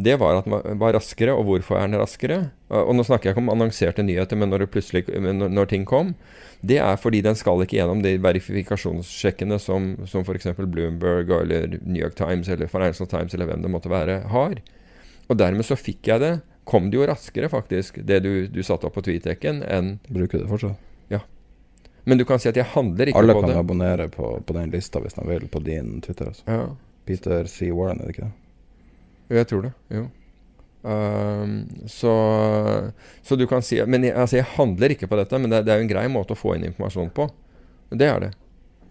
det 0.00 0.16
var 0.20 0.38
at 0.38 0.46
den 0.48 0.80
var 0.80 0.94
raskere. 0.96 1.34
Og 1.36 1.46
hvorfor 1.48 1.76
er 1.76 1.88
den 1.88 2.00
raskere? 2.00 2.38
Og 2.72 2.92
nå 2.96 3.04
snakker 3.04 3.28
jeg 3.28 3.36
ikke 3.36 3.44
om 3.44 3.52
annonserte 3.52 4.04
nyheter, 4.04 4.38
men 4.40 4.52
når, 4.52 4.66
når, 5.20 5.52
når 5.52 5.70
ting 5.72 5.84
kom. 5.88 6.14
Det 6.64 6.78
er 6.80 7.00
fordi 7.00 7.22
den 7.24 7.36
skal 7.36 7.64
ikke 7.64 7.78
gjennom 7.78 8.02
de 8.04 8.14
verifikasjonssjekkene 8.22 9.58
som, 9.60 9.92
som 10.08 10.24
f.eks. 10.24 10.52
Bloomberg 10.60 11.32
eller 11.40 11.78
New 11.80 12.00
York 12.00 12.16
Times 12.16 12.48
eller 12.48 12.68
Financial 12.68 13.08
Times 13.08 13.36
eller 13.36 13.48
hvem 13.50 13.64
det 13.64 13.72
måtte 13.72 13.92
være, 13.92 14.22
har. 14.32 14.60
Og 15.28 15.38
dermed 15.40 15.68
så 15.68 15.78
fikk 15.78 16.12
jeg 16.12 16.24
det. 16.24 16.34
Kom 16.68 16.90
det 16.90 17.00
jo 17.00 17.06
raskere, 17.08 17.48
faktisk, 17.50 17.98
det 18.06 18.20
du, 18.24 18.46
du 18.46 18.62
satte 18.62 18.86
opp 18.86 18.94
på 18.98 19.02
Tweeteken, 19.06 19.62
enn 19.64 19.96
Bruker 20.08 20.42
det 20.42 20.50
fortsatt? 20.50 20.78
Ja. 21.10 21.22
Men 22.04 22.20
du 22.20 22.24
kan 22.28 22.40
si 22.42 22.50
at 22.50 22.58
jeg 22.58 22.68
handler 22.74 23.10
ikke 23.10 23.18
Alle 23.18 23.34
på 23.34 23.42
det. 23.42 23.48
Alle 23.48 23.56
kan 23.56 23.64
abonnere 23.64 24.08
på, 24.12 24.36
på, 24.46 24.56
den 24.56 24.70
lista 24.74 25.02
hvis 25.02 25.16
de 25.18 25.26
vil, 25.28 25.48
på 25.50 25.62
din 25.64 25.98
Twitter. 26.04 26.30
Altså. 26.30 26.46
Ja. 26.46 26.62
Peter 27.08 27.50
C. 27.50 27.72
Warren, 27.74 28.00
er 28.00 28.08
det 28.08 28.16
ikke 28.16 28.28
det? 28.28 28.32
Jo, 29.30 29.36
jeg 29.38 29.48
tror 29.50 29.66
det. 29.66 29.72
Jo. 29.94 30.06
Um, 30.82 31.56
så, 31.86 32.12
så, 33.22 33.36
du 33.36 33.44
kan 33.46 33.60
si 33.60 33.76
Men 33.84 34.04
jeg, 34.06 34.14
altså, 34.16 34.38
jeg 34.38 34.46
handler 34.54 34.94
ikke 34.94 35.10
på 35.10 35.18
dette, 35.18 35.38
men 35.38 35.52
det, 35.52 35.64
det, 35.66 35.74
er 35.74 35.82
jo 35.82 35.84
en 35.84 35.90
grei 35.90 36.06
måte 36.08 36.32
å 36.32 36.38
få 36.38 36.54
inn 36.56 36.64
informasjon 36.70 37.10
på. 37.16 37.26
Det 37.90 38.08
er 38.08 38.22
det. 38.24 38.30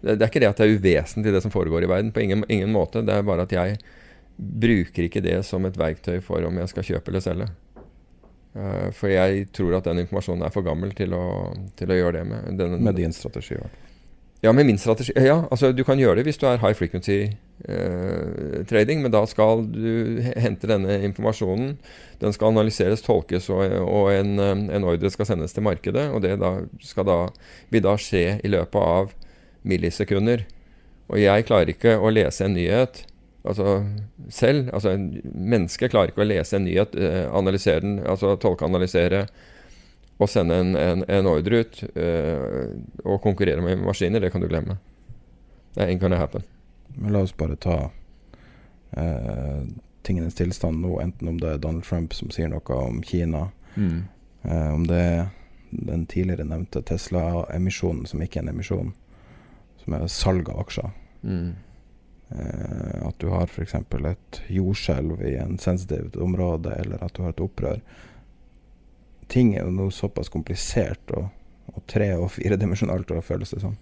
det. 0.00 0.14
Det 0.14 0.20
er 0.20 0.28
ikke 0.28 0.42
det 0.44 0.50
at 0.52 0.60
det 0.60 0.68
er 0.68 0.76
uvesentlig, 0.78 1.34
det 1.34 1.42
som 1.44 1.54
foregår 1.54 1.86
i 1.86 1.90
verden. 1.90 2.12
På 2.14 2.22
ingen, 2.22 2.44
ingen, 2.48 2.70
måte. 2.72 3.02
Det 3.06 3.16
er 3.16 3.26
bare 3.26 3.48
at 3.48 3.54
jeg 3.56 3.80
bruker 4.40 5.06
ikke 5.06 5.22
det 5.24 5.40
som 5.46 5.66
et 5.68 5.76
verktøy 5.78 6.20
for 6.24 6.44
om 6.46 6.62
jeg 6.62 6.72
skal 6.72 6.86
kjøpe 6.92 7.12
eller 7.12 7.24
selge. 7.24 7.50
Uh, 8.50 8.88
for 8.96 9.12
jeg 9.12 9.44
tror 9.54 9.76
at 9.78 9.86
den 9.86 10.02
informasjonen 10.02 10.42
er 10.42 10.54
for 10.54 10.66
gammel 10.66 10.90
til 10.98 11.14
å, 11.14 11.52
til 11.78 11.92
å 11.92 12.00
gjøre 12.00 12.18
det 12.18 12.26
med. 12.32 12.50
Den, 12.58 12.80
med 12.82 12.98
din 12.98 13.14
strategi? 13.14 13.60
Ja, 14.42 14.52
med 14.52 14.66
min 14.66 14.78
strategi. 14.78 15.12
Ja, 15.16 15.44
altså 15.50 15.68
du 15.76 15.84
kan 15.84 16.00
gjøre 16.00 16.16
det 16.18 16.30
hvis 16.30 16.40
du 16.40 16.46
er 16.48 16.62
high 16.62 16.72
frequency 16.72 17.18
eh, 17.68 18.62
trading, 18.70 19.02
men 19.04 19.12
da 19.12 19.20
skal 19.28 19.66
du 19.68 20.22
hente 20.40 20.70
denne 20.70 20.96
informasjonen. 21.04 21.74
Den 22.22 22.32
skal 22.32 22.54
analyseres, 22.54 23.04
tolkes, 23.04 23.50
og, 23.52 23.74
og 23.84 24.08
en, 24.14 24.38
eh, 24.40 24.64
en, 24.78 24.86
ordre 24.88 25.12
skal 25.12 25.28
sendes 25.28 25.52
til 25.52 25.66
markedet. 25.66 26.06
Og 26.14 26.24
det 26.24 26.38
da, 26.40 26.54
skal 26.80 27.04
da, 27.04 27.18
vil 27.68 27.84
da 27.84 27.94
skje 28.00 28.40
i 28.40 28.54
løpet 28.54 28.80
av 28.80 29.12
millisekunder. 29.68 30.46
Og 31.12 31.20
jeg 31.20 31.44
klarer 31.44 31.74
ikke 31.74 31.98
å 32.00 32.12
lese 32.14 32.48
en 32.48 32.56
nyhet 32.56 33.04
altså 33.44 33.78
selv. 34.28 34.68
Altså 34.74 34.96
Mennesket 35.24 35.92
klarer 35.92 36.12
ikke 36.12 36.24
å 36.24 36.28
lese 36.28 36.58
en 36.58 36.66
nyhet, 36.68 36.94
eh, 36.94 37.24
analysere 37.32 37.84
den, 37.84 37.98
altså 38.06 38.34
tolke, 38.40 38.68
analysere 38.68 39.26
og 40.20 40.28
sende 40.28 40.56
en, 40.60 40.74
en, 40.76 41.04
en 41.08 41.28
ordre 41.30 41.62
ut 41.62 41.78
uh, 41.96 42.66
og 43.08 43.22
konkurrere 43.24 43.62
med 43.64 43.80
maskiner, 43.80 44.20
det 44.20 44.28
kan 44.34 44.42
du 44.42 44.50
glemme. 44.50 44.76
Det 45.72 45.86
ain't 45.86 46.02
gonna 46.02 46.18
happen. 46.20 46.44
Men 46.98 47.14
la 47.14 47.22
oss 47.24 47.32
bare 47.32 47.56
ta 47.56 47.76
uh, 47.88 49.62
tingenes 50.04 50.36
tilstand 50.36 50.82
nå, 50.84 50.98
enten 51.00 51.30
om 51.30 51.38
det 51.40 51.54
er 51.54 51.62
Donald 51.64 51.86
Trump 51.88 52.12
som 52.12 52.28
sier 52.34 52.52
noe 52.52 52.76
om 52.76 53.00
Kina, 53.00 53.46
mm. 53.76 53.96
uh, 54.44 54.74
om 54.74 54.84
det 54.90 55.00
er 55.00 55.24
den 55.70 56.04
tidligere 56.10 56.44
nevnte 56.44 56.82
Tesla-emisjonen 56.82 58.04
som 58.10 58.20
ikke 58.20 58.42
er 58.42 58.48
en 58.48 58.52
emisjon, 58.52 58.92
som 59.80 59.96
er 59.96 60.08
salg 60.12 60.52
av 60.52 60.66
aksjer. 60.66 60.92
Mm. 61.24 61.54
Eh, 62.30 63.08
at 63.08 63.18
du 63.18 63.28
har 63.32 63.48
f.eks. 63.50 63.74
et 63.74 64.40
jordskjelv 64.48 65.22
i 65.26 65.34
en 65.42 65.58
sensitivt 65.58 66.16
område, 66.16 66.74
eller 66.78 67.02
at 67.02 67.14
du 67.14 67.24
har 67.24 67.34
et 67.34 67.42
opprør. 67.42 67.80
Ting 69.30 69.54
er 69.56 69.66
jo 69.66 69.74
nå 69.74 69.88
såpass 69.94 70.30
komplisert 70.30 71.10
og, 71.16 71.26
og 71.74 71.82
tre- 71.90 72.14
og 72.18 72.30
firedimensjonalt, 72.34 73.10
føles 73.26 73.50
det 73.54 73.62
som. 73.64 73.76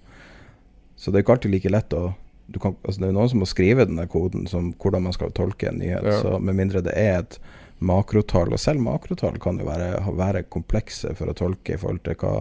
Så 0.96 1.10
det 1.10 1.20
er 1.20 1.26
ikke 1.26 1.36
alltid 1.36 1.54
like 1.54 1.72
lett 1.72 1.94
å 1.94 2.08
kan, 2.56 2.72
altså 2.80 3.02
Det 3.02 3.08
er 3.10 3.12
noen 3.12 3.28
som 3.28 3.42
må 3.42 3.46
skrive 3.48 3.84
den 3.84 3.98
der 4.00 4.06
koden 4.08 4.46
som 4.48 4.70
hvordan 4.80 5.04
man 5.04 5.12
skal 5.12 5.34
tolke 5.36 5.68
en 5.68 5.82
nyhet. 5.82 6.06
Ja. 6.08 6.20
Så 6.22 6.38
Med 6.40 6.56
mindre 6.56 6.80
det 6.80 6.94
er 6.96 7.18
et 7.18 7.36
makrotall, 7.78 8.54
og 8.56 8.58
selv 8.62 8.80
makrotall 8.80 9.36
kan 9.38 9.60
jo 9.60 9.66
være, 9.68 10.00
være 10.16 10.46
komplekse 10.48 11.12
for 11.18 11.28
å 11.28 11.36
tolke 11.36 11.76
i 11.76 11.80
forhold 11.80 12.00
til 12.08 12.16
hva 12.22 12.32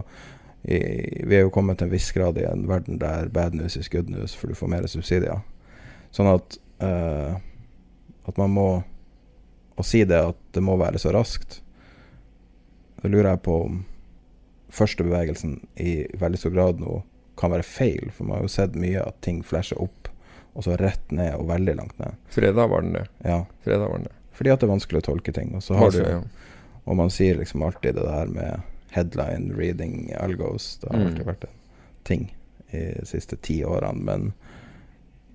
i, 0.64 0.78
Vi 1.28 1.36
er 1.36 1.44
jo 1.44 1.52
kommet 1.54 1.78
til 1.78 1.86
en 1.86 1.92
viss 1.92 2.08
grad 2.16 2.40
i 2.40 2.48
en 2.48 2.64
verden 2.66 2.98
der 2.98 3.28
bad 3.28 3.54
news 3.54 3.76
is 3.76 3.92
good 3.92 4.08
news, 4.10 4.34
for 4.34 4.48
du 4.48 4.56
får 4.58 4.72
mer 4.72 4.88
subsidier. 4.88 5.44
Sånn 6.14 6.30
at 6.32 6.58
uh, 6.82 7.36
at 8.28 8.36
man 8.36 8.50
må 8.52 8.68
å 9.78 9.84
si 9.86 10.02
det 10.04 10.18
at 10.20 10.36
det 10.52 10.60
må 10.64 10.74
være 10.76 10.98
så 10.98 11.12
raskt, 11.14 11.60
da 13.02 13.08
lurer 13.08 13.30
jeg 13.34 13.42
på 13.46 13.54
om 13.68 13.76
første 14.74 15.04
bevegelsen 15.06 15.54
i 15.80 16.02
veldig 16.18 16.38
stor 16.42 16.52
grad 16.56 16.80
nå 16.82 16.98
kan 17.38 17.52
være 17.54 17.64
feil. 17.64 18.10
For 18.12 18.26
man 18.26 18.36
har 18.40 18.48
jo 18.48 18.52
sett 18.52 18.74
mye 18.76 19.00
at 19.06 19.20
ting 19.24 19.38
flasher 19.46 19.78
opp, 19.80 20.10
og 20.58 20.66
så 20.66 20.74
rett 20.80 21.12
ned 21.14 21.36
og 21.38 21.46
veldig 21.48 21.76
langt 21.78 21.98
ned. 22.02 22.16
Fredag 22.34 22.68
var 22.72 22.82
den 22.82 22.96
det. 22.98 23.04
Ja. 23.24 23.44
Fredag 23.64 23.86
var 23.92 24.00
den 24.00 24.08
det. 24.10 24.16
Fordi 24.34 24.50
at 24.52 24.60
det 24.60 24.66
er 24.68 24.72
vanskelig 24.74 25.00
å 25.02 25.06
tolke 25.12 25.32
ting. 25.34 25.54
Og 25.54 25.62
så 25.62 25.78
har 25.78 25.94
du 25.94 26.00
ja. 26.02 26.18
Og 26.88 26.96
man 26.98 27.10
sier 27.12 27.36
liksom 27.38 27.62
alltid 27.62 27.94
det 27.98 28.04
der 28.08 28.30
med 28.32 28.60
headline 28.94 29.52
reading 29.58 30.08
algos. 30.18 30.78
Det 30.82 30.90
har 30.90 30.98
Mm. 30.98 31.06
alltid 31.06 31.26
vært 31.26 31.44
en 31.44 31.56
ting 32.04 32.22
i 32.72 32.82
de 32.98 33.06
siste 33.06 33.36
ti 33.36 33.60
årene. 33.64 34.02
Men 34.04 34.32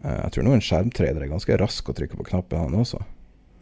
jeg 0.04 0.36
tror 0.36 0.48
nå 0.48 0.56
en 0.58 0.64
skjermtrader 0.64 1.24
er 1.24 1.32
ganske 1.32 1.58
rask 1.62 1.90
å 1.90 1.96
trykke 1.96 2.20
på 2.20 2.28
knappen, 2.28 2.60
han 2.66 2.82
også. 2.84 3.02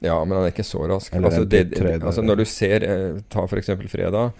Ja, 0.01 0.17
men 0.25 0.33
han 0.33 0.47
er 0.47 0.53
ikke 0.53 0.65
så 0.65 0.81
rask. 0.89 1.13
Altså, 1.13 1.45
det, 1.45 1.67
altså 2.01 2.23
når 2.25 2.41
du 2.41 2.45
ser 2.49 2.85
eh, 2.87 3.19
Ta 3.29 3.45
f.eks. 3.45 3.69
fredag. 3.91 4.31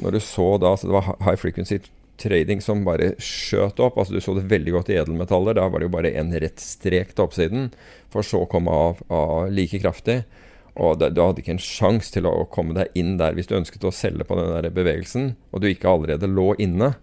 Når 0.00 0.16
du 0.16 0.20
så 0.24 0.54
da 0.56 0.72
så 0.80 0.88
Det 0.88 0.94
var 0.96 1.10
high 1.26 1.36
frequency 1.36 1.80
trading 2.20 2.62
som 2.64 2.86
bare 2.86 3.12
skjøt 3.20 3.80
opp. 3.84 3.98
Altså 4.00 4.16
Du 4.16 4.24
så 4.24 4.34
det 4.38 4.46
veldig 4.48 4.78
godt 4.78 4.92
i 4.92 4.96
edelmetaller. 5.00 5.58
Da 5.58 5.68
var 5.68 5.80
det 5.80 5.90
jo 5.90 5.96
bare 5.96 6.14
en 6.20 6.32
rett 6.32 6.64
strek 6.64 7.12
til 7.12 7.26
oppsiden, 7.26 7.68
for 8.12 8.24
så 8.24 8.44
å 8.44 8.48
komme 8.48 8.72
av, 8.72 9.04
av 9.12 9.52
like 9.52 9.82
kraftig. 9.82 10.22
Og 10.80 10.96
det, 11.00 11.12
du 11.12 11.20
hadde 11.20 11.42
ikke 11.42 11.56
en 11.58 11.62
sjanse 11.62 12.12
til 12.14 12.28
å 12.30 12.46
komme 12.52 12.76
deg 12.76 12.96
inn 12.96 13.16
der 13.20 13.36
hvis 13.36 13.50
du 13.50 13.58
ønsket 13.58 13.84
å 13.84 13.92
selge 13.92 14.24
på 14.24 14.38
den 14.38 14.52
der 14.54 14.72
bevegelsen, 14.72 15.34
og 15.52 15.60
du 15.60 15.68
ikke 15.68 15.92
allerede 15.92 16.30
lå 16.30 16.54
inne. 16.62 16.94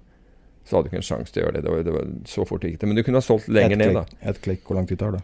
Så 0.68 0.76
hadde 0.76 0.90
du 0.90 0.92
ikke 0.92 1.02
en 1.02 1.10
sjanse 1.10 1.32
til 1.32 1.42
å 1.42 1.48
gjøre 1.48 1.58
det. 1.58 1.64
Det 1.64 1.74
var, 1.74 1.84
det 1.88 1.96
var 1.96 2.14
så 2.28 2.44
fort 2.48 2.68
gikk 2.68 2.80
det. 2.82 2.92
Men 2.92 3.00
du 3.00 3.04
kunne 3.08 3.22
ha 3.22 3.26
solgt 3.26 3.48
lenger 3.48 3.80
ned, 3.80 3.94
da. 3.96 4.06
Ett 4.20 4.36
et 4.36 4.44
klikk, 4.44 4.66
hvor 4.68 4.80
lang 4.80 4.88
tid 4.90 5.00
tar 5.00 5.16
det? 5.16 5.24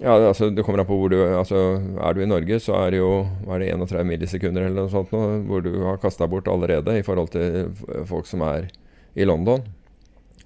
Ja, 0.00 0.14
altså, 0.14 0.48
det 0.48 0.62
kommer 0.64 0.80
an 0.80 0.88
på 0.88 0.96
hvor 0.96 1.10
du 1.12 1.18
altså, 1.20 1.58
Er 2.00 2.14
du 2.16 2.22
i 2.24 2.28
Norge, 2.28 2.56
så 2.64 2.72
er 2.78 2.94
det 2.94 3.02
jo 3.02 3.10
er 3.50 3.60
det 3.60 3.72
31 3.74 4.06
millisekunder 4.08 4.64
eller 4.64 4.86
noe 4.86 4.92
sånt 4.92 5.10
nå, 5.12 5.20
hvor 5.50 5.64
du 5.64 5.74
har 5.84 6.00
kasta 6.00 6.28
bort 6.30 6.48
allerede 6.48 6.94
i 6.96 7.04
forhold 7.04 7.34
til 7.34 7.68
folk 8.08 8.30
som 8.30 8.46
er 8.46 8.70
i 9.12 9.26
London. 9.28 9.66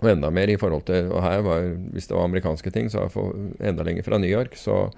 Og 0.00 0.10
enda 0.10 0.30
mer 0.34 0.50
i 0.50 0.56
forhold 0.58 0.82
til 0.88 1.06
Og 1.12 1.22
her 1.22 1.44
var 1.46 1.68
Hvis 1.94 2.08
det 2.10 2.16
var 2.16 2.26
amerikanske 2.26 2.72
ting, 2.74 2.90
så 2.90 3.04
er 3.04 3.12
det 3.12 3.68
enda 3.70 3.86
lenger 3.86 4.02
fra 4.02 4.18
New 4.18 4.30
York. 4.30 4.56
Så 4.58 4.88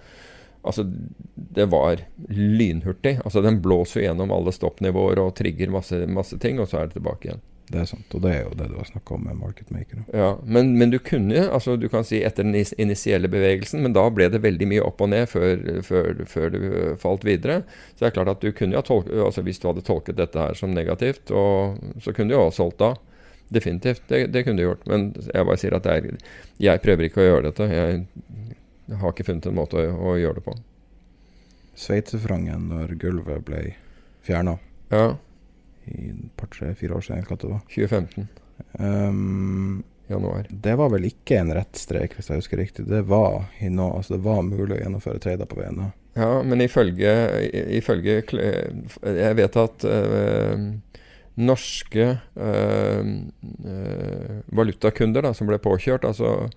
altså 0.62 0.86
Det 1.34 1.68
var 1.68 2.00
lynhurtig. 2.28 3.18
Altså 3.24 3.42
Den 3.44 3.60
blåser 3.60 4.06
gjennom 4.06 4.32
alle 4.32 4.54
stoppnivåer 4.56 5.20
og 5.20 5.34
trigger 5.36 5.70
masse, 5.74 6.06
masse 6.06 6.38
ting, 6.38 6.60
og 6.60 6.70
så 6.70 6.80
er 6.80 6.88
det 6.88 6.96
tilbake 6.96 7.28
igjen. 7.28 7.44
Det 7.66 7.80
er 7.82 7.86
sant. 7.90 8.06
Og 8.14 8.22
det 8.22 8.30
er 8.30 8.44
jo 8.44 8.52
det 8.58 8.68
du 8.70 8.76
har 8.78 8.86
snakka 8.86 9.16
om 9.16 9.24
med 9.26 9.38
market 9.40 9.72
maker. 9.74 10.04
Ja, 10.14 10.28
men, 10.46 10.76
men 10.78 10.92
du 10.92 11.00
kunne, 11.02 11.48
altså 11.50 11.74
du 11.80 11.88
kan 11.90 12.06
si 12.06 12.20
etter 12.22 12.46
den 12.46 12.54
initielle 12.54 13.30
bevegelsen, 13.30 13.82
men 13.82 13.96
da 13.96 14.04
ble 14.14 14.28
det 14.30 14.42
veldig 14.44 14.68
mye 14.70 14.84
opp 14.86 15.02
og 15.02 15.10
ned 15.10 15.26
før, 15.32 15.64
før, 15.86 16.22
før 16.30 16.54
du 16.54 16.60
øh, 16.62 16.92
falt 17.02 17.26
videre. 17.26 17.64
Så 17.96 18.04
det 18.04 18.10
er 18.12 18.16
klart 18.20 18.30
at 18.36 18.46
du 18.46 18.52
kunne 18.54 18.76
jo 18.76 18.82
ha 18.84 18.86
tolket, 18.86 19.18
altså 19.26 19.42
hvis 19.46 19.58
du 19.62 19.66
hadde 19.70 19.84
tolket 19.86 20.20
dette 20.20 20.46
her 20.46 20.54
som 20.58 20.76
negativt, 20.76 21.34
og, 21.34 21.82
så 22.02 22.14
kunne 22.14 22.30
du 22.30 22.36
jo 22.36 22.44
ha 22.44 22.54
solgt 22.54 22.78
da. 22.84 22.94
Definitivt, 23.50 24.06
det, 24.10 24.28
det 24.34 24.46
kunne 24.46 24.62
du 24.62 24.68
gjort. 24.68 24.86
Men 24.90 25.10
jeg 25.26 25.50
bare 25.50 25.58
sier 25.58 25.74
at 25.74 25.90
er, 25.90 26.08
jeg 26.62 26.82
prøver 26.86 27.10
ikke 27.10 27.22
å 27.22 27.28
gjøre 27.28 27.50
dette. 27.50 27.70
Jeg 27.74 28.96
har 29.02 29.14
ikke 29.14 29.26
funnet 29.26 29.50
en 29.50 29.58
måte 29.58 29.82
å, 29.82 30.14
å 30.14 30.16
gjøre 30.22 30.38
det 30.38 30.46
på. 30.46 30.54
Sveitsefrangen 31.76 32.70
når 32.70 32.94
gulvet 33.02 33.42
ble 33.44 33.62
fjerna 34.24 34.56
Ja, 34.88 35.16
i 35.86 36.10
et 36.12 36.32
par, 36.36 36.50
tre, 36.52 36.72
fire 36.78 36.98
år 36.98 37.06
siden, 37.06 37.26
hva 37.28 37.38
det 37.40 37.52
var. 37.52 37.62
2015, 37.74 38.28
Um, 38.80 39.82
januar. 40.08 40.46
det 40.50 40.74
var 40.80 40.88
vel 40.88 41.04
ikke 41.08 41.36
en 41.40 41.52
rett 41.56 41.76
strek, 41.76 42.14
hvis 42.16 42.30
jeg 42.30 42.40
husker 42.40 42.60
riktig. 42.60 42.86
Det 42.88 43.02
var, 43.08 43.50
nå, 43.60 43.88
altså 43.98 44.16
det 44.16 44.24
var 44.24 44.42
mulig 44.46 44.78
å 44.78 44.80
gjennomføre 44.80 45.20
trader 45.20 45.48
på 45.50 45.58
VNA. 45.60 45.90
Ja, 46.16 46.30
men 46.42 46.62
ifølge, 46.64 47.10
ifølge 47.76 48.22
Jeg 49.04 49.36
vet 49.36 49.56
at 49.60 49.84
øh, 49.84 50.62
norske 51.36 52.06
øh, 52.40 53.10
valutakunder 54.48 55.26
da, 55.26 55.34
som 55.36 55.50
ble 55.50 55.58
påkjørt, 55.60 56.08
altså 56.08 56.48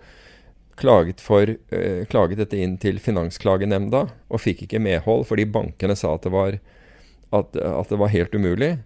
klaget, 0.80 1.20
for, 1.20 1.44
øh, 1.76 2.06
klaget 2.08 2.40
dette 2.40 2.56
inn 2.56 2.78
til 2.80 3.02
Finansklagenemnda 3.04 4.06
og 4.08 4.40
fikk 4.40 4.64
ikke 4.64 4.80
medhold 4.80 5.26
fordi 5.28 5.50
bankene 5.52 5.98
sa 6.00 6.14
at 6.16 6.24
det 6.24 6.32
var, 6.32 6.56
at, 7.36 7.60
at 7.60 7.92
det 7.92 8.00
var 8.00 8.16
helt 8.16 8.40
umulig. 8.40 8.78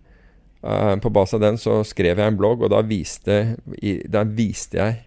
Eh, 0.63 0.95
på 0.97 1.09
base 1.09 1.35
av 1.35 1.41
den 1.43 1.57
så 1.59 1.81
skrev 1.87 2.19
jeg 2.19 2.33
en 2.33 2.37
blogg, 2.39 2.63
og 2.63 2.71
da 2.71 2.83
viste, 2.87 3.57
der 3.75 4.29
viste 4.37 4.79
jeg 4.79 5.01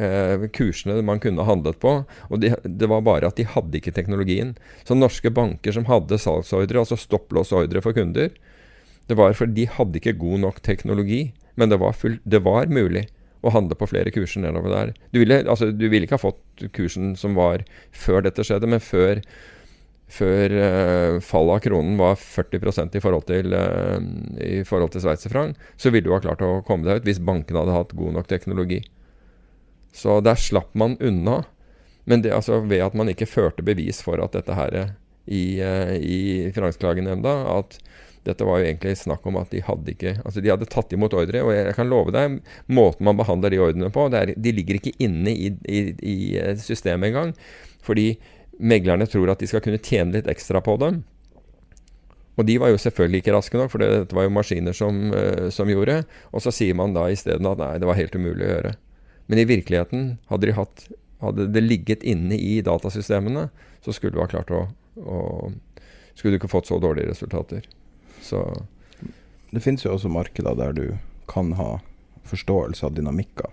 eh, 0.00 0.46
kursene 0.54 1.00
man 1.04 1.20
kunne 1.22 1.44
handlet 1.44 1.80
på. 1.82 1.96
Og 2.30 2.40
de, 2.40 2.54
det 2.64 2.88
var 2.90 3.04
bare 3.04 3.28
at 3.28 3.40
de 3.40 3.48
hadde 3.48 3.80
ikke 3.80 3.94
teknologien. 3.96 4.54
Så 4.88 4.96
norske 4.96 5.32
banker 5.34 5.76
som 5.76 5.88
hadde 5.90 6.20
salgsordre, 6.20 6.84
altså 6.84 6.98
stopplåsordre 7.00 7.84
for 7.84 7.96
kunder, 7.96 8.32
det 9.04 9.18
var 9.20 9.36
fordi 9.36 9.66
de 9.66 9.72
hadde 9.74 10.00
ikke 10.00 10.16
god 10.16 10.46
nok 10.46 10.62
teknologi. 10.64 11.26
Men 11.60 11.70
det 11.70 11.78
var, 11.82 11.92
full, 11.94 12.16
det 12.24 12.40
var 12.42 12.72
mulig 12.72 13.04
å 13.44 13.52
handle 13.52 13.76
på 13.76 13.90
flere 13.90 14.10
kurser 14.14 14.40
nedover 14.42 14.72
der. 14.72 14.94
Du 15.12 15.20
ville, 15.20 15.42
altså, 15.44 15.68
du 15.68 15.84
ville 15.90 16.08
ikke 16.08 16.16
ha 16.16 16.22
fått 16.22 16.64
kursen 16.74 17.12
som 17.20 17.36
var 17.36 17.66
før 17.92 18.24
dette 18.24 18.42
skjedde, 18.46 18.70
men 18.72 18.82
før, 18.82 19.20
før 20.14 20.54
eh, 20.54 21.20
fallet 21.24 21.58
av 21.58 21.62
kronen 21.64 21.96
var 21.98 22.18
40% 22.20 22.98
i 22.98 23.02
forhold 23.02 23.26
til, 23.28 23.54
uh, 23.54 23.98
i 24.38 24.62
forhold 24.66 24.94
til 24.94 25.02
sveitserfranc, 25.04 25.58
så 25.76 25.90
ville 25.90 26.06
du 26.06 26.14
ha 26.14 26.20
klart 26.22 26.44
å 26.44 26.60
komme 26.66 26.86
deg 26.86 27.02
ut 27.02 27.08
hvis 27.08 27.22
bankene 27.24 27.64
hadde 27.64 27.74
hatt 27.74 27.96
god 27.98 28.18
nok 28.18 28.30
teknologi. 28.30 28.80
Så 29.94 30.20
der 30.26 30.38
slapp 30.40 30.72
man 30.78 30.96
unna. 31.00 31.42
Men 32.04 32.22
det, 32.22 32.34
altså, 32.36 32.60
ved 32.60 32.82
at 32.84 32.96
man 32.98 33.08
ikke 33.08 33.30
førte 33.30 33.64
bevis 33.64 34.02
for 34.04 34.20
at 34.20 34.34
dette 34.36 34.56
her 34.58 34.74
i, 35.24 35.60
eh, 35.62 35.94
i 35.96 36.18
Finansklagenemnda, 36.54 37.32
at 37.54 37.78
dette 38.24 38.44
var 38.44 38.60
jo 38.60 38.68
egentlig 38.68 38.96
snakk 38.98 39.26
om 39.28 39.36
at 39.36 39.50
de 39.52 39.60
hadde 39.60 39.92
ikke 39.92 40.14
Altså 40.24 40.40
de 40.40 40.48
hadde 40.48 40.68
tatt 40.72 40.92
imot 40.96 41.12
ordre, 41.16 41.42
og 41.44 41.52
jeg 41.52 41.74
kan 41.76 41.90
love 41.90 42.12
deg 42.14 42.38
måten 42.72 43.04
man 43.04 43.18
behandler 43.18 43.52
de 43.52 43.60
ordrene 43.60 43.90
på 43.92 44.06
er, 44.16 44.32
De 44.36 44.52
ligger 44.56 44.78
ikke 44.78 44.94
inne 45.04 45.32
i, 45.32 45.50
i, 45.68 45.80
i 46.00 46.16
eh, 46.40 46.54
systemet 46.60 47.10
engang. 47.10 47.34
Fordi 47.84 48.14
meglerne 48.58 49.06
tror 49.10 49.32
at 49.32 49.42
de 49.42 49.48
skal 49.50 49.62
kunne 49.64 49.82
tjene 49.82 50.16
litt 50.16 50.30
ekstra 50.30 50.62
på 50.64 50.76
dem. 50.82 51.02
Og 52.34 52.46
de 52.48 52.56
var 52.58 52.72
jo 52.72 52.80
selvfølgelig 52.82 53.22
ikke 53.22 53.34
raske 53.36 53.58
nok, 53.58 53.70
for 53.70 53.82
det, 53.82 53.90
dette 53.92 54.16
var 54.16 54.26
jo 54.26 54.34
maskiner 54.34 54.74
som, 54.74 55.12
eh, 55.14 55.48
som 55.54 55.70
gjorde. 55.70 56.00
Og 56.34 56.42
så 56.42 56.52
sier 56.54 56.74
man 56.78 56.96
da 56.96 57.06
isteden 57.12 57.46
at 57.46 57.60
nei, 57.60 57.76
det 57.78 57.88
var 57.88 57.98
helt 57.98 58.16
umulig 58.18 58.46
å 58.46 58.52
gjøre. 58.56 58.74
Men 59.30 59.40
i 59.40 59.46
virkeligheten, 59.48 60.08
hadde, 60.30 60.48
de 60.50 60.56
hatt, 60.58 60.86
hadde 61.22 61.46
det 61.54 61.62
ligget 61.62 62.02
inne 62.02 62.36
i 62.36 62.58
datasystemene, 62.64 63.48
så 63.86 63.94
skulle 63.94 64.16
du 64.16 64.22
ha 64.22 64.30
klart 64.30 64.52
å, 64.54 64.66
å 64.98 65.20
Skulle 66.14 66.36
du 66.36 66.38
ikke 66.38 66.52
fått 66.52 66.68
så 66.68 66.76
dårlige 66.78 67.08
resultater. 67.08 67.64
Så 68.22 68.38
Det 69.50 69.62
finnes 69.64 69.82
jo 69.82 69.90
også 69.90 70.06
markeder 70.06 70.54
der 70.54 70.70
du 70.72 70.98
kan 71.26 71.50
ha 71.58 71.80
forståelse 72.22 72.86
av 72.86 72.94
dynamikker, 72.94 73.50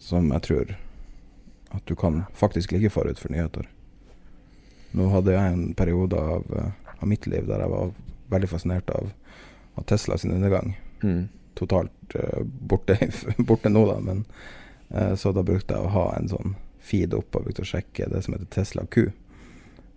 som 0.00 0.32
jeg 0.32 0.44
tror 0.46 0.72
at 1.70 1.86
du 1.86 1.94
kan 1.96 2.22
faktisk 2.34 2.72
ligge 2.72 2.90
forut 2.90 3.18
for 3.18 3.32
nyheter. 3.32 3.68
Nå 4.90 5.08
hadde 5.12 5.34
jeg 5.34 5.52
en 5.52 5.74
periode 5.78 6.18
av, 6.18 6.46
eh, 6.56 6.94
av 6.98 7.08
mitt 7.08 7.26
liv 7.30 7.46
der 7.46 7.62
jeg 7.62 7.72
var 7.72 7.92
veldig 8.30 8.48
fascinert 8.50 8.90
av, 8.90 9.12
av 9.74 9.86
Tesla 9.90 10.18
sin 10.18 10.32
undergang. 10.32 10.78
mm. 11.02 11.28
Totalt 11.54 12.14
uh, 12.14 12.40
borte, 12.42 12.94
borte 13.48 13.68
nå, 13.68 13.82
da, 13.84 13.98
men 14.00 14.22
uh, 14.94 15.14
så 15.18 15.32
da 15.34 15.42
brukte 15.44 15.74
jeg 15.74 15.84
å 15.84 15.92
ha 15.92 16.04
en 16.16 16.28
sånn 16.30 16.54
feed 16.80 17.12
opp 17.12 17.36
og 17.36 17.48
brukte 17.48 17.66
å 17.66 17.68
sjekke 17.68 18.06
det 18.08 18.22
som 18.24 18.34
heter 18.34 18.48
Tesla 18.54 18.86
Q. 18.86 19.10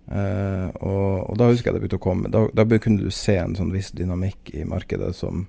Uh, 0.09 0.67
og, 0.81 1.29
og 1.29 1.37
da 1.39 1.47
husker 1.47 1.69
jeg 1.69 1.77
det 1.77 1.81
begynte 1.85 1.95
å 1.95 2.03
komme 2.03 2.27
Da, 2.27 2.41
da 2.51 2.65
kunne 2.67 3.05
du 3.05 3.13
se 3.13 3.37
en 3.39 3.53
sånn 3.55 3.71
viss 3.71 3.93
dynamikk 3.95 4.49
i 4.51 4.65
markedet 4.67 5.13
som, 5.15 5.45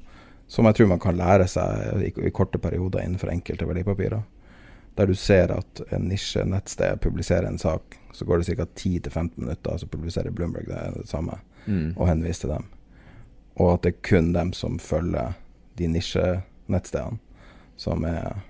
som 0.47 0.69
jeg 0.69 0.79
tror 0.79 0.93
man 0.93 1.03
kan 1.03 1.19
lære 1.19 1.49
seg 1.51 2.05
i, 2.07 2.13
i 2.29 2.31
korte 2.37 2.61
perioder 2.63 3.03
innenfor 3.03 3.33
enkelte 3.33 3.67
verdipapirer. 3.67 4.23
Der 4.97 5.07
du 5.07 5.15
ser 5.15 5.51
at 5.51 5.81
en 5.93 6.09
nisje 6.09 6.45
nettsted 6.47 7.01
publiserer 7.03 7.49
en 7.49 7.59
sak, 7.59 7.97
så 8.13 8.25
går 8.25 8.39
det 8.39 8.57
ca. 8.57 8.65
10-15 8.79 9.31
minutter, 9.37 9.77
så 9.79 9.87
publiserer 9.91 10.31
Bloomberg 10.31 10.67
det, 10.69 10.83
det 11.01 11.09
samme, 11.09 11.41
Mm. 11.67 11.95
og 11.97 12.09
henviser 12.09 12.41
til 12.41 12.51
dem. 12.51 12.65
Og 13.57 13.73
at 13.75 13.83
det 13.83 13.95
er 13.95 14.03
kun 14.09 14.33
dem 14.35 14.53
som 14.53 14.79
følger 14.79 15.33
de 15.79 15.87
nisjenettstedene 15.89 17.19
som 17.77 18.05
er 18.05 18.43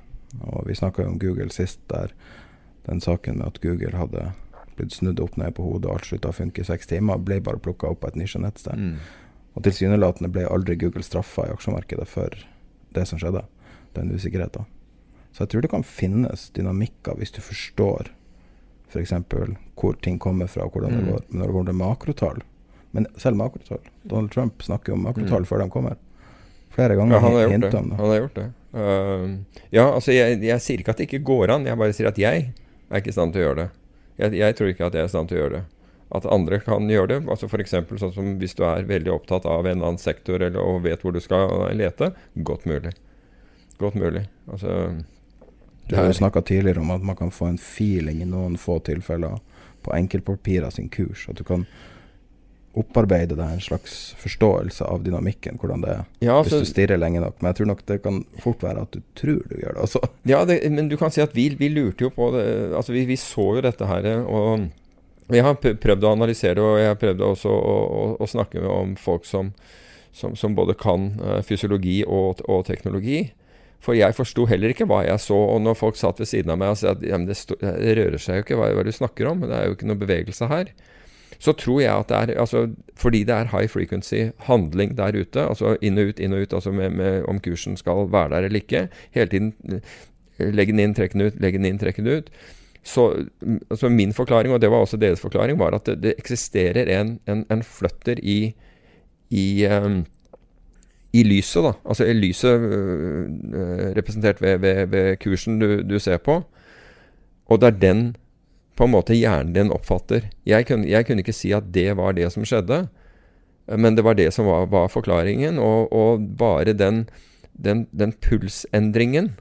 Og 0.42 0.64
vi 0.66 0.74
snakka 0.74 1.02
jo 1.02 1.08
om 1.08 1.18
Google 1.18 1.50
sist, 1.50 1.78
der 1.88 2.08
den 2.86 3.00
saken 3.00 3.38
med 3.38 3.46
at 3.46 3.60
Google 3.60 3.96
hadde 3.96 4.32
blitt 4.76 4.92
snudd 4.92 5.20
opp 5.20 5.36
ned 5.36 5.54
på 5.54 5.62
hodet 5.62 5.86
og 5.86 5.94
alt 5.94 6.06
slutta 6.08 6.28
å 6.28 6.34
funke 6.34 6.60
i 6.60 6.64
seks 6.64 6.86
timer, 6.90 7.18
ble 7.22 7.38
bare 7.40 7.58
plukka 7.62 7.86
opp 7.86 8.02
av 8.04 8.08
et 8.10 8.16
nisjenettsted. 8.16 8.74
Mm. 8.74 8.96
Og 9.54 9.62
tilsynelatende 9.62 10.32
ble 10.34 10.48
aldri 10.50 10.74
Google 10.76 11.02
straffa 11.06 11.46
i 11.46 11.52
aksjemarkedet 11.54 12.08
for 12.10 12.34
det 12.94 13.06
som 13.06 13.18
skjedde. 13.22 13.44
Den 13.94 14.10
usikkerheten. 14.10 14.66
Så 15.34 15.42
jeg 15.42 15.48
tror 15.50 15.64
det 15.66 15.70
kan 15.72 15.82
finnes 15.82 16.48
dynamikker 16.54 17.16
hvis 17.18 17.32
du 17.34 17.40
forstår 17.42 18.12
f.eks. 18.94 19.10
hvor 19.74 19.96
ting 20.00 20.18
kommer 20.22 20.46
fra, 20.46 20.64
og 20.68 20.72
hvordan 20.76 20.92
det 20.94 21.02
Mm. 21.02 21.10
går. 21.12 21.22
Men 21.30 21.40
når 21.40 21.46
det 21.46 21.54
går 21.56 21.64
til 21.66 21.74
makrotall 21.74 22.42
Men 22.94 23.06
selv 23.18 23.36
makrotall 23.36 23.80
Donald 24.06 24.30
Trump 24.30 24.62
snakker 24.62 24.92
jo 24.92 24.94
om 24.94 25.02
makrotall 25.02 25.42
Mm. 25.42 25.46
før 25.50 25.58
de 25.64 25.70
kommer. 25.70 25.96
Flere 26.70 26.94
ganger 26.96 27.12
Ja, 27.16 27.18
han 27.20 27.32
har 27.32 27.48
gjort 27.48 27.60
det. 27.60 27.70
det. 27.72 27.96
Han 27.98 28.10
har 28.10 28.20
gjort 28.20 28.34
det. 28.34 28.52
Uh, 28.74 29.38
ja, 29.72 29.84
altså 29.94 30.12
jeg, 30.14 30.40
jeg 30.42 30.60
sier 30.60 30.78
ikke 30.78 30.90
at 30.90 30.96
det 30.98 31.08
ikke 31.10 31.24
går 31.24 31.50
an, 31.50 31.64
jeg 31.66 31.78
bare 31.78 31.92
sier 31.92 32.08
at 32.08 32.16
jeg 32.18 32.52
er 32.90 32.96
ikke 33.00 33.08
i 33.08 33.12
stand 33.12 33.32
til 33.32 33.42
å 33.42 33.46
gjøre 33.48 33.56
det. 33.64 33.70
Jeg, 34.18 34.32
jeg 34.38 34.54
tror 34.56 34.68
ikke 34.70 34.86
at 34.86 34.94
jeg 34.94 35.02
er 35.02 35.06
i 35.06 35.08
stand 35.14 35.28
til 35.28 35.38
å 35.38 35.40
gjøre 35.42 35.56
det. 35.58 35.64
at 36.14 36.26
andre 36.30 36.60
kan 36.60 36.86
gjøre 36.88 37.08
det. 37.08 37.26
altså 37.28 37.46
F.eks. 37.48 37.70
sånn 37.98 38.12
som 38.14 38.38
hvis 38.38 38.54
du 38.54 38.62
er 38.62 38.84
veldig 38.86 39.10
opptatt 39.10 39.46
av 39.46 39.66
en 39.66 39.82
annen 39.82 39.98
sektor 39.98 40.40
eller, 40.40 40.60
og 40.60 40.82
vet 40.84 41.02
hvor 41.02 41.12
du 41.12 41.18
skal 41.20 41.48
lete. 41.74 42.12
Godt 42.44 42.64
mulig. 42.66 42.92
Godt 43.78 43.94
mulig. 43.98 44.28
Altså, 44.50 45.02
du 45.88 45.96
har 45.96 46.06
jo 46.08 46.18
snakka 46.20 46.42
tidligere 46.42 46.80
om 46.80 46.92
at 46.94 47.02
man 47.04 47.16
kan 47.16 47.32
få 47.34 47.50
en 47.52 47.58
feeling 47.60 48.22
i 48.22 48.28
noen 48.28 48.56
få 48.60 48.78
tilfeller 48.86 49.40
på 49.84 49.92
enkeltpapirer 49.96 50.72
sin 50.72 50.88
kurs. 50.88 51.26
At 51.28 51.40
du 51.40 51.44
kan 51.44 51.66
opparbeide 52.74 53.36
deg 53.38 53.52
en 53.54 53.62
slags 53.62 54.14
forståelse 54.18 54.86
av 54.90 55.04
dynamikken, 55.04 55.60
hvordan 55.62 55.84
det 55.84 55.92
er 55.92 56.00
ja, 56.24 56.34
altså, 56.34 56.58
hvis 56.58 56.70
du 56.70 56.72
stirrer 56.72 56.98
lenge 56.98 57.22
nok. 57.22 57.36
Men 57.38 57.52
jeg 57.52 57.60
tror 57.60 57.70
nok 57.70 57.84
det 57.86 58.00
kan 58.02 58.22
fort 58.42 58.64
være 58.66 58.82
at 58.82 58.96
du 58.96 59.04
tror 59.14 59.44
du 59.50 59.58
gjør 59.60 59.76
det 59.76 59.84
også. 59.84 60.02
Ja, 60.32 60.40
det, 60.48 60.58
men 60.72 60.88
du 60.90 60.96
kan 60.98 61.12
si 61.14 61.22
at 61.22 61.36
vi, 61.36 61.50
vi 61.60 61.70
lurte 61.70 62.08
jo 62.08 62.10
på 62.14 62.32
det. 62.34 62.46
Altså, 62.74 62.96
vi, 62.96 63.04
vi 63.06 63.20
så 63.20 63.52
jo 63.58 63.62
dette 63.64 63.86
her. 63.86 64.08
og 64.24 64.66
jeg 65.32 65.44
har 65.44 65.56
prøvd 65.56 66.04
å 66.04 66.12
analysere 66.12 66.60
og 66.60 66.74
jeg 66.80 66.90
har 66.90 66.98
prøvd 67.00 67.22
også 67.24 67.52
å, 67.52 67.76
å, 67.84 68.02
å 68.20 68.28
snakke 68.28 68.60
med 68.60 68.70
om 68.70 68.92
folk 69.00 69.24
som, 69.28 69.52
som, 70.12 70.34
som 70.36 70.56
både 70.56 70.76
kan 70.76 71.12
uh, 71.22 71.38
fysiologi 71.46 72.02
og, 72.04 72.42
og, 72.44 72.64
teknologi. 72.68 73.30
For 73.84 73.96
jeg 73.98 74.16
forsto 74.16 74.46
heller 74.48 74.72
ikke 74.72 74.86
hva 74.88 75.02
jeg 75.04 75.20
så. 75.20 75.36
Og 75.36 75.60
når 75.60 75.76
folk 75.76 76.00
satt 76.00 76.22
ved 76.22 76.30
siden 76.30 76.54
av 76.54 76.60
meg 76.60 76.72
og 76.72 76.80
sa 76.80 76.94
at 76.94 77.04
det, 77.04 77.36
det, 77.60 77.94
rører 78.00 78.18
seg 78.22 78.40
jo 78.40 78.46
ikke 78.46 78.58
hva, 78.60 78.72
hva, 78.76 78.86
du 78.86 78.92
snakker 78.94 79.28
om, 79.28 79.44
det 79.44 79.54
er 79.58 79.68
jo 79.68 79.76
ikke 79.76 79.90
noe 79.90 80.00
bevegelse 80.00 80.48
her. 80.48 80.72
Så 81.42 81.52
tror 81.60 81.82
jeg 81.82 81.92
at 81.92 82.08
det 82.08 82.16
er 82.16 82.40
altså, 82.40 82.68
Fordi 82.96 83.24
det 83.28 83.34
er 83.34 83.52
high 83.52 83.68
frequency 83.68 84.30
handling 84.46 84.96
der 84.96 85.16
ute, 85.18 85.44
altså 85.44 85.76
inn 85.84 86.00
og 86.00 86.14
ut, 86.14 86.20
inn 86.22 86.36
og 86.36 86.46
ut, 86.46 86.58
altså 86.60 86.72
med, 86.72 86.96
med 86.96 87.24
om 87.28 87.40
kursen 87.44 87.76
skal 87.76 88.06
være 88.12 88.36
der 88.36 88.48
eller 88.48 88.62
ikke, 88.62 88.86
hele 89.12 89.32
tiden 89.32 89.80
eh, 90.38 90.52
legge 90.54 90.72
den 90.72 90.84
inn, 90.86 90.94
trekke 90.94 91.18
den 91.18 91.26
ut, 91.26 91.40
legge 91.42 91.58
den 91.58 91.68
inn, 91.68 91.80
trekke 91.82 92.04
den 92.04 92.22
ut 92.22 92.30
så 92.84 93.24
altså 93.70 93.88
Min 93.88 94.12
forklaring, 94.12 94.52
og 94.52 94.60
det 94.60 94.70
var 94.70 94.84
også 94.84 95.00
deres 95.00 95.20
forklaring, 95.20 95.58
var 95.58 95.74
at 95.74 95.86
det, 95.88 96.02
det 96.02 96.14
eksisterer 96.18 96.90
en, 97.00 97.18
en, 97.26 97.44
en, 97.50 97.62
fløtter 97.64 98.20
i, 98.22 98.54
i, 99.30 99.66
um, 99.66 100.04
i 101.14 101.22
lyset. 101.22 101.62
da, 101.62 101.72
Altså 101.84 102.08
i 102.10 102.16
lyset 102.16 102.60
øh, 102.60 103.28
representert 103.96 104.42
ved, 104.42 104.58
ved, 104.58 104.86
ved 104.90 105.16
kursen 105.22 105.58
du, 105.58 105.82
du, 105.82 105.98
ser 105.98 106.18
på. 106.18 106.42
Og 107.46 107.60
det 107.60 107.66
er 107.70 107.78
den 107.78 108.16
på 108.76 108.84
en 108.88 108.94
måte 108.94 109.14
hjernen 109.14 109.54
din 109.54 109.72
oppfatter. 109.72 110.26
Jeg 110.46 110.66
kunne, 110.66 110.88
jeg 110.90 111.06
kunne, 111.06 111.22
ikke 111.22 111.36
si 111.36 111.52
at 111.54 111.70
det 111.74 111.96
var 111.96 112.12
det 112.12 112.32
som 112.32 112.44
skjedde, 112.44 112.86
men 113.68 113.96
det 113.96 114.04
var 114.04 114.18
det 114.18 114.32
som 114.34 114.46
var, 114.46 114.66
var 114.66 114.90
forklaringen. 114.90 115.58
Og, 115.58 115.92
og 115.92 116.26
bare 116.38 116.72
den, 116.72 117.08
den, 117.52 117.86
den 117.92 118.12
pulsendringen 118.12 119.36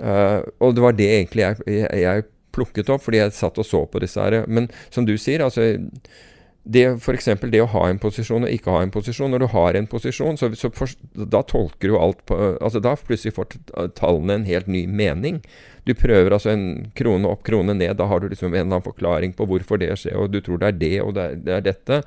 øh, 0.00 0.40
og 0.60 0.74
det 0.74 0.82
var 0.82 0.92
det 0.92 1.10
egentlig 1.10 1.42
jeg, 1.42 1.56
jeg, 1.66 1.88
jeg, 1.92 2.24
plukket 2.54 2.90
opp, 2.90 3.02
fordi 3.02 3.18
jeg 3.18 3.34
satt 3.34 3.58
og 3.58 3.66
så 3.66 3.80
på 3.90 3.98
disse 3.98 4.22
her. 4.22 4.44
Men 4.46 4.68
som 4.94 5.06
du 5.06 5.16
sier, 5.18 5.42
altså 5.42 5.74
det 6.64 6.84
F.eks. 6.96 7.28
det 7.52 7.60
å 7.60 7.68
ha 7.74 7.82
en 7.90 7.98
posisjon 8.00 8.46
og 8.46 8.52
ikke 8.52 8.72
ha 8.72 8.80
en 8.84 8.92
posisjon. 8.92 9.32
Når 9.34 9.42
du 9.44 9.46
har 9.52 9.76
en 9.76 9.88
posisjon, 9.90 10.38
så, 10.40 10.48
så 10.56 10.70
for, 10.72 10.92
da 11.12 11.42
tolker 11.44 11.92
du 11.92 11.98
alt 12.00 12.22
på 12.24 12.38
altså 12.54 12.80
Da 12.80 12.94
plutselig 12.96 13.34
får 13.36 13.58
tallene 13.98 14.38
en 14.38 14.46
helt 14.48 14.70
ny 14.72 14.86
mening. 14.88 15.42
Du 15.84 15.92
prøver 15.98 16.32
altså 16.32 16.54
en 16.54 16.86
krone 16.96 17.28
opp, 17.28 17.42
krone 17.44 17.76
ned. 17.76 17.98
Da 18.00 18.08
har 18.08 18.22
du 18.22 18.30
liksom 18.30 18.48
en 18.48 18.54
eller 18.54 18.70
annen 18.70 18.86
forklaring 18.86 19.36
på 19.36 19.48
hvorfor 19.50 19.82
det 19.82 19.92
skjer, 20.00 20.16
og 20.16 20.32
du 20.32 20.40
tror 20.40 20.62
det 20.62 20.70
er 20.70 20.80
det, 20.80 20.94
og 21.04 21.12
det 21.18 21.26
er, 21.26 21.36
det 21.44 21.58
er 21.58 21.66
dette. 21.68 22.00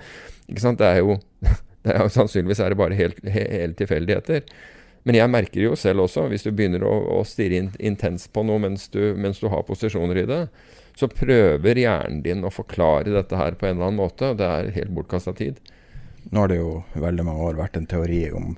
Ikke 0.47 0.63
sant? 0.63 0.81
Det 0.81 0.89
er 0.89 1.03
jo, 1.03 1.19
det 1.85 1.93
er 1.93 2.01
jo 2.01 2.15
Sannsynligvis 2.17 2.63
er 2.65 2.73
det 2.73 2.81
bare 2.81 2.97
helt, 2.97 3.21
helt 3.29 3.77
tilfeldigheter. 3.77 4.49
Men 5.07 5.15
jeg 5.15 5.31
merker 5.31 5.61
jo 5.63 5.75
selv 5.79 6.03
også, 6.03 6.25
hvis 6.31 6.43
du 6.43 6.49
begynner 6.51 6.83
å, 6.83 6.95
å 7.15 7.21
stirre 7.27 7.61
in, 7.61 7.69
intenst 7.79 8.33
på 8.35 8.43
noe 8.43 8.59
mens 8.59 8.89
du, 8.91 9.13
mens 9.15 9.39
du, 9.39 9.47
har 9.53 9.63
posisjoner 9.69 10.23
i 10.23 10.25
det, 10.27 10.41
så 10.97 11.07
prøver 11.11 11.77
hjernen 11.77 12.23
din 12.25 12.45
å 12.45 12.53
forklare 12.53 13.13
dette 13.13 13.37
her 13.37 13.53
på 13.53 13.67
en 13.67 13.75
eller 13.75 13.91
annen 13.91 13.99
måte. 14.01 14.31
og 14.31 14.39
Det 14.39 14.47
er 14.49 14.71
helt 14.79 14.95
bortkasta 14.97 15.33
tid. 15.37 15.59
Nå 16.31 16.41
har 16.41 16.49
det 16.51 16.57
jo 16.57 16.71
veldig 16.97 17.25
mange 17.27 17.43
år 17.45 17.59
vært 17.59 17.77
en 17.77 17.89
teori 17.89 18.23
om 18.35 18.55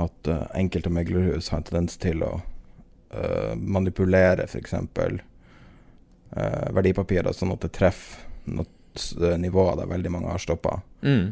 at 0.00 0.30
uh, 0.30 0.46
enkelte 0.58 0.90
meglerhus 0.92 1.50
har 1.50 1.62
en 1.62 1.68
tendens 1.68 1.96
til 2.02 2.24
å 2.26 2.32
uh, 2.40 3.54
manipulere 3.54 4.46
f.eks. 4.46 4.74
Uh, 4.74 6.66
verdipapirer 6.74 7.34
sånn 7.34 7.54
at 7.54 7.64
det 7.64 7.72
treffer 7.78 8.26
noe 8.50 9.36
nivå 9.38 9.68
der 9.78 9.86
veldig 9.86 10.10
mange 10.10 10.34
har 10.34 10.42
stoppa. 10.42 10.80
Mm. 11.06 11.30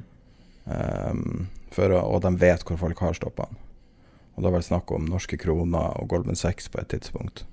Um, 0.64 1.48
og 1.78 2.20
de 2.22 2.32
vet 2.38 2.62
hvor 2.66 2.78
folk 2.80 3.02
har 3.02 3.18
stoppa. 3.18 3.48
Og 4.38 4.44
det 4.44 4.54
var 4.54 4.62
snakk 4.62 4.90
om 4.94 5.06
norske 5.10 5.38
kroner 5.40 5.98
og 5.98 6.10
Golden 6.10 6.38
Sex 6.38 6.70
på 6.70 6.80
et 6.80 6.90
tidspunkt. 6.94 7.44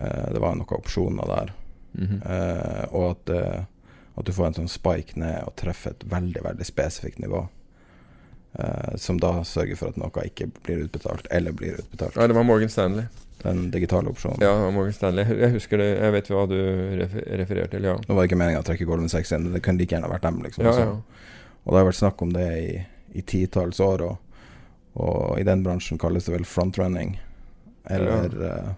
Uh, 0.00 0.32
det 0.32 0.40
var 0.40 0.56
noen 0.56 0.78
opsjoner 0.80 1.28
der. 1.28 1.57
Mm 1.92 2.06
-hmm. 2.06 2.32
eh, 2.32 2.84
og 2.94 3.10
at, 3.10 3.30
uh, 3.30 3.64
at, 4.14 4.26
du 4.26 4.32
får 4.32 4.46
en 4.46 4.54
sånn 4.54 4.68
spike 4.68 5.16
ned 5.16 5.42
og 5.46 5.56
treffer 5.56 5.90
et 5.90 6.04
veldig, 6.10 6.42
veldig 6.44 6.64
spesifikt 6.64 7.18
nivå. 7.18 7.48
Uh, 8.58 8.96
som 8.96 9.20
da 9.20 9.44
sørger 9.44 9.76
for 9.76 9.88
at 9.88 9.96
noe 9.96 10.24
ikke 10.24 10.50
blir 10.62 10.84
utbetalt, 10.84 11.26
eller 11.30 11.52
blir 11.52 11.78
utbetalt. 11.78 12.16
Ja, 12.16 12.26
det 12.26 12.34
var 12.34 12.42
Morgan 12.42 12.68
Stanley. 12.68 13.04
Den 13.42 13.70
digitale 13.70 14.08
opsjonen. 14.08 14.38
Ja, 14.40 14.70
Morgan 14.70 14.92
Stanley. 14.92 15.24
Jeg 15.24 15.50
husker 15.50 15.76
det, 15.76 15.98
jeg 15.98 16.12
vet 16.12 16.28
hva 16.30 16.46
du 16.46 16.56
refererte 17.38 17.76
til, 17.76 17.84
ja. 17.84 17.94
Nå 18.08 18.14
var 18.14 18.22
det 18.22 18.30
ikke 18.30 18.38
meninga 18.38 18.60
å 18.60 18.66
trekke 18.66 18.84
Golden 18.84 19.08
6 19.08 19.32
inn, 19.32 19.52
det 19.52 19.62
kunne 19.62 19.78
like 19.78 19.94
gjerne 19.94 20.10
vært 20.10 20.22
dem, 20.22 20.42
liksom. 20.42 20.64
Ja, 20.64 20.78
ja. 20.78 20.88
Og 21.64 21.72
det 21.72 21.78
har 21.78 21.84
vært 21.84 22.00
snakk 22.00 22.22
om 22.22 22.32
det 22.32 22.58
i, 22.58 22.86
i 23.14 23.22
titalls 23.22 23.80
år. 23.80 24.02
og 24.02 24.16
og 24.98 25.38
i 25.38 25.46
den 25.46 25.62
bransjen 25.62 25.98
kalles 26.00 26.26
det 26.26 26.34
vel 26.34 26.46
frontrunning. 26.48 27.16
Eller 27.88 28.34
ja. 28.34 28.52
uh, 28.68 28.70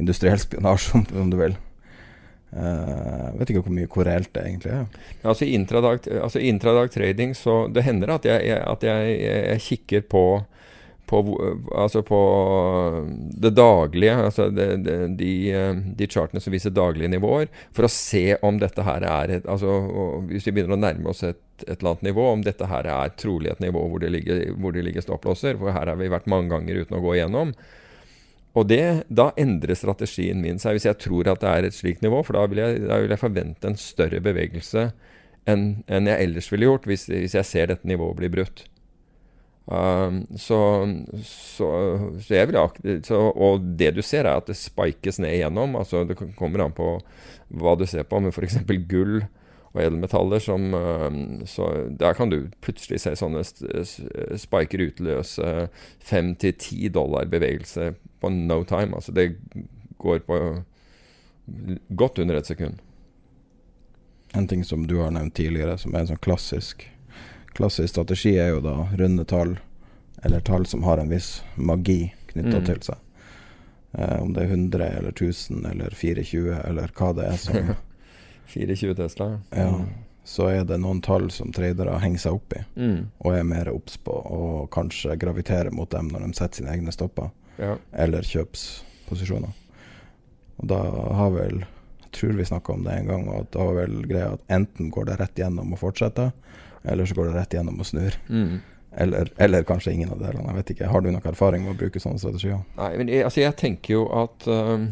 industriell 0.00 0.40
spionasje, 0.40 1.00
om 1.16 1.32
du 1.32 1.38
vil. 1.40 1.56
Uh, 2.50 3.30
vet 3.38 3.52
ikke 3.52 3.62
hvor 3.62 3.74
mye 3.74 3.90
hvor 3.90 4.08
det 4.08 4.14
egentlig 4.42 4.72
er. 4.74 4.86
Altså 5.22 5.46
intradag, 5.46 6.06
altså 6.18 6.42
intradag 6.42 6.90
trading, 6.90 7.34
så 7.38 7.68
det 7.70 7.84
hender 7.86 8.16
at 8.16 8.26
jeg, 8.26 8.56
at 8.58 8.86
jeg, 8.86 9.12
jeg 9.22 9.60
kikker 9.68 10.08
på, 10.10 10.24
på, 11.06 11.20
altså 11.70 12.02
på 12.06 12.18
det 13.44 13.52
daglige, 13.54 14.16
altså 14.26 14.48
det, 14.50 14.66
det, 14.86 14.98
de, 15.20 15.30
de, 15.94 16.10
chartene 16.10 16.42
som 16.42 16.54
viser 16.54 16.74
daglige 16.74 17.12
nivåer, 17.14 17.46
for 17.76 17.86
å 17.86 17.92
se 17.92 18.34
om 18.42 18.58
dette 18.58 18.82
her 18.86 19.06
er 19.06 19.36
et 19.38 19.46
altså, 19.46 19.78
Hvis 20.26 20.50
vi 20.50 20.56
begynner 20.58 20.74
å 20.74 20.82
nærme 20.88 21.14
oss 21.14 21.22
et 21.26 21.38
et 21.66 21.80
eller 21.80 21.90
annet 21.90 22.02
nivå, 22.02 22.26
om 22.30 22.42
dette 22.44 22.66
her 22.70 22.86
er 22.88 23.12
trolig 23.20 23.50
et 23.50 23.60
nivå 23.60 23.82
hvor 23.90 24.02
det 24.02 24.12
ligger, 24.14 24.42
hvor 24.60 24.72
det 24.72 24.84
ligger 24.86 25.04
stopplåser. 25.04 25.58
For 25.60 25.74
her 25.74 25.90
har 25.90 25.98
vi 26.00 26.10
vært 26.12 26.28
mange 26.30 26.52
ganger 26.52 26.82
uten 26.82 26.96
å 26.98 27.02
gå 27.04 27.16
igjennom. 27.16 27.54
Og 28.58 28.66
det, 28.66 29.06
da 29.06 29.28
endrer 29.38 29.78
strategien 29.78 30.40
min 30.42 30.58
seg, 30.58 30.74
hvis 30.74 30.88
jeg 30.88 30.98
tror 31.04 31.30
at 31.30 31.42
det 31.42 31.50
er 31.50 31.68
et 31.68 31.76
slikt 31.76 32.02
nivå. 32.02 32.22
For 32.26 32.34
da 32.34 32.48
vil 32.50 32.62
jeg, 32.62 32.82
da 32.90 32.98
vil 33.02 33.14
jeg 33.14 33.22
forvente 33.22 33.70
en 33.70 33.78
større 33.78 34.22
bevegelse 34.24 34.90
enn, 35.48 35.82
en 35.88 36.10
jeg 36.10 36.26
ellers 36.26 36.50
ville 36.52 36.66
gjort 36.68 36.84
hvis, 36.88 37.06
hvis, 37.08 37.36
jeg 37.38 37.48
ser 37.48 37.70
dette 37.70 37.88
nivået 37.88 38.18
bli 38.18 38.30
brutt. 38.32 38.64
Um, 39.70 40.24
så, 40.34 40.58
så, 41.22 41.68
så, 42.18 42.32
jeg 42.34 42.48
vil 42.50 42.58
så, 43.06 43.20
Og 43.30 43.62
det 43.78 43.92
du 43.94 44.02
ser, 44.02 44.26
er 44.26 44.40
at 44.40 44.50
det 44.50 44.58
spikes 44.58 45.20
ned 45.22 45.36
igjennom. 45.36 45.78
Altså 45.78 46.02
det 46.08 46.18
kommer 46.18 46.64
an 46.66 46.74
på 46.74 46.96
hva 47.54 47.76
du 47.78 47.86
ser 47.86 48.08
på. 48.08 48.18
Men 48.18 48.34
f.eks. 48.34 48.58
gull 48.90 49.20
og 49.70 49.82
edelmetaller 49.84 50.42
som 50.42 50.74
eh, 50.74 51.46
Så 51.46 51.66
der 51.98 52.14
kan 52.18 52.30
du 52.30 52.50
plutselig 52.60 53.00
se 53.04 53.14
sånne 53.18 53.44
spiker 54.38 54.86
utløse 54.88 55.68
fem 55.98 56.34
til 56.34 56.56
ti 56.58 56.88
dollar 56.88 57.30
bevegelse 57.30 57.92
på 58.20 58.32
no 58.34 58.62
time. 58.64 58.98
Altså 58.98 59.14
det 59.14 59.34
går 59.98 60.24
på 60.26 60.38
godt 61.88 62.18
under 62.18 62.38
et 62.38 62.46
sekund. 62.46 62.80
En 64.34 64.46
ting 64.46 64.64
som 64.64 64.86
du 64.86 65.00
har 65.00 65.10
nevnt 65.10 65.34
tidligere, 65.34 65.78
som 65.78 65.94
er 65.94 66.04
en 66.04 66.14
sånn 66.14 66.24
klassisk 66.24 66.88
Klassisk 67.50 67.90
strategi, 67.90 68.36
er 68.38 68.52
jo 68.52 68.60
da 68.62 68.76
runde 68.94 69.24
tall, 69.26 69.56
eller 70.22 70.40
tall 70.46 70.68
som 70.70 70.84
har 70.86 71.00
en 71.02 71.08
viss 71.10 71.40
magi 71.58 72.12
knytta 72.30 72.60
mm. 72.60 72.66
til 72.68 72.78
seg. 72.86 73.00
Eh, 73.98 74.22
om 74.22 74.30
det 74.36 74.44
er 74.44 74.52
100 74.54 74.86
eller 74.86 75.10
1000 75.10 75.66
eller 75.66 75.96
420 75.98 76.52
eller 76.60 76.92
hva 76.94 77.10
det 77.18 77.26
er 77.26 77.40
som 77.42 77.72
24 78.50 78.94
Tesla. 78.98 79.32
Ja. 79.54 79.72
Så 80.24 80.46
er 80.52 80.66
det 80.68 80.76
noen 80.82 81.00
tall 81.02 81.30
som 81.32 81.52
tradere 81.54 81.96
henger 82.02 82.22
seg 82.22 82.36
opp 82.36 82.54
i, 82.54 82.60
mm. 82.76 82.98
og 83.24 83.34
er 83.34 83.46
mer 83.48 83.70
obs 83.72 83.96
på, 84.04 84.12
og 84.14 84.68
kanskje 84.74 85.16
graviterer 85.18 85.72
mot 85.74 85.90
dem 85.90 86.10
når 86.12 86.26
de 86.26 86.36
setter 86.36 86.60
sine 86.60 86.74
egne 86.74 86.92
stopper, 86.94 87.32
ja. 87.58 87.74
eller 88.04 88.26
kjøpsposisjoner. 88.28 89.56
Og 90.60 90.68
da 90.70 90.80
har 91.16 91.36
vel 91.36 91.62
Jeg 92.10 92.16
tror 92.18 92.32
vi 92.34 92.44
snakka 92.44 92.72
om 92.74 92.80
det 92.82 92.94
en 92.98 93.06
gang, 93.06 93.28
og 93.30 93.44
da 93.54 93.64
var 93.68 93.76
vel 93.76 94.00
greia 94.10 94.32
at 94.34 94.40
enten 94.50 94.88
går 94.90 95.04
det 95.06 95.18
rett 95.20 95.36
gjennom 95.38 95.76
og 95.76 95.78
fortsetter, 95.78 96.32
eller 96.82 97.06
så 97.06 97.14
går 97.14 97.28
det 97.28 97.34
rett 97.36 97.54
gjennom 97.54 97.78
og 97.78 97.86
snur. 97.86 98.16
Mm. 98.26 98.56
Eller, 98.90 99.30
eller, 99.36 99.62
kanskje 99.62 99.92
ingen 99.92 100.10
av 100.10 100.18
delene. 100.18 100.48
Jeg 100.48 100.56
vet 100.56 100.72
ikke. 100.74 100.88
Har 100.90 101.04
du 101.04 101.10
noe 101.14 101.22
erfaring 101.30 101.62
med 101.62 101.76
å 101.76 101.78
bruke 101.78 102.02
sånne 102.02 102.18
strategier? 102.18 102.64
Nei, 102.80 102.90
men 102.98 103.12
jeg, 103.12 103.22
altså 103.28 103.44
jeg 103.44 103.54
tenker 103.60 103.94
jo 103.94 104.02
at 104.24 104.48
uh, 104.50 104.88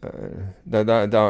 det, 0.00 0.82
det, 0.84 0.96
det, 1.12 1.20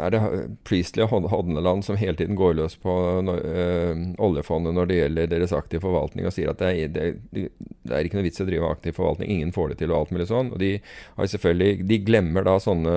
er 0.00 0.14
det 0.14 0.20
Priestley 0.66 1.04
og 1.04 1.28
Hodneland 1.30 1.84
som 1.84 1.98
hele 2.00 2.16
tiden 2.18 2.38
går 2.38 2.56
løs 2.58 2.76
på 2.80 2.94
uh, 3.28 3.92
oljefondet 4.24 4.74
når 4.74 4.88
det 4.88 4.98
gjelder 4.98 5.30
deres 5.34 5.52
aktiv 5.56 5.84
forvaltning, 5.84 6.26
og 6.26 6.34
sier 6.34 6.54
at 6.54 6.62
det 6.62 6.72
er, 6.72 7.20
det, 7.34 7.44
er 7.90 8.06
ikke 8.06 8.18
noe 8.18 8.26
vits 8.26 8.40
i 8.40 8.46
å 8.46 8.48
drive 8.48 8.72
aktiv 8.72 8.96
forvaltning, 8.96 9.30
ingen 9.30 9.52
får 9.54 9.72
det 9.72 9.82
til 9.82 9.92
og 9.92 10.00
alt 10.00 10.16
mulig 10.16 10.28
sånn. 10.30 10.50
Og 10.54 10.62
de 10.62 10.72
har 11.18 11.30
selvfølgelig 11.34 11.86
De 11.90 12.00
glemmer 12.06 12.46
da 12.46 12.56
sånne 12.62 12.94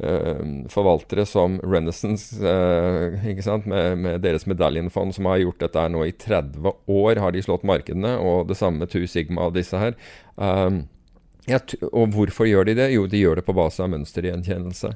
eh, 0.00 0.46
forvaltere 0.72 1.26
som 1.28 1.58
Renaissance, 1.60 2.38
eh? 2.40 3.58
Med, 3.64 3.98
med 3.98 4.22
deres 4.24 4.46
medaljenfond, 4.48 5.14
som 5.16 5.28
har 5.28 5.42
gjort 5.42 5.60
dette 5.66 5.88
nå 5.92 6.06
i 6.06 6.14
30 6.14 6.72
år, 6.86 7.20
har 7.20 7.34
de 7.34 7.44
slått 7.44 7.66
markedene. 7.68 8.16
Og 8.22 8.48
det 8.48 8.56
samme 8.60 8.84
med 8.84 8.94
Two 8.94 9.06
Sigma 9.10 9.50
og 9.50 9.58
disse 9.58 9.80
her. 9.80 9.98
Um, 10.36 10.84
og 11.48 12.12
hvorfor 12.14 12.48
gjør 12.48 12.68
de 12.68 12.74
det? 12.78 12.90
Jo, 12.94 13.06
de 13.08 13.22
gjør 13.22 13.40
det 13.40 13.46
på 13.46 13.56
base 13.56 13.82
av 13.82 13.90
mønstergjenkjennelse. 13.94 14.92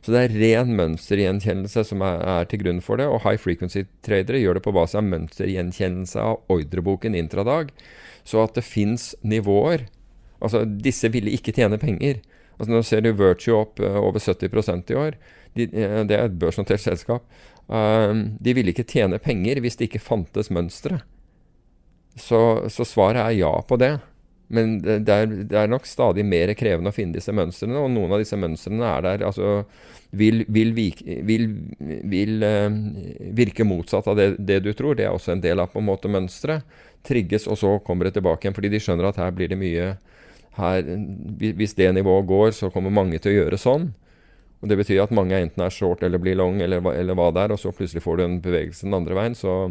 Så 0.00 0.14
det 0.14 0.20
er 0.20 0.36
ren 0.40 0.72
mønstergjenkjennelse 0.78 1.84
som 1.90 2.04
er, 2.04 2.46
til 2.48 2.62
grunn 2.62 2.80
for 2.84 3.00
det. 3.00 3.08
Og 3.10 3.20
high 3.26 3.40
frequency-tradere 3.40 4.40
gjør 4.40 4.56
det 4.56 4.64
på 4.64 4.74
base 4.76 4.96
av 4.96 5.04
mønstergjenkjennelse 5.08 6.24
av 6.24 6.40
ordreboken 6.52 7.16
intradag. 7.18 7.74
Så 8.24 8.40
at 8.44 8.56
det 8.56 8.64
fins 8.64 9.12
nivåer. 9.20 9.88
Altså, 10.40 10.64
disse 10.64 11.10
ville 11.12 11.34
ikke 11.36 11.52
tjene 11.56 11.80
penger. 11.80 12.22
Altså, 12.56 12.72
nå 12.72 12.82
ser 12.86 13.04
du 13.04 13.12
Virtue 13.16 13.56
opp 13.56 13.80
uh, 13.80 14.00
over 14.00 14.20
70% 14.20 14.92
i 14.92 14.98
år. 15.00 15.20
De, 15.56 15.68
uh, 15.68 16.00
det 16.08 16.16
er 16.16 16.28
et 16.30 16.40
børsnotert 16.40 16.80
selskap. 16.80 17.28
Uh, 17.68 18.32
de 18.40 18.56
ville 18.56 18.72
ikke 18.72 18.88
tjene 18.88 19.20
penger 19.20 19.60
hvis 19.60 19.76
det 19.76 19.90
ikke 19.90 20.04
fantes 20.04 20.52
mønstre. 20.52 21.02
Så, 22.16 22.40
så 22.72 22.88
svaret 22.88 23.20
er 23.20 23.36
ja 23.36 23.52
på 23.68 23.76
det. 23.80 23.98
Men 24.50 24.80
det 24.82 25.14
er, 25.14 25.30
det 25.46 25.54
er, 25.56 25.70
nok 25.70 25.86
stadig 25.86 26.24
mer 26.26 26.50
krevende 26.58 26.90
å 26.90 26.94
finne 26.94 27.14
disse 27.14 27.32
mønstrene, 27.34 27.78
og 27.78 27.92
noen 27.94 28.10
av 28.10 28.18
disse 28.22 28.38
mønstrene 28.38 28.82
er 28.88 29.04
der 29.06 29.24
altså 29.28 29.60
vil, 30.10 30.42
vil, 30.50 30.72
vil, 30.74 31.44
vil 32.10 32.42
uh, 32.42 32.66
virke 33.38 33.66
motsatt 33.66 34.08
av 34.10 34.18
det, 34.18 34.32
det, 34.42 34.58
du 34.64 34.72
tror. 34.74 34.96
Det 34.98 35.06
er 35.06 35.14
også 35.14 35.36
en 35.36 35.44
del 35.44 35.62
av 35.62 35.70
på 35.70 35.78
en 35.78 35.86
måte 35.86 36.10
mønsteret. 36.10 36.66
Trigges, 37.06 37.46
og 37.48 37.60
så 37.60 37.76
kommer 37.86 38.08
det 38.08 38.16
tilbake 38.18 38.44
igjen. 38.44 38.56
Fordi 38.56 38.72
de 38.72 38.80
skjønner 38.82 39.08
at 39.08 39.20
her 39.22 39.30
blir 39.32 39.52
det 39.52 39.60
mye 39.60 39.92
her, 40.58 40.82
Hvis 41.38 41.76
det 41.78 41.92
nivået 41.94 42.26
går, 42.26 42.50
så 42.58 42.72
kommer 42.74 42.90
mange 42.90 43.22
til 43.22 43.32
å 43.32 43.36
gjøre 43.38 43.60
sånn. 43.60 43.92
Og 44.60 44.68
Det 44.68 44.76
betyr 44.76 45.04
at 45.04 45.14
mange 45.14 45.38
enten 45.38 45.62
er 45.64 45.72
short 45.72 46.02
eller 46.04 46.20
blir 46.20 46.36
long, 46.36 46.58
eller, 46.60 46.82
eller 46.92 47.16
hva 47.16 47.30
det 47.32 47.46
er, 47.46 47.54
og 47.54 47.62
så 47.62 47.72
plutselig 47.72 48.02
får 48.04 48.18
du 48.18 48.24
en 48.26 48.40
bevegelse 48.42 48.84
den 48.84 48.98
andre 48.98 49.16
veien. 49.16 49.38
så 49.38 49.70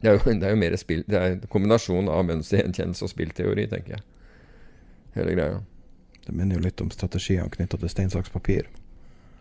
det 0.00 0.08
er, 0.08 0.16
jo, 0.16 0.32
det 0.32 0.46
er 0.48 0.54
jo, 0.54 0.60
mer 0.60 0.76
spill 0.80 1.02
Det 1.04 1.18
er 1.18 1.34
en 1.34 1.42
kombinasjon 1.52 2.08
av 2.08 2.24
mønstergjenkjennelse 2.28 3.04
og 3.04 3.12
spillteori, 3.12 3.66
tenker 3.68 3.98
jeg. 3.98 4.04
Hele 5.16 5.34
greia. 5.36 5.60
Det 6.24 6.32
minner 6.36 6.56
jo 6.56 6.64
litt 6.64 6.80
om 6.80 6.90
strategiene 6.94 7.50
knytta 7.52 7.80
til 7.80 7.92
stein, 7.92 8.12
saks, 8.12 8.32
papir, 8.32 8.68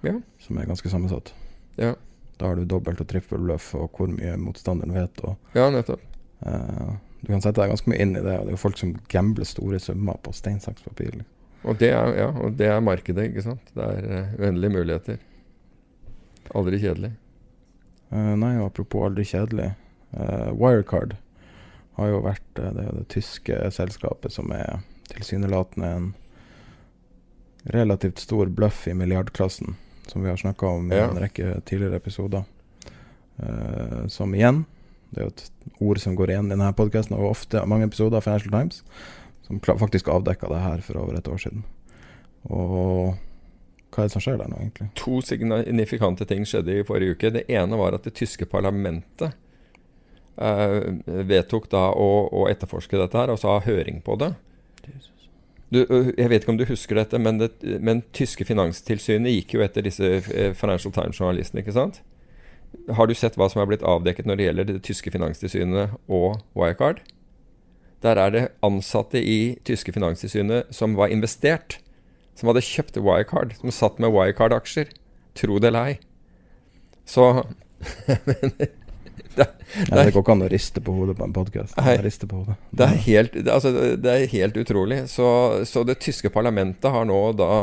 ja. 0.03 0.15
som 0.43 0.59
er 0.59 0.67
ganske 0.67 0.91
sammensatt. 0.91 1.31
Ja. 1.79 1.93
Da 2.39 2.47
har 2.47 2.59
du 2.59 2.67
dobbelt 2.67 3.01
og 3.03 3.07
trippel 3.11 3.41
bløff 3.43 3.73
og 3.75 3.95
hvor 3.95 4.07
mye 4.11 4.37
motstanderen 4.39 4.95
vet. 4.95 5.19
Og, 5.27 5.35
ja, 5.55 5.67
nettopp. 5.73 6.03
Uh, 6.39 6.95
du 7.19 7.33
kan 7.33 7.43
sette 7.43 7.59
deg 7.59 7.73
ganske 7.73 7.91
mye 7.91 7.99
inn 7.99 8.15
i 8.15 8.23
det. 8.23 8.35
Og 8.39 8.47
det 8.47 8.53
er 8.53 8.55
jo 8.55 8.61
folk 8.61 8.79
som 8.79 8.93
gambler 9.11 9.47
store 9.47 9.79
summer 9.83 10.19
på 10.23 10.31
stein, 10.35 10.61
saks, 10.63 10.85
papir. 10.87 11.11
Liksom. 11.17 11.27
Og 11.67 11.79
det, 11.81 11.91
er, 11.91 12.13
ja, 12.15 12.29
og 12.31 12.55
det 12.59 12.69
er 12.71 12.79
markedet, 12.83 13.27
ikke 13.31 13.43
sant. 13.43 13.73
Det 13.75 13.89
er 13.97 14.07
uh, 14.07 14.37
uendelige 14.39 14.75
muligheter. 14.77 15.19
Aldri 16.55 16.79
kjedelig. 16.79 17.11
Uh, 18.09 18.33
nei, 18.39 18.55
apropos 18.63 19.09
aldri 19.09 19.27
kjedelig. 19.27 19.73
Uh, 20.11 20.49
Wirecard 20.57 21.15
har 21.99 22.09
jo 22.09 22.21
vært 22.25 22.61
uh, 22.61 22.71
det, 22.73 22.87
det, 22.97 23.05
tyske 23.13 23.57
selskapet 23.75 24.33
som 24.33 24.49
er 24.55 24.81
tilsynelatende 25.11 25.89
en 25.89 26.09
relativt 27.69 28.21
stor 28.23 28.49
bløff 28.55 28.87
i 28.87 28.95
milliardklassen, 28.97 29.75
som 30.07 30.23
vi 30.23 30.31
har 30.31 30.39
snakka 30.39 30.67
om 30.79 30.89
i 30.91 30.97
en 30.97 31.19
rekke 31.21 31.59
tidligere 31.69 31.99
episoder. 32.01 32.47
Uh, 33.39 34.07
som 34.11 34.33
igjen 34.35 34.65
Det 35.09 35.21
er 35.21 35.27
jo 35.27 35.31
et 35.31 35.45
ord 35.79 35.99
som 36.01 36.15
går 36.17 36.33
igjen 36.33 36.49
i 36.49 36.55
denne 36.55 36.73
podkasten, 36.77 37.15
og 37.17 37.31
ofte 37.31 37.61
mange 37.65 37.87
episoder 37.87 38.19
av 38.19 38.25
Financial 38.25 38.53
Times, 38.53 38.83
som 39.47 39.61
faktisk 39.61 40.09
avdekka 40.11 40.49
det 40.51 40.59
her 40.61 40.83
for 40.85 41.01
over 41.01 41.17
et 41.17 41.27
år 41.27 41.39
siden. 41.41 41.63
Og 42.45 43.15
hva 43.89 44.03
er 44.03 44.09
det 44.09 44.13
som 44.13 44.21
skjer 44.21 44.37
der 44.37 44.51
nå, 44.51 44.59
egentlig? 44.61 44.89
To 45.01 45.17
signifikante 45.25 46.27
ting 46.29 46.45
skjedde 46.45 46.77
i 46.77 46.85
forrige 46.85 47.15
uke. 47.17 47.31
Det 47.33 47.47
ene 47.49 47.79
var 47.79 47.97
at 47.97 48.05
det 48.05 48.13
tyske 48.19 48.45
parlamentet 48.49 49.33
vedtok 50.39 51.67
da 51.71 51.89
å, 51.91 52.09
å, 52.31 52.45
etterforske 52.51 52.99
dette 52.99 53.17
her, 53.19 53.31
og 53.33 53.41
så 53.41 53.57
ha 53.57 53.65
høring 53.65 53.99
på 54.05 54.15
det. 54.21 54.33
Du, 55.69 55.83
jeg 55.83 56.29
vet 56.31 56.41
ikke 56.41 56.53
om 56.53 56.57
du 56.57 56.65
husker 56.65 56.97
dette, 56.97 57.19
men, 57.21 57.41
det, 57.41 57.51
men 57.61 58.01
tyske 58.15 58.47
finanstilsynet 58.47 59.35
gikk 59.35 59.57
jo 59.57 59.65
etter 59.65 59.85
disse 59.85 60.07
eh, 60.17 60.55
Financial 60.57 60.93
Times-journalistene, 60.95 61.61
ikke 61.61 61.75
sant? 61.75 61.99
Har 62.97 63.09
du 63.09 63.13
sett 63.17 63.37
hva 63.37 63.49
som 63.51 63.61
er 63.61 63.69
blitt 63.69 63.85
avdekket 63.85 64.25
når 64.29 64.39
det 64.39 64.47
gjelder 64.47 64.69
det 64.69 64.81
tyske 64.85 65.13
finanstilsynet 65.13 65.93
og 66.07 66.41
Wirecard? 66.57 67.03
Der 68.01 68.17
er 68.17 68.33
det 68.33 68.43
ansatte 68.63 69.21
i 69.21 69.59
tyske 69.67 69.93
finanstilsynet 69.93 70.69
som 70.73 70.95
var 70.97 71.11
investert. 71.13 71.79
Som 72.37 72.49
hadde 72.49 72.63
kjøpt 72.63 72.97
Wirecard. 73.01 73.57
Som 73.59 73.73
satt 73.75 73.99
med 73.99 74.13
Wirecard-aksjer. 74.15 74.93
Tro 75.35 75.59
det 75.59 75.73
eller 75.73 75.91
ei. 75.91 75.97
Så 77.09 77.25
det, 79.39 79.47
det, 79.73 79.89
det, 79.91 80.07
går 80.13 80.23
ikke 80.23 80.35
an 80.35 80.45
å 80.45 80.49
riste 80.51 80.83
på 80.83 80.95
hodet 80.95 81.17
på 81.17 81.27
en 81.27 81.35
podkast. 81.35 81.75
Det, 82.69 82.81
det, 82.83 82.87
er 82.87 83.03
helt, 83.07 83.37
altså, 83.45 83.73
det 83.99 84.15
er 84.15 84.33
helt 84.33 84.57
utrolig. 84.59 85.03
Så, 85.11 85.29
så, 85.69 85.85
det 85.87 85.99
tyske 86.03 86.31
parlamentet 86.33 86.91
har 86.93 87.07
nå 87.09 87.21
da 87.39 87.53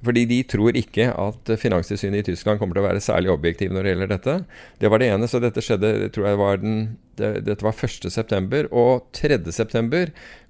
fordi 0.00 0.22
de 0.24 0.38
tror 0.48 0.76
ikke 0.80 1.10
at 1.12 1.50
Finanstilsynet 1.60 2.22
i 2.22 2.30
Tyskland 2.30 2.60
kommer 2.60 2.76
til 2.76 2.82
å 2.82 2.86
være 2.86 3.02
særlig 3.04 3.32
objektiv 3.34 3.72
når 3.74 3.84
det 3.84 3.92
gjelder 3.92 4.12
dette. 4.14 4.36
Det 4.80 4.88
var 4.88 5.02
det 5.02 5.10
ene. 5.12 5.28
Så 5.28 5.40
dette 5.44 5.60
skjedde 5.64 6.08
tror 6.14 6.28
jeg 6.30 6.38
var 6.40 6.62
den, 6.62 6.78
det, 7.20 7.32
Dette 7.44 7.66
var 7.66 7.76
1.9. 7.76 8.62
Og 8.72 9.10
3.9. 9.16 10.06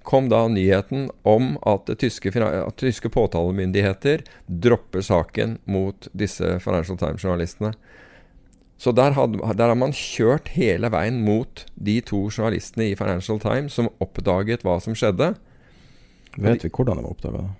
kom 0.07 0.29
da 0.31 0.45
nyheten 0.47 1.09
om 1.27 1.57
at 1.67 1.91
tyske, 1.99 2.31
at 2.39 2.79
tyske 2.79 3.11
påtalemyndigheter 3.11 4.23
dropper 4.47 5.03
saken 5.03 5.59
mot 5.67 6.07
disse 6.15 6.55
Financial 6.63 6.99
Times-journalistene. 7.01 7.75
Så 8.81 8.91
der, 8.97 9.13
had, 9.13 9.37
der, 9.37 9.67
har 9.69 9.77
man 9.77 9.93
kjørt 9.93 10.55
hele 10.55 10.89
veien 10.89 11.19
mot 11.21 11.65
de 11.77 11.99
to 12.01 12.23
journalistene 12.31 12.89
i 12.89 12.97
Financial 12.97 13.37
Times 13.41 13.75
som 13.77 13.91
oppdaget 14.01 14.65
hva 14.65 14.79
som 14.81 14.95
skjedde. 14.97 15.35
Vet 16.41 16.65
vi 16.65 16.71
hvordan 16.73 16.97
de 16.97 17.09
oppdaga 17.11 17.43
det? 17.43 17.51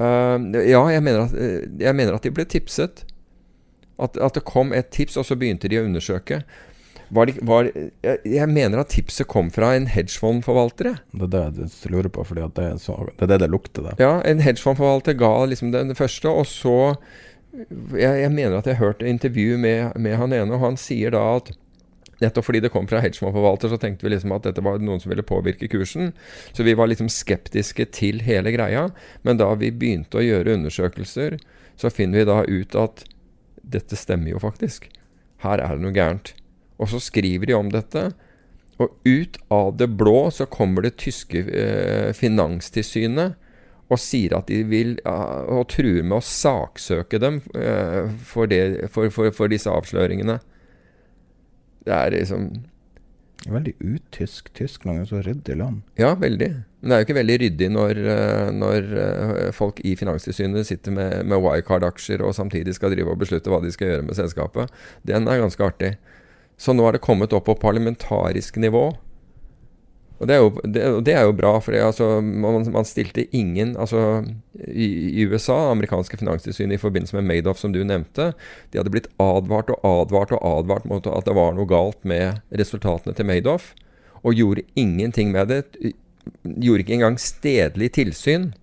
Uh, 0.00 0.62
ja, 0.64 0.80
jeg 0.90 1.02
mener, 1.04 1.26
at, 1.26 1.34
eh, 1.38 1.66
jeg 1.78 1.94
mener, 1.94 2.16
at, 2.16 2.24
de 2.24 2.32
ble 2.34 2.46
tipset. 2.48 3.04
At, 4.00 4.16
at, 4.16 4.34
det 4.34 4.46
kom 4.48 4.72
et 4.74 4.88
tips, 4.94 5.18
og 5.20 5.28
så 5.28 5.36
begynte 5.38 5.68
de 5.70 5.78
å 5.78 5.84
undersøke. 5.84 6.40
Var 7.14 7.28
de, 7.28 7.34
var, 7.44 7.68
jeg, 7.68 8.16
jeg, 8.24 8.48
mener 8.50 8.80
at 8.80 8.90
tipset 8.90 9.28
kom 9.30 9.52
fra 9.54 9.74
en 9.76 9.86
hedgefondforvalter. 9.92 10.96
Det 11.12 11.28
er 11.28 11.52
det 11.52 11.68
jeg 11.68 11.92
lurer 11.92 12.08
på, 12.10 12.24
for 12.26 12.40
det, 12.40 12.48
det, 12.56 12.72
er 12.72 13.30
det 13.30 13.38
det 13.44 13.50
lukter. 13.52 13.90
Det. 13.90 13.94
Ja, 14.02 14.16
en 14.24 14.42
hedgefondforvalter 14.42 15.20
ga 15.20 15.34
liksom 15.52 15.70
den 15.76 15.94
første, 15.98 16.32
og 16.32 16.48
så 16.48 16.96
jeg, 17.54 18.14
jeg, 18.22 18.30
mener 18.32 18.58
at 18.58 18.68
jeg 18.68 18.78
har 18.78 18.90
hørt 18.90 19.04
intervju 19.06 19.58
med, 19.60 19.94
med, 20.00 20.16
han 20.18 20.34
ene, 20.34 20.56
og 20.56 20.62
han 20.64 20.78
sier 20.80 21.14
da 21.14 21.22
at 21.36 21.52
nettopp 22.22 22.46
fordi 22.46 22.62
det 22.64 22.70
kom 22.72 22.86
fra 22.88 23.02
hedgefondforvalter, 23.04 23.72
så 23.72 23.78
tenkte 23.80 24.06
vi 24.06 24.14
liksom 24.14 24.32
at 24.36 24.46
dette 24.46 24.62
var 24.64 24.78
noen 24.82 25.02
som 25.02 25.12
ville 25.12 25.26
påvirke 25.26 25.68
kursen. 25.70 26.12
Så 26.54 26.66
vi 26.66 26.76
var 26.78 26.88
liksom 26.90 27.10
skeptiske 27.12 27.88
til 27.94 28.22
hele 28.24 28.54
greia. 28.54 28.86
Men 29.26 29.40
da 29.40 29.50
vi 29.58 29.72
begynte 29.74 30.20
å 30.20 30.24
gjøre 30.24 30.54
undersøkelser, 30.58 31.38
så 31.76 31.90
finner 31.90 32.22
vi 32.22 32.28
da 32.30 32.38
ut 32.46 32.78
at 32.78 33.04
dette 33.64 33.98
stemmer 33.98 34.34
jo 34.34 34.42
faktisk. 34.42 34.86
Her 35.44 35.60
er 35.60 35.74
det 35.74 35.84
noe 35.84 35.96
gærent. 35.96 36.32
Og 36.78 36.90
så 36.92 37.02
skriver 37.02 37.50
de 37.50 37.58
om 37.58 37.70
dette. 37.72 38.08
Og 38.82 38.94
ut 39.06 39.38
av 39.54 39.74
det 39.78 39.90
blå 39.98 40.28
så 40.34 40.46
kommer 40.50 40.86
det 40.86 40.96
tyske 41.02 41.44
eh, 41.46 42.10
finanstilsynet 42.16 43.38
og 43.94 44.02
sier 44.02 44.36
at 44.36 44.50
de 44.50 44.60
vil 44.68 44.96
og 45.06 45.64
truer 45.72 46.02
med 46.02 46.18
å 46.18 46.26
saksøke 46.26 47.20
dem 47.22 47.40
uh, 47.54 48.10
for, 48.26 48.50
det, 48.50 48.90
for, 48.92 49.10
for, 49.14 49.32
for, 49.34 49.52
disse 49.52 49.70
avsløringene. 49.70 50.40
Det 51.84 51.94
er 51.94 52.16
liksom 52.16 52.48
Veldig 53.44 53.74
utysk. 53.76 54.48
Tyskland 54.56 55.02
er 55.02 55.08
så 55.08 55.18
ryddig 55.20 55.56
land. 55.60 55.82
Ja, 56.00 56.14
veldig. 56.16 56.48
Men 56.80 56.90
det 56.90 56.96
er 56.96 57.02
jo 57.02 57.06
ikke 57.08 57.16
veldig 57.18 57.36
ryddig 57.42 57.68
når, 57.74 57.98
eh, 58.14 58.50
når 58.56 58.86
eh, 59.02 59.50
folk 59.52 59.82
i 59.84 59.92
Finanstilsynet 60.00 60.68
sitter 60.68 60.94
med, 60.96 61.26
med 61.28 61.42
Wirecard-aksjer 61.44 62.24
og 62.24 62.32
samtidig 62.38 62.76
skal 62.76 62.94
drive 62.94 63.12
og 63.12 63.20
beslutte 63.20 63.52
hva 63.52 63.60
de 63.60 63.72
skal 63.74 63.90
gjøre 63.90 64.06
med 64.08 64.16
selskapet. 64.16 64.72
Den 65.04 65.28
er 65.28 65.42
ganske 65.42 65.66
artig. 65.66 65.92
Så 66.56 66.72
nå 66.72 66.86
er 66.88 66.96
det 66.96 67.04
kommet 67.04 67.34
opp 67.36 67.48
på 67.50 67.58
parlamentarisk 67.60 68.56
nivå. 68.62 68.86
Og 70.24 70.28
det 70.30 70.36
er 70.38 70.40
jo, 70.40 70.52
det, 70.64 70.82
det 71.04 71.12
er 71.12 71.26
jo 71.28 71.34
bra, 71.36 71.50
for 71.60 71.76
altså, 71.76 72.06
man, 72.24 72.62
man, 72.72 72.86
stilte 72.88 73.26
ingen 73.36 73.74
altså, 73.76 74.22
i, 74.56 74.86
i, 75.20 75.26
USA, 75.28 75.58
amerikanske 75.74 76.16
finanstilsyn 76.16 76.72
i 76.72 76.80
forbindelse 76.80 77.18
med 77.18 77.26
Madoff, 77.28 77.60
som 77.60 77.74
du 77.74 77.82
nevnte, 77.84 78.30
de 78.72 78.80
hadde 78.80 78.92
blitt 78.94 79.10
advart 79.20 79.74
og 79.74 79.84
advart 79.84 80.32
og 80.32 80.40
advart 80.48 80.88
mot 80.88 81.04
at 81.12 81.28
det 81.28 81.36
var 81.36 81.52
noe 81.58 81.68
galt 81.68 82.00
med 82.08 82.40
resultatene 82.56 83.12
til 83.12 83.28
Madoff, 83.28 83.74
og 84.24 84.40
gjorde 84.40 84.64
ingenting 84.80 85.34
med 85.34 85.52
det. 85.52 85.60
Gjorde 86.40 86.86
ikke 86.86 86.96
engang 86.96 87.20
stedlig 87.20 87.92
tilsyn, 87.98 88.54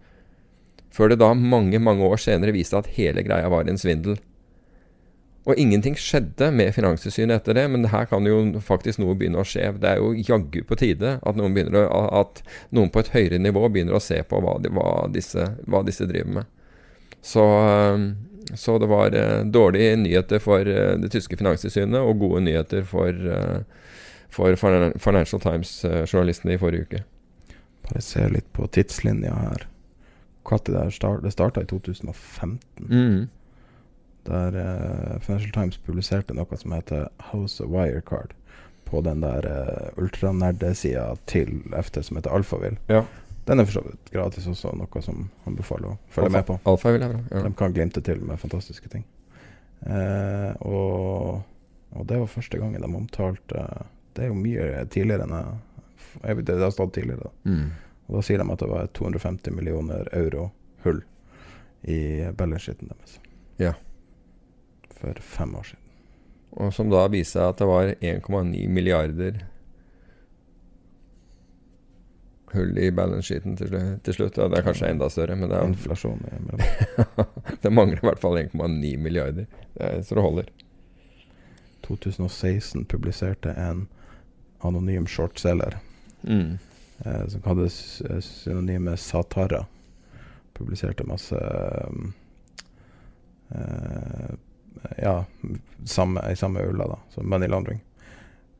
før 0.90 1.14
det 1.14 1.22
da 1.22 1.30
mange, 1.38 1.78
mange 1.78 2.10
år 2.10 2.26
senere 2.26 2.58
viste 2.58 2.82
at 2.82 2.90
hele 2.98 3.22
greia 3.28 3.54
var 3.54 3.70
en 3.70 3.78
svindel. 3.78 4.18
Og 5.50 5.58
ingenting 5.58 5.96
skjedde 5.98 6.52
med 6.54 6.70
Finanstilsynet 6.76 7.40
etter 7.40 7.58
det, 7.58 7.64
men 7.74 7.88
her 7.90 8.06
kan 8.10 8.26
jo 8.30 8.60
faktisk 8.62 9.02
noe 9.02 9.16
begynne 9.18 9.42
å 9.42 9.48
skje. 9.48 9.72
Det 9.82 9.96
er 9.96 10.02
jo 10.02 10.14
jaggu 10.14 10.62
på 10.70 10.78
tide 10.78 11.16
at 11.18 11.40
noen, 11.40 11.58
å, 11.74 12.02
at 12.22 12.44
noen, 12.70 12.92
på 12.94 13.02
et 13.02 13.10
høyere 13.16 13.40
nivå 13.42 13.64
begynner 13.74 13.98
å 13.98 14.04
se 14.04 14.20
på 14.22 14.42
hva, 14.44 14.60
de, 14.62 14.70
hva, 14.76 15.08
disse, 15.10 15.48
hva 15.66 15.82
disse, 15.88 16.06
driver 16.10 16.38
med. 16.38 16.52
Så, 17.26 17.48
så 18.54 18.78
det 18.82 18.92
var 18.94 19.18
eh, 19.18 19.42
dårlige 19.50 19.98
nyheter 20.04 20.42
for 20.46 20.70
eh, 20.70 20.94
det 21.02 21.10
tyske 21.14 21.38
finanstilsynet 21.42 21.98
og 21.98 22.22
gode 22.22 22.46
nyheter 22.46 22.86
for, 22.86 23.10
eh, 23.10 24.00
for 24.30 24.62
Financial 24.62 25.42
Times-journalistene 25.42 26.54
i 26.54 26.62
forrige 26.62 26.86
uke. 26.86 27.04
Bare 27.90 28.06
se 28.06 28.30
litt 28.30 28.50
på 28.54 28.70
tidslinja 28.70 29.34
her. 29.42 29.70
Når 30.46 30.66
det, 30.70 30.88
starta? 30.94 31.22
det 31.26 31.34
starta 31.34 31.62
i 31.66 31.70
2015. 31.70 32.90
Mm. 32.90 33.30
Der 34.28 34.56
uh, 34.56 35.20
Financial 35.20 35.52
Times 35.52 35.78
publiserte 35.82 36.36
noe 36.38 36.58
som 36.58 36.76
heter 36.76 37.10
House 37.32 37.64
of 37.64 37.72
Wirecard. 37.74 38.36
På 38.86 39.02
den 39.02 39.24
der 39.24 39.48
uh, 39.48 40.02
ultranerdesida 40.04 41.16
til 41.26 41.62
FT 41.84 42.04
som 42.06 42.20
heter 42.20 42.34
Alphaville. 42.36 42.78
Ja. 42.92 43.06
Den 43.48 43.60
er 43.60 43.66
for 43.66 43.80
så 43.80 43.82
vidt 43.86 44.12
gratis 44.14 44.46
også, 44.48 44.76
noe 44.78 45.02
som 45.02 45.24
anbefaler 45.50 45.96
å 45.96 45.98
følge 46.14 46.30
Alfa, 46.30 46.38
med 46.38 46.48
på. 46.52 46.58
Alfa 46.70 46.92
vil 46.94 47.02
jeg 47.02 47.14
bra. 47.16 47.22
Ja. 47.32 47.46
De 47.48 47.54
kan 47.58 47.74
glimte 47.74 48.04
til 48.06 48.22
med 48.22 48.40
fantastiske 48.40 48.92
ting. 48.94 49.08
Uh, 49.82 50.54
og, 50.62 51.42
og 51.98 52.06
det 52.08 52.20
var 52.22 52.30
første 52.30 52.60
gangen 52.62 52.84
de 52.84 52.86
omtalte 52.86 53.64
Det 54.14 54.28
er 54.28 54.30
jo 54.30 54.36
mye 54.38 54.84
tidligere 54.94 55.26
enn 55.26 55.34
jeg, 56.22 56.44
Det 56.46 56.60
har 56.60 56.74
stått 56.76 56.94
tidligere. 57.00 57.32
da. 57.32 57.50
Mm. 57.50 57.72
Og 58.12 58.18
da 58.20 58.22
sier 58.28 58.44
de 58.44 58.46
at 58.52 58.62
det 58.62 58.70
var 58.70 58.86
et 58.86 58.94
250 58.94 59.56
millioner 59.56 60.10
euro 60.14 60.50
hull 60.84 61.02
i 61.88 62.28
balance-sheeten 62.38 62.92
deres. 62.92 63.18
Ja. 63.58 63.74
For 65.02 65.18
fem 65.26 65.56
år 65.58 65.64
siden. 65.72 65.78
Og 66.62 66.74
som 66.76 66.90
da 66.92 67.06
viser 67.10 67.40
seg 67.40 67.50
at 67.54 67.62
det 67.62 67.68
var 67.70 67.92
1,9 68.04 68.68
milliarder 68.70 69.40
hull 72.52 72.76
i 72.78 72.90
balance-sheeten 72.92 73.56
til, 73.56 73.72
til 74.04 74.14
slutt. 74.18 74.36
Ja, 74.38 74.50
det 74.52 74.58
er 74.60 74.66
kanskje 74.66 74.90
enda 74.92 75.08
større, 75.10 75.38
men 75.40 75.48
det, 75.48 75.56
er, 75.56 75.70
Inflasjon 75.72 76.20
det 77.64 77.72
mangler 77.72 78.02
i 78.02 78.08
hvert 78.10 78.20
fall 78.20 78.36
1,9 78.42 78.92
milliarder. 79.00 79.48
Det 79.78 79.88
er, 79.88 80.02
så 80.04 80.18
det 80.18 80.26
holder. 80.26 80.50
2016 81.88 82.84
publiserte 82.92 83.56
en 83.58 83.88
anonym 84.68 85.08
shortselger 85.10 85.80
Mm. 86.22 86.58
eh, 87.06 87.24
som 87.34 87.42
hadde 87.48 87.64
eh, 87.66 88.20
synonymet 88.22 89.00
Satara. 89.02 89.64
Publiserte 90.54 91.02
masse 91.10 91.40
eh, 93.56 94.36
Ja, 94.98 95.26
samme, 95.86 96.24
i 96.32 96.36
samme 96.36 96.64
ulla, 96.66 96.88
da. 96.88 97.00
Så 97.10 97.24
money 97.24 97.48
laundering. 97.48 97.82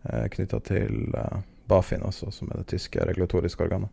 Eh, 0.04 0.28
Knytta 0.28 0.60
til 0.60 1.16
eh, 1.18 1.40
Bafin 1.70 2.04
også, 2.06 2.32
som 2.32 2.52
er 2.52 2.62
det 2.62 2.72
tyske 2.74 3.06
regulatoriske 3.06 3.64
organet. 3.64 3.90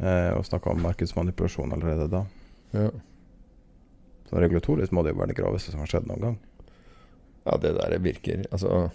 Eh, 0.00 0.32
og 0.32 0.46
snakka 0.46 0.72
om 0.72 0.82
markedsmanipulasjon 0.82 1.72
allerede 1.72 2.08
da. 2.08 2.24
Ja. 2.72 2.88
Så 4.30 4.40
regulatorisk 4.40 4.92
må 4.92 5.02
det 5.02 5.12
jo 5.12 5.20
være 5.20 5.32
det 5.34 5.40
groveste 5.40 5.72
som 5.72 5.82
har 5.82 5.90
skjedd 5.90 6.08
noen 6.08 6.24
gang. 6.24 6.40
ja, 7.44 7.56
det 7.56 7.72
der 7.72 7.98
virker 7.98 8.44
Altså 8.50 8.90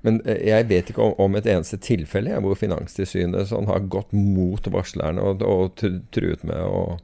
Men 0.00 0.20
eh, 0.26 0.48
jeg 0.48 0.68
vet 0.68 0.90
ikke 0.90 1.02
om, 1.02 1.14
om 1.18 1.36
et 1.36 1.46
eneste 1.46 1.78
tilfelle 1.78 2.40
hvor 2.40 2.58
Finanstilsynet 2.58 3.48
sånn, 3.48 3.68
har 3.70 3.86
gått 3.86 4.12
mot 4.12 4.66
varslerne 4.66 5.22
og, 5.22 5.42
og 5.42 5.84
truet 6.10 6.42
med 6.42 6.58
å, 6.58 6.98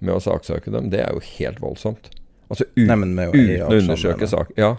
med 0.00 0.14
å 0.14 0.20
saksøke 0.20 0.70
dem. 0.70 0.90
Det 0.92 1.00
er 1.00 1.14
jo 1.14 1.24
helt 1.38 1.62
voldsomt. 1.62 2.10
Altså 2.52 2.66
ut, 2.68 2.84
Nei, 2.84 2.96
men 3.00 3.14
med 3.16 3.32
uten 3.32 3.62
å 3.64 3.70
undersøke 3.78 4.28
saken. 4.28 4.58
Ja, 4.60 4.74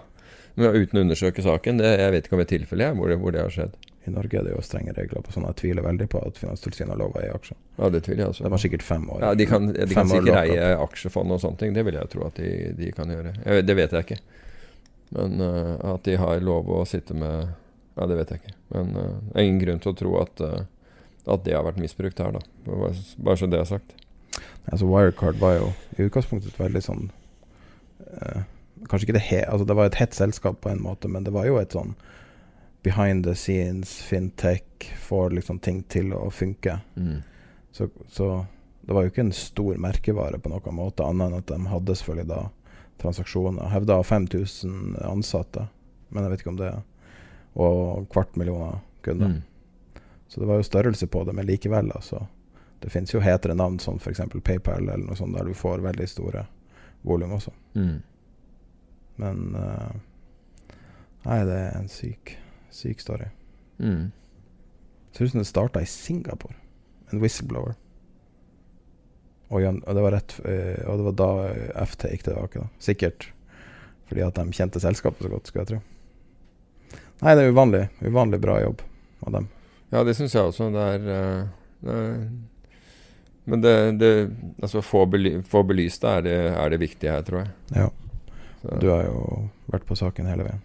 men 0.54 0.76
uten 0.78 1.00
å 1.00 1.02
undersøke 1.02 1.42
saken. 1.42 1.80
Det, 1.82 1.90
jeg 1.98 2.14
vet 2.14 2.28
ikke 2.28 2.38
om 2.38 2.44
det 2.44 2.54
er 2.54 2.62
jeg, 2.84 2.94
hvor, 2.98 3.10
det, 3.10 3.18
hvor 3.18 3.34
det 3.34 3.42
har 3.42 3.54
skjedd. 3.54 3.74
I 4.04 4.12
Norge 4.12 4.36
er 4.36 4.44
det 4.44 4.52
jo 4.52 4.60
strenge 4.62 4.92
regler 4.92 5.24
på 5.24 5.32
sånn. 5.32 5.46
Jeg 5.48 5.58
tviler 5.62 5.84
veldig 5.86 6.06
på 6.12 6.20
at 6.20 6.36
Finanstilsynet 6.36 6.92
har 6.92 7.00
lov 7.00 7.16
å 7.16 7.22
eie 7.22 7.32
aksjer. 7.32 7.56
Ja, 7.78 7.88
det 7.90 8.02
tviler 8.04 8.26
jeg 8.26 8.34
også. 8.34 8.44
De 8.44 8.52
har 8.52 8.60
sikkert 8.60 8.84
fem 8.84 9.06
år. 9.08 9.22
Ja, 9.24 9.30
De 9.40 9.46
kan, 9.48 9.70
de 9.72 9.96
kan 9.96 10.10
sikkert 10.10 10.40
eie 10.42 10.66
aksjefond 10.76 11.34
og 11.34 11.40
sånne 11.40 11.60
ting. 11.62 11.72
Det 11.76 11.86
vil 11.88 11.96
jeg 11.96 12.12
tro 12.12 12.26
at 12.28 12.36
de, 12.36 12.50
de 12.76 12.90
kan 12.94 13.10
gjøre. 13.10 13.32
Jeg, 13.40 13.64
det 13.64 13.76
vet 13.80 13.96
jeg 13.96 14.06
ikke. 14.06 14.20
Men 15.16 15.40
uh, 15.40 15.72
at 15.94 16.04
de 16.04 16.18
har 16.20 16.44
lov 16.44 16.68
å 16.74 16.84
sitte 16.88 17.16
med 17.16 17.48
Ja, 17.94 18.06
det 18.10 18.20
vet 18.20 18.34
jeg 18.34 18.42
ikke. 18.42 18.54
Men 18.76 18.92
uh, 18.92 19.10
det 19.30 19.34
er 19.40 19.48
ingen 19.48 19.64
grunn 19.64 19.82
til 19.82 19.94
å 19.94 19.98
tro 19.98 20.14
at, 20.20 20.44
uh, 20.44 20.92
at 21.32 21.48
det 21.48 21.56
har 21.56 21.64
vært 21.64 21.80
misbrukt 21.80 22.20
her, 22.20 22.36
da. 22.36 22.44
Bare, 22.68 22.92
bare 23.16 23.40
så 23.40 23.48
det 23.48 23.62
er 23.62 23.70
sagt. 23.72 23.96
Altså 24.68 24.88
Wirecard 24.90 25.40
var 25.40 25.56
jo 25.56 25.72
i 25.96 26.04
utgangspunktet 26.06 26.60
veldig 26.60 26.84
sånn 26.84 27.08
Kanskje 28.88 29.06
ikke 29.06 29.16
det 29.16 29.28
he 29.28 29.38
Altså 29.46 29.64
det 29.68 29.76
var 29.78 29.86
et 29.88 29.98
hett 30.00 30.16
selskap 30.16 30.60
på 30.64 30.70
en 30.72 30.82
måte, 30.82 31.08
men 31.08 31.24
det 31.24 31.32
var 31.34 31.46
jo 31.48 31.60
et 31.60 31.74
sånn 31.74 31.94
behind 32.84 33.24
the 33.24 33.34
scenes, 33.34 34.02
fintech, 34.02 34.90
får 35.00 35.30
liksom 35.38 35.58
ting 35.64 35.78
til 35.88 36.12
å 36.12 36.26
funke. 36.30 36.80
Mm. 37.00 37.22
Så, 37.72 37.88
så 38.12 38.44
det 38.84 38.92
var 38.92 39.06
jo 39.06 39.12
ikke 39.12 39.24
en 39.24 39.32
stor 39.32 39.78
merkevare 39.80 40.38
på 40.38 40.52
noen 40.52 40.76
måte, 40.76 41.06
annet 41.06 41.30
enn 41.30 41.38
at 41.38 41.48
de 41.48 41.70
hadde 41.72 41.96
selvfølgelig 41.96 42.28
da 42.28 42.42
transaksjoner. 43.00 43.70
Hevda 43.72 44.02
5000 44.04 44.98
ansatte, 45.00 45.64
men 46.08 46.26
jeg 46.26 46.34
vet 46.34 46.44
ikke 46.44 46.52
om 46.52 46.60
det 46.60 46.74
Og 47.54 48.08
kvart 48.10 48.36
millioner 48.36 48.80
kunder. 49.02 49.26
Mm. 49.26 50.02
Så 50.28 50.40
det 50.40 50.46
var 50.46 50.56
jo 50.58 50.66
størrelse 50.66 51.06
på 51.06 51.24
det, 51.24 51.32
men 51.32 51.46
likevel, 51.46 51.92
altså. 51.94 52.26
Det 52.80 52.90
finnes 52.90 53.14
jo 53.14 53.20
hetere 53.22 53.54
navn 53.54 53.78
som 53.78 53.96
f.eks. 53.96 54.20
PayPal 54.42 54.82
eller 54.82 55.04
noe 55.06 55.16
sånt, 55.16 55.36
der 55.38 55.46
du 55.46 55.54
får 55.54 55.84
veldig 55.84 56.08
store 56.10 56.42
volum 57.04 57.36
også. 57.36 57.52
Mm. 57.78 57.96
Men 59.22 59.46
uh, 59.54 59.94
Nei, 61.24 61.38
det 61.48 61.56
er 61.56 61.78
en 61.78 61.88
syk, 61.88 62.34
syk 62.74 63.00
story. 63.00 63.30
Mm. 63.80 64.10
Ser 65.14 65.24
ut 65.24 65.32
som 65.32 65.40
det 65.40 65.48
starta 65.48 65.80
i 65.80 65.88
Singapore. 65.88 66.56
En 67.12 67.22
whistleblower. 67.22 67.78
Og, 69.48 69.62
og, 69.64 69.94
det 69.94 70.02
var 70.04 70.12
rett, 70.16 70.34
eh, 70.44 70.82
og 70.88 71.00
det 71.00 71.06
var 71.06 71.16
da 71.16 71.84
FT 71.86 72.10
gikk 72.10 72.26
tilbake. 72.26 72.60
da 72.60 72.82
Sikkert 72.82 73.30
fordi 74.04 74.20
at 74.20 74.36
de 74.36 74.52
kjente 74.52 74.82
selskapet 74.82 75.24
så 75.24 75.30
godt, 75.32 75.48
skulle 75.48 75.64
jeg 75.64 75.70
tro. 75.70 76.98
Nei, 77.22 77.32
det 77.32 77.44
er 77.44 77.54
uvanlig. 77.54 77.86
Uvanlig 78.04 78.40
bra 78.42 78.58
jobb 78.60 78.82
av 79.24 79.36
dem. 79.38 79.46
Ja, 79.94 80.02
det 80.04 80.16
syns 80.18 80.34
jeg 80.36 80.50
også. 80.50 80.68
Det 80.74 80.82
er, 80.96 81.06
eh, 81.14 81.46
det 81.86 81.94
er 82.02 82.18
Men 83.44 83.60
det, 83.60 83.74
det 84.00 84.12
Altså, 84.62 84.82
få, 84.82 85.04
bely, 85.10 85.36
få 85.48 85.62
belyst 85.68 86.02
det 86.02 86.10
er, 86.10 86.22
det 86.26 86.36
er 86.52 86.70
det 86.72 86.80
viktige 86.80 87.12
her, 87.12 87.24
tror 87.26 87.42
jeg. 87.42 87.50
Ja. 87.74 87.88
Så, 88.62 88.78
Du 88.80 88.88
har 88.88 89.04
jo 89.04 89.24
vært 89.72 89.88
på 89.88 89.98
saken 89.98 90.30
hele 90.30 90.46
veien. 90.46 90.62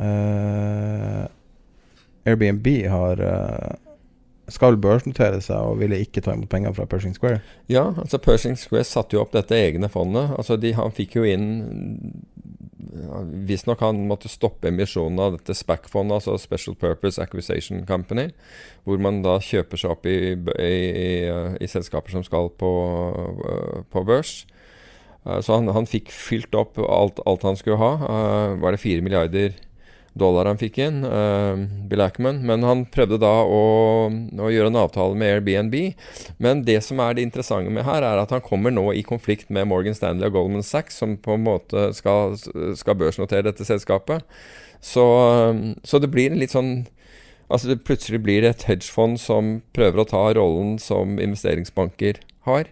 Eh, 0.00 1.26
Airbnb 2.30 2.66
har 2.90 3.20
uh, 3.20 3.74
skal 4.50 4.78
børsnotere 4.82 5.40
seg 5.44 5.62
og 5.62 5.78
ville 5.80 5.98
ikke 6.02 6.22
ta 6.24 6.34
imot 6.34 6.50
penger 6.50 6.74
fra 6.76 6.86
Pershing 6.90 7.14
Square. 7.16 7.40
Ja, 7.70 7.90
altså 8.02 8.18
Pershing 8.22 8.58
Square 8.58 8.86
satte 8.88 9.16
jo 9.16 9.22
opp 9.22 9.34
dette 9.36 9.56
egne 9.56 9.88
fondet. 9.92 10.32
Altså 10.36 10.58
de, 10.60 10.74
Han 10.76 10.94
fikk 10.96 11.16
jo 11.20 11.26
inn 11.28 11.46
Visstnok 13.46 13.80
han 13.84 14.00
måtte 14.10 14.30
stoppe 14.30 14.68
emisjonen 14.70 15.20
av 15.22 15.36
dette 15.36 15.54
SPAC-fondet, 15.54 16.16
altså 16.18 16.36
Special 16.42 16.74
Purpose 16.78 17.22
Acquisition 17.22 17.84
Company, 17.86 18.30
hvor 18.84 18.98
man 19.02 19.22
da 19.22 19.36
kjøper 19.44 19.78
seg 19.78 19.94
opp 19.94 20.08
i, 20.10 20.34
i, 20.34 20.74
i, 20.90 21.10
i 21.62 21.70
selskaper 21.70 22.16
som 22.16 22.24
skal 22.26 22.50
på, 22.58 22.72
på 23.92 24.04
børs. 24.08 24.40
Eh, 25.26 25.40
Så 25.40 25.54
han, 25.58 25.70
han 25.70 25.86
fikk 25.86 26.10
fylt 26.14 26.54
opp 26.58 26.78
alt, 26.82 27.20
alt 27.26 27.46
han 27.46 27.58
skulle 27.60 27.78
ha. 27.80 27.92
Eh, 28.00 28.54
var 28.62 28.74
det 28.74 28.82
fire 28.82 29.04
milliarder 29.06 29.54
dollar 30.18 30.48
han 30.50 30.58
fikk 30.60 30.78
inn, 30.82 31.02
uh, 31.06 31.60
Bill 31.90 32.02
Ackman. 32.04 32.40
Men 32.46 32.64
han 32.66 32.84
prøvde 32.92 33.20
da 33.22 33.32
å, 33.46 33.62
å 34.10 34.50
gjøre 34.50 34.72
en 34.72 34.80
avtale 34.82 35.18
med 35.18 35.36
Airbnb. 35.36 35.76
Men 36.42 36.64
det 36.66 36.80
som 36.86 37.02
er 37.02 37.16
det 37.16 37.26
interessante 37.26 37.72
med 37.72 37.86
her, 37.86 38.04
er 38.06 38.22
at 38.22 38.34
han 38.34 38.44
kommer 38.44 38.74
nå 38.74 38.88
i 38.96 39.04
konflikt 39.06 39.52
med 39.52 39.68
Morgan 39.70 39.96
Stanley 39.96 40.30
og 40.30 40.38
Goldman 40.38 40.66
Sachs, 40.66 40.98
som 41.00 41.16
på 41.20 41.36
en 41.36 41.46
måte 41.46 41.90
skal, 41.96 42.36
skal 42.78 42.98
børsnotere 42.98 43.48
dette 43.48 43.66
selskapet. 43.68 44.26
Så, 44.80 45.04
så 45.84 46.00
det 46.00 46.08
blir 46.12 46.32
litt 46.38 46.56
sånn 46.56 46.86
Altså 47.50 47.66
det 47.66 47.80
plutselig 47.82 48.20
blir 48.22 48.44
et 48.46 48.62
hedgefond 48.62 49.16
som 49.18 49.56
prøver 49.74 49.98
å 49.98 50.06
ta 50.06 50.20
rollen 50.36 50.76
som 50.78 51.16
investeringsbanker 51.18 52.20
har. 52.46 52.68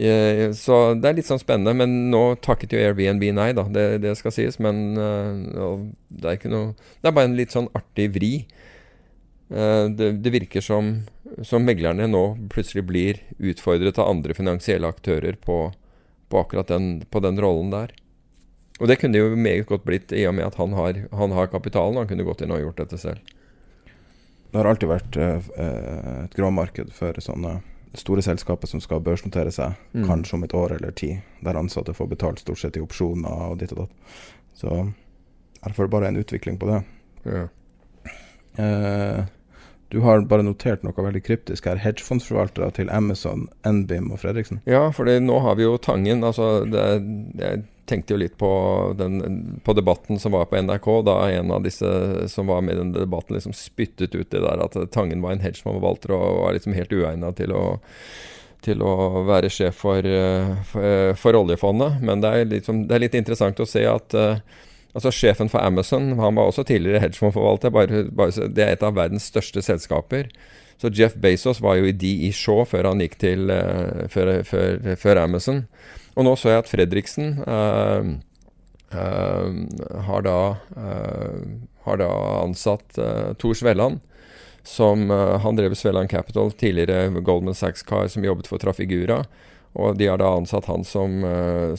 Eh, 0.00 0.52
Så 0.56 0.94
det 0.96 1.08
er 1.10 1.18
litt 1.18 1.28
sånn 1.28 1.42
spennende. 1.42 1.74
Men 1.76 2.10
nå 2.12 2.22
takket 2.44 2.72
jo 2.74 2.80
Airbnb 2.80 3.26
nei, 3.36 3.50
da. 3.56 3.66
Det, 3.68 3.86
det 4.04 4.16
skal 4.18 4.34
sies. 4.34 4.58
Men 4.62 4.96
eh, 4.96 5.76
det 6.08 6.26
er 6.30 6.38
ikke 6.38 6.52
noe 6.52 6.72
Det 7.00 7.10
er 7.10 7.16
bare 7.16 7.30
en 7.30 7.38
litt 7.38 7.54
sånn 7.54 7.70
artig 7.76 8.10
vri. 8.16 8.34
Eh, 9.52 9.86
Det, 9.92 10.12
det 10.24 10.34
virker 10.34 10.64
som, 10.64 10.92
som 11.46 11.66
meglerne 11.66 12.08
nå 12.10 12.24
plutselig 12.52 12.86
blir 12.88 13.20
utfordret 13.38 13.98
av 14.00 14.08
andre 14.14 14.36
finansielle 14.36 14.88
aktører 14.88 15.36
på, 15.36 15.62
på 16.30 16.44
akkurat 16.44 16.70
den, 16.72 17.02
på 17.10 17.20
den 17.20 17.40
rollen 17.42 17.74
der. 17.74 17.92
Og 18.80 18.88
det 18.88 18.96
kunne 18.96 19.12
det 19.12 19.20
jo 19.20 19.36
meget 19.36 19.66
godt 19.68 19.84
blitt 19.84 20.12
i 20.16 20.24
og 20.24 20.32
med 20.38 20.46
at 20.46 20.56
han 20.56 20.72
har, 20.72 21.02
han 21.12 21.34
har 21.36 21.50
kapitalen. 21.52 21.98
Han 22.00 22.08
kunne 22.08 22.24
gått 22.24 22.40
inn 22.40 22.54
og 22.54 22.62
gjort 22.62 22.80
dette 22.80 22.96
selv. 22.96 23.20
Det 24.50 24.56
har 24.56 24.66
alltid 24.66 24.88
vært 24.88 25.16
et 25.20 26.32
gråmarked 26.34 26.88
for 26.96 27.14
sånne 27.22 27.58
store 27.94 28.22
selskapet 28.22 28.68
som 28.68 28.80
skal 28.80 29.00
børsnotere 29.00 29.50
seg, 29.52 29.74
Mm. 29.94 30.04
kanskje 30.06 30.34
om 30.34 30.44
et 30.44 30.54
år 30.54 30.72
eller 30.76 30.90
ti, 30.92 31.20
der 31.42 31.54
ansatte 31.58 31.92
får 31.94 32.08
betalt 32.08 32.38
stort 32.38 32.58
sett 32.58 32.76
i 32.76 32.80
opsjoner 32.80 33.50
og 33.50 33.58
ditt 33.58 33.72
og 33.72 33.78
datt. 33.78 33.90
Så 34.54 34.92
her 35.64 35.72
får 35.72 35.84
det 35.84 35.90
bare 35.90 36.06
en 36.08 36.16
utvikling 36.22 36.58
på 36.58 36.66
det. 36.70 36.84
Ja. 37.24 37.48
Eh, 38.56 39.24
Du 39.90 39.98
har 40.00 40.20
bare 40.22 40.44
notert 40.46 40.84
noe 40.86 40.92
veldig 40.92 41.20
kryptisk 41.26 41.64
her. 41.66 41.74
Hedgefondsforvaltere 41.82 42.68
til 42.76 42.90
Amazon, 42.94 43.48
NBIM 43.66 44.12
og 44.12 44.20
Fredriksen. 44.20 44.60
Ja, 44.64 44.84
for 44.94 45.04
nå 45.04 45.40
har 45.42 45.56
vi 45.56 45.64
jo 45.64 45.76
Tangen. 45.78 46.20
altså 46.22 46.62
det, 46.70 47.02
Jeg 47.40 47.64
tenkte 47.90 48.14
jo 48.14 48.22
litt 48.22 48.36
på, 48.40 48.50
den, 48.98 49.60
på 49.66 49.74
debatten 49.76 50.20
som 50.22 50.36
var 50.36 50.48
på 50.50 50.60
NRK, 50.62 50.90
da 51.06 51.16
en 51.34 51.52
av 51.54 51.66
disse 51.66 51.90
som 52.30 52.50
var 52.50 52.62
med 52.64 52.78
i 52.78 52.80
den 52.80 52.92
debatten, 52.94 53.36
liksom 53.36 53.56
spyttet 53.56 54.14
ut 54.14 54.30
det 54.30 54.42
der 54.46 54.64
at 54.64 54.78
Tangen 54.94 55.22
var 55.24 55.34
en 55.34 55.42
hedgefondsforvalter 55.44 56.14
og 56.16 56.44
var 56.44 56.56
liksom 56.56 56.76
helt 56.78 56.94
uegna 56.94 57.34
til 57.36 57.56
å 57.56 57.64
til 58.60 58.82
å 58.84 59.22
være 59.24 59.48
sjef 59.48 59.78
for, 59.80 60.04
for, 60.68 61.14
for 61.16 61.38
oljefondet. 61.38 62.02
Men 62.04 62.20
det 62.20 62.32
er, 62.32 62.48
liksom, 62.50 62.82
det 62.88 62.96
er, 62.96 63.04
litt 63.06 63.16
interessant 63.16 63.62
å 63.62 63.68
se 63.68 63.86
at 63.88 64.16
uh, 64.18 64.66
Altså 64.90 65.12
Sjefen 65.14 65.46
for 65.46 65.62
Amazon 65.62 66.16
han 66.18 66.34
var 66.34 66.48
også 66.50 66.64
tidligere 66.66 67.04
hedgefondforvalter. 67.04 67.70
Det 68.50 68.64
er 68.64 68.72
et 68.74 68.82
av 68.82 68.96
verdens 68.96 69.28
største 69.30 69.62
selskaper. 69.62 70.26
Så 70.82 70.90
Jeff 70.96 71.14
Bezos 71.14 71.60
var 71.62 71.76
jo 71.78 71.86
i 71.86 71.94
DE 71.94 72.32
Shaw 72.34 72.64
før 72.66 72.88
han 72.88 73.02
gikk 73.04 73.14
til 73.22 73.52
uh, 73.54 74.08
før, 74.10 74.40
før, 74.48 74.96
før, 74.98 75.22
Amazon. 75.22 75.62
Og 76.16 76.26
nå 76.26 76.34
så 76.38 76.52
jeg 76.52 76.62
at 76.64 76.70
Fredriksen 76.70 77.38
uh, 77.46 78.02
uh, 78.94 79.48
har, 80.08 80.24
da, 80.26 80.38
har, 81.86 82.00
da, 82.02 82.10
ansatt 82.40 82.98
Tor 83.38 83.58
Svelland. 83.58 84.00
Som 84.66 85.08
Han 85.10 85.56
drev 85.56 85.72
Svelland 85.74 86.10
Capital, 86.12 86.50
tidligere 86.52 87.22
Goldman 87.24 87.56
Sachs-kar 87.56 88.10
som 88.12 88.26
jobbet 88.26 88.50
for 88.50 88.60
Trafigura. 88.60 89.22
Og 89.72 89.96
de 89.96 90.10
har 90.10 90.20
da 90.20 90.34
ansatt 90.36 90.68
han 90.68 90.84
som, 90.84 91.22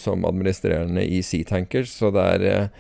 som 0.02 0.26
administrerende 0.26 1.04
i 1.06 1.20
Sea 1.22 1.46
Tankers. 1.46 1.94
Så 1.94 2.10
det 2.16 2.24
er 2.40 2.72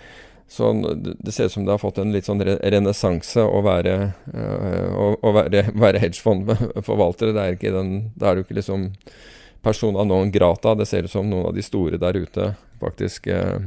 så 0.51 0.71
det 1.19 1.31
ser 1.31 1.45
ut 1.45 1.51
som 1.51 1.65
det 1.65 1.71
har 1.71 1.79
fått 1.79 2.01
en 2.01 2.11
litt 2.11 2.25
sånn 2.27 2.41
renessanse 2.43 3.39
å 3.39 3.61
være, 3.63 3.93
å, 4.99 5.31
være, 5.31 5.61
være 5.85 6.01
hedgefondforvaltere. 6.03 7.31
Det 7.37 7.45
er 7.45 7.77
da 8.19 8.31
er 8.31 8.35
du 8.35 8.43
ikke 8.43 8.57
liksom 8.57 8.89
persona 9.61 10.03
non 10.03 10.31
grata. 10.31 10.75
Det 10.75 10.85
ser 10.89 11.07
ut 11.07 11.11
som 11.11 11.29
noen 11.29 11.49
av 11.51 11.55
de 11.55 11.63
store 11.65 11.99
der 12.01 12.17
ute 12.17 12.53
faktisk 12.81 13.27
eh, 13.27 13.59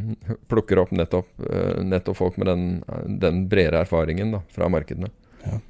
plukker 0.51 0.81
opp 0.83 0.91
nettopp, 0.91 1.29
eh, 1.51 1.83
nettopp, 1.85 2.17
folk 2.19 2.39
med 2.41 2.51
den, 2.51 2.65
den 3.21 3.45
bredere 3.49 3.85
erfaringen 3.85 4.35
da, 4.35 4.43
fra 4.51 4.69
markedene. 4.69 5.11
Ja, 5.45 5.61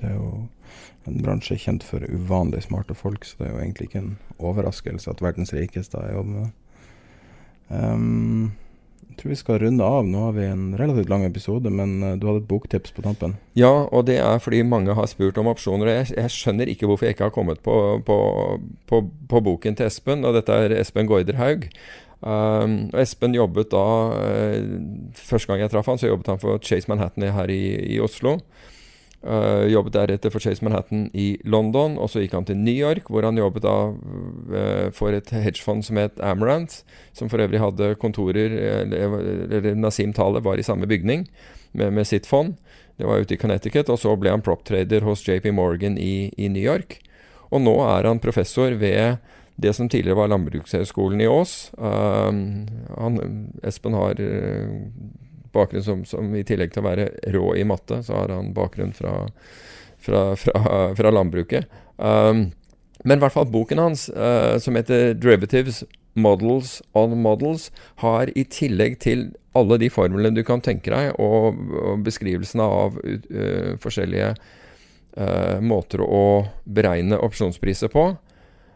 det 0.00 0.12
er 0.12 0.18
jo 0.18 0.28
en 1.04 1.22
bransje 1.24 1.58
kjent 1.60 1.84
for 1.84 2.04
uvanlig 2.06 2.62
smarte 2.68 2.94
folk, 2.96 3.26
så 3.26 3.40
det 3.40 3.48
er 3.48 3.56
jo 3.56 3.62
egentlig 3.64 3.88
ikke 3.90 4.02
en 4.04 4.12
overraskelse 4.38 5.10
at 5.10 5.22
verdens 5.24 5.52
rikeste 5.56 6.00
har 6.00 6.14
jobbet 6.14 6.38
med. 6.38 6.52
Um, 7.68 8.52
jeg 9.14 9.20
tror 9.22 9.30
vi 9.30 9.38
skal 9.38 9.58
runde 9.62 9.86
av. 9.86 10.06
Nå 10.10 10.22
har 10.26 10.32
vi 10.34 10.46
en 10.50 10.64
relativt 10.74 11.10
lang 11.12 11.24
episode, 11.24 11.70
men 11.70 11.96
uh, 12.02 12.14
du 12.18 12.26
hadde 12.26 12.42
et 12.42 12.48
boktips 12.50 12.94
på 12.96 13.04
tampen? 13.06 13.36
Ja, 13.54 13.86
og 13.86 14.08
det 14.08 14.18
er 14.18 14.42
fordi 14.42 14.64
mange 14.66 14.96
har 14.98 15.06
spurt 15.06 15.38
om 15.38 15.50
opsjoner. 15.52 15.86
og 15.86 15.94
Jeg, 15.94 16.16
jeg 16.18 16.34
skjønner 16.34 16.70
ikke 16.70 16.90
hvorfor 16.90 17.06
jeg 17.06 17.14
ikke 17.14 17.28
har 17.28 17.36
kommet 17.36 17.62
på, 17.62 17.76
på, 18.06 18.18
på, 18.90 19.02
på 19.30 19.42
boken 19.46 19.78
til 19.78 19.86
Espen, 19.86 20.26
og 20.26 20.34
dette 20.34 20.52
er 20.52 20.74
Espen 20.80 21.06
Gaarderhaug. 21.06 21.68
Um, 22.24 22.76
Espen 22.96 23.36
jobbet 23.36 23.68
da 23.74 23.84
uh, 24.16 24.60
Første 25.18 25.50
gang 25.50 25.60
jeg 25.60 25.74
traff 25.74 25.90
han, 25.92 26.00
så 26.00 26.08
jobbet 26.08 26.32
han 26.32 26.40
for 26.42 26.58
Chase 26.64 26.90
Manhattan 26.90 27.28
her 27.36 27.52
i, 27.52 27.62
i 27.94 28.00
Oslo. 28.02 28.40
Uh, 29.24 29.64
jobbet 29.72 29.94
deretter 29.94 30.28
for 30.28 30.42
Chase 30.42 30.60
Manhattan 30.60 31.06
i 31.16 31.38
London, 31.48 31.94
og 31.96 32.10
så 32.12 32.20
gikk 32.20 32.34
han 32.36 32.44
til 32.44 32.58
New 32.60 32.76
York, 32.76 33.06
hvor 33.08 33.24
han 33.24 33.38
jobbet 33.40 33.64
da 33.64 33.76
uh, 33.88 34.90
for 34.92 35.16
et 35.16 35.30
hedgefond 35.32 35.80
som 35.86 35.96
het 35.96 36.20
Amaranth, 36.20 36.82
som 37.16 37.30
for 37.32 37.40
øvrig 37.40 37.62
hadde 37.62 37.94
kontorer 38.02 38.52
Eller, 38.82 39.16
eller 39.48 39.80
Nasim 39.80 40.12
Taleh 40.12 40.44
var 40.44 40.60
i 40.60 40.66
samme 40.66 40.86
bygning 40.86 41.24
med, 41.72 41.92
med, 41.92 42.06
sitt 42.06 42.26
fond. 42.26 42.58
Det 42.98 43.08
var 43.08 43.24
ute 43.24 43.34
i 43.34 43.40
Connecticut, 43.40 43.88
og 43.88 43.98
så 43.98 44.12
ble 44.16 44.34
han 44.34 44.44
prop-trader 44.44 45.00
hos 45.08 45.24
JP 45.24 45.54
Morgan 45.56 45.96
i, 45.96 46.28
i, 46.36 46.48
New 46.48 46.62
York. 46.62 46.98
Og 47.48 47.64
nå 47.64 47.78
er 47.86 48.04
han 48.04 48.20
professor 48.20 48.76
ved 48.76 49.16
det 49.56 49.72
som 49.72 49.88
tidligere 49.88 50.18
var 50.18 50.28
Landbrukshøgskolen 50.34 51.24
i 51.24 51.30
Ås. 51.30 51.72
Uh, 51.80 52.28
han, 53.00 53.20
Espen 53.64 53.96
har 53.96 54.20
bakgrunn 55.54 55.86
som, 55.86 56.02
som, 56.08 56.34
i 56.36 56.44
tillegg 56.46 56.74
til 56.74 56.82
å 56.82 56.88
være 56.88 57.08
rå 57.34 57.54
i 57.58 57.64
matte, 57.68 58.02
så 58.06 58.18
har 58.18 58.34
han 58.34 58.52
bakgrunn 58.56 58.92
fra, 58.96 59.14
fra, 60.02 60.26
fra, 60.40 60.60
fra 60.98 61.14
landbruket. 61.14 61.70
Um, 61.96 62.48
men 63.04 63.18
i 63.18 63.24
hvert 63.24 63.34
fall 63.34 63.50
boken 63.52 63.82
hans, 63.82 64.08
uh, 64.08 64.56
som 64.58 64.76
heter 64.78 65.14
'Derivatives 65.14 65.84
Models 66.14 66.82
on 66.94 67.16
Models', 67.22 67.70
har 68.00 68.30
i 68.34 68.44
tillegg 68.44 68.98
til 69.00 69.32
alle 69.54 69.78
de 69.78 69.90
formlene 69.90 70.34
du 70.34 70.42
kan 70.42 70.60
tenke 70.60 70.90
deg, 70.90 71.14
og, 71.20 71.58
og 71.74 72.04
beskrivelsene 72.06 72.64
av 72.64 72.98
uh, 73.04 73.74
forskjellige 73.82 74.34
uh, 74.34 75.58
måter 75.60 76.00
å 76.00 76.46
beregne 76.64 77.20
opsjonspriser 77.20 77.92
på, 77.92 78.14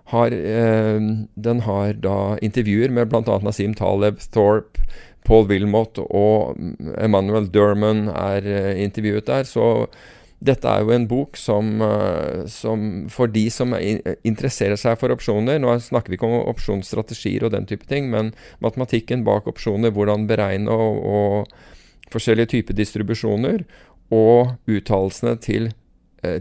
har, 0.09 0.33
den 0.33 1.59
har 1.67 1.91
da 2.01 2.39
intervjuer 2.41 2.89
med 2.89 3.11
bl.a. 3.11 3.35
Nasim 3.45 3.75
Taleb, 3.77 4.23
Thorpe, 4.33 4.81
Paul 5.27 5.49
Wilmot 5.51 6.01
og 6.05 6.59
Emmanuel 6.99 7.49
Derman 7.53 8.07
er 8.13 8.47
uh, 8.47 8.71
intervjuet 8.81 9.27
der. 9.29 9.49
Så 9.49 9.89
dette 10.39 10.71
er 10.71 10.85
jo 10.85 10.95
en 10.95 11.09
bok 11.11 11.39
som, 11.41 11.83
uh, 11.83 12.45
som 12.51 13.09
for 13.13 13.31
de 13.33 13.49
som 13.51 13.75
interesserer 13.79 14.79
seg 14.79 14.95
for 15.01 15.11
opsjoner 15.11 15.59
Nå 15.59 15.75
snakker 15.83 16.13
vi 16.13 16.19
ikke 16.21 16.29
om 16.31 16.47
opsjonsstrategier 16.53 17.49
og 17.49 17.57
den 17.57 17.67
type 17.69 17.89
ting, 17.91 18.13
men 18.13 18.33
matematikken 18.65 19.27
bak 19.27 19.51
opsjoner, 19.51 19.95
hvordan 19.95 20.29
beregne 20.31 20.71
og, 20.71 21.03
og 21.03 22.15
forskjellige 22.15 22.55
typer 22.55 22.79
distribusjoner, 22.79 23.67
og 24.15 24.55
uttalelsene 24.71 25.35
til 25.45 25.69
Eh, 25.69 25.78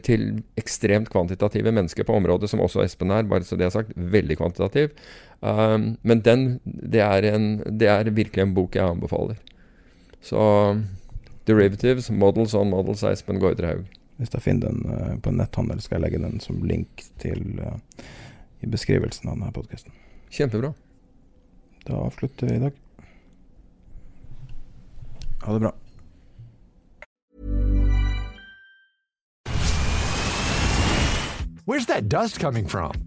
til 0.02 0.40
ekstremt 0.58 1.12
kvantitative 1.14 1.70
mennesker 1.70 2.06
på 2.08 2.16
området, 2.18 2.48
som 2.50 2.64
også 2.64 2.82
Espen 2.82 3.12
er, 3.14 3.28
bare 3.30 3.46
så 3.46 3.54
det 3.60 3.68
er 3.68 3.74
sagt. 3.76 3.92
Veldig 3.94 4.40
kvantitativ. 4.40 4.96
Um, 5.40 5.98
men 6.02 6.22
den, 6.26 6.60
det 6.66 7.02
er, 7.02 7.28
en, 7.36 7.60
det 7.80 7.88
er, 7.88 8.10
virkelig 8.10 8.42
en 8.42 8.54
bok 8.54 8.76
jeg 8.76 8.90
anbefaler. 8.90 9.38
Så 10.22 10.40
Derivatives, 11.46 12.10
Models 12.10 12.56
on 12.58 12.70
Models 12.74 13.04
av 13.04 13.14
Espen 13.14 13.40
Gaarderhaug. 13.40 13.86
Hvis 14.18 14.34
jeg 14.34 14.42
finner 14.42 14.72
den 14.72 14.90
uh, 14.90 15.14
på 15.22 15.32
netthandel, 15.36 15.82
skal 15.82 16.00
jeg 16.00 16.08
legge 16.08 16.24
den 16.26 16.42
som 16.42 16.64
link 16.66 17.06
til 17.22 17.62
uh, 17.62 17.78
i 18.66 18.70
beskrivelsen 18.72 19.30
av 19.30 19.38
denne 19.38 19.54
podkasten. 19.54 19.94
Kjempebra. 20.34 20.74
Da 21.86 22.02
avslutter 22.02 22.50
vi 22.50 22.58
i 22.58 22.64
dag. 22.66 22.84
Ha 25.46 25.54
det 25.54 25.68
bra. 25.68 25.78
Where's 31.68 31.88
that 31.88 32.08
dust 32.08 32.40
coming 32.40 32.66
from? 32.66 33.07